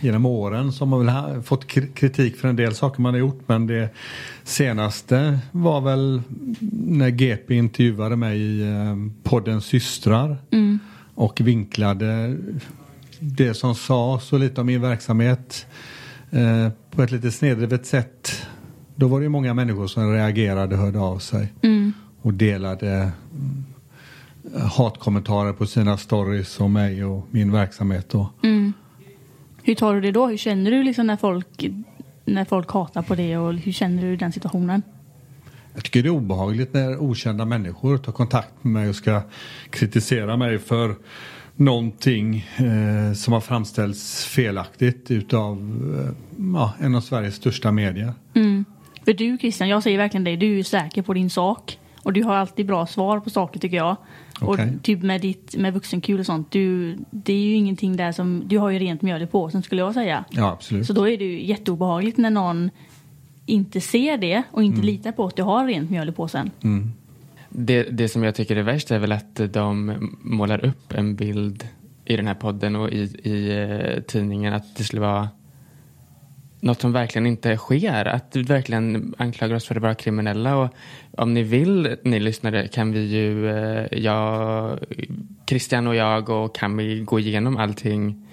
Genom 0.00 0.26
åren 0.26 0.72
så 0.72 0.84
har 0.84 0.86
man 0.86 1.06
väl 1.06 1.42
fått 1.42 1.66
kri- 1.66 1.92
kritik 1.94 2.36
för 2.36 2.48
en 2.48 2.56
del 2.56 2.74
saker 2.74 3.02
man 3.02 3.14
har 3.14 3.18
gjort. 3.18 3.40
Men 3.46 3.66
det 3.66 3.88
senaste 4.42 5.38
var 5.52 5.80
väl 5.80 6.22
när 6.86 7.10
GP 7.10 7.54
intervjuade 7.54 8.16
mig 8.16 8.40
i 8.40 8.60
eh, 8.62 8.96
podden 9.22 9.60
Systrar. 9.60 10.36
Och 11.14 11.40
vinklade 11.40 12.36
det 13.18 13.54
som 13.54 13.74
sades 13.74 14.32
och 14.32 14.40
lite 14.40 14.60
om 14.60 14.66
min 14.66 14.80
verksamhet 14.80 15.66
eh, 16.30 16.68
på 16.90 17.02
ett 17.02 17.10
lite 17.10 17.30
snedrivet 17.30 17.86
sätt. 17.86 18.46
Då 18.96 19.08
var 19.08 19.20
det 19.20 19.24
ju 19.24 19.28
många 19.28 19.54
människor 19.54 19.86
som 19.86 20.12
reagerade 20.12 20.74
och 20.76 20.80
hörde 20.82 20.98
av 21.00 21.18
sig. 21.18 21.52
Och 22.24 22.34
delade 22.34 22.90
mm, 22.90 23.64
hatkommentarer 24.70 25.52
på 25.52 25.66
sina 25.66 25.96
stories 25.96 26.60
om 26.60 26.72
mig 26.72 27.04
och 27.04 27.26
min 27.30 27.52
verksamhet. 27.52 28.14
Och, 28.14 28.26
Hur 29.62 29.74
tar 29.74 29.94
du 29.94 30.00
det 30.00 30.12
då? 30.12 30.26
Hur 30.26 30.36
känner 30.36 30.70
du 30.70 30.82
liksom 30.82 31.06
när 31.06 31.16
folk, 31.16 31.66
när 32.24 32.44
folk 32.44 32.70
hatar 32.70 33.02
på 33.02 33.14
det 33.14 33.36
och 33.36 33.54
hur 33.54 33.72
känner 33.72 34.02
du 34.02 34.16
den 34.16 34.32
situationen? 34.32 34.82
Jag 35.74 35.84
tycker 35.84 36.02
det 36.02 36.08
är 36.08 36.10
obehagligt 36.10 36.74
när 36.74 36.98
okända 36.98 37.44
människor 37.44 37.98
tar 37.98 38.12
kontakt 38.12 38.64
med 38.64 38.72
mig 38.72 38.88
och 38.88 38.96
ska 38.96 39.22
kritisera 39.70 40.36
mig 40.36 40.58
för 40.58 40.94
någonting 41.56 42.46
eh, 42.56 43.12
som 43.14 43.32
har 43.32 43.40
framställts 43.40 44.24
felaktigt 44.24 45.10
utav 45.10 45.58
eh, 45.98 46.44
ja, 46.54 46.74
en 46.80 46.94
av 46.94 47.00
Sveriges 47.00 47.34
största 47.34 47.72
medier. 47.72 48.12
För 49.04 49.12
du 49.12 49.38
Christian, 49.38 49.68
jag 49.68 49.82
säger 49.82 49.98
verkligen 49.98 50.24
det, 50.24 50.36
du 50.36 50.58
är 50.58 50.62
säker 50.62 51.02
på 51.02 51.14
din 51.14 51.30
sak. 51.30 51.78
Och 52.04 52.12
du 52.12 52.22
har 52.22 52.34
alltid 52.34 52.66
bra 52.66 52.86
svar 52.86 53.20
på 53.20 53.30
saker 53.30 53.60
tycker 53.60 53.76
jag. 53.76 53.96
Okej. 54.40 54.72
Och 54.76 54.82
typ 54.82 55.02
med 55.02 55.20
ditt 55.20 55.56
med 55.56 55.74
vuxenkul 55.74 56.20
och 56.20 56.26
sånt, 56.26 56.50
du, 56.50 56.96
det 57.10 57.32
är 57.32 57.38
ju 57.38 57.54
ingenting 57.54 57.96
där 57.96 58.12
som, 58.12 58.42
du 58.46 58.58
har 58.58 58.70
ju 58.70 58.78
rent 58.78 59.02
mjöl 59.02 59.22
i 59.22 59.26
påsen 59.26 59.62
skulle 59.62 59.82
jag 59.82 59.94
säga. 59.94 60.24
Ja, 60.30 60.52
absolut. 60.52 60.86
Så 60.86 60.92
då 60.92 61.08
är 61.08 61.18
det 61.18 61.24
ju 61.24 61.44
jätteobehagligt 61.44 62.18
när 62.18 62.30
någon 62.30 62.70
inte 63.46 63.80
ser 63.80 64.18
det 64.18 64.42
och 64.50 64.62
inte 64.62 64.82
litar 64.82 65.12
på 65.12 65.26
att 65.26 65.36
du 65.36 65.42
har 65.42 65.66
rent 65.66 65.90
mjöl 65.90 66.08
i 66.08 66.12
påsen. 66.12 66.50
Det, 67.48 67.82
det 67.82 68.08
som 68.08 68.22
jag 68.22 68.34
tycker 68.34 68.56
är 68.56 68.62
värst 68.62 68.90
är 68.90 68.98
väl 68.98 69.12
att 69.12 69.40
de 69.52 69.96
målar 70.22 70.64
upp 70.64 70.92
en 70.92 71.14
bild 71.14 71.68
i 72.04 72.16
den 72.16 72.26
här 72.26 72.34
podden 72.34 72.76
och 72.76 72.90
i, 72.90 73.02
i 73.02 73.62
eh, 73.62 74.02
tidningen 74.02 74.54
att 74.54 74.76
det 74.76 74.84
skulle 74.84 75.02
vara 75.02 75.28
något 76.64 76.80
som 76.80 76.92
verkligen 76.92 77.26
inte 77.26 77.56
sker. 77.56 78.04
Att 78.04 78.32
du 78.32 78.42
verkligen 78.42 79.14
anklagar 79.18 79.56
oss 79.56 79.66
för 79.66 79.76
att 79.76 79.82
vara 79.82 79.94
kriminella. 79.94 80.56
Och 80.56 80.68
om 81.18 81.34
ni 81.34 81.42
vill, 81.42 81.96
ni 82.04 82.20
lyssnare, 82.20 82.68
kan 82.68 82.92
vi 82.92 83.00
ju, 83.00 83.50
eh, 83.50 83.98
jag, 83.98 84.78
Christian 85.48 85.86
och 85.86 85.94
jag 85.94 86.28
och 86.28 86.54
kan 86.54 86.76
vi 86.76 87.00
gå 87.00 87.20
igenom 87.20 87.56
allting 87.56 88.26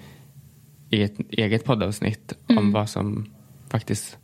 i 0.90 1.02
ett 1.02 1.18
eget 1.30 1.64
poddavsnitt 1.64 2.32
om 2.46 2.72
vad 2.72 2.88
som 2.88 3.30
faktiskt 3.68 4.18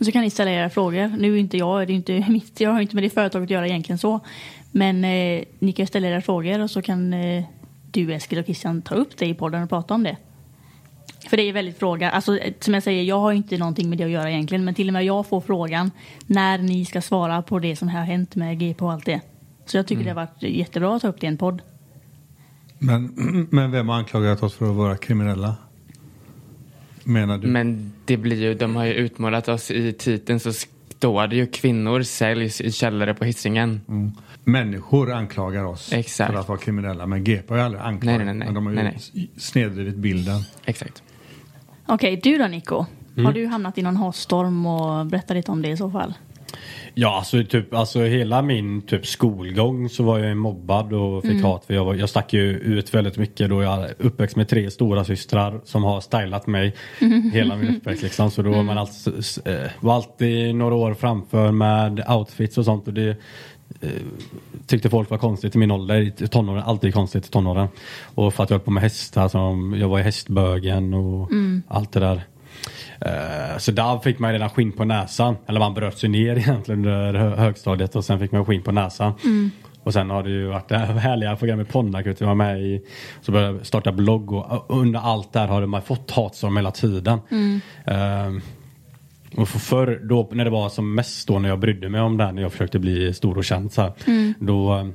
så 0.00 0.12
kan 0.12 0.22
ni 0.22 0.30
ställa 0.30 0.50
era 0.50 0.70
frågor. 0.70 1.12
Nu 1.18 1.34
är 1.34 1.38
inte 1.38 1.56
jag, 1.56 1.86
det 1.86 1.92
är 1.92 1.94
inte 1.94 2.12
mitt, 2.28 2.60
jag 2.60 2.70
har 2.70 2.80
inte 2.80 2.94
med 2.94 3.04
det 3.04 3.10
företaget 3.10 3.46
att 3.46 3.50
göra 3.50 3.66
egentligen 3.66 3.98
så. 3.98 4.20
Men 4.72 5.04
eh, 5.04 5.44
ni 5.58 5.72
kan 5.72 5.86
ställa 5.86 6.08
era 6.08 6.20
frågor 6.20 6.60
och 6.60 6.70
så 6.70 6.82
kan 6.82 7.12
eh, 7.12 7.44
du 7.90 8.14
Eskil 8.14 8.38
och 8.38 8.44
Christian 8.44 8.82
ta 8.82 8.94
upp 8.94 9.16
det 9.16 9.26
i 9.26 9.34
podden 9.34 9.62
och 9.62 9.68
prata 9.68 9.94
om 9.94 10.02
det. 10.02 10.16
För 11.28 11.36
det 11.36 11.42
är 11.42 11.52
väldigt 11.52 11.78
fråga, 11.78 12.10
alltså 12.10 12.38
som 12.60 12.74
jag 12.74 12.82
säger, 12.82 13.02
jag 13.02 13.20
har 13.20 13.32
inte 13.32 13.58
någonting 13.58 13.88
med 13.88 13.98
det 13.98 14.04
att 14.04 14.10
göra 14.10 14.30
egentligen. 14.30 14.64
Men 14.64 14.74
till 14.74 14.88
och 14.88 14.92
med 14.92 15.04
jag 15.04 15.26
får 15.26 15.40
frågan 15.40 15.90
när 16.26 16.58
ni 16.58 16.84
ska 16.84 17.00
svara 17.02 17.42
på 17.42 17.58
det 17.58 17.76
som 17.76 17.88
har 17.88 18.02
hänt 18.02 18.36
med 18.36 18.58
GP 18.58 18.84
och 18.84 18.92
allt 18.92 19.06
det. 19.06 19.20
Så 19.66 19.76
jag 19.76 19.86
tycker 19.86 20.04
det 20.04 20.10
har 20.10 20.14
varit 20.14 20.42
jättebra 20.42 20.96
att 20.96 21.02
ta 21.02 21.08
upp 21.08 21.20
det 21.20 21.26
i 21.26 21.28
en 21.28 21.36
podd. 21.36 21.62
Men, 22.78 23.04
men 23.50 23.70
vem 23.70 23.88
har 23.88 23.96
anklagat 23.96 24.42
oss 24.42 24.54
för 24.54 24.70
att 24.70 24.76
vara 24.76 24.96
kriminella? 24.96 25.56
Menar 27.04 27.38
du? 27.38 27.48
Men 27.48 27.92
det 28.04 28.16
blir 28.16 28.42
ju, 28.42 28.54
de 28.54 28.76
har 28.76 28.84
ju 28.84 28.94
utmålat 28.94 29.48
oss 29.48 29.70
i 29.70 29.92
titeln 29.92 30.40
så 30.40 30.52
står 30.52 31.26
det 31.26 31.36
ju 31.36 31.46
kvinnor 31.46 32.02
säljs 32.02 32.60
i 32.60 32.72
källare 32.72 33.14
på 33.14 33.24
Hisingen. 33.24 33.80
Mm. 33.88 34.12
Människor 34.44 35.12
anklagar 35.12 35.64
oss 35.64 35.92
Exakt. 35.92 36.32
för 36.32 36.40
att 36.40 36.48
vara 36.48 36.58
kriminella. 36.58 37.06
Men 37.06 37.24
GP 37.24 37.48
har 37.48 37.56
ju 37.56 37.62
aldrig 37.62 37.82
anklagat. 37.82 38.16
Nej, 38.16 38.26
nej, 38.26 38.34
nej. 38.34 38.46
Men 38.46 38.54
de 38.54 38.66
har 38.66 38.72
ju 38.72 38.82
Nej, 38.82 38.98
nej. 39.12 39.30
snedvridit 39.36 39.96
bilden. 39.96 40.40
Exakt. 40.64 41.02
Okej, 41.92 42.20
du 42.22 42.38
då 42.38 42.46
Nico? 42.46 42.84
Har 43.16 43.32
du 43.32 43.46
hamnat 43.46 43.78
i 43.78 43.82
någon 43.82 43.96
hatstorm 43.96 44.66
och 44.66 45.06
berätta 45.06 45.34
lite 45.34 45.52
om 45.52 45.62
det 45.62 45.68
i 45.68 45.76
så 45.76 45.90
fall? 45.90 46.14
Ja, 46.94 47.16
alltså, 47.16 47.44
typ, 47.44 47.74
alltså 47.74 48.00
hela 48.00 48.42
min 48.42 48.82
typ 48.82 49.06
skolgång 49.06 49.88
så 49.88 50.02
var 50.02 50.18
jag 50.18 50.36
mobbad 50.36 50.92
och 50.92 51.22
fick 51.22 51.42
hat. 51.42 51.64
För 51.64 51.74
jag, 51.74 51.84
var, 51.84 51.94
jag 51.94 52.08
stack 52.08 52.32
ju 52.32 52.50
ut 52.50 52.94
väldigt 52.94 53.18
mycket 53.18 53.50
då 53.50 53.62
jag 53.62 53.90
uppväxt 53.98 54.36
med 54.36 54.48
tre 54.48 54.70
stora 54.70 55.04
systrar 55.04 55.60
som 55.64 55.84
har 55.84 56.00
stylat 56.00 56.46
mig 56.46 56.74
hela 57.32 57.56
min 57.56 57.76
uppväxt. 57.76 58.02
Liksom. 58.02 58.30
Så 58.30 58.42
då 58.42 58.50
var 58.50 58.62
man 58.62 58.78
alltså, 58.78 59.10
eh, 59.44 59.70
var 59.80 59.94
alltid 59.94 60.54
några 60.54 60.74
år 60.74 60.94
framför 60.94 61.52
med 61.52 62.04
outfits 62.08 62.58
och 62.58 62.64
sånt. 62.64 62.88
Och 62.88 62.94
det, 62.94 63.16
tyckte 64.66 64.90
folk 64.90 65.10
var 65.10 65.18
konstigt 65.18 65.54
i 65.54 65.58
min 65.58 65.70
ålder, 65.70 66.00
i 66.00 66.10
tonåren, 66.28 66.62
alltid 66.62 66.94
konstigt 66.94 67.26
i 67.26 67.30
tonåren. 67.30 67.68
Och 68.14 68.34
för 68.34 68.42
att 68.42 68.50
jag 68.50 68.58
höll 68.58 68.64
på 68.64 68.70
med 68.70 68.82
hästar, 68.82 69.28
som, 69.28 69.76
jag 69.80 69.88
var 69.88 69.98
i 69.98 70.02
hästbögen 70.02 70.94
och 70.94 71.28
allt 71.68 71.92
det 71.92 72.00
där. 72.00 72.22
Eh, 73.00 73.58
Så 73.58 73.72
där 73.72 73.98
fick 73.98 74.18
man 74.18 74.32
redan 74.32 74.50
skinn 74.50 74.72
på 74.72 74.84
näsan. 74.84 75.36
Eller 75.46 75.60
man 75.60 75.74
bröt 75.74 75.98
sig 75.98 76.08
ner 76.08 76.36
egentligen 76.38 76.78
under 76.86 77.14
hö- 77.14 77.36
högstadiet 77.36 77.96
och 77.96 78.04
sen 78.04 78.18
fick 78.18 78.32
man 78.32 78.44
skinn 78.46 78.62
på 78.62 78.72
näsan. 78.72 79.12
Och 79.82 79.92
sen 79.92 80.10
har 80.10 80.22
det 80.22 80.30
ju 80.30 80.46
varit 80.46 80.68
det 80.68 80.78
här 80.78 80.86
härliga 80.86 81.36
programmet 81.36 81.68
Ponnakut. 81.68 82.20
Jag 82.20 82.28
var 82.28 82.34
med 82.34 82.60
i. 82.62 82.82
Så 83.20 83.32
började 83.32 83.56
jag 83.56 83.66
starta 83.66 83.92
blogg 83.92 84.32
och 84.32 84.64
under 84.68 85.00
allt 85.00 85.32
där 85.32 85.46
har 85.46 85.66
man 85.66 85.82
fått 85.82 86.10
hatstorm 86.10 86.56
hela 86.56 86.70
tiden. 86.70 87.18
Eh, 87.84 88.30
och 89.36 89.48
för 89.48 89.58
förr, 89.58 90.00
då, 90.04 90.28
när 90.32 90.44
det 90.44 90.50
var 90.50 90.68
som 90.68 90.94
mest 90.94 91.28
då 91.28 91.38
när 91.38 91.48
jag 91.48 91.58
brydde 91.58 91.88
mig 91.88 92.00
om 92.00 92.16
det 92.16 92.24
här, 92.24 92.32
när 92.32 92.42
jag 92.42 92.52
försökte 92.52 92.78
bli 92.78 93.14
stor 93.14 93.38
och 93.38 93.44
känd 93.44 93.72
så 93.72 93.82
här, 93.82 93.92
då 94.44 94.76
eh, 94.78 94.86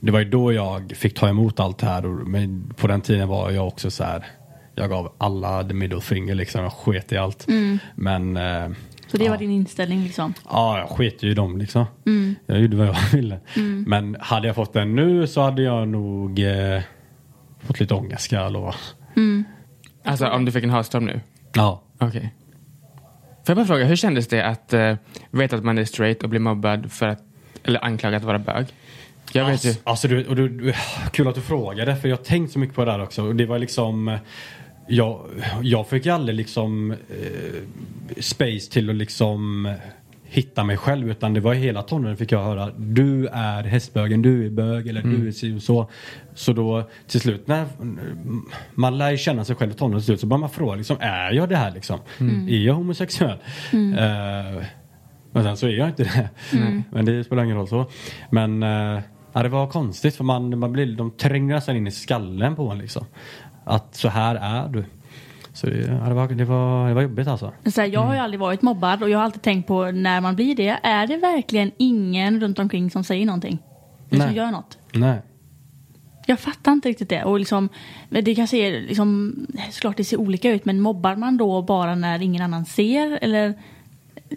det 0.00 0.10
var 0.12 0.18
ju 0.18 0.24
då 0.30 0.52
jag 0.52 0.92
fick 0.96 1.14
ta 1.14 1.28
emot 1.28 1.60
allt 1.60 1.78
det 1.78 1.86
här. 1.86 2.06
Och, 2.06 2.28
men 2.28 2.74
på 2.76 2.86
den 2.86 3.00
tiden 3.00 3.28
var 3.28 3.50
jag 3.50 3.66
också 3.66 3.90
så 3.90 4.04
här. 4.04 4.26
Jag 4.74 4.90
gav 4.90 5.12
alla 5.18 5.64
the 5.64 5.74
middle 5.74 6.00
finger 6.00 6.34
liksom. 6.34 6.62
Jag 6.62 6.72
sket 6.72 7.12
i 7.12 7.16
allt. 7.16 7.46
Men 7.94 8.36
eh, 8.36 8.68
Så 9.06 9.16
det 9.16 9.24
ja. 9.24 9.30
var 9.30 9.38
din 9.38 9.50
inställning 9.50 10.02
liksom? 10.02 10.34
Ja, 10.50 10.78
jag 10.78 10.88
sket 10.88 11.22
ju 11.22 11.30
i 11.30 11.34
dem 11.34 11.58
liksom. 11.58 11.84
Jag 12.46 12.60
gjorde 12.60 12.76
vad 12.76 12.86
jag 12.86 12.96
ville. 13.12 13.40
Men 13.86 14.16
hade 14.20 14.46
jag 14.46 14.56
fått 14.56 14.72
den 14.72 14.94
nu 14.96 15.26
så 15.26 15.40
hade 15.40 15.62
jag 15.62 15.88
nog 15.88 16.38
eh, 16.38 16.82
fått 17.60 17.80
lite 17.80 17.94
ångest 17.94 18.22
ska 18.24 18.36
jag 18.36 18.52
lova. 18.52 18.74
Alltså 20.04 20.26
om 20.28 20.44
du 20.44 20.52
fick 20.52 20.64
en 20.64 20.70
hatstorm 20.70 21.04
nu? 21.04 21.20
Ja. 21.54 21.82
Okej. 21.98 22.34
Får 23.48 23.52
jag 23.52 23.66
bara 23.66 23.66
fråga, 23.66 23.84
hur 23.84 23.96
kändes 23.96 24.28
det 24.28 24.46
att 24.46 24.74
uh, 24.74 24.94
veta 25.30 25.56
att 25.56 25.64
man 25.64 25.78
är 25.78 25.84
straight 25.84 26.22
och 26.22 26.28
blir 26.28 26.40
mobbad 26.40 26.92
för 26.92 27.06
att, 27.06 27.22
eller 27.64 27.84
anklagad 27.84 28.16
att 28.16 28.24
vara 28.24 28.38
bög? 28.38 28.66
Jag 29.32 29.46
vet 29.46 29.64
ju. 29.64 29.68
Alltså, 29.68 29.82
alltså 29.84 30.08
du, 30.08 30.26
och 30.26 30.36
du, 30.36 30.74
kul 31.12 31.28
att 31.28 31.34
du 31.34 31.40
frågade 31.40 31.96
för 31.96 32.08
jag 32.08 32.16
har 32.16 32.24
tänkt 32.24 32.52
så 32.52 32.58
mycket 32.58 32.76
på 32.76 32.84
det 32.84 32.90
där 32.90 33.02
också. 33.02 33.22
Och 33.22 33.36
det 33.36 33.46
var 33.46 33.58
liksom 33.58 34.18
jag, 34.88 35.20
jag 35.62 35.88
fick 35.88 36.06
aldrig 36.06 36.36
liksom 36.36 36.90
eh, 36.90 38.16
space 38.20 38.70
till 38.70 38.90
att 38.90 38.96
liksom 38.96 39.74
hitta 40.30 40.64
mig 40.64 40.76
själv 40.76 41.10
utan 41.10 41.34
det 41.34 41.40
var 41.40 41.54
hela 41.54 41.82
tonåren 41.82 42.16
fick 42.16 42.32
jag 42.32 42.44
höra 42.44 42.70
du 42.76 43.26
är 43.26 43.64
hästbögen, 43.64 44.22
du 44.22 44.46
är 44.46 44.50
bög 44.50 44.86
eller 44.86 45.02
du 45.02 45.28
är 45.28 45.32
si 45.32 45.56
och 45.56 45.62
så. 45.62 45.90
Så 46.34 46.52
då 46.52 46.88
till 47.06 47.20
slut 47.20 47.46
när 47.46 47.66
man 48.74 48.98
lär 48.98 49.16
känna 49.16 49.44
sig 49.44 49.56
själv 49.56 49.70
i 49.70 49.74
tonåren 49.74 50.00
till 50.00 50.06
slut 50.06 50.20
så 50.20 50.26
börjar 50.26 50.40
man 50.40 50.50
fråga 50.50 50.74
liksom 50.74 50.96
är 51.00 51.32
jag 51.32 51.48
det 51.48 51.56
här 51.56 51.70
liksom? 51.70 52.00
Är 52.48 52.58
jag 52.58 52.74
homosexuell? 52.74 53.38
Eh, 53.72 54.64
men 55.32 55.44
sen 55.44 55.56
så 55.56 55.66
är 55.66 55.70
jag 55.70 55.88
inte 55.88 56.04
det. 56.04 56.28
Men 56.90 57.04
det 57.04 57.24
spelar 57.24 57.44
ingen 57.44 57.56
roll 57.56 57.68
så. 57.68 57.86
Men 58.30 58.62
eh, 58.62 59.00
ja, 59.32 59.42
det 59.42 59.48
var 59.48 59.66
konstigt 59.66 60.16
för 60.16 60.24
man, 60.24 60.58
man 60.58 60.72
blir, 60.72 60.96
de 60.96 61.10
tränger 61.10 61.54
nästan 61.54 61.76
in 61.76 61.86
i 61.86 61.90
skallen 61.90 62.56
på 62.56 62.70
en 62.70 62.78
liksom. 62.78 63.04
Att 63.64 63.94
så 63.94 64.08
här 64.08 64.34
är 64.34 64.68
du. 64.68 64.84
Så 65.58 65.66
det, 65.66 65.76
ja, 65.76 66.08
det, 66.08 66.14
var, 66.14 66.28
det, 66.28 66.44
var, 66.44 66.88
det 66.88 66.94
var 66.94 67.02
jobbigt 67.02 67.28
alltså. 67.28 67.52
Så 67.74 67.80
här, 67.80 67.88
jag 67.88 68.00
har 68.00 68.14
ju 68.14 68.20
aldrig 68.20 68.40
varit 68.40 68.62
mobbad 68.62 69.02
och 69.02 69.10
jag 69.10 69.18
har 69.18 69.24
alltid 69.24 69.42
tänkt 69.42 69.66
på 69.66 69.90
när 69.90 70.20
man 70.20 70.34
blir 70.36 70.54
det, 70.56 70.78
är 70.82 71.06
det 71.06 71.16
verkligen 71.16 71.70
ingen 71.76 72.40
runt 72.40 72.58
omkring 72.58 72.90
som 72.90 73.04
säger 73.04 73.26
någonting? 73.26 73.58
Eller 74.10 74.26
som 74.26 74.34
gör 74.34 74.50
något? 74.50 74.78
Nej. 74.92 75.18
Jag 76.26 76.40
fattar 76.40 76.72
inte 76.72 76.88
riktigt 76.88 77.08
det. 77.08 77.24
Och 77.24 77.38
liksom, 77.38 77.68
det 78.08 78.34
kanske 78.34 78.56
är 78.56 78.80
liksom, 78.80 79.36
såklart 79.70 79.96
det 79.96 80.04
ser 80.04 80.20
olika 80.20 80.50
ut, 80.50 80.64
men 80.64 80.80
mobbar 80.80 81.16
man 81.16 81.36
då 81.36 81.62
bara 81.62 81.94
när 81.94 82.22
ingen 82.22 82.42
annan 82.42 82.64
ser? 82.64 83.18
Eller, 83.22 83.54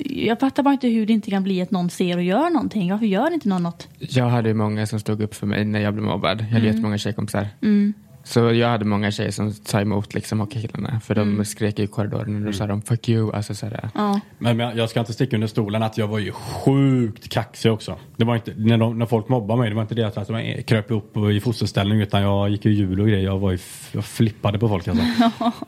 jag 0.05 0.39
fattar 0.39 0.63
bara 0.63 0.73
inte 0.73 0.87
hur 0.87 1.05
det 1.05 1.13
inte 1.13 1.29
kan 1.31 1.43
bli 1.43 1.61
att 1.61 1.71
någon 1.71 1.89
ser 1.89 2.17
och 2.17 2.23
gör 2.23 2.49
någonting. 2.49 2.91
Varför 2.91 3.05
gör 3.05 3.33
inte 3.33 3.49
någon 3.49 3.63
något? 3.63 3.87
Jag 3.99 4.29
hade 4.29 4.49
ju 4.49 4.55
många 4.55 4.85
som 4.87 4.99
stod 4.99 5.21
upp 5.21 5.35
för 5.35 5.47
mig 5.47 5.65
när 5.65 5.79
jag 5.79 5.93
blev 5.93 6.05
mobbad. 6.05 6.39
Jag 6.39 6.45
hade 6.45 6.57
Mm. 6.57 6.67
jättemånga 6.67 6.97
tjejkompisar. 6.97 7.47
Så 8.23 8.39
jag 8.39 8.69
hade 8.69 8.85
många 8.85 9.11
tjejer 9.11 9.31
som 9.31 9.51
sa 9.53 9.81
emot 9.81 10.13
liksom 10.13 10.39
hockeykillarna. 10.39 10.99
För 10.99 11.15
de 11.15 11.45
skrek 11.45 11.79
i 11.79 11.87
korridoren 11.87 12.35
och 12.35 12.41
då 12.41 12.53
sa 12.53 12.67
de 12.67 12.81
fuck 12.81 13.09
you. 13.09 13.31
Alltså 13.33 13.55
så 13.55 13.67
Ja. 13.93 14.19
Men 14.37 14.59
jag 14.59 14.89
ska 14.89 14.99
inte 14.99 15.13
sticka 15.13 15.35
under 15.35 15.47
stolen 15.47 15.83
att 15.83 15.97
jag 15.97 16.07
var 16.07 16.19
ju 16.19 16.31
sjukt 16.31 17.29
kaxig 17.29 17.71
också. 17.71 17.95
Det 18.17 18.25
var 18.25 18.35
inte, 18.35 18.53
när, 18.57 18.77
de, 18.77 18.99
när 18.99 19.05
folk 19.05 19.29
mobbade 19.29 19.59
mig, 19.59 19.69
det 19.69 19.75
var 19.75 19.81
inte 19.81 19.95
det 19.95 20.03
att 20.03 20.29
jag 20.29 20.65
kröp 20.65 20.91
upp 20.91 21.17
i 21.17 21.39
fosterställning 21.39 22.01
utan 22.01 22.21
jag 22.21 22.49
gick 22.49 22.65
ju 22.65 22.71
jul 22.71 22.99
och 22.99 23.07
grejer. 23.07 23.23
Jag, 23.23 23.39
var 23.39 23.51
ju, 23.51 23.57
jag 23.91 24.05
flippade 24.05 24.59
på 24.59 24.69
folk 24.69 24.87
alltså. 24.87 25.05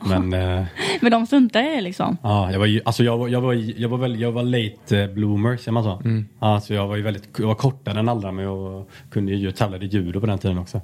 Men 0.08 0.32
eh, 0.32 0.64
Men 1.00 1.10
de 1.10 1.26
struntar 1.26 1.62
i 1.62 1.74
det 1.74 1.80
liksom. 1.80 2.16
ja, 2.22 2.52
jag 2.52 2.58
var 2.58 2.80
alltså 2.84 3.04
jag 3.04 3.18
var, 3.18 3.28
jag 3.28 3.40
var, 3.40 3.80
jag 3.80 3.88
var, 3.88 3.98
väl, 3.98 4.20
jag 4.20 4.32
var 4.32 4.42
late 4.42 4.98
eh, 4.98 5.10
bloomer, 5.10 5.56
säger 5.56 5.72
man 5.72 5.84
så? 5.84 6.02
Ja, 6.40 6.60
så 6.60 6.74
jag 6.74 6.88
var 6.88 6.96
ju 6.96 7.02
väldigt, 7.02 7.28
jag 7.38 7.46
var 7.46 7.54
kortare 7.54 7.98
än 7.98 8.08
alla 8.08 8.32
men 8.32 8.44
jag 8.44 8.84
kunde 9.10 9.32
ju 9.34 9.52
tävla 9.52 9.76
i 9.76 9.86
judo 9.86 10.20
på 10.20 10.26
den 10.26 10.38
tiden 10.38 10.58
också. 10.58 10.80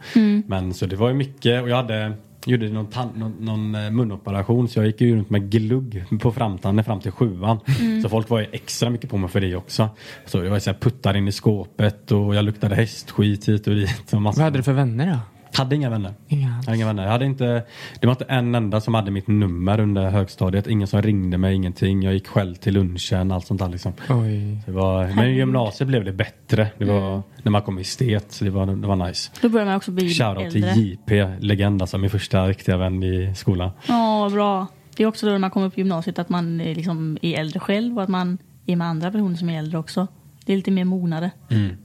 Men 0.46 0.74
så 0.74 0.86
det 0.86 0.96
var 0.96 1.08
ju 1.08 1.14
mycket 1.14 1.59
och 1.62 1.68
jag 1.68 1.76
hade 1.76 2.12
Gjorde 2.46 2.68
någon, 2.68 2.86
tan- 2.86 3.18
någon, 3.18 3.32
någon 3.40 3.74
eh, 3.74 3.90
munoperation 3.90 4.68
så 4.68 4.78
jag 4.78 4.86
gick 4.86 5.00
ju 5.00 5.16
runt 5.16 5.30
med 5.30 5.50
glugg 5.50 6.04
på 6.20 6.32
framtanden 6.32 6.84
fram 6.84 7.00
till 7.00 7.12
sjuan. 7.12 7.60
Så 8.02 8.08
folk 8.08 8.28
var 8.28 8.40
ju 8.40 8.46
extra 8.52 8.90
mycket 8.90 9.10
på 9.10 9.16
mig 9.16 9.30
för 9.30 9.40
det 9.40 9.56
också. 9.56 9.88
Så 10.26 10.44
jag 10.44 10.50
var 10.50 10.58
så 10.58 10.70
här 10.70 10.78
puttar 10.78 11.16
in 11.16 11.28
i 11.28 11.32
skåpet 11.32 12.12
och 12.12 12.34
jag 12.34 12.44
luktade 12.44 12.74
hästskit 12.74 13.48
hit 13.48 13.66
och 13.66 13.74
dit. 13.74 14.12
Och 14.12 14.22
massa. 14.22 14.38
Vad 14.38 14.44
hade 14.44 14.58
du 14.58 14.62
för 14.62 14.72
vänner 14.72 15.06
då? 15.06 15.39
Hade 15.54 15.76
inga 15.76 15.90
vänner. 15.90 16.14
Inga 16.28 16.48
hade 16.48 16.76
inga 16.76 16.86
vänner. 16.86 17.02
Jag 17.02 17.10
hade 17.10 17.24
inte, 17.24 17.62
det 18.00 18.06
var 18.06 18.12
inte 18.12 18.24
en 18.24 18.54
enda 18.54 18.80
som 18.80 18.94
hade 18.94 19.10
mitt 19.10 19.26
nummer 19.26 19.80
under 19.80 20.10
högstadiet. 20.10 20.66
Ingen 20.66 20.88
som 20.88 21.02
ringde 21.02 21.38
mig, 21.38 21.54
ingenting. 21.54 22.02
Jag 22.02 22.14
gick 22.14 22.26
själv 22.26 22.54
till 22.54 22.74
lunchen, 22.74 23.32
allt 23.32 23.46
sånt 23.46 23.60
där 23.60 23.68
liksom. 23.68 23.92
Oj. 24.08 24.62
Det 24.66 24.72
var, 24.72 25.06
men 25.16 25.28
i 25.28 25.34
gymnasiet 25.34 25.88
blev 25.88 26.04
det 26.04 26.12
bättre. 26.12 26.68
Det 26.78 26.84
var 26.84 27.22
när 27.42 27.50
man 27.50 27.62
kom 27.62 27.78
i 27.78 27.82
estet, 27.82 28.32
så 28.32 28.44
det 28.44 28.50
var, 28.50 28.66
det 28.66 28.86
var 28.86 28.96
nice. 28.96 29.30
Då 29.40 29.48
börjar 29.48 29.66
man 29.66 29.76
också 29.76 29.90
bli 29.90 30.08
Shoutout 30.08 30.50
till 30.50 30.64
äldre. 30.64 30.82
JP, 30.82 31.26
legend 31.38 31.82
alltså, 31.82 31.98
min 31.98 32.10
första 32.10 32.48
riktiga 32.48 32.76
vän 32.76 33.02
i 33.02 33.34
skolan. 33.36 33.70
Ja, 33.88 34.20
vad 34.20 34.32
bra. 34.32 34.66
Det 34.96 35.02
är 35.02 35.06
också 35.06 35.26
då 35.26 35.32
när 35.32 35.38
man 35.38 35.50
kommer 35.50 35.66
upp 35.66 35.78
i 35.78 35.80
gymnasiet 35.80 36.18
att 36.18 36.28
man 36.28 36.60
är, 36.60 36.74
liksom 36.74 37.18
är 37.22 37.40
äldre 37.40 37.60
själv 37.60 37.96
och 37.96 38.02
att 38.02 38.08
man 38.08 38.38
är 38.66 38.76
med 38.76 38.86
andra 38.86 39.10
personer 39.10 39.36
som 39.36 39.50
är 39.50 39.58
äldre 39.58 39.78
också. 39.78 40.06
Det 40.44 40.52
är 40.52 40.56
lite 40.56 40.70
mer 40.70 40.84
mognare. 40.84 41.30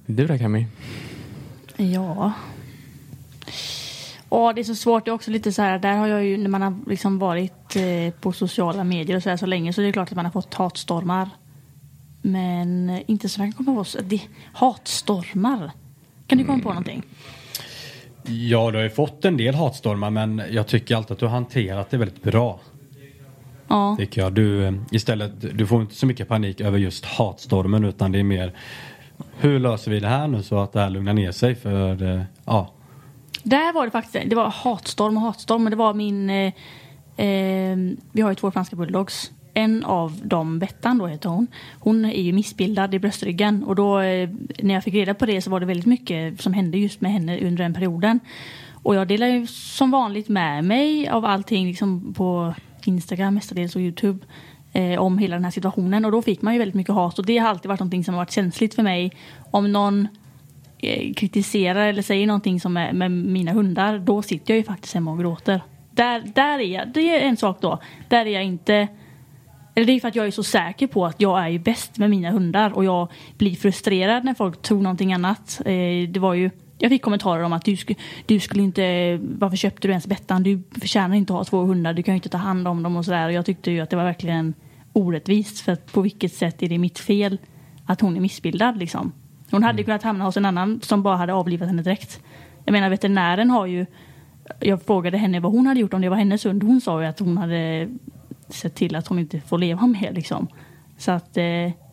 Du 0.06 0.28
då 0.28 0.38
Cammy? 0.38 0.66
Ja. 1.78 2.34
Ja, 4.36 4.54
det 4.54 4.62
är 4.62 4.64
så 4.64 4.76
svårt. 4.76 5.06
Det 5.06 5.12
är 5.12 5.14
också 5.14 5.32
lite 5.32 5.52
så 5.52 5.62
här, 5.62 5.80
där 5.80 5.96
har 5.98 6.08
jag 6.08 6.26
ju, 6.26 6.38
när 6.38 6.50
man 6.50 6.62
har 6.62 6.76
liksom 6.88 7.20
varit 7.20 7.76
eh, 7.76 8.14
på 8.22 8.32
sociala 8.32 8.84
medier 8.84 9.18
och 9.18 9.24
så 9.24 9.30
här 9.30 9.38
så 9.38 9.46
länge 9.46 9.74
så 9.74 9.82
är 9.82 9.86
det 9.86 9.92
klart 9.92 10.10
att 10.10 10.16
man 10.16 10.26
har 10.26 10.32
fått 10.32 10.54
hatstormar. 10.54 11.30
Men 12.22 12.90
eh, 12.90 13.02
inte 13.08 13.30
så 13.30 13.42
jag 13.42 13.56
kan 13.56 13.66
komma 13.66 13.78
på. 13.78 13.84
så- 13.84 14.02
Det, 14.02 14.22
hatstormar. 14.54 15.72
Kan 16.28 16.38
du 16.38 16.44
komma 16.46 16.64
på 16.64 16.70
någonting? 16.70 17.04
Ja, 18.28 18.72
du 18.72 18.78
har 18.78 18.84
ju 18.84 18.90
fått 18.90 19.26
en 19.26 19.38
del 19.38 19.56
hatstormar 19.56 20.10
men 20.10 20.42
jag 20.52 20.68
tycker 20.68 20.96
alltid 20.96 21.12
att 21.12 21.20
du 21.20 21.26
har 21.26 21.34
hanterat 21.34 21.90
det 21.90 21.98
väldigt 21.98 22.24
bra. 22.24 22.60
Ja. 23.68 23.96
Tycker 24.00 24.22
jag. 24.22 24.34
Du, 24.34 24.66
eh, 24.66 24.74
istället, 24.92 25.32
du 25.58 25.68
får 25.68 25.82
inte 25.82 25.96
så 25.96 26.06
mycket 26.06 26.28
panik 26.28 26.62
över 26.62 26.78
just 26.78 27.06
hatstormen 27.06 27.84
utan 27.86 28.12
det 28.12 28.20
är 28.20 28.24
mer 28.24 28.54
hur 29.38 29.60
löser 29.60 29.92
vi 29.92 30.00
det 30.00 30.08
här 30.08 30.28
nu 30.28 30.44
så 30.44 30.60
att 30.60 30.74
det 30.74 30.80
här 30.80 30.90
lugnar 30.90 31.14
ner 31.14 31.32
sig 31.32 31.56
för 31.56 32.04
eh, 32.04 32.22
ja. 32.46 32.72
Där 33.46 33.74
var 33.74 33.86
det 33.86 33.92
faktiskt, 33.92 34.30
det 34.30 34.36
var 34.36 34.50
hatstorm 34.50 35.18
och 35.18 35.24
hatstorm. 35.24 35.64
Men 35.64 35.72
det 35.72 35.78
var 35.78 35.94
min, 35.94 36.30
eh, 36.30 36.54
eh, 37.18 37.78
vi 38.12 38.22
har 38.22 38.30
ju 38.30 38.36
två 38.36 38.52
franska 38.52 38.76
bulldogs. 38.76 39.32
En 39.54 39.84
av 39.84 40.22
dem, 40.24 40.60
Bettan 40.60 40.98
då 40.98 41.08
heter 41.08 41.30
hon, 41.30 41.48
hon 41.80 42.06
är 42.06 42.22
ju 42.22 42.34
missbildad 42.34 42.94
i 42.94 43.00
bröstryggen. 43.00 43.64
Och 43.64 43.76
då 43.76 44.00
eh, 44.00 44.30
när 44.60 44.74
jag 44.74 44.84
fick 44.84 44.94
reda 44.94 45.14
på 45.14 45.26
det 45.26 45.42
så 45.42 45.50
var 45.50 45.60
det 45.60 45.66
väldigt 45.66 45.86
mycket 45.86 46.42
som 46.42 46.54
hände 46.54 46.78
just 46.78 47.02
med 47.02 47.12
henne 47.12 47.40
under 47.40 47.64
den 47.64 47.74
perioden. 47.74 48.20
Och 48.74 48.96
jag 48.96 49.08
delar 49.08 49.28
ju 49.28 49.48
som 49.48 49.92
vanligt 49.92 50.30
med 50.30 50.64
mig 50.64 51.10
av 51.10 51.26
allting 51.26 51.68
liksom 51.68 52.14
på 52.14 52.54
Instagram 52.86 53.34
mestadels 53.34 53.76
och 53.76 53.82
Youtube. 53.82 54.26
Eh, 54.74 55.00
om 55.00 55.18
hela 55.18 55.36
den 55.36 55.44
här 55.44 55.52
situationen. 55.52 56.06
Och 56.06 56.12
då 56.12 56.22
fick 56.22 56.42
man 56.42 56.54
ju 56.54 56.60
väldigt 56.60 56.76
mycket 56.76 56.94
hat. 56.94 57.20
Och 57.20 57.26
det 57.26 57.38
har 57.38 57.50
alltid 57.50 57.70
varit 57.70 57.80
någonting 57.80 58.04
som 58.04 58.14
har 58.14 58.22
varit 58.22 58.32
känsligt 58.32 58.76
för 58.76 58.84
mig. 58.84 59.12
Om 59.52 59.72
någon 59.72 60.08
Eh, 60.78 61.14
kritiserar 61.14 61.88
eller 61.88 62.02
säger 62.02 62.28
någonting 62.28 62.60
som 62.60 62.78
är 62.78 62.94
med 62.94 63.12
mina 63.12 63.52
hundar, 63.52 64.00
då 64.00 64.22
sitter 64.22 64.54
jag 64.54 64.58
ju 64.58 64.64
faktiskt 64.64 64.94
hemma 64.94 65.12
och 65.12 65.20
gråter. 65.20 65.62
Där, 65.92 66.24
där 66.36 66.60
är 66.60 66.74
jag, 66.74 66.88
det 66.94 67.16
är 67.16 67.20
en 67.20 67.38
sak 67.38 67.58
då. 67.62 67.80
Där 68.10 68.26
är 68.26 68.30
jag 68.30 68.44
inte 68.44 68.88
eller 69.76 69.88
det 69.88 69.94
är 69.94 70.00
för 70.00 70.08
att 70.08 70.16
jag 70.16 70.28
är 70.28 70.32
så 70.32 70.44
säker 70.44 70.88
på 70.88 71.06
att 71.06 71.22
jag 71.22 71.44
är 71.44 71.48
ju 71.48 71.60
bäst 71.60 71.98
med 71.98 72.10
mina 72.10 72.32
hundar 72.32 72.74
och 72.74 72.86
jag 72.86 73.12
blir 73.38 73.56
frustrerad 73.56 74.24
när 74.24 74.34
folk 74.34 74.62
tror 74.62 74.82
någonting 74.82 75.14
annat. 75.14 75.62
Eh, 75.66 76.10
det 76.10 76.18
var 76.20 76.34
ju, 76.34 76.50
jag 76.78 76.90
fick 76.90 77.02
kommentarer 77.02 77.44
om 77.44 77.54
att 77.54 77.66
du, 77.66 77.78
sk 77.78 77.92
du 78.26 78.40
skulle 78.40 78.64
inte, 78.64 79.18
varför 79.22 79.58
köpte 79.58 79.88
du 79.88 79.92
ens 79.92 80.08
Bettan? 80.08 80.44
Du 80.44 80.64
förtjänar 80.80 81.16
inte 81.16 81.34
att 81.34 81.38
ha 81.38 81.44
två 81.44 81.62
hundar, 81.62 81.94
du 81.94 82.04
kan 82.04 82.14
ju 82.14 82.18
inte 82.18 82.30
ta 82.30 82.38
hand 82.38 82.68
om 82.68 82.84
dem 82.84 82.96
och 82.96 83.06
sådär. 83.06 83.26
Och 83.26 83.34
jag 83.34 83.46
tyckte 83.46 83.72
ju 83.72 83.80
att 83.80 83.90
det 83.90 83.96
var 83.96 84.04
verkligen 84.04 84.54
orättvist 84.94 85.60
för 85.60 85.72
att 85.72 85.92
på 85.92 86.02
vilket 86.02 86.34
sätt 86.34 86.64
är 86.64 86.70
det 86.70 86.78
mitt 86.78 87.00
fel 87.00 87.38
att 87.86 88.02
hon 88.02 88.16
är 88.16 88.22
missbildad 88.22 88.78
liksom. 88.78 89.12
Hon 89.52 89.64
hade 89.64 89.84
kunnat 89.84 90.04
hamna 90.04 90.26
hos 90.26 90.38
en 90.38 90.46
annan 90.46 90.82
som 90.82 91.04
bara 91.04 91.16
hade 91.16 91.34
avlivat 91.34 91.68
henne 91.68 91.82
direkt. 91.82 92.22
Jag 92.66 92.72
menar 92.72 92.90
veterinären 92.90 93.50
har 93.50 93.66
ju 93.66 93.86
jag 94.60 94.84
frågade 94.84 95.18
henne 95.18 95.40
vad 95.40 95.52
hon 95.52 95.68
hade 95.68 95.80
gjort 95.80 95.94
om 95.94 96.02
det 96.02 96.10
var 96.10 96.18
hennes 96.18 96.46
hund. 96.46 96.64
Hon 96.64 96.82
sa 96.82 97.02
ju 97.02 97.08
att 97.08 97.20
hon 97.20 97.38
hade 97.38 97.90
sett 98.50 98.76
till 98.76 98.96
att 98.96 99.08
hon 99.08 99.20
inte 99.20 99.40
får 99.40 99.58
leva 99.58 99.88
mer 99.88 100.12
liksom. 100.14 100.48
Så 100.98 101.12
att 101.12 101.38
eh, 101.38 101.44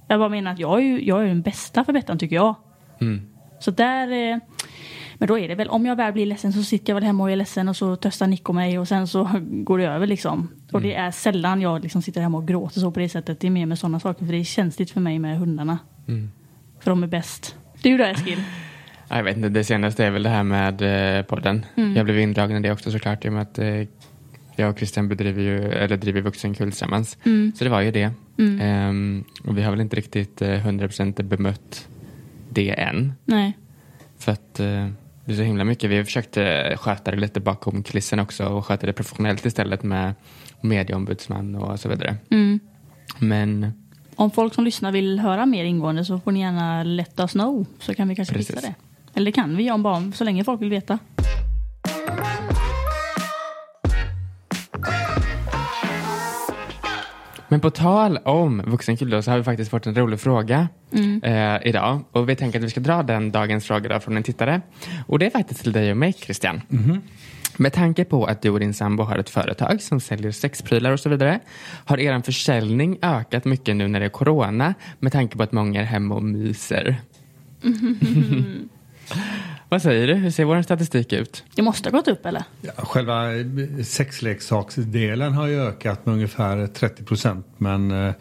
jag 0.08 0.18
bara 0.18 0.28
menar 0.28 0.52
att 0.52 0.58
jag 0.58 0.78
är 0.78 0.82
ju 0.82 1.04
jag 1.04 1.22
är 1.22 1.26
den 1.26 1.42
bästa 1.42 1.84
för 1.84 1.92
Bettan 1.92 2.18
tycker 2.18 2.36
jag. 2.36 2.54
Så 3.58 3.70
där, 3.70 4.32
eh, 4.32 4.38
men 5.14 5.28
då 5.28 5.38
är 5.38 5.48
det 5.48 5.54
väl, 5.54 5.68
om 5.68 5.86
jag 5.86 5.96
väl 5.96 6.12
blir 6.12 6.26
ledsen 6.26 6.52
så 6.52 6.62
sitter 6.62 6.90
jag 6.90 6.94
väl 6.94 7.04
hemma 7.04 7.22
och 7.22 7.30
är 7.30 7.36
ledsen 7.36 7.68
och 7.68 7.76
så 7.76 7.96
tröstar 7.96 8.26
Nico 8.26 8.52
mig 8.52 8.78
och 8.78 8.88
sen 8.88 9.08
så 9.08 9.28
går 9.42 9.78
det 9.78 9.84
över 9.84 10.06
liksom. 10.06 10.48
Och 10.72 10.82
det 10.82 10.94
är 10.94 11.10
sällan 11.10 11.60
jag 11.60 11.82
liksom 11.82 12.02
sitter 12.02 12.20
hemma 12.20 12.38
och 12.38 12.48
gråter 12.48 12.80
så 12.80 12.90
på 12.90 13.00
det 13.00 13.08
sättet. 13.08 13.40
Det 13.40 13.46
är 13.46 13.50
mer 13.50 13.66
med 13.66 13.78
sådana 13.78 14.00
saker 14.00 14.24
för 14.24 14.32
det 14.32 14.38
är 14.40 14.44
känsligt 14.44 14.90
för 14.90 15.00
mig 15.00 15.18
med 15.18 15.38
hundarna. 15.38 15.78
För 16.82 16.90
de 16.90 17.02
är 17.02 17.06
bäst. 17.06 17.56
Du 17.82 17.96
då 17.96 18.04
Eskil? 18.04 18.42
Ja, 19.08 19.16
Jag 19.16 19.24
vet 19.24 19.36
inte, 19.36 19.48
det 19.48 19.64
senaste 19.64 20.04
är 20.04 20.10
väl 20.10 20.22
det 20.22 20.28
här 20.28 20.42
med 20.42 20.82
eh, 21.18 21.24
podden. 21.24 21.66
Jag 21.96 22.04
blev 22.04 22.18
indragen 22.18 22.56
i 22.56 22.60
det 22.60 22.72
också 22.72 22.90
såklart 22.90 23.24
i 23.24 23.28
och 23.28 23.32
med 23.32 23.42
att 23.42 23.58
eh, 23.58 23.82
jag 24.56 24.70
och 24.70 24.76
Christian 24.78 25.08
bedriver 25.08 25.42
ju, 25.42 25.72
eller 25.72 25.96
driver 25.96 26.20
vuxenkull 26.20 26.70
tillsammans. 26.70 27.18
Så 27.54 27.64
det 27.64 27.70
var 27.70 27.80
ju 27.80 27.90
det. 27.90 28.10
Ehm, 28.60 29.24
och 29.44 29.58
vi 29.58 29.62
har 29.62 29.70
väl 29.70 29.80
inte 29.80 29.96
riktigt 29.96 30.42
eh, 30.42 30.66
100% 30.66 31.22
bemött 31.22 31.88
det 32.48 32.70
än. 32.70 33.12
Nej. 33.24 33.58
För 34.18 34.32
att 34.32 34.60
eh, 34.60 34.88
det 35.24 35.32
är 35.32 35.36
så 35.36 35.42
himla 35.42 35.64
mycket. 35.64 35.90
Vi 35.90 35.96
har 35.96 36.04
försökt 36.04 36.36
eh, 36.36 36.76
sköta 36.76 37.10
det 37.10 37.16
lite 37.16 37.40
bakom 37.40 37.82
kulissen 37.82 38.18
också 38.18 38.46
och 38.46 38.66
sköta 38.66 38.86
det 38.86 38.92
professionellt 38.92 39.46
istället 39.46 39.82
med 39.82 40.14
medieombudsman 40.60 41.54
och 41.54 41.80
så 41.80 41.88
vidare. 41.88 42.16
Mm. 42.30 42.60
Men 43.18 43.72
om 44.22 44.30
folk 44.30 44.54
som 44.54 44.64
lyssnar 44.64 44.92
vill 44.92 45.18
höra 45.18 45.46
mer 45.46 45.64
ingående 45.64 46.04
så 46.04 46.20
får 46.20 46.32
ni 46.32 46.40
gärna 46.40 46.82
let 46.82 47.20
us 47.20 47.32
know 47.32 47.66
så 47.78 47.94
kan 47.94 48.08
vi 48.08 48.16
kanske 48.16 48.34
fixa 48.34 48.60
det. 48.60 48.74
Eller 49.14 49.26
det 49.26 49.32
kan 49.32 49.56
vi 49.56 49.70
om 49.70 49.82
bara 49.82 50.12
så 50.12 50.24
länge 50.24 50.44
folk 50.44 50.62
vill 50.62 50.70
veta. 50.70 50.98
Men 57.48 57.60
på 57.60 57.70
tal 57.70 58.16
om 58.16 58.62
vuxenkul 58.66 59.22
så 59.22 59.30
har 59.30 59.38
vi 59.38 59.44
faktiskt 59.44 59.70
fått 59.70 59.86
en 59.86 59.94
rolig 59.94 60.20
fråga 60.20 60.68
mm. 60.92 61.22
eh, 61.22 61.68
idag. 61.68 62.00
Och 62.12 62.28
vi 62.28 62.36
tänker 62.36 62.58
att 62.58 62.64
vi 62.64 62.70
ska 62.70 62.80
dra 62.80 63.02
den 63.02 63.32
dagens 63.32 63.64
fråga 63.64 64.00
från 64.00 64.16
en 64.16 64.22
tittare. 64.22 64.60
Och 65.06 65.18
det 65.18 65.26
är 65.26 65.30
faktiskt 65.30 65.62
till 65.62 65.72
dig 65.72 65.90
och 65.90 65.96
mig 65.96 66.12
Christian. 66.12 66.60
Mm. 66.70 67.00
Med 67.56 67.72
tanke 67.72 68.04
på 68.04 68.24
att 68.24 68.42
du 68.42 68.50
och 68.50 68.60
din 68.60 68.74
sambo 68.74 69.02
har 69.02 69.18
ett 69.18 69.30
företag 69.30 69.82
som 69.82 70.00
säljer 70.00 70.30
sexprylar 70.30 70.92
och 70.92 71.00
så 71.00 71.08
vidare. 71.08 71.40
Har 71.84 72.00
er 72.00 72.20
försäljning 72.20 72.98
ökat 73.02 73.44
mycket 73.44 73.76
nu 73.76 73.88
när 73.88 74.00
det 74.00 74.06
är 74.06 74.10
corona? 74.10 74.74
Med 74.98 75.12
tanke 75.12 75.36
på 75.36 75.42
att 75.42 75.52
många 75.52 75.80
är 75.80 75.84
hemma 75.84 76.14
och 76.14 76.22
myser. 76.22 76.96
Vad 79.72 79.82
säger 79.82 80.06
du? 80.06 80.14
Hur 80.14 80.30
ser 80.30 80.44
vår 80.44 80.62
statistik 80.62 81.12
ut? 81.12 81.44
Det 81.54 81.62
måste 81.62 81.90
ha 81.90 81.98
gått 81.98 82.08
upp 82.08 82.26
eller? 82.26 82.44
Ja, 82.60 82.72
själva 82.76 83.24
sexleksaksdelen 83.84 85.32
har 85.32 85.46
ju 85.46 85.60
ökat 85.60 86.06
med 86.06 86.12
ungefär 86.12 86.66
30 86.66 87.04
procent. 87.04 87.46
Men 87.58 87.90
eh, 87.90 88.14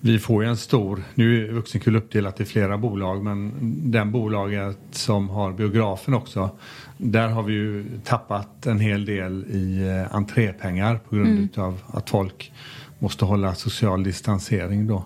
vi 0.00 0.18
får 0.18 0.44
ju 0.44 0.50
en 0.50 0.56
stor, 0.56 1.02
nu 1.14 1.44
är 1.44 1.52
Vuxenkul 1.52 1.96
uppdelat 1.96 2.40
i 2.40 2.44
flera 2.44 2.78
bolag 2.78 3.24
men 3.24 3.52
den 3.90 4.12
bolaget 4.12 4.78
som 4.90 5.28
har 5.28 5.52
biografen 5.52 6.14
också. 6.14 6.50
Där 6.98 7.28
har 7.28 7.42
vi 7.42 7.52
ju 7.52 7.84
tappat 8.04 8.66
en 8.66 8.80
hel 8.80 9.04
del 9.04 9.44
i 9.50 9.88
eh, 9.88 10.16
entrépengar 10.16 11.00
på 11.08 11.16
grund 11.16 11.58
av 11.58 11.80
att 11.86 12.10
folk 12.10 12.52
måste 12.98 13.24
hålla 13.24 13.54
social 13.54 14.02
distansering 14.02 14.86
då. 14.86 15.04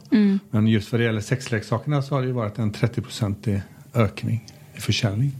Men 0.50 0.66
just 0.66 0.92
vad 0.92 1.00
det 1.00 1.04
gäller 1.04 1.20
sexleksakerna 1.20 2.02
så 2.02 2.14
har 2.14 2.22
det 2.22 2.26
ju 2.26 2.34
varit 2.34 2.58
en 2.58 2.72
30-procentig 2.72 3.60
ökning 3.94 4.46
i 4.74 4.80
försäljning. 4.80 5.36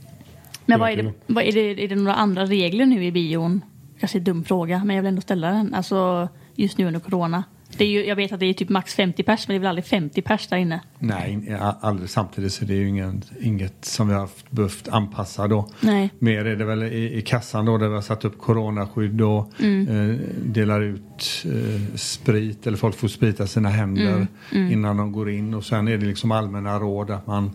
Men 0.71 0.81
vad 0.81 0.91
är 0.91 0.97
det, 0.97 1.13
vad 1.27 1.45
är 1.45 1.53
det, 1.53 1.85
är 1.85 1.89
det 1.89 1.95
några 1.97 2.15
andra 2.15 2.47
regler 2.47 2.87
nu 2.87 3.05
i 3.05 3.13
bion? 3.13 3.61
Kanske 4.01 4.19
en 4.19 4.25
dum 4.25 4.45
fråga, 4.45 4.85
men 4.85 4.97
jag 4.97 5.03
vill 5.03 5.09
ändå 5.09 5.21
ställa 5.21 5.51
den. 5.51 5.75
Alltså 5.75 6.29
just 6.55 6.79
nu 6.79 6.87
under 6.87 7.01
corona. 7.01 7.45
Det 7.77 7.85
är 7.85 7.89
ju, 7.89 8.07
jag 8.07 8.17
vet 8.17 8.33
att 8.33 8.41
det 8.41 8.47
är 8.47 8.53
typ 8.55 8.69
max 8.69 8.95
50 8.95 9.23
pers, 9.23 9.49
men 9.49 9.55
det 9.55 9.57
är 9.57 9.61
väl 9.61 9.69
aldrig 9.69 9.85
50 9.85 10.23
pers 10.23 10.47
där 10.49 10.57
inne? 10.57 10.81
Nej, 10.99 11.57
aldrig 11.81 12.11
samtidigt 12.11 12.53
så 12.53 12.65
det 12.65 12.73
är 12.75 12.77
ju 12.77 12.89
ingen, 12.89 13.23
inget 13.41 13.85
som 13.85 14.09
vi 14.09 14.15
har 14.15 14.29
behövt 14.51 14.89
anpassa 14.89 15.49
då. 15.49 15.69
Nej. 15.81 16.11
Mer 16.19 16.45
är 16.45 16.57
det 16.57 16.65
väl 16.65 16.83
i, 16.83 17.15
i 17.19 17.23
kassan 17.23 17.65
då 17.65 17.79
där 17.79 17.89
vi 17.89 17.95
har 17.95 18.03
satt 18.03 18.25
upp 18.25 18.39
coronaskydd 18.39 19.21
och 19.21 19.53
Mm. 19.61 20.11
eh, 20.11 20.17
delar 20.45 20.81
ut 20.81 21.45
eh, 21.45 21.95
sprit 21.97 22.67
eller 22.67 22.77
folk 22.77 22.97
får 22.97 23.09
sprita 23.09 23.47
sina 23.47 23.69
händer 23.69 24.27
Mm. 24.53 24.73
innan 24.73 24.97
de 24.97 25.13
går 25.13 25.31
in 25.31 25.55
och 25.55 25.65
sen 25.65 25.89
är 25.89 25.99
det 25.99 26.07
liksom 26.07 26.33
allmänna 26.33 26.79
råd 26.79 27.11
att 27.11 27.27
man 27.27 27.51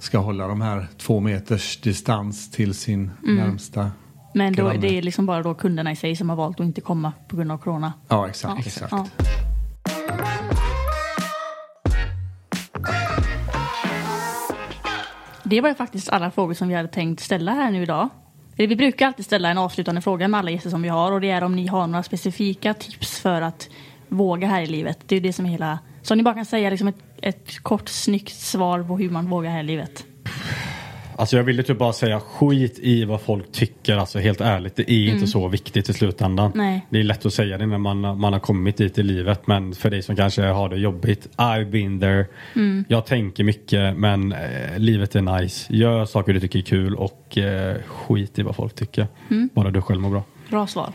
ska 0.00 0.18
hålla 0.18 0.46
de 0.48 0.60
här 0.60 0.86
två 0.98 1.20
meters 1.20 1.80
distans 1.80 2.50
till 2.50 2.74
sin 2.74 3.10
Mm. 3.22 3.36
närmsta 3.36 3.90
Men 4.34 4.52
då, 4.54 4.62
granne. 4.64 4.78
det 4.78 4.98
är 4.98 5.02
liksom 5.02 5.26
bara 5.26 5.42
då 5.42 5.54
kunderna 5.54 5.92
i 5.92 5.96
sig 5.96 6.16
som 6.16 6.28
har 6.28 6.36
valt 6.36 6.60
att 6.60 6.66
inte 6.66 6.80
komma 6.80 7.12
på 7.28 7.36
grund 7.36 7.52
av 7.52 7.58
corona. 7.58 7.92
Ja, 8.08 8.28
exakt. 8.28 8.54
Ja. 8.54 8.60
exakt. 8.66 8.92
Ja. 8.92 9.06
Det 15.44 15.60
var 15.60 15.68
ju 15.68 15.74
faktiskt 15.74 16.08
alla 16.08 16.30
frågor 16.30 16.54
som 16.54 16.68
vi 16.68 16.74
hade 16.74 16.88
tänkt 16.88 17.20
ställa 17.20 17.52
här 17.52 17.70
nu 17.70 17.82
idag. 17.82 18.08
Vi 18.56 18.76
brukar 18.76 19.06
alltid 19.06 19.24
ställa 19.24 19.48
en 19.50 19.58
avslutande 19.58 20.00
fråga 20.00 20.28
med 20.28 20.38
alla 20.40 20.50
gäster 20.50 20.70
som 20.70 20.82
vi 20.82 20.88
har 20.88 21.12
och 21.12 21.20
det 21.20 21.30
är 21.30 21.44
om 21.44 21.56
ni 21.56 21.66
har 21.66 21.86
några 21.86 22.02
specifika 22.02 22.74
tips 22.74 23.18
för 23.20 23.42
att 23.42 23.68
våga 24.08 24.48
här 24.48 24.62
i 24.62 24.66
livet. 24.66 24.98
Det 25.06 25.14
är 25.14 25.20
ju 25.20 25.26
det 25.26 25.32
som 25.32 25.46
är 25.46 25.50
hela... 25.50 25.78
Så 26.08 26.14
om 26.14 26.18
ni 26.18 26.24
bara 26.24 26.34
kan 26.34 26.44
säga 26.44 26.70
liksom 26.70 26.88
ett, 26.88 26.96
ett 27.22 27.58
kort 27.62 27.88
snyggt 27.88 28.34
svar 28.34 28.82
på 28.82 28.98
hur 28.98 29.10
man 29.10 29.30
vågar 29.30 29.50
här 29.50 29.60
i 29.60 29.62
livet. 29.62 30.06
Alltså 31.16 31.36
jag 31.36 31.44
ville 31.44 31.62
typ 31.62 31.78
bara 31.78 31.92
säga 31.92 32.20
skit 32.20 32.78
i 32.78 33.04
vad 33.04 33.20
folk 33.20 33.52
tycker. 33.52 33.96
Alltså 33.96 34.18
helt 34.18 34.40
ärligt, 34.40 34.76
det 34.76 34.92
är 34.92 35.08
inte 35.08 35.26
så 35.26 35.48
viktigt 35.48 35.88
i 35.88 35.92
slutändan. 35.92 36.52
Nej. 36.54 36.86
Det 36.90 36.98
är 36.98 37.04
lätt 37.04 37.26
att 37.26 37.34
säga 37.34 37.58
det 37.58 37.66
när 37.66 37.78
man, 37.78 38.00
man 38.00 38.32
har 38.32 38.40
kommit 38.40 38.76
dit 38.76 38.98
i 38.98 39.02
livet. 39.02 39.46
Men 39.46 39.74
för 39.74 39.90
dig 39.90 40.02
som 40.02 40.16
kanske 40.16 40.42
har 40.42 40.68
det 40.68 40.76
jobbigt. 40.76 41.28
I've 41.36 41.70
been 41.70 42.00
there. 42.00 42.26
Jag 42.88 43.06
tänker 43.06 43.44
mycket 43.44 43.96
men 43.96 44.32
eh, 44.32 44.78
livet 44.78 45.16
är 45.16 45.40
nice. 45.40 45.72
Gör 45.72 46.04
saker 46.04 46.32
du 46.32 46.40
tycker 46.40 46.58
är 46.58 46.62
kul 46.62 46.94
och 46.94 47.38
eh, 47.38 47.76
skit 47.86 48.38
i 48.38 48.42
vad 48.42 48.56
folk 48.56 48.74
tycker. 48.74 49.06
Bara 49.54 49.70
du 49.70 49.82
själv 49.82 50.00
mår 50.00 50.10
bra. 50.10 50.22
Bra 50.50 50.66
svar. 50.66 50.92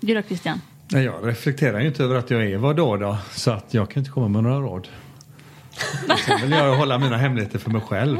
Du 0.00 0.14
då 0.14 0.22
Christian? 0.22 0.60
Nej, 0.92 1.04
jag 1.04 1.14
reflekterar 1.28 1.80
ju 1.80 1.86
inte 1.86 2.04
över 2.04 2.16
att 2.16 2.30
jag 2.30 2.44
är 2.46 2.56
vad 2.58 2.76
då 2.76 2.96
då 2.96 3.18
så 3.32 3.50
att 3.50 3.74
jag 3.74 3.90
kan 3.90 4.00
inte 4.00 4.10
komma 4.10 4.28
med 4.28 4.42
några 4.42 4.58
råd. 4.58 4.88
Sen 6.26 6.40
vill 6.42 6.50
jag 6.50 6.76
hålla 6.76 6.98
mina 6.98 7.16
hemligheter 7.16 7.58
för 7.58 7.70
mig 7.70 7.80
själv. 7.80 8.18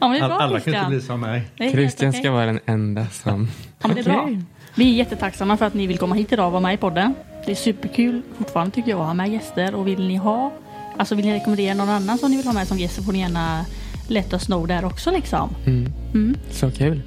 Ja, 0.00 0.08
men 0.08 0.10
det 0.10 0.18
är 0.18 0.22
All, 0.22 0.28
bra 0.28 0.38
alla 0.38 0.52
kan 0.52 0.60
Christian. 0.60 0.84
inte 0.84 0.96
bli 0.96 1.00
som 1.00 1.20
mig. 1.20 1.42
Christian 1.72 2.12
ska 2.12 2.30
vara 2.30 2.46
den 2.46 2.60
enda 2.66 3.06
som... 3.06 3.48
Ja, 3.82 3.88
men 3.88 3.96
det 3.96 4.00
är 4.00 4.04
bra. 4.04 4.28
Vi 4.74 4.90
är 4.92 4.94
jättetacksamma 4.94 5.56
för 5.56 5.66
att 5.66 5.74
ni 5.74 5.86
vill 5.86 5.98
komma 5.98 6.14
hit 6.14 6.32
idag 6.32 6.46
och 6.46 6.52
vara 6.52 6.62
med 6.62 6.74
i 6.74 6.76
podden. 6.76 7.14
Det 7.46 7.50
är 7.50 7.56
superkul 7.56 8.22
fortfarande 8.38 8.74
tycker 8.74 8.90
jag 8.90 9.00
att 9.00 9.06
ha 9.06 9.14
med 9.14 9.28
gäster 9.32 9.74
och 9.74 9.86
vill 9.86 10.08
ni 10.08 10.16
ha, 10.16 10.52
alltså 10.96 11.14
vill 11.14 11.26
ni 11.26 11.34
rekommendera 11.34 11.74
någon 11.74 11.88
annan 11.88 12.18
som 12.18 12.30
ni 12.30 12.36
vill 12.36 12.46
ha 12.46 12.52
med 12.52 12.68
som 12.68 12.78
gäst 12.78 12.94
så 12.94 13.02
får 13.02 13.12
ni 13.12 13.18
gärna 13.18 13.64
let 14.08 14.32
us 14.32 14.46
know 14.46 14.66
där 14.66 14.84
också 14.84 15.10
liksom. 15.10 15.54
Mm. 15.66 16.36
Så 16.50 16.70
kul. 16.70 17.02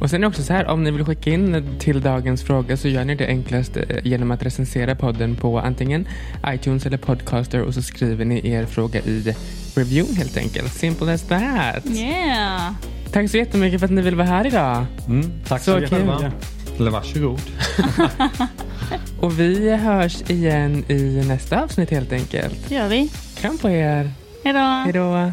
Och 0.00 0.10
sen 0.10 0.16
är 0.16 0.20
det 0.20 0.26
också 0.26 0.42
så 0.42 0.52
här, 0.52 0.66
om 0.66 0.84
ni 0.84 0.90
vill 0.90 1.04
skicka 1.04 1.30
in 1.30 1.76
till 1.78 2.00
dagens 2.00 2.42
fråga 2.42 2.76
så 2.76 2.88
gör 2.88 3.04
ni 3.04 3.14
det 3.14 3.26
enklast 3.26 3.76
eh, 3.76 3.82
genom 4.04 4.30
att 4.30 4.42
recensera 4.42 4.94
podden 4.94 5.36
på 5.36 5.58
antingen 5.60 6.08
iTunes 6.46 6.86
eller 6.86 6.98
Podcaster 6.98 7.62
och 7.62 7.74
så 7.74 7.82
skriver 7.82 8.24
ni 8.24 8.50
er 8.50 8.66
fråga 8.66 9.00
i 9.00 9.34
reviewn 9.74 10.16
helt 10.16 10.36
enkelt. 10.36 10.72
Simple 10.72 11.12
as 11.12 11.22
that. 11.22 11.86
Yeah! 11.86 12.72
Tack 13.12 13.30
så 13.30 13.36
jättemycket 13.36 13.80
för 13.80 13.84
att 13.86 13.92
ni 13.92 14.02
vill 14.02 14.14
vara 14.16 14.26
här 14.26 14.46
idag. 14.46 14.86
Mm, 15.08 15.32
tack 15.48 15.62
Så 15.62 15.70
så 15.70 15.76
mycket 15.76 15.90
själva. 15.90 16.32
Eller 16.78 16.90
varsågod. 16.90 17.40
Och 19.20 19.40
vi 19.40 19.76
hörs 19.76 20.30
igen 20.30 20.84
i 20.88 21.24
nästa 21.28 21.62
avsnitt 21.62 21.90
helt 21.90 22.12
enkelt. 22.12 22.68
Det 22.68 22.74
gör 22.74 22.88
vi. 22.88 23.10
Kram 23.36 23.58
på 23.58 23.70
er. 23.70 24.10
Hejdå! 24.44 24.58
Hej 24.58 24.92
då. 24.92 25.32